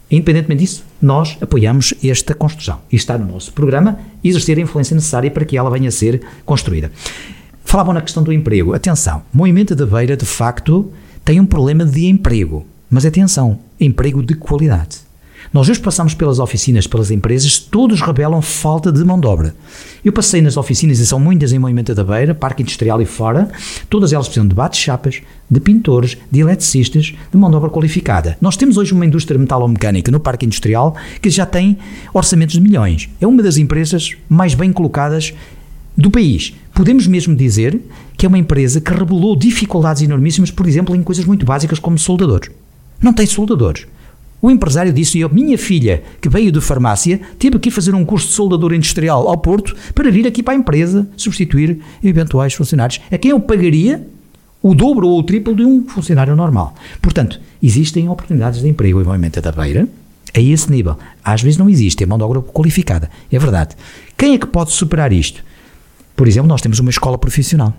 independentemente 0.10 0.62
disso, 0.62 0.84
nós 1.02 1.38
apoiamos 1.40 1.94
esta 2.04 2.34
construção. 2.34 2.80
E 2.92 2.96
está 2.96 3.18
no 3.18 3.32
nosso 3.32 3.54
programa 3.54 4.00
exercer 4.24 4.58
a 4.58 4.62
influência 4.62 4.96
necessária 4.96 5.30
para 5.30 5.46
que 5.46 5.58
ela 5.58 5.70
venha 5.70 5.90
a 5.90 5.92
ser 5.92 6.22
construída. 6.46 6.92
Falavam 7.64 7.94
na 7.94 8.02
questão 8.02 8.24
do 8.24 8.34
emprego. 8.34 8.74
Atenção, 8.74 9.22
o 9.34 9.38
movimento 9.38 9.76
da 9.76 9.86
Beira, 9.86 10.18
de 10.18 10.26
facto, 10.26 10.92
tem 11.24 11.40
um 11.40 11.46
problema 11.46 11.86
de 11.86 12.08
emprego. 12.08 12.66
Mas 12.90 13.06
atenção, 13.06 13.60
emprego 13.80 14.24
de 14.24 14.34
qualidade. 14.34 15.09
Nós 15.52 15.68
hoje 15.68 15.80
passamos 15.80 16.14
pelas 16.14 16.38
oficinas, 16.38 16.86
pelas 16.86 17.10
empresas, 17.10 17.58
todos 17.58 18.02
revelam 18.02 18.40
falta 18.40 18.92
de 18.92 19.04
mão 19.04 19.20
de 19.20 19.26
obra. 19.26 19.56
Eu 20.06 20.14
passei 20.14 20.44
nas 20.44 20.58
oficinas, 20.58 21.00
e 21.00 21.08
são 21.08 21.20
muitas 21.20 21.52
em 21.52 21.58
Moimenta 21.58 21.96
da 21.96 22.04
Beira, 22.04 22.36
Parque 22.36 22.62
Industrial 22.62 23.02
e 23.02 23.06
fora, 23.06 23.50
todas 23.90 24.14
elas 24.14 24.28
precisam 24.28 24.48
de 24.48 24.54
bate-chapas, 24.54 25.24
de 25.50 25.60
pintores, 25.60 26.16
de 26.32 26.42
eletricistas, 26.42 27.16
de 27.32 27.38
mão 27.38 27.50
de 27.50 27.56
obra 27.56 27.72
qualificada. 27.72 28.38
Nós 28.40 28.56
temos 28.56 28.78
hoje 28.78 28.94
uma 28.94 29.08
indústria 29.08 29.40
metalomecânica 29.40 30.12
no 30.12 30.20
Parque 30.20 30.46
Industrial 30.46 30.96
que 31.20 31.32
já 31.32 31.48
tem 31.48 31.80
orçamentos 32.14 32.54
de 32.54 32.62
milhões. 32.62 33.10
É 33.20 33.26
uma 33.26 33.42
das 33.42 33.58
empresas 33.58 34.16
mais 34.30 34.54
bem 34.54 34.72
colocadas 34.72 35.34
do 35.98 36.12
país. 36.12 36.54
Podemos 36.76 37.08
mesmo 37.08 37.36
dizer 37.36 37.82
que 38.16 38.24
é 38.24 38.30
uma 38.30 38.38
empresa 38.38 38.80
que 38.80 38.94
revelou 38.94 39.36
dificuldades 39.36 40.04
enormíssimas, 40.04 40.52
por 40.52 40.68
exemplo, 40.68 40.96
em 40.96 41.02
coisas 41.02 41.26
muito 41.26 41.44
básicas 41.44 41.80
como 41.80 41.98
soldadores. 41.98 42.52
Não 43.02 43.14
tem 43.14 43.26
soldadores. 43.26 43.88
O 44.42 44.50
empresário 44.50 44.94
disse: 44.94 45.20
Eu, 45.20 45.30
minha 45.30 45.58
filha, 45.58 46.04
que 46.22 46.30
veio 46.30 46.52
de 46.52 46.62
farmácia, 46.62 47.20
teve 47.38 47.60
que 47.60 47.70
fazer 47.70 47.94
um 47.94 48.06
curso 48.06 48.28
de 48.28 48.34
soldador 48.34 48.74
industrial 48.74 49.28
ao 49.28 49.38
Porto 49.38 49.76
para 49.94 50.10
vir 50.10 50.26
aqui 50.26 50.42
para 50.42 50.54
a 50.54 50.58
empresa 50.58 51.08
substituir 51.18 51.80
eventuais 52.04 52.54
funcionários. 52.54 53.02
A 53.12 53.18
quem 53.18 53.32
eu 53.32 53.40
pagaria 53.40 54.06
o 54.62 54.74
dobro 54.74 55.08
ou 55.08 55.20
o 55.20 55.24
triplo 55.24 55.56
de 55.56 55.64
um 55.64 55.86
funcionário 55.88 56.36
normal. 56.36 56.74
Portanto, 57.02 57.40
existem 57.62 58.10
oportunidades 58.10 58.62
de 58.62 58.68
emprego 58.68 59.02
em 59.02 59.42
da 59.42 59.52
Beira 59.52 59.88
a 60.34 60.40
esse 60.40 60.70
nível. 60.70 60.98
Às 61.24 61.42
vezes 61.42 61.58
não 61.58 61.70
existe, 61.70 62.04
é 62.04 62.06
mão 62.06 62.18
de 62.18 62.24
obra 62.24 62.42
qualificada. 62.42 63.10
É 63.32 63.40
verdade. 63.40 63.76
Quem 64.18 64.34
é 64.34 64.38
que 64.38 64.48
pode 64.48 64.72
superar 64.72 65.12
isto? 65.12 65.44
Por 66.16 66.28
exemplo, 66.28 66.48
nós 66.48 66.62
temos 66.62 66.80
uma 66.80 66.90
escola 66.90 67.18
profissional. 67.18 67.74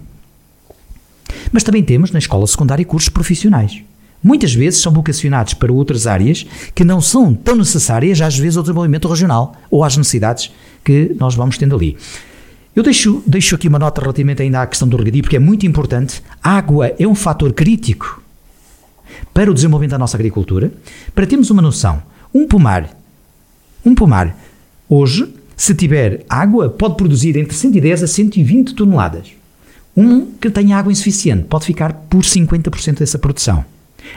Mas 1.53 1.63
também 1.63 1.83
temos 1.83 2.11
na 2.11 2.19
escola 2.19 2.47
secundária 2.47 2.85
cursos 2.85 3.09
profissionais 3.09 3.83
muitas 4.23 4.53
vezes 4.55 4.81
são 4.81 4.93
vocacionados 4.93 5.55
para 5.55 5.73
outras 5.73 6.07
áreas 6.07 6.47
que 6.75 6.85
não 6.85 7.01
são 7.01 7.35
tão 7.35 7.57
necessárias, 7.57 8.21
às 8.21 8.39
vezes, 8.39 8.57
ao 8.57 8.63
desenvolvimento 8.63 9.09
regional 9.09 9.55
ou 9.71 9.85
às 9.85 9.97
necessidades 9.97 10.53
que 10.85 11.15
nós 11.19 11.35
vamos 11.35 11.59
tendo 11.59 11.75
ali. 11.75 11.97
Eu 12.75 12.83
deixo, 12.83 13.23
deixo 13.27 13.55
aqui 13.57 13.67
uma 13.67 13.79
nota 13.79 14.01
relativamente 14.01 14.43
ainda 14.43 14.63
à 14.63 14.67
questão 14.67 14.87
do 14.87 14.97
regadio, 14.97 15.23
porque 15.23 15.37
é 15.37 15.41
muito 15.41 15.67
importante. 15.67 16.23
A 16.43 16.57
água 16.57 16.95
é 16.99 17.07
um 17.07 17.15
fator 17.15 17.53
crítico 17.53 18.23
para 19.35 19.51
o 19.51 19.55
desenvolvimento 19.55 19.93
da 19.93 19.99
nossa 19.99 20.17
agricultura. 20.17 20.73
Para 21.15 21.27
termos 21.27 21.51
uma 21.51 21.61
noção, 21.61 22.03
um 22.33 22.47
pomar, 22.47 22.97
um 23.85 23.95
pomar, 23.95 24.37
hoje, 24.89 25.29
se 25.57 25.75
tiver 25.75 26.25
água, 26.29 26.69
pode 26.69 26.97
produzir 26.97 27.37
entre 27.37 27.55
110 27.55 28.05
a 28.05 28.07
120 28.07 28.75
toneladas. 28.75 29.33
Um 29.97 30.27
que 30.27 30.49
tenha 30.49 30.79
água 30.79 30.93
insuficiente 30.93 31.45
pode 31.45 31.67
ficar 31.67 31.93
por 31.93 32.23
50% 32.23 33.01
dessa 33.01 33.19
produção. 33.19 33.65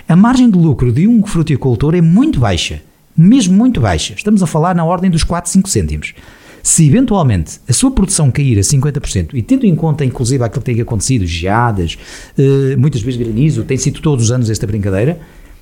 A 0.07 0.15
margem 0.15 0.49
de 0.49 0.57
lucro 0.57 0.91
de 0.91 1.07
um 1.07 1.25
fruticultor 1.25 1.95
é 1.95 2.01
muito 2.01 2.39
baixa, 2.39 2.81
mesmo 3.15 3.55
muito 3.55 3.81
baixa. 3.81 4.13
Estamos 4.15 4.43
a 4.43 4.47
falar 4.47 4.75
na 4.75 4.83
ordem 4.83 5.09
dos 5.09 5.23
4, 5.23 5.49
5 5.49 5.69
cêntimos. 5.69 6.13
Se 6.61 6.87
eventualmente 6.87 7.59
a 7.67 7.73
sua 7.73 7.91
produção 7.91 8.31
cair 8.31 8.57
a 8.57 8.61
50%, 8.61 9.31
e 9.33 9.41
tendo 9.41 9.65
em 9.65 9.75
conta 9.75 10.05
inclusive 10.05 10.43
aquilo 10.43 10.61
que 10.61 10.73
tem 10.73 10.81
acontecido, 10.81 11.25
geadas, 11.25 11.97
eh, 12.37 12.75
muitas 12.77 13.01
vezes 13.01 13.19
granizo, 13.19 13.65
tem 13.65 13.75
sido 13.75 13.99
todos 13.99 14.25
os 14.25 14.31
anos 14.31 14.49
esta 14.49 14.65
brincadeira, 14.65 15.19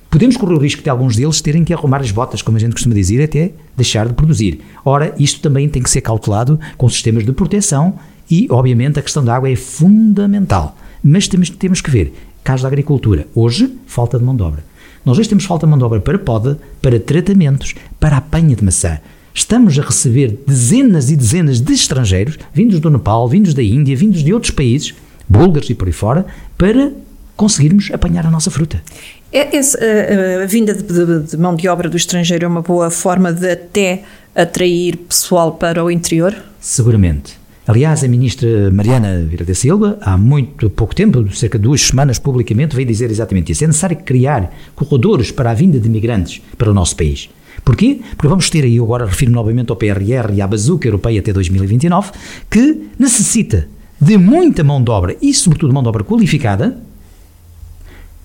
podemos 0.08 0.36
correr 0.36 0.54
o 0.54 0.58
risco 0.58 0.80
de 0.80 0.88
alguns 0.88 1.16
deles 1.16 1.40
terem 1.40 1.64
que 1.64 1.72
arrumar 1.72 2.00
as 2.02 2.12
botas, 2.12 2.40
como 2.40 2.56
a 2.56 2.60
gente 2.60 2.72
costuma 2.74 2.94
dizer, 2.94 3.20
até 3.20 3.50
deixar 3.76 4.06
de 4.06 4.14
produzir. 4.14 4.60
Ora, 4.84 5.12
isto 5.18 5.40
também 5.40 5.68
tem 5.68 5.82
que 5.82 5.90
ser 5.90 6.02
cautelado 6.02 6.60
com 6.76 6.88
sistemas 6.88 7.24
de 7.24 7.32
proteção 7.32 7.94
e, 8.30 8.46
obviamente, 8.48 8.98
a 8.98 9.02
questão 9.02 9.24
da 9.24 9.34
água 9.34 9.50
é 9.50 9.56
fundamental. 9.56 10.76
Mas 11.02 11.26
temos, 11.26 11.50
temos 11.50 11.80
que 11.80 11.90
ver, 11.90 12.12
caso 12.42 12.62
da 12.62 12.68
agricultura, 12.68 13.26
hoje, 13.34 13.72
falta 13.86 14.18
de 14.18 14.24
mão 14.24 14.34
de 14.34 14.42
obra. 14.42 14.64
Nós 15.04 15.18
hoje 15.18 15.28
temos 15.28 15.44
falta 15.44 15.66
de 15.66 15.70
mão 15.70 15.78
de 15.78 15.84
obra 15.84 16.00
para 16.00 16.18
poda, 16.18 16.58
para 16.80 16.98
tratamentos, 16.98 17.74
para 17.98 18.16
apanha 18.16 18.54
de 18.54 18.64
maçã. 18.64 18.98
Estamos 19.34 19.78
a 19.78 19.82
receber 19.82 20.38
dezenas 20.46 21.10
e 21.10 21.16
dezenas 21.16 21.60
de 21.60 21.72
estrangeiros, 21.72 22.38
vindos 22.52 22.78
do 22.80 22.90
Nepal, 22.90 23.26
vindos 23.28 23.54
da 23.54 23.62
Índia, 23.62 23.96
vindos 23.96 24.22
de 24.22 24.32
outros 24.32 24.50
países, 24.50 24.94
búlgaros 25.28 25.70
e 25.70 25.74
por 25.74 25.88
aí 25.88 25.92
fora, 25.92 26.26
para 26.58 26.92
conseguirmos 27.36 27.90
apanhar 27.90 28.26
a 28.26 28.30
nossa 28.30 28.50
fruta. 28.50 28.82
É, 29.32 29.56
esse, 29.56 29.76
a, 29.78 30.42
a, 30.42 30.46
vinda 30.46 30.74
de, 30.74 30.82
de, 30.82 31.30
de, 31.30 31.36
mão 31.36 31.56
de 31.56 31.66
obra 31.66 31.88
do 31.88 31.96
estrangeiro 31.96 32.44
é 32.44 32.48
uma 32.48 32.60
boa 32.60 32.90
forma 32.90 33.32
de 33.32 33.50
até 33.50 34.02
atrair 34.34 34.96
pessoal 34.96 35.52
para 35.52 35.82
o 35.82 35.90
interior? 35.90 36.36
Seguramente. 36.60 37.41
Aliás, 37.64 38.02
a 38.02 38.08
ministra 38.08 38.72
Mariana 38.72 39.24
Vieira 39.24 39.44
da 39.44 39.54
Silva, 39.54 39.96
há 40.00 40.16
muito 40.16 40.68
pouco 40.68 40.96
tempo, 40.96 41.32
cerca 41.32 41.56
de 41.56 41.62
duas 41.62 41.80
semanas 41.80 42.18
publicamente, 42.18 42.74
veio 42.74 42.88
dizer 42.88 43.08
exatamente 43.08 43.52
isso. 43.52 43.62
É 43.62 43.68
necessário 43.68 43.96
criar 43.98 44.52
corredores 44.74 45.30
para 45.30 45.52
a 45.52 45.54
vinda 45.54 45.78
de 45.78 45.88
migrantes 45.88 46.42
para 46.58 46.72
o 46.72 46.74
nosso 46.74 46.96
país. 46.96 47.30
Porquê? 47.64 48.00
Porque 48.16 48.26
vamos 48.26 48.50
ter 48.50 48.64
aí, 48.64 48.80
agora 48.80 49.06
refiro 49.06 49.30
novamente 49.30 49.70
ao 49.70 49.76
PRR 49.76 50.34
e 50.34 50.42
à 50.42 50.46
Bazuca 50.48 50.88
Europeia 50.88 51.20
até 51.20 51.32
2029, 51.32 52.10
que 52.50 52.88
necessita 52.98 53.68
de 54.00 54.18
muita 54.18 54.64
mão 54.64 54.82
de 54.82 54.90
obra 54.90 55.16
e, 55.22 55.32
sobretudo, 55.32 55.72
mão 55.72 55.84
de 55.84 55.88
obra 55.88 56.02
qualificada 56.02 56.76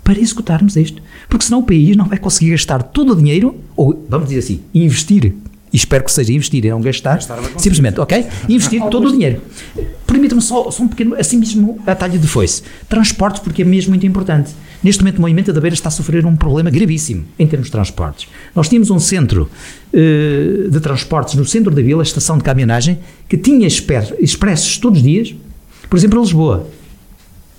para 0.03 0.19
executarmos 0.19 0.75
isto. 0.75 0.99
Porque 1.29 1.45
senão 1.45 1.59
o 1.59 1.63
país 1.63 1.95
não 1.95 2.05
vai 2.05 2.17
conseguir 2.17 2.51
gastar 2.51 2.81
todo 2.81 3.11
o 3.11 3.15
dinheiro, 3.15 3.55
ou 3.75 4.03
vamos 4.09 4.29
dizer 4.29 4.39
assim, 4.39 4.61
investir 4.73 5.35
e 5.71 5.75
espero 5.75 6.03
que 6.03 6.11
seja 6.11 6.31
investir 6.31 6.63
e 6.65 6.69
não 6.69 6.81
gastar, 6.81 7.15
gastar 7.15 7.39
simplesmente, 7.57 7.99
ok? 7.99 8.25
Investir 8.47 8.81
todo 8.89 9.07
o 9.07 9.11
dinheiro. 9.11 9.41
Permita-me 10.05 10.41
só, 10.41 10.71
só 10.71 10.83
um 10.83 10.87
pequeno, 10.87 11.15
assim 11.15 11.37
mesmo, 11.37 11.79
atalho 11.85 12.17
de 12.17 12.27
foice. 12.27 12.63
Transportes, 12.87 13.41
porque 13.41 13.61
é 13.61 13.65
mesmo 13.65 13.89
muito 13.89 14.05
importante. 14.05 14.51
Neste 14.81 15.01
momento, 15.01 15.17
o 15.17 15.21
movimento 15.21 15.51
da 15.51 15.59
Beira 15.59 15.73
está 15.73 15.89
a 15.89 15.91
sofrer 15.91 16.25
um 16.25 16.35
problema 16.35 16.69
gravíssimo 16.69 17.25
em 17.37 17.45
termos 17.45 17.67
de 17.67 17.71
transportes. 17.71 18.27
Nós 18.55 18.69
tínhamos 18.69 18.89
um 18.89 18.99
centro 18.99 19.49
uh, 19.93 20.69
de 20.69 20.79
transportes 20.79 21.35
no 21.35 21.45
centro 21.45 21.73
da 21.73 21.81
vila, 21.81 22.01
a 22.01 22.03
estação 22.03 22.37
de 22.37 22.43
caminhonagem, 22.43 22.99
que 23.27 23.37
tinha 23.37 23.67
expressos 23.67 24.77
todos 24.77 24.99
os 24.99 25.03
dias, 25.03 25.35
por 25.89 25.97
exemplo, 25.97 26.19
a 26.19 26.21
Lisboa. 26.21 26.69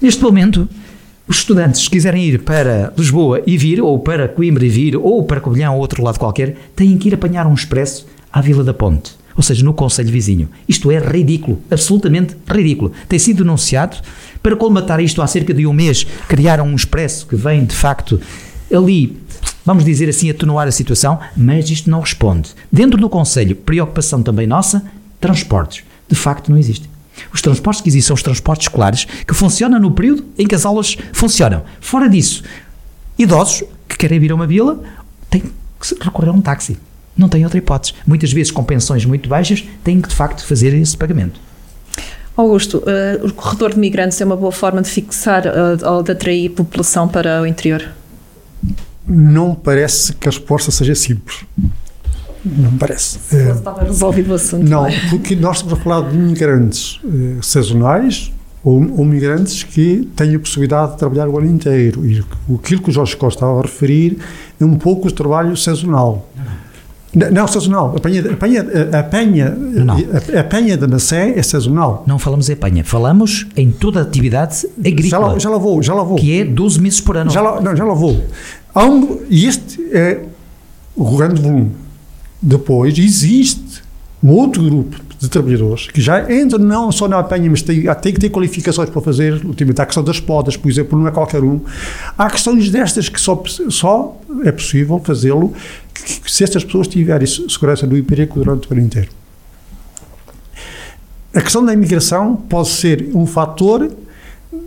Neste 0.01 0.23
momento, 0.23 0.69
os 1.29 1.37
estudantes, 1.37 1.83
se 1.83 1.91
quiserem 1.91 2.25
ir 2.25 2.39
para 2.39 2.91
Lisboa 2.97 3.43
e 3.47 3.59
vir, 3.59 3.83
ou 3.83 3.99
para 3.99 4.27
Coimbra 4.27 4.65
e 4.65 4.69
vir, 4.71 4.97
ou 4.97 5.23
para 5.23 5.43
Covilhão 5.43 5.75
ou 5.75 5.81
outro 5.81 6.03
lado 6.03 6.19
qualquer, 6.19 6.57
têm 6.75 6.97
que 6.97 7.09
ir 7.09 7.15
apanhar 7.15 7.47
um 7.47 7.53
expresso 7.53 8.07
à 8.33 8.41
Vila 8.41 8.65
da 8.65 8.73
Ponte, 8.73 9.13
ou 9.37 9.43
seja, 9.43 9.63
no 9.63 9.75
Conselho 9.75 10.11
Vizinho. 10.11 10.49
Isto 10.67 10.91
é 10.91 10.99
ridículo, 10.99 11.61
absolutamente 11.71 12.35
ridículo. 12.51 12.93
Tem 13.07 13.19
sido 13.19 13.45
denunciado. 13.45 13.99
Para 14.43 14.57
colmatar 14.57 15.01
isto, 15.01 15.21
há 15.21 15.27
cerca 15.27 15.53
de 15.53 15.67
um 15.67 15.73
mês, 15.73 16.07
criaram 16.27 16.67
um 16.67 16.75
expresso 16.75 17.27
que 17.27 17.37
vem, 17.37 17.63
de 17.67 17.77
facto, 17.77 18.19
ali, 18.75 19.19
vamos 19.67 19.85
dizer 19.85 20.09
assim, 20.09 20.31
atenuar 20.31 20.67
a 20.67 20.73
situação, 20.73 21.19
mas 21.37 21.69
isto 21.69 21.91
não 21.91 22.01
responde. 22.01 22.51
Dentro 22.73 22.99
do 22.99 23.11
Conselho, 23.11 23.55
preocupação 23.55 24.23
também 24.23 24.47
nossa, 24.47 24.83
transportes. 25.21 25.85
De 26.09 26.17
facto, 26.17 26.51
não 26.51 26.57
existe. 26.57 26.89
Os 27.33 27.43
transportes 27.43 27.81
que 27.81 27.89
existem 27.89 28.09
são 28.09 28.15
os 28.15 28.23
transportes 28.23 28.67
escolares 28.67 29.05
que 29.05 29.35
funcionam 29.35 29.79
no 29.79 29.91
período 29.91 30.25
em 30.39 30.47
que 30.47 30.55
as 30.55 30.65
aulas 30.65 30.97
funcionam. 31.13 31.63
Fora 31.81 32.09
disso, 32.09 32.43
idosos 33.19 33.65
que 33.89 33.97
querem 33.97 34.19
vir 34.21 34.33
a 34.33 34.35
uma 34.35 34.47
vila 34.47 34.81
têm 35.31 35.43
que 35.43 35.51
recorrer 36.01 36.31
a 36.31 36.33
um 36.33 36.41
táxi. 36.41 36.79
Não 37.17 37.29
têm 37.29 37.43
outra 37.45 37.59
hipótese. 37.59 37.95
Muitas 38.07 38.33
vezes, 38.33 38.53
com 38.53 38.63
pensões 38.63 39.05
muito 39.05 39.29
baixas, 39.29 39.65
têm 39.83 40.01
que 40.01 40.09
de 40.09 40.15
facto 40.15 40.47
fazer 40.47 40.73
esse 40.75 40.97
pagamento. 40.97 41.41
Augusto, 42.37 42.79
uh, 42.79 43.27
o 43.27 43.33
corredor 43.33 43.75
de 43.75 43.81
migrantes 43.81 44.21
é 44.21 44.25
uma 44.25 44.37
boa 44.37 44.53
forma 44.53 44.81
de 44.81 44.89
fixar 44.89 45.45
uh, 45.45 45.91
ou 45.91 46.05
de 46.05 46.13
atrair 46.13 46.51
população 46.51 47.09
para 47.09 47.43
o 47.43 47.47
interior? 47.47 47.85
Não 49.05 49.57
parece 49.57 50.13
que 50.13 50.29
a 50.29 50.31
resposta 50.31 50.71
seja 50.71 50.95
simples. 50.95 51.45
Não 52.45 52.73
me 52.73 52.79
parece. 52.79 53.19
Se 53.19 53.37
é, 53.37 53.51
estava 53.51 53.85
resolvido 53.85 54.31
o 54.31 54.35
assunto. 54.35 54.69
Não, 54.69 54.87
é? 54.87 54.93
porque 55.11 55.35
nós 55.37 55.57
estamos 55.57 55.79
a 55.79 55.83
falar 55.83 56.09
de 56.09 56.17
imigrantes 56.17 57.01
eh, 57.05 57.39
sazonais 57.43 58.33
ou, 58.63 58.75
ou, 58.99 59.05
migrantes 59.05 59.63
que 59.63 60.09
têm 60.17 60.35
a 60.35 60.39
possibilidade 60.39 60.93
de 60.93 60.99
trabalhar 60.99 61.29
o 61.29 61.39
ano 61.39 61.49
inteiro. 61.49 62.07
E 62.07 62.25
aquilo 62.55 62.83
que 62.83 62.91
o 62.91 62.93
Jorge 62.93 63.17
Costa 63.17 63.39
estava 63.39 63.59
a 63.59 63.63
referir 63.63 64.19
é 64.61 64.65
um 64.65 64.77
pouco 64.77 65.09
o 65.09 65.13
trabalho 65.13 65.57
sazonal. 65.57 66.29
Não, 67.15 67.31
não 67.31 67.47
sazonal. 67.47 67.95
A 67.97 68.01
penha, 68.01 68.21
a 68.21 68.37
penha, 68.37 68.67
a 68.99 69.03
penha, 69.03 69.57
a, 70.37 70.41
a 70.41 70.45
penha 70.45 70.77
da 70.77 70.87
maçã 70.87 71.17
é 71.17 71.43
sazonal. 71.43 72.05
Não 72.07 72.19
falamos 72.19 72.51
em 72.51 72.57
penha, 72.57 72.85
falamos 72.85 73.47
em 73.57 73.71
toda 73.71 74.01
a 74.01 74.03
atividade 74.03 74.67
agrícola. 74.79 75.33
Já, 75.35 75.39
já 75.39 75.51
lá 75.51 75.59
vou, 75.59 75.83
já 75.83 75.95
lá 75.95 76.03
vou. 76.03 76.17
Que 76.17 76.41
é 76.41 76.45
12 76.45 76.81
meses 76.81 77.01
por 77.01 77.17
ano. 77.17 77.31
Já 77.31 77.41
lá, 77.41 77.61
não, 77.61 77.75
já 77.75 77.85
lá 77.85 77.95
vou. 77.95 78.23
Um, 78.77 79.19
e 79.31 79.47
este 79.47 79.83
é 79.93 80.21
o 80.95 81.17
grande 81.17 81.41
volume. 81.41 81.88
Depois 82.41 82.97
existe 82.99 83.83
um 84.23 84.31
outro 84.31 84.63
grupo 84.63 84.97
de 85.19 85.29
trabalhadores 85.29 85.89
que 85.89 86.01
já 86.01 86.33
entram 86.33 86.61
não 86.61 86.93
só 86.93 87.09
na 87.09 87.19
apanha, 87.19 87.51
mas 87.51 87.63
tem, 87.63 87.83
tem 87.83 88.13
que 88.13 88.21
ter 88.21 88.31
qualificações 88.31 88.89
para 88.89 89.01
fazer, 89.01 89.45
ultimamente, 89.45 89.81
a 89.81 89.87
questão 89.87 90.05
das 90.05 90.21
podas, 90.21 90.57
por 90.57 90.71
exemplo, 90.71 90.99
não 90.99 91.09
é 91.09 91.11
qualquer 91.11 91.43
um. 91.43 91.61
Há 92.17 92.31
questões 92.31 92.71
destas 92.71 93.09
que 93.09 93.21
só, 93.21 93.43
só 93.69 94.17
é 94.45 94.53
possível 94.53 95.01
fazê-lo 95.05 95.53
se 96.27 96.45
estas 96.45 96.63
pessoas 96.65 96.87
tiverem 96.87 97.27
segurança 97.27 97.87
do 97.87 97.97
emprego 97.97 98.35
durante 98.35 98.69
o 98.69 98.73
ano 98.73 98.83
inteiro. 98.83 99.11
A 101.35 101.41
questão 101.41 101.65
da 101.65 101.73
imigração 101.73 102.37
pode 102.37 102.69
ser 102.69 103.11
um 103.15 103.27
fator 103.27 103.91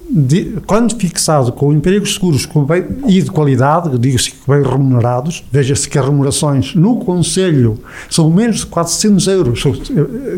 de, 0.10 0.58
quando 0.68 0.96
fixado 0.96 1.52
com 1.52 1.74
empregos 1.74 2.14
seguros 2.16 2.46
com 2.46 2.64
bem, 2.64 2.86
e 3.08 3.22
de 3.22 3.32
qualidade, 3.32 3.98
diga-se 3.98 4.34
bem 4.48 4.62
remunerados, 4.62 5.44
veja-se 5.52 5.90
que 5.90 5.98
as 5.98 6.06
remunerações 6.06 6.76
no 6.76 6.98
Conselho 6.98 7.80
são 8.10 8.30
menos 8.30 8.58
de 8.58 8.66
400 8.68 9.28
euros 9.28 9.64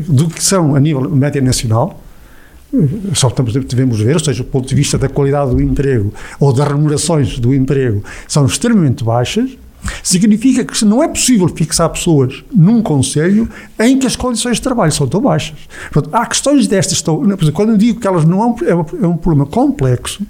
do 0.07 0.27
que 0.29 0.43
são 0.43 0.75
a 0.75 0.79
nível 0.79 1.09
média 1.09 1.41
nacional, 1.41 1.99
só 3.13 3.29
devemos 3.67 3.99
ver, 3.99 4.15
ou 4.15 4.23
seja, 4.23 4.43
do 4.43 4.49
ponto 4.49 4.67
de 4.67 4.73
vista 4.73 4.97
da 4.97 5.07
qualidade 5.07 5.51
do 5.51 5.61
emprego 5.61 6.11
ou 6.39 6.51
das 6.51 6.67
remunerações 6.67 7.37
do 7.37 7.53
emprego, 7.53 8.03
são 8.27 8.45
extremamente 8.45 9.03
baixas, 9.03 9.51
Significa 10.01 10.63
que 10.63 10.85
não 10.85 11.03
é 11.03 11.07
possível 11.07 11.47
fixar 11.47 11.89
pessoas 11.89 12.43
num 12.53 12.81
conselho 12.81 13.49
em 13.79 13.97
que 13.97 14.07
as 14.07 14.15
condições 14.15 14.57
de 14.57 14.61
trabalho 14.61 14.91
são 14.91 15.07
tão 15.07 15.21
baixas. 15.21 15.57
Portanto, 15.91 16.13
há 16.13 16.25
questões 16.25 16.67
destas. 16.67 16.97
Estão, 16.97 17.23
quando 17.53 17.69
eu 17.69 17.77
digo 17.77 17.99
que 17.99 18.07
elas 18.07 18.25
não 18.25 18.41
é 18.43 18.45
um, 18.45 18.85
é 19.01 19.07
um 19.07 19.17
problema 19.17 19.45
complexo, 19.45 20.25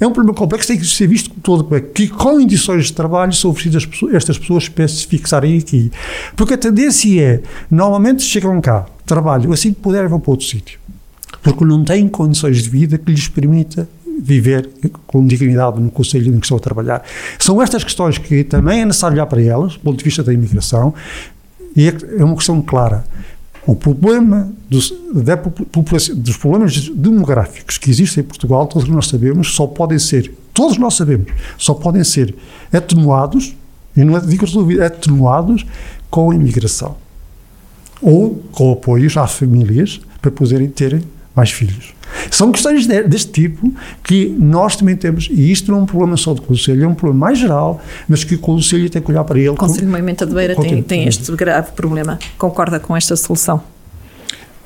é 0.00 0.06
um 0.06 0.12
problema 0.12 0.36
complexo 0.36 0.68
tem 0.68 0.78
que 0.78 0.86
ser 0.86 1.06
visto 1.06 1.30
com 1.30 1.40
todo 1.40 1.76
é 1.76 1.80
que 1.80 2.08
condições 2.08 2.86
de 2.86 2.92
trabalho 2.92 3.32
são 3.32 3.50
oferecidas 3.50 3.88
estas 4.12 4.38
pessoas 4.38 4.68
para 4.68 4.86
se 4.88 5.06
fixarem 5.06 5.58
aqui. 5.58 5.90
Porque 6.34 6.54
a 6.54 6.58
tendência 6.58 7.20
é, 7.20 7.42
normalmente 7.70 8.22
chegam 8.22 8.60
cá, 8.60 8.86
trabalham, 9.04 9.52
assim 9.52 9.72
que 9.72 9.80
puderem 9.80 10.08
vão 10.08 10.20
para 10.20 10.30
outro 10.30 10.46
sítio. 10.46 10.78
Porque 11.42 11.64
não 11.64 11.84
têm 11.84 12.08
condições 12.08 12.62
de 12.62 12.68
vida 12.68 12.98
que 12.98 13.10
lhes 13.10 13.28
permita 13.28 13.88
viver 14.18 14.68
com 15.06 15.26
dignidade 15.26 15.80
no 15.80 15.90
conselho 15.90 16.34
em 16.34 16.38
que 16.38 16.46
estou 16.46 16.58
a 16.58 16.60
trabalhar. 16.60 17.02
São 17.38 17.60
estas 17.60 17.84
questões 17.84 18.18
que 18.18 18.44
também 18.44 18.82
é 18.82 18.84
necessário 18.84 19.16
olhar 19.16 19.26
para 19.26 19.42
elas, 19.42 19.74
do 19.74 19.80
ponto 19.80 19.98
de 19.98 20.04
vista 20.04 20.22
da 20.22 20.32
imigração, 20.32 20.94
e 21.74 21.88
é, 21.88 21.96
é 22.18 22.24
uma 22.24 22.34
questão 22.34 22.60
clara. 22.62 23.04
O 23.66 23.74
problema 23.74 24.48
dos, 24.70 24.94
da 25.12 25.34
dos 25.34 26.36
problemas 26.36 26.88
demográficos 26.88 27.78
que 27.78 27.90
existem 27.90 28.22
em 28.22 28.26
Portugal, 28.26 28.66
todos 28.66 28.88
nós 28.88 29.08
sabemos, 29.08 29.54
só 29.54 29.66
podem 29.66 29.98
ser, 29.98 30.32
todos 30.54 30.78
nós 30.78 30.94
sabemos, 30.94 31.32
só 31.58 31.74
podem 31.74 32.04
ser 32.04 32.34
atenuados, 32.72 33.56
e 33.96 34.04
não 34.04 34.16
é, 34.16 34.20
digo 34.20 34.44
resolvidos, 34.44 34.84
atenuados 34.84 35.66
com 36.08 36.30
a 36.30 36.34
imigração. 36.34 36.96
Ou 38.00 38.36
com 38.52 38.72
apoios 38.72 39.16
às 39.16 39.32
famílias 39.32 40.00
para 40.22 40.30
poderem 40.30 40.68
ter 40.68 41.02
mais 41.34 41.50
filhos. 41.50 41.95
São 42.30 42.52
questões 42.52 42.86
deste 42.86 43.32
tipo 43.32 43.72
que 44.02 44.26
nós 44.38 44.76
também 44.76 44.96
temos, 44.96 45.28
e 45.30 45.50
isto 45.50 45.70
não 45.70 45.80
é 45.80 45.82
um 45.82 45.86
problema 45.86 46.16
só 46.16 46.34
do 46.34 46.42
Conselho, 46.42 46.84
é 46.84 46.88
um 46.88 46.94
problema 46.94 47.26
mais 47.26 47.38
geral, 47.38 47.80
mas 48.08 48.24
que 48.24 48.34
o 48.34 48.38
Conselho 48.38 48.88
tem 48.90 49.02
que 49.02 49.10
olhar 49.10 49.24
para 49.24 49.38
ele. 49.38 49.50
O 49.50 49.54
Conselho 49.54 49.86
de 49.86 49.90
Movimento 49.92 50.26
de 50.26 50.34
Beira 50.34 50.56
tem, 50.56 50.82
tem 50.82 51.06
este 51.06 51.30
grave 51.32 51.72
problema. 51.72 52.18
Concorda 52.38 52.80
com 52.80 52.96
esta 52.96 53.16
solução? 53.16 53.62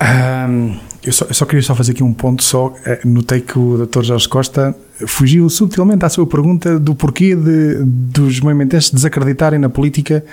Um, 0.01 0.77
eu, 1.03 1.13
só, 1.13 1.25
eu 1.25 1.33
só 1.33 1.45
queria 1.45 1.61
só 1.61 1.75
fazer 1.75 1.91
aqui 1.91 2.03
um 2.03 2.13
ponto 2.13 2.43
só. 2.43 2.73
Eh, 2.85 3.01
notei 3.05 3.41
que 3.41 3.57
o 3.57 3.85
Dr. 3.85 4.03
Jorge 4.03 4.27
Costa 4.27 4.75
fugiu 5.05 5.49
subtilmente 5.49 6.05
à 6.05 6.09
sua 6.09 6.25
pergunta 6.25 6.79
do 6.79 6.95
porquê 6.95 7.35
de, 7.35 7.83
dos 7.83 8.39
movimentos 8.39 8.89
desacreditarem 8.89 9.59
na 9.59 9.69
política 9.69 10.23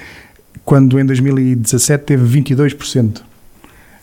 quando 0.65 0.99
em 0.99 1.07
2017 1.07 2.05
teve 2.05 2.41
22%. 2.41 3.23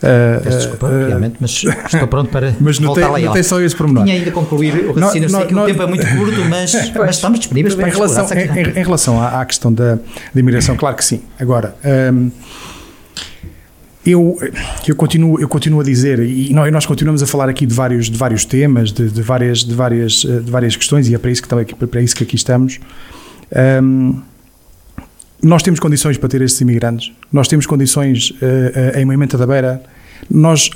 Uh, 0.06 0.44
Peço 0.44 0.58
desculpa, 0.60 0.86
uh, 0.86 1.08
realmente, 1.08 1.36
mas 1.40 1.52
estou 1.52 2.08
pronto 2.08 2.30
para 2.30 2.54
mas 2.62 2.78
não 2.78 2.90
voltar 2.90 3.02
tem, 3.02 3.12
lá. 3.12 3.20
Não 3.20 3.34
tem 3.34 3.42
só 3.42 3.60
esse 3.60 3.76
pormenor. 3.76 4.04
Tinha 4.04 4.18
ainda 4.18 4.30
concluir 4.30 4.86
o 4.86 4.92
raciocínio, 4.94 5.30
sei 5.30 5.46
que 5.46 5.56
o 5.56 5.66
tempo 5.66 5.82
é 5.82 5.88
muito 5.88 6.08
curto, 6.08 6.46
mas, 6.48 6.74
mas 6.94 7.16
estamos 7.16 7.40
disponíveis 7.40 7.74
para 7.74 7.88
em 7.88 7.92
relação, 7.92 8.28
em, 8.32 8.40
em, 8.40 8.70
em, 8.70 8.84
relação 8.84 9.20
à, 9.20 9.42
à 9.42 9.46
questão 9.46 9.74
da, 9.74 9.96
da, 9.96 10.40
imigração, 10.40 10.76
claro 10.76 10.96
que 10.96 11.04
sim. 11.04 11.22
Agora, 11.40 11.76
um, 12.14 12.30
eu, 14.06 14.38
eu, 14.88 14.96
continuo, 14.96 15.42
eu 15.42 15.48
continuo 15.48 15.82
a 15.82 15.84
dizer, 15.84 16.20
e 16.20 16.54
nós, 16.54 16.86
continuamos 16.86 17.24
a 17.24 17.26
falar 17.26 17.50
aqui 17.50 17.66
de 17.66 17.74
vários, 17.74 18.08
de 18.08 18.18
vários 18.18 18.46
temas, 18.46 18.92
de, 18.92 19.10
de, 19.10 19.22
várias, 19.24 19.64
de, 19.64 19.74
várias, 19.74 20.12
de 20.14 20.52
várias 20.52 20.76
questões, 20.76 21.10
e 21.10 21.16
é 21.16 21.18
para 21.18 21.32
isso 21.32 21.42
que, 21.42 21.88
para 21.88 22.02
isso 22.02 22.16
que 22.16 22.24
aqui 22.24 22.36
estamos. 22.36 22.80
Um, 23.82 24.22
nós 25.42 25.64
temos 25.64 25.80
condições 25.80 26.18
para 26.18 26.30
ter 26.30 26.42
estes 26.42 26.62
imigrantes, 26.62 27.12
nós 27.32 27.48
temos 27.48 27.66
condições 27.66 28.30
uh, 28.30 28.36
uh, 28.36 29.00
em 29.00 29.06
Moimenta 29.06 29.38
da 29.38 29.48
Beira, 29.48 29.82
nós 30.30 30.70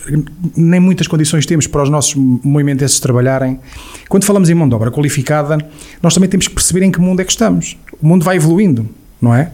nem 0.55 0.79
muitas 0.79 1.07
condições 1.07 1.45
temos 1.45 1.67
para 1.67 1.83
os 1.83 1.89
nossos 1.89 2.15
movimentos 2.15 2.99
trabalharem. 2.99 3.59
Quando 4.07 4.23
falamos 4.25 4.49
em 4.49 4.53
mão 4.53 4.67
de 4.67 4.75
obra 4.75 4.91
qualificada, 4.91 5.57
nós 6.01 6.13
também 6.13 6.29
temos 6.29 6.47
que 6.47 6.53
perceber 6.53 6.83
em 6.83 6.91
que 6.91 6.99
mundo 6.99 7.21
é 7.21 7.25
que 7.25 7.31
estamos. 7.31 7.77
O 8.01 8.07
mundo 8.07 8.23
vai 8.23 8.35
evoluindo, 8.35 8.87
não 9.21 9.33
é? 9.33 9.51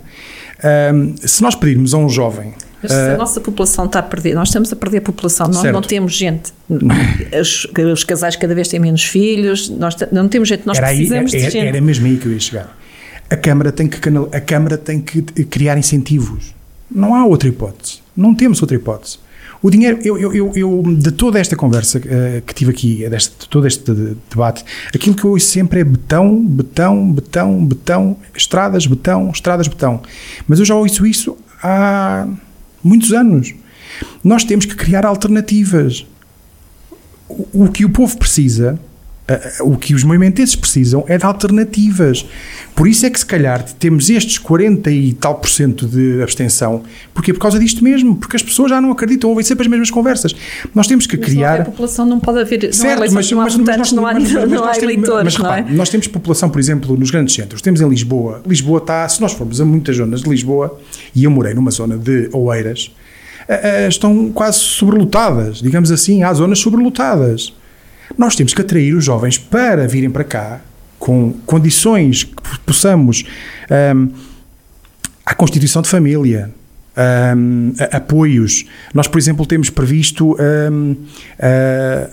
Um, 0.94 1.16
se 1.18 1.42
nós 1.42 1.56
pedirmos 1.56 1.94
a 1.94 1.98
um 1.98 2.10
jovem 2.10 2.54
mas 2.86 2.92
se 2.92 2.98
a 2.98 3.14
ah, 3.14 3.18
nossa 3.18 3.42
população 3.42 3.86
está 3.86 4.00
a 4.00 4.04
perder, 4.04 4.36
nós 4.36 4.50
estamos 4.50 4.72
a 4.72 4.76
perder 4.76 5.00
a 5.00 5.02
população, 5.02 5.48
nós 5.48 5.58
certo. 5.58 5.74
não 5.74 5.82
temos 5.82 6.14
gente. 6.14 6.54
Os, 7.42 7.68
os, 7.92 8.04
casais 8.04 8.36
cada 8.36 8.54
vez 8.54 8.68
têm 8.68 8.80
menos 8.80 9.04
filhos, 9.04 9.70
nós 9.70 9.96
não 10.12 10.28
temos 10.28 10.48
gente, 10.48 10.66
nós 10.66 10.78
era 10.78 10.88
precisamos 10.88 11.34
aí, 11.34 11.40
de 11.40 11.50
gente. 11.50 11.68
Era 11.68 11.82
mesmo 11.82 12.06
aí 12.06 12.18
que 12.18 12.28
eu 12.28 12.34
ia 12.34 12.40
chegar. 12.40 12.78
A 13.30 13.36
Câmara 13.36 13.72
tem 13.72 13.88
que, 13.88 13.98
a 14.32 14.42
Câmara 14.42 14.78
tem 14.78 15.02
que 15.02 15.22
criar 15.22 15.78
incentivos. 15.78 16.54
Não 16.90 17.16
há 17.16 17.26
outra 17.26 17.50
hipótese. 17.50 18.00
Não 18.16 18.36
temos 18.36 18.62
outra 18.62 18.76
hipótese. 18.76 19.18
O 19.66 19.72
dinheiro, 19.72 19.98
eu, 20.04 20.16
eu, 20.20 20.32
eu, 20.32 20.52
eu 20.56 20.84
de 20.96 21.12
toda 21.12 21.40
esta 21.40 21.56
conversa 21.56 21.98
uh, 21.98 22.42
que 22.44 22.54
tive 22.54 22.70
aqui, 22.70 23.10
deste, 23.10 23.34
de 23.40 23.50
todo 23.50 23.66
este 23.66 23.92
debate, 24.30 24.64
aquilo 24.94 25.16
que 25.16 25.24
eu 25.24 25.32
ouço 25.32 25.48
sempre 25.48 25.80
é 25.80 25.84
betão, 25.84 26.46
betão, 26.46 27.12
betão, 27.12 27.66
betão, 27.66 28.18
estradas, 28.36 28.86
betão, 28.86 29.32
estradas, 29.32 29.68
betão. 29.68 30.04
Mas 30.48 30.60
eu 30.60 30.66
já 30.66 30.76
ouço 30.76 31.04
isso 31.08 31.36
há 31.64 32.28
muitos 32.84 33.12
anos. 33.12 33.56
Nós 34.24 34.44
temos 34.44 34.66
que 34.68 34.76
criar 34.76 35.04
alternativas. 35.04 36.06
O, 37.28 37.64
o 37.64 37.72
que 37.72 37.86
o 37.86 37.90
povo 37.90 38.16
precisa 38.20 38.80
o 39.62 39.76
que 39.76 39.96
os 39.96 40.04
movimenteses 40.04 40.56
precisam 40.56 41.04
é 41.08 41.18
de 41.18 41.26
alternativas. 41.26 42.26
Por 42.76 42.88
isso 42.88 43.06
é 43.06 43.10
que, 43.10 43.20
se 43.20 43.26
calhar, 43.26 43.64
temos 43.80 44.10
estes 44.10 44.38
40 44.38 44.92
e 44.92 45.14
tal 45.14 45.36
por 45.36 45.50
cento 45.50 45.88
de 45.88 46.22
abstenção, 46.22 46.84
porque 47.14 47.32
é 47.32 47.34
por 47.34 47.40
causa 47.40 47.58
disto 47.58 47.84
mesmo, 47.84 48.16
porque 48.18 48.36
as 48.36 48.44
pessoas 48.44 48.70
já 48.70 48.80
não 48.80 48.92
acreditam, 48.92 49.30
ouvem 49.30 49.44
sempre 49.44 49.64
as 49.64 49.70
mesmas 49.70 49.90
conversas. 49.90 50.36
Nós 50.76 50.86
temos 50.86 51.08
que 51.08 51.18
mas 51.18 51.26
criar. 51.26 51.62
a 51.62 51.66
população 51.66 52.06
não 52.06 52.20
pode 52.20 52.40
haver. 52.40 52.74
Certo, 52.74 53.00
não 53.00 53.08
há 53.08 53.12
mas, 53.12 53.32
não 53.32 53.42
há 53.42 53.48
votantes, 53.48 53.92
não 53.94 54.06
há, 54.06 54.14
não 54.14 54.74
eleitores. 54.76 55.24
Mas, 55.24 55.38
não 55.38 55.54
é? 55.54 55.66
nós 55.72 55.90
temos 55.90 56.08
população, 56.08 56.50
por 56.50 56.60
exemplo, 56.60 56.96
nos 56.98 57.10
grandes 57.10 57.34
centros. 57.34 57.62
Temos 57.62 57.82
em 57.82 57.90
Lisboa. 57.90 58.42
Lisboa 58.46 58.78
está, 58.80 59.08
se 59.10 59.22
nós 59.22 59.32
formos 59.32 59.60
a 59.60 59.66
muitas 59.66 59.96
zonas 59.96 60.22
de 60.22 60.30
Lisboa, 60.30 60.78
e 61.16 61.24
eu 61.24 61.32
morei 61.32 61.54
numa 61.54 61.72
zona 61.72 61.98
de 61.98 62.30
Oeiras, 62.34 62.92
estão 63.88 64.32
quase 64.32 64.60
sobrelotadas, 64.60 65.60
digamos 65.62 65.92
assim, 65.92 66.24
há 66.24 66.34
zonas 66.34 66.60
sobrelotadas. 66.60 67.54
Nós 68.18 68.36
temos 68.36 68.54
que 68.54 68.62
atrair 68.62 68.96
os 68.96 69.04
jovens 69.04 69.38
para 69.38 69.88
virem 69.88 70.10
para 70.10 70.24
cá 70.24 70.62
com 71.00 71.34
condições 71.46 72.24
que 72.24 72.60
possamos. 72.66 73.24
Um, 73.96 74.10
a 75.26 75.34
constituição 75.34 75.82
de 75.82 75.90
família, 75.90 76.52
um, 77.36 77.74
apoios. 77.92 78.66
Nós, 78.94 79.08
por 79.08 79.18
exemplo, 79.18 79.46
temos 79.46 79.70
previsto 79.70 80.36
um, 80.72 80.96
a, 81.40 82.10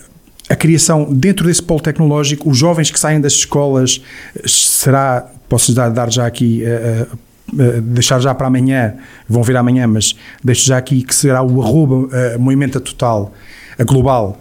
a 0.53 0.57
criação, 0.57 1.13
dentro 1.13 1.47
desse 1.47 1.63
polo 1.63 1.81
tecnológico, 1.81 2.51
os 2.51 2.57
jovens 2.57 2.91
que 2.91 2.99
saem 2.99 3.21
das 3.21 3.35
escolas, 3.35 4.03
será, 4.47 5.27
posso 5.49 5.75
dar, 5.75 5.91
dar 5.91 6.11
já 6.11 6.27
aqui. 6.27 6.63
Uh, 6.65 7.17
uh, 7.53 7.81
deixar 7.83 8.19
já 8.21 8.35
para 8.35 8.47
amanhã, 8.47 8.95
vão 9.29 9.43
ver 9.43 9.57
amanhã, 9.57 9.87
mas 9.87 10.17
deixo 10.43 10.67
já 10.67 10.79
aqui 10.79 11.03
que 11.03 11.15
será 11.15 11.43
o 11.43 11.63
arroba 11.63 11.95
uh, 11.95 12.39
Movimento 12.39 12.81
Total, 12.81 13.33
a 13.79 13.85
global, 13.85 14.39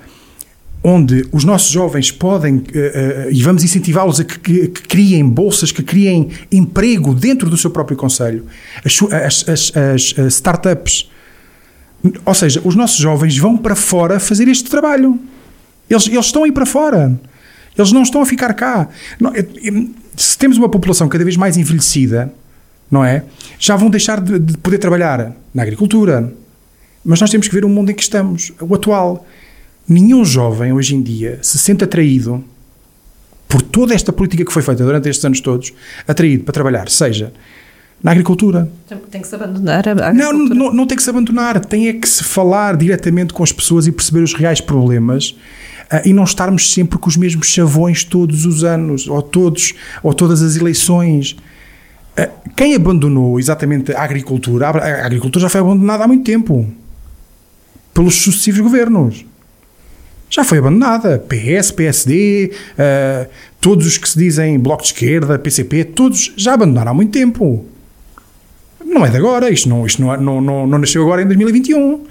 onde 0.83 1.27
os 1.31 1.43
nossos 1.43 1.69
jovens 1.69 2.11
podem, 2.11 2.55
uh, 2.55 2.59
uh, 2.59 3.31
e 3.31 3.43
vamos 3.43 3.63
incentivá-los 3.63 4.19
a 4.19 4.23
que, 4.23 4.39
que, 4.39 4.67
que, 4.67 4.81
criem 4.81 5.27
bolsas, 5.27 5.71
que 5.71 5.83
criem 5.83 6.29
emprego 6.51 7.13
dentro 7.13 7.49
do 7.49 7.57
seu 7.57 7.69
próprio 7.69 7.95
Conselho, 7.95 8.45
as, 8.83 9.47
as, 9.47 9.73
as, 9.77 10.19
as, 10.19 10.33
startups. 10.33 11.09
Ou 12.25 12.33
seja, 12.33 12.61
os 12.65 12.75
nossos 12.75 12.97
jovens 12.97 13.37
vão 13.37 13.55
para 13.55 13.75
fora 13.75 14.19
fazer 14.19 14.47
este 14.47 14.69
trabalho. 14.69 15.19
Eles, 15.87 16.07
eles 16.07 16.25
estão 16.25 16.43
aí 16.43 16.51
para 16.51 16.65
fora. 16.65 17.19
Eles 17.77 17.91
não 17.91 18.01
estão 18.01 18.21
a 18.21 18.25
ficar 18.25 18.53
cá. 18.55 18.89
Não, 19.19 19.31
se 20.15 20.37
temos 20.37 20.57
uma 20.57 20.67
população 20.67 21.07
cada 21.07 21.23
vez 21.23 21.37
mais 21.37 21.57
envelhecida, 21.57 22.33
não 22.89 23.05
é? 23.05 23.23
Já 23.59 23.75
vão 23.75 23.89
deixar 23.89 24.19
de, 24.19 24.39
de 24.39 24.57
poder 24.57 24.79
trabalhar 24.79 25.31
na 25.53 25.61
agricultura. 25.61 26.33
Mas 27.05 27.21
nós 27.21 27.29
temos 27.29 27.47
que 27.47 27.53
ver 27.53 27.65
o 27.65 27.69
mundo 27.69 27.91
em 27.91 27.95
que 27.95 28.01
estamos, 28.01 28.51
o 28.59 28.73
atual 28.73 29.25
nenhum 29.91 30.23
jovem 30.23 30.71
hoje 30.71 30.95
em 30.95 31.01
dia 31.01 31.39
se 31.41 31.57
sente 31.57 31.83
atraído 31.83 32.43
por 33.47 33.61
toda 33.61 33.93
esta 33.93 34.13
política 34.13 34.45
que 34.45 34.53
foi 34.53 34.61
feita 34.61 34.83
durante 34.83 35.09
estes 35.09 35.25
anos 35.25 35.41
todos, 35.41 35.73
atraído 36.07 36.45
para 36.45 36.53
trabalhar, 36.53 36.89
seja 36.89 37.33
na 38.01 38.11
agricultura. 38.11 38.71
Tem 39.11 39.21
que 39.21 39.27
se 39.27 39.35
abandonar 39.35 39.87
a 39.87 39.91
agricultura. 39.91 40.13
Não, 40.13 40.33
não, 40.33 40.73
não 40.73 40.87
tem 40.87 40.95
que 40.95 41.03
se 41.03 41.09
abandonar, 41.09 41.59
tem 41.65 41.89
é 41.89 41.93
que 41.93 42.07
se 42.07 42.23
falar 42.23 42.77
diretamente 42.77 43.33
com 43.33 43.43
as 43.43 43.51
pessoas 43.51 43.85
e 43.85 43.91
perceber 43.91 44.21
os 44.21 44.33
reais 44.33 44.61
problemas 44.61 45.35
uh, 45.91 46.07
e 46.07 46.13
não 46.13 46.23
estarmos 46.23 46.73
sempre 46.73 46.97
com 46.97 47.09
os 47.09 47.17
mesmos 47.17 47.47
chavões 47.47 48.03
todos 48.03 48.45
os 48.45 48.63
anos, 48.63 49.07
ou 49.07 49.21
todos, 49.21 49.73
ou 50.01 50.13
todas 50.13 50.41
as 50.41 50.55
eleições. 50.55 51.35
Uh, 52.17 52.51
quem 52.55 52.73
abandonou 52.73 53.37
exatamente 53.37 53.93
a 53.93 54.01
agricultura, 54.01 54.69
a 54.69 55.05
agricultura 55.05 55.43
já 55.43 55.49
foi 55.49 55.61
abandonada 55.61 56.05
há 56.05 56.07
muito 56.07 56.23
tempo 56.23 56.67
pelos 57.93 58.15
sucessivos 58.15 58.61
governos 58.61 59.25
já 60.31 60.45
foi 60.45 60.59
abandonada. 60.59 61.19
PS, 61.19 61.71
PSD, 61.71 62.51
uh, 62.53 63.29
todos 63.59 63.85
os 63.85 63.97
que 63.97 64.09
se 64.09 64.17
dizem 64.17 64.57
Bloco 64.57 64.81
de 64.81 64.87
Esquerda, 64.87 65.37
PCP, 65.37 65.83
todos 65.83 66.33
já 66.37 66.53
abandonaram 66.53 66.91
há 66.91 66.93
muito 66.93 67.11
tempo. 67.11 67.65
Não 68.83 69.05
é 69.05 69.09
de 69.09 69.17
agora, 69.17 69.51
isto 69.51 69.67
não, 69.67 69.85
isto 69.85 70.01
não, 70.01 70.19
não, 70.19 70.41
não, 70.41 70.67
não 70.67 70.77
nasceu 70.79 71.03
agora 71.03 71.21
em 71.21 71.25
2021. 71.25 72.05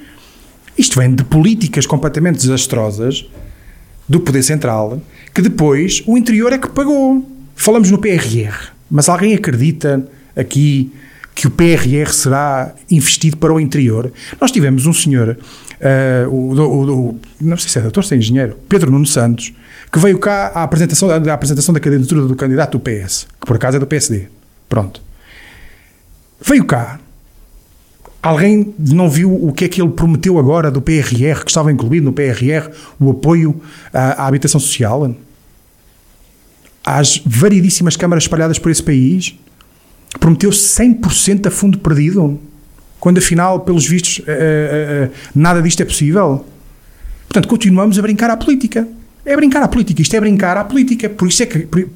Isto 0.76 1.00
vem 1.00 1.14
de 1.14 1.24
políticas 1.24 1.86
completamente 1.86 2.36
desastrosas 2.36 3.26
do 4.06 4.20
Poder 4.20 4.42
Central, 4.42 5.00
que 5.34 5.40
depois 5.40 6.02
o 6.06 6.16
interior 6.16 6.52
é 6.52 6.58
que 6.58 6.68
pagou. 6.68 7.26
Falamos 7.56 7.90
no 7.90 7.98
PRR, 7.98 8.70
mas 8.90 9.08
alguém 9.08 9.34
acredita 9.34 10.06
aqui 10.36 10.92
que 11.34 11.46
o 11.46 11.50
PRR 11.50 12.12
será 12.12 12.74
investido 12.90 13.36
para 13.38 13.52
o 13.52 13.58
interior? 13.58 14.12
Nós 14.38 14.50
tivemos 14.50 14.86
um 14.86 14.92
senhor 14.92 15.38
uh, 15.80 16.28
o, 16.28 16.54
o, 16.54 17.08
o, 17.10 17.20
não 17.40 17.56
sei 17.56 17.70
se 17.70 17.78
é 17.78 17.82
doutor, 17.82 18.04
se 18.04 18.14
é 18.14 18.18
engenheiro, 18.18 18.56
Pedro 18.68 18.90
Nuno 18.90 19.06
Santos, 19.06 19.52
que 19.90 19.98
veio 19.98 20.18
cá 20.18 20.52
à 20.54 20.62
apresentação, 20.62 21.10
à 21.10 21.32
apresentação 21.32 21.74
da 21.74 21.80
candidatura 21.80 22.22
do 22.22 22.36
candidato 22.36 22.78
do 22.78 22.80
PS, 22.80 23.26
que 23.40 23.46
por 23.46 23.56
acaso 23.56 23.76
é 23.76 23.80
do 23.80 23.86
PSD. 23.86 24.28
Pronto. 24.68 25.02
Veio 26.40 26.64
cá. 26.64 27.00
Alguém 28.22 28.74
não 28.78 29.08
viu 29.08 29.32
o 29.32 29.52
que 29.52 29.64
é 29.64 29.68
que 29.68 29.80
ele 29.80 29.90
prometeu 29.90 30.38
agora 30.38 30.70
do 30.70 30.80
PRR, 30.80 31.42
que 31.42 31.50
estava 31.50 31.72
incluído 31.72 32.04
no 32.04 32.12
PRR, 32.12 32.70
o 32.98 33.10
apoio 33.10 33.60
à, 33.92 34.24
à 34.24 34.26
habitação 34.26 34.60
social? 34.60 35.14
Às 36.84 37.22
variedíssimas 37.24 37.96
câmaras 37.96 38.24
espalhadas 38.24 38.58
por 38.58 38.70
esse 38.70 38.82
país? 38.82 39.34
Prometeu 40.18 40.50
100% 40.50 41.46
a 41.46 41.50
fundo 41.50 41.78
perdido? 41.78 42.38
Quando 43.00 43.18
afinal, 43.18 43.60
pelos 43.60 43.86
vistos, 43.86 44.18
uh, 44.18 44.22
uh, 44.22 45.06
uh, 45.06 45.10
nada 45.34 45.62
disto 45.62 45.80
é 45.80 45.86
possível. 45.86 46.44
Portanto, 47.26 47.48
continuamos 47.48 47.98
a 47.98 48.02
brincar 48.02 48.30
à 48.30 48.36
política. 48.36 48.86
É 49.24 49.34
brincar 49.34 49.62
à 49.62 49.68
política, 49.68 50.02
isto 50.02 50.14
é 50.14 50.20
brincar 50.20 50.56
à 50.56 50.64
política. 50.64 51.08
Por 51.08 51.28
isso 51.28 51.42
é 51.42 51.46
que, 51.46 51.60
por, 51.60 51.88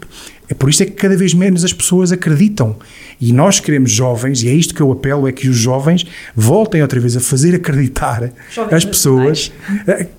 é 0.49 0.55
por 0.55 0.71
isso 0.71 0.83
é 0.83 0.87
que 0.87 0.93
cada 0.93 1.17
vez 1.17 1.35
menos 1.35 1.65
as 1.65 1.73
pessoas 1.73 2.11
acreditam. 2.11 2.77
E 3.21 3.33
nós 3.33 3.61
queremos 3.61 3.91
jovens, 3.91 4.43
e 4.43 4.49
é 4.49 4.55
isto 4.55 4.75
que 4.75 4.81
eu 4.81 4.91
apelo, 4.91 5.29
é 5.29 5.33
que 5.33 5.49
os 5.49 5.57
jovens 5.57 6.07
voltem 6.35 6.81
outra 6.83 6.99
vez 7.01 7.17
a 7.17 7.21
fazer 7.21 7.55
acreditar 7.55 8.31
jovens 8.51 8.75
as 8.75 8.85
pessoas 8.85 9.53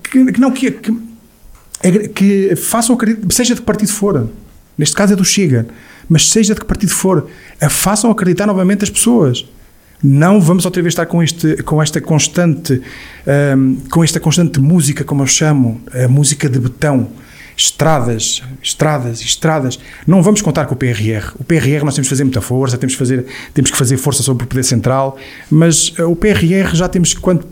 que, 0.04 0.32
que, 0.32 0.40
não 0.40 0.52
que, 0.52 0.72
que, 0.72 0.98
é 1.84 2.08
que 2.08 2.56
façam 2.56 2.96
acreditar, 2.96 3.28
seja 3.32 3.56
de 3.56 3.62
que 3.62 3.66
partido 3.66 3.92
for. 3.92 4.30
Neste 4.78 4.96
caso 4.96 5.14
é 5.14 5.16
do 5.16 5.24
Chega, 5.24 5.68
mas 6.10 6.30
seja 6.30 6.54
de 6.54 6.60
que 6.60 6.66
partido 6.66 6.92
for, 6.92 7.28
façam 7.70 8.12
acreditar 8.12 8.46
novamente 8.46 8.84
as 8.84 8.90
pessoas 8.90 9.46
Não 10.04 10.42
vamos 10.42 10.66
outra 10.66 10.82
vez 10.82 10.92
estar 10.92 11.06
com, 11.06 11.24
este, 11.24 11.64
com 11.64 11.82
esta 11.82 12.00
constante 12.02 12.82
um, 13.58 13.78
com 13.90 14.04
esta 14.04 14.20
constante 14.20 14.60
música, 14.60 15.04
como 15.04 15.24
eu 15.24 15.28
chamo, 15.28 15.82
a 15.94 16.08
música 16.08 16.50
de 16.50 16.60
betão. 16.60 17.08
Estradas, 17.58 18.44
estradas, 18.62 19.22
estradas. 19.22 19.80
Não 20.06 20.22
vamos 20.22 20.42
contar 20.42 20.66
com 20.66 20.74
o 20.74 20.78
PRR. 20.78 21.32
O 21.40 21.44
PRR 21.44 21.86
nós 21.86 21.96
temos 21.96 22.08
que 22.08 22.10
fazer 22.10 22.26
muita 22.26 22.42
força, 22.42 22.78
temos 22.78 22.96
que 22.96 23.00
fazer, 23.00 23.26
temos 23.54 23.72
que 23.72 23.78
fazer 23.78 23.96
força 23.96 24.22
sobre 24.22 24.44
o 24.44 24.48
poder 24.48 24.64
central, 24.64 25.18
mas 25.50 25.88
uh, 25.98 26.04
o 26.04 26.18
PRR 26.18 26.76
já 26.76 26.90
temos 26.90 27.14
quanto 27.14 27.48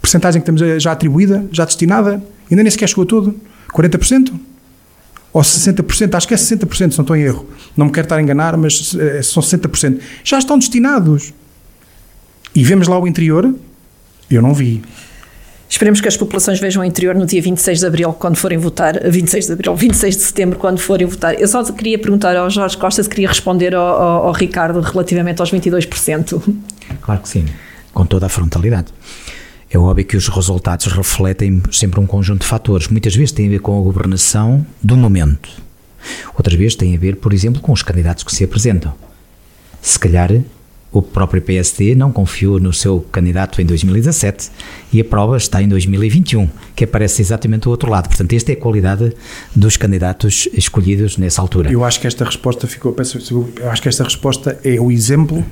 percentagem 0.00 0.40
que 0.40 0.46
temos 0.46 0.62
uh, 0.62 0.80
já 0.80 0.92
atribuída, 0.92 1.46
já 1.52 1.66
destinada? 1.66 2.22
Ainda 2.50 2.62
nem 2.62 2.70
sequer 2.70 2.88
chegou 2.88 3.04
a 3.04 3.06
tudo. 3.06 3.38
40%? 3.74 4.32
Ou 5.34 5.42
60%? 5.42 6.14
Acho 6.14 6.28
que 6.28 6.34
é 6.34 6.36
60%, 6.36 6.74
se 6.74 6.80
não 6.80 6.88
estou 6.88 7.14
em 7.14 7.20
erro. 7.20 7.46
Não 7.76 7.86
me 7.86 7.92
quero 7.92 8.06
estar 8.06 8.16
a 8.16 8.22
enganar, 8.22 8.56
mas 8.56 8.94
uh, 8.94 9.22
são 9.22 9.42
60%. 9.42 10.00
Já 10.24 10.38
estão 10.38 10.58
destinados. 10.58 11.34
E 12.54 12.62
vemos 12.64 12.88
lá 12.88 12.98
o 12.98 13.06
interior, 13.06 13.54
eu 14.30 14.42
não 14.42 14.52
vi. 14.52 14.82
Esperemos 15.68 16.02
que 16.02 16.08
as 16.08 16.18
populações 16.18 16.60
vejam 16.60 16.82
o 16.82 16.84
interior 16.84 17.14
no 17.14 17.24
dia 17.24 17.40
26 17.40 17.80
de 17.80 17.86
abril, 17.86 18.12
quando 18.12 18.36
forem 18.36 18.58
votar, 18.58 19.08
26 19.08 19.46
de 19.46 19.52
abril, 19.54 19.74
26 19.74 20.16
de 20.16 20.22
setembro, 20.22 20.58
quando 20.58 20.78
forem 20.78 21.06
votar. 21.06 21.40
Eu 21.40 21.48
só 21.48 21.64
queria 21.64 21.98
perguntar 21.98 22.36
ao 22.36 22.50
Jorge 22.50 22.76
Costa 22.76 23.02
se 23.02 23.08
queria 23.08 23.26
responder 23.26 23.74
ao, 23.74 23.82
ao, 23.82 24.26
ao 24.26 24.32
Ricardo 24.32 24.80
relativamente 24.80 25.40
aos 25.40 25.50
22%. 25.50 26.42
Claro 27.00 27.22
que 27.22 27.28
sim, 27.28 27.46
com 27.94 28.04
toda 28.04 28.26
a 28.26 28.28
frontalidade. 28.28 28.92
É 29.70 29.78
óbvio 29.78 30.04
que 30.04 30.14
os 30.14 30.28
resultados 30.28 30.84
refletem 30.88 31.62
sempre 31.72 31.98
um 31.98 32.06
conjunto 32.06 32.42
de 32.42 32.46
fatores. 32.46 32.88
Muitas 32.88 33.16
vezes 33.16 33.32
têm 33.32 33.46
a 33.46 33.50
ver 33.50 33.60
com 33.60 33.78
a 33.78 33.80
governação 33.80 34.66
do 34.82 34.94
momento. 34.94 35.48
Outras 36.34 36.54
vezes 36.54 36.74
têm 36.74 36.94
a 36.94 36.98
ver, 36.98 37.16
por 37.16 37.32
exemplo, 37.32 37.62
com 37.62 37.72
os 37.72 37.82
candidatos 37.82 38.24
que 38.24 38.34
se 38.34 38.44
apresentam. 38.44 38.92
Se 39.80 39.98
calhar 39.98 40.30
o 40.92 41.00
próprio 41.00 41.40
PSD 41.40 41.94
não 41.94 42.12
confiou 42.12 42.60
no 42.60 42.72
seu 42.72 43.00
candidato 43.10 43.62
em 43.62 43.64
2017 43.64 44.50
e 44.92 45.00
a 45.00 45.04
prova 45.04 45.36
está 45.38 45.62
em 45.62 45.68
2021, 45.68 46.48
que 46.76 46.84
aparece 46.84 47.22
exatamente 47.22 47.62
do 47.62 47.70
outro 47.70 47.90
lado. 47.90 48.08
Portanto, 48.08 48.32
esta 48.34 48.52
é 48.52 48.54
a 48.54 48.58
qualidade 48.58 49.12
dos 49.56 49.76
candidatos 49.76 50.48
escolhidos 50.52 51.16
nessa 51.16 51.40
altura. 51.40 51.72
Eu 51.72 51.82
acho 51.82 51.98
que 51.98 52.06
esta 52.06 52.24
resposta 52.24 52.66
ficou, 52.66 52.94
eu 53.58 53.70
acho 53.70 53.80
que 53.80 53.88
esta 53.88 54.04
resposta 54.04 54.58
é 54.62 54.78
o 54.78 54.90
exemplo, 54.90 55.44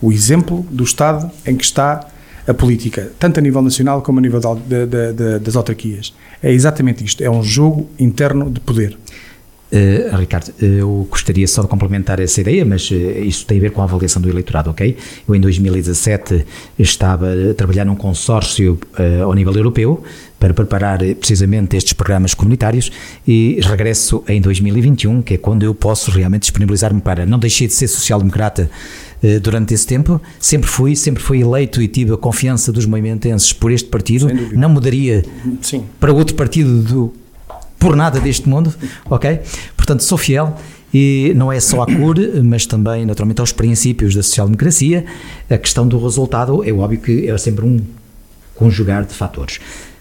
o 0.00 0.10
exemplo 0.10 0.66
do 0.70 0.82
estado 0.82 1.30
em 1.46 1.56
que 1.56 1.64
está 1.64 2.08
a 2.46 2.52
política, 2.52 3.10
tanto 3.18 3.38
a 3.38 3.42
nível 3.42 3.62
nacional 3.62 4.02
como 4.02 4.18
a 4.18 4.22
nível 4.22 4.40
das 5.42 5.56
autarquias. 5.56 6.14
É 6.42 6.52
exatamente 6.52 7.04
isto, 7.04 7.22
é 7.22 7.30
um 7.30 7.42
jogo 7.42 7.88
interno 7.98 8.50
de 8.50 8.60
poder. 8.60 8.96
Uh, 9.72 10.16
Ricardo, 10.18 10.52
eu 10.60 11.06
gostaria 11.10 11.48
só 11.48 11.62
de 11.62 11.68
complementar 11.68 12.20
essa 12.20 12.40
ideia, 12.40 12.64
mas 12.64 12.88
uh, 12.90 12.94
isso 12.94 13.44
tem 13.44 13.58
a 13.58 13.60
ver 13.60 13.70
com 13.72 13.80
a 13.80 13.84
avaliação 13.84 14.20
do 14.22 14.28
eleitorado, 14.28 14.70
ok? 14.70 14.96
Eu 15.26 15.34
em 15.34 15.40
2017 15.40 16.46
estava 16.78 17.26
a 17.50 17.54
trabalhar 17.54 17.84
num 17.84 17.96
consórcio 17.96 18.78
uh, 18.96 19.24
ao 19.24 19.34
nível 19.34 19.52
europeu 19.54 20.04
para 20.38 20.54
preparar 20.54 20.98
precisamente 21.16 21.76
estes 21.76 21.94
programas 21.94 22.34
comunitários 22.34 22.92
e 23.26 23.58
regresso 23.62 24.22
em 24.28 24.40
2021, 24.40 25.22
que 25.22 25.34
é 25.34 25.38
quando 25.38 25.64
eu 25.64 25.74
posso 25.74 26.10
realmente 26.10 26.42
disponibilizar-me 26.42 27.00
para. 27.00 27.24
Não 27.24 27.38
deixei 27.38 27.66
de 27.66 27.72
ser 27.72 27.88
social-democrata 27.88 28.70
durante 29.40 29.72
esse 29.72 29.86
tempo, 29.86 30.20
sempre 30.38 30.68
fui, 30.68 30.94
sempre 30.94 31.22
fui 31.22 31.40
eleito 31.40 31.80
e 31.80 31.88
tive 31.88 32.12
a 32.12 32.16
confiança 32.18 32.70
dos 32.70 32.84
movimentenses 32.84 33.54
por 33.54 33.72
este 33.72 33.88
partido, 33.88 34.28
não 34.52 34.68
mudaria 34.68 35.24
Sim. 35.62 35.86
para 35.98 36.12
outro 36.12 36.34
partido 36.34 36.82
do 36.82 37.14
por 37.78 37.96
nada 37.96 38.20
deste 38.20 38.48
mundo, 38.48 38.74
ok? 39.08 39.40
Portanto, 39.76 40.02
sou 40.02 40.16
fiel 40.16 40.56
e 40.92 41.32
não 41.34 41.52
é 41.52 41.58
só 41.58 41.82
à 41.82 41.86
cor, 41.86 42.16
mas 42.44 42.66
também, 42.66 43.04
naturalmente, 43.04 43.40
aos 43.40 43.52
princípios 43.52 44.14
da 44.14 44.22
social-democracia. 44.22 45.04
A 45.50 45.58
questão 45.58 45.86
do 45.86 45.98
resultado 45.98 46.62
é 46.64 46.72
óbvio 46.72 47.00
que 47.00 47.28
é 47.28 47.36
sempre 47.36 47.64
um 47.64 47.80
conjugar 48.54 49.04
de 49.04 49.12
fatores. 49.12 49.58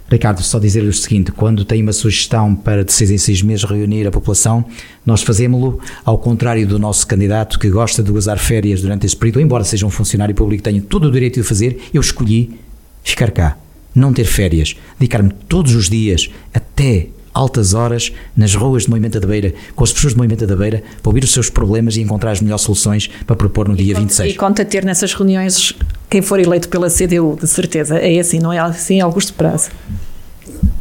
Ricardo, 0.09 0.43
só 0.43 0.59
dizer-lhe 0.59 0.89
o 0.89 0.93
seguinte: 0.93 1.31
quando 1.31 1.65
tem 1.65 1.81
uma 1.81 1.93
sugestão 1.93 2.53
para 2.53 2.85
de 2.85 2.93
seis 2.93 3.09
em 3.09 3.17
seis 3.17 3.41
meses 3.41 3.63
reunir 3.63 4.05
a 4.05 4.11
população, 4.11 4.63
nós 5.03 5.23
fazemos-lo 5.23 5.79
ao 6.05 6.19
contrário 6.19 6.67
do 6.67 6.77
nosso 6.77 7.07
candidato 7.07 7.57
que 7.57 7.69
gosta 7.69 8.03
de 8.03 8.11
gozar 8.11 8.37
férias 8.37 8.81
durante 8.81 9.05
esse 9.07 9.15
período, 9.15 9.41
embora 9.41 9.63
seja 9.63 9.85
um 9.85 9.89
funcionário 9.89 10.35
público 10.35 10.61
tenha 10.61 10.81
todo 10.81 11.05
o 11.05 11.11
direito 11.11 11.41
de 11.41 11.43
fazer, 11.43 11.79
eu 11.93 12.01
escolhi 12.01 12.59
ficar 13.03 13.31
cá, 13.31 13.57
não 13.95 14.13
ter 14.13 14.25
férias, 14.25 14.75
dedicar-me 14.99 15.31
todos 15.49 15.73
os 15.73 15.89
dias 15.89 16.29
até 16.53 17.07
altas 17.33 17.73
horas 17.73 18.11
nas 18.35 18.53
ruas 18.53 18.83
de 18.83 18.89
Moimenta 18.89 19.19
da 19.19 19.27
Beira, 19.27 19.53
com 19.75 19.83
as 19.83 19.91
pessoas 19.91 20.13
de 20.13 20.17
Moimenta 20.17 20.45
da 20.45 20.55
Beira, 20.55 20.83
para 21.01 21.09
ouvir 21.09 21.23
os 21.23 21.31
seus 21.31 21.49
problemas 21.49 21.97
e 21.97 22.01
encontrar 22.01 22.31
as 22.31 22.41
melhores 22.41 22.63
soluções 22.63 23.09
para 23.25 23.35
propor 23.35 23.67
no 23.67 23.73
e 23.73 23.77
dia 23.77 23.95
conta, 23.95 24.05
26. 24.07 24.31
E 24.33 24.37
conta 24.37 24.65
ter 24.65 24.85
nessas 24.85 25.13
reuniões 25.13 25.73
quem 26.09 26.21
for 26.21 26.39
eleito 26.39 26.69
pela 26.69 26.89
CDU, 26.89 27.37
de 27.39 27.47
certeza. 27.47 27.97
É 27.97 28.19
assim, 28.19 28.39
não 28.39 28.53
é 28.53 28.59
assim, 28.59 29.01
Augusto 29.01 29.33
Prazo? 29.33 29.69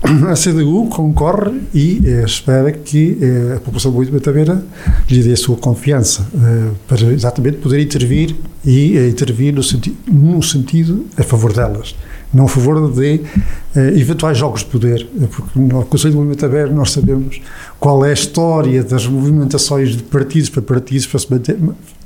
A 0.05 0.35
CDU 0.35 0.89
concorre 0.89 1.61
e 1.73 2.01
eh, 2.05 2.25
espera 2.25 2.73
que 2.73 3.19
eh, 3.21 3.55
a 3.57 3.61
população 3.61 3.93
de 3.93 4.11
Beira 4.11 4.65
lhe 5.09 5.23
dê 5.23 5.33
a 5.33 5.37
sua 5.37 5.57
confiança 5.57 6.27
eh, 6.35 6.71
para 6.89 7.13
exatamente 7.13 7.59
poder 7.59 7.81
intervir 7.81 8.35
e 8.65 8.97
intervir 9.09 9.55
no, 9.55 9.63
senti 9.63 9.97
no 10.11 10.43
sentido 10.43 11.07
a 11.17 11.23
favor 11.23 11.53
delas 11.53 11.95
não 12.33 12.47
a 12.47 12.49
favor 12.49 12.91
de 12.91 13.17
uh, 13.17 13.79
eventuais 13.95 14.39
jogos 14.39 14.61
de 14.61 14.67
poder, 14.67 15.07
porque 15.31 15.59
no 15.59 15.85
Conselho 15.85 16.35
de 16.35 16.45
Aberto 16.45 16.73
nós 16.73 16.91
sabemos 16.91 17.41
qual 17.79 18.05
é 18.05 18.11
a 18.11 18.15
história 18.15 18.83
das 18.83 19.07
movimentações 19.07 19.97
de 19.97 20.03
partidos 20.03 20.49
para 20.49 20.63
partidos 20.63 21.07
para 21.07 21.21
se 21.21 21.31
manter, 21.31 21.59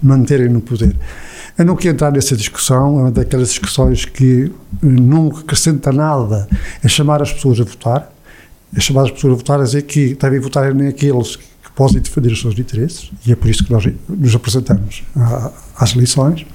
manterem 0.02 0.48
no 0.48 0.60
poder. 0.60 0.96
Eu 1.58 1.64
não 1.64 1.74
quero 1.76 1.94
entrar 1.94 2.12
nessa 2.12 2.36
discussão, 2.36 2.98
é 2.98 3.02
uma 3.02 3.10
daquelas 3.10 3.48
discussões 3.48 4.04
que 4.04 4.52
não 4.82 5.28
acrescenta 5.28 5.90
nada 5.90 6.46
a 6.84 6.88
chamar 6.88 7.22
as 7.22 7.32
pessoas 7.32 7.60
a 7.60 7.64
votar, 7.64 8.12
a 8.76 8.80
chamar 8.80 9.04
as 9.04 9.10
pessoas 9.10 9.32
a 9.32 9.36
votar 9.36 9.60
a 9.60 9.64
dizer 9.64 9.82
que 9.82 10.14
devem 10.14 10.38
votar 10.38 10.74
nem 10.74 10.88
aqueles 10.88 11.36
que 11.36 11.70
podem 11.74 12.00
defender 12.00 12.32
os 12.32 12.40
seus 12.40 12.58
interesses, 12.58 13.10
e 13.26 13.32
é 13.32 13.36
por 13.36 13.48
isso 13.48 13.64
que 13.64 13.72
nós 13.72 13.86
nos 14.08 14.34
apresentamos 14.34 15.02
às 15.76 15.94
eleições 15.94 16.46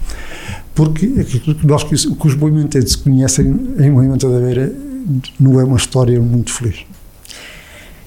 porque 0.74 1.06
aquilo 1.20 1.56
que, 1.56 1.68
nós, 1.68 1.84
que 1.84 1.94
os 1.94 2.36
movimentantes 2.36 2.96
conhecem 2.96 3.46
em 3.80 3.92
Movimento 3.92 4.30
da 4.30 4.40
Beira 4.40 4.74
não 5.40 5.60
é 5.60 5.64
uma 5.64 5.78
história 5.78 6.20
muito 6.20 6.54
feliz. 6.54 6.86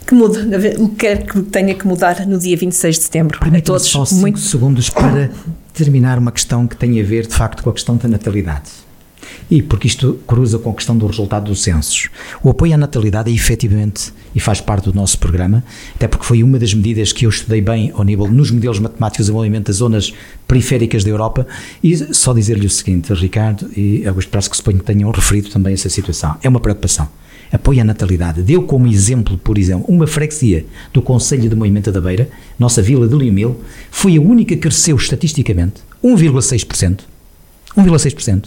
Que 0.06 0.14
mude, 0.14 0.38
o 0.78 0.88
que 0.90 0.96
quer 0.96 1.24
que 1.24 1.42
tenha 1.42 1.74
que 1.74 1.86
mudar 1.86 2.26
no 2.26 2.38
dia 2.38 2.56
26 2.56 2.96
de 2.96 3.02
setembro. 3.02 3.38
Para 3.38 3.60
todos, 3.60 3.86
só 3.86 4.04
cinco 4.04 4.20
muito... 4.20 4.38
segundos 4.38 4.90
para 4.90 5.30
terminar 5.74 6.18
uma 6.18 6.30
questão 6.30 6.66
que 6.66 6.76
tem 6.76 7.00
a 7.00 7.04
ver, 7.04 7.26
de 7.26 7.34
facto, 7.34 7.62
com 7.62 7.68
a 7.68 7.72
questão 7.72 7.96
da 7.96 8.08
natalidade. 8.08 8.70
E 9.50 9.62
porque 9.62 9.88
isto 9.88 10.20
cruza 10.26 10.58
com 10.58 10.70
a 10.70 10.74
questão 10.74 10.96
do 10.96 11.06
resultado 11.06 11.46
dos 11.46 11.62
censos. 11.62 12.08
O 12.42 12.50
apoio 12.50 12.74
à 12.74 12.76
natalidade 12.76 13.30
é 13.30 13.34
efetivamente 13.34 14.12
e 14.34 14.40
faz 14.40 14.60
parte 14.60 14.84
do 14.84 14.94
nosso 14.94 15.18
programa, 15.18 15.64
até 15.94 16.06
porque 16.06 16.24
foi 16.24 16.42
uma 16.42 16.58
das 16.58 16.72
medidas 16.72 17.12
que 17.12 17.26
eu 17.26 17.30
estudei 17.30 17.60
bem 17.60 17.92
ao 17.94 18.04
nível 18.04 18.28
nos 18.28 18.50
modelos 18.50 18.78
matemáticos 18.78 19.18
de 19.18 19.22
desenvolvimento 19.24 19.66
das 19.66 19.76
zonas 19.76 20.14
periféricas 20.46 21.02
da 21.04 21.10
Europa. 21.10 21.46
E 21.82 21.96
só 22.14 22.32
dizer-lhe 22.32 22.66
o 22.66 22.70
seguinte, 22.70 23.12
Ricardo 23.12 23.68
e 23.76 24.06
Augusto 24.06 24.30
Prazo, 24.30 24.50
que 24.50 24.56
suponho 24.56 24.78
que 24.78 24.84
tenham 24.84 25.10
referido 25.10 25.50
também 25.50 25.74
essa 25.74 25.88
situação. 25.88 26.36
É 26.42 26.48
uma 26.48 26.60
preocupação. 26.60 27.08
Apoio 27.54 27.82
à 27.82 27.84
natalidade. 27.84 28.42
Deu 28.42 28.64
como 28.64 28.88
exemplo, 28.88 29.38
por 29.38 29.56
exemplo, 29.56 29.84
uma 29.88 30.08
freguesia 30.08 30.66
do 30.92 31.00
Conselho 31.00 31.48
de 31.48 31.54
Movimento 31.54 31.92
da 31.92 32.00
Beira, 32.00 32.28
nossa 32.58 32.82
vila 32.82 33.06
de 33.06 33.14
Liomil, 33.14 33.60
foi 33.92 34.16
a 34.16 34.20
única 34.20 34.56
que 34.56 34.60
cresceu 34.60 34.96
estatisticamente 34.96 35.74
1,6%. 36.02 37.02
1,6%. 37.78 38.46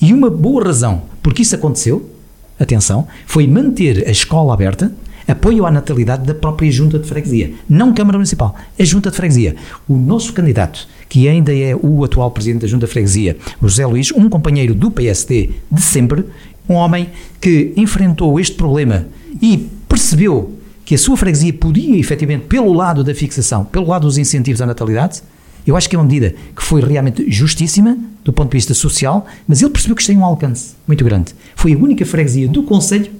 E 0.00 0.12
uma 0.12 0.30
boa 0.30 0.64
razão 0.64 1.02
porque 1.20 1.42
isso 1.42 1.56
aconteceu, 1.56 2.08
atenção, 2.56 3.08
foi 3.26 3.44
manter 3.48 4.06
a 4.06 4.10
escola 4.12 4.54
aberta, 4.54 4.92
apoio 5.26 5.66
à 5.66 5.70
natalidade 5.70 6.24
da 6.24 6.34
própria 6.34 6.70
Junta 6.70 6.98
de 6.98 7.08
Freguesia, 7.08 7.54
não 7.68 7.92
Câmara 7.92 8.18
Municipal, 8.18 8.54
a 8.78 8.84
Junta 8.84 9.10
de 9.10 9.16
Freguesia. 9.16 9.56
O 9.88 9.96
nosso 9.96 10.32
candidato, 10.32 10.86
que 11.08 11.26
ainda 11.26 11.52
é 11.52 11.74
o 11.74 12.04
atual 12.04 12.30
Presidente 12.30 12.62
da 12.62 12.68
Junta 12.68 12.86
de 12.86 12.92
Freguesia, 12.92 13.36
José 13.60 13.84
Luís, 13.84 14.12
um 14.12 14.28
companheiro 14.28 14.74
do 14.74 14.90
PSD 14.90 15.50
de 15.72 15.82
sempre, 15.82 16.24
um 16.68 16.74
homem 16.74 17.10
que 17.40 17.72
enfrentou 17.76 18.38
este 18.38 18.56
problema 18.56 19.06
e 19.40 19.68
percebeu 19.88 20.52
que 20.84 20.94
a 20.94 20.98
sua 20.98 21.16
freguesia 21.16 21.52
podia, 21.52 21.98
efetivamente, 21.98 22.46
pelo 22.46 22.72
lado 22.72 23.02
da 23.02 23.14
fixação, 23.14 23.64
pelo 23.64 23.88
lado 23.88 24.02
dos 24.06 24.18
incentivos 24.18 24.60
à 24.60 24.66
natalidade, 24.66 25.22
eu 25.66 25.76
acho 25.76 25.88
que 25.88 25.96
é 25.96 25.98
uma 25.98 26.04
medida 26.04 26.34
que 26.54 26.62
foi 26.62 26.82
realmente 26.82 27.30
justíssima 27.30 27.96
do 28.22 28.32
ponto 28.32 28.50
de 28.50 28.56
vista 28.56 28.74
social, 28.74 29.26
mas 29.48 29.62
ele 29.62 29.70
percebeu 29.70 29.96
que 29.96 30.02
isto 30.02 30.08
tem 30.08 30.18
um 30.18 30.24
alcance 30.24 30.74
muito 30.86 31.02
grande. 31.04 31.34
Foi 31.56 31.72
a 31.72 31.76
única 31.76 32.04
freguesia 32.04 32.46
do 32.48 32.62
Conselho 32.62 33.10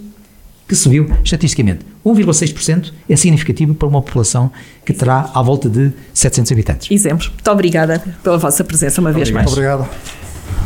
que 0.69 0.75
subiu 0.75 1.11
estatisticamente. 1.23 1.81
1,6% 2.05 2.93
é 3.09 3.17
significativo 3.17 3.75
para 3.75 3.89
uma 3.89 4.03
população 4.03 4.51
que 4.85 4.93
terá 4.93 5.31
à 5.35 5.43
volta 5.43 5.69
de 5.69 5.93
700 6.13 6.53
habitantes. 6.53 6.91
Exemplos. 6.91 7.29
Muito 7.29 7.51
obrigada 7.51 8.03
pela 8.23 8.39
vossa 8.39 8.63
presença 8.63 9.01
uma 9.01 9.13
vez 9.13 9.31
mais. 9.31 9.51
Obrigado. 9.51 9.89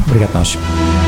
Obrigado 0.07 0.31
a 0.35 0.39
nós. 0.39 1.08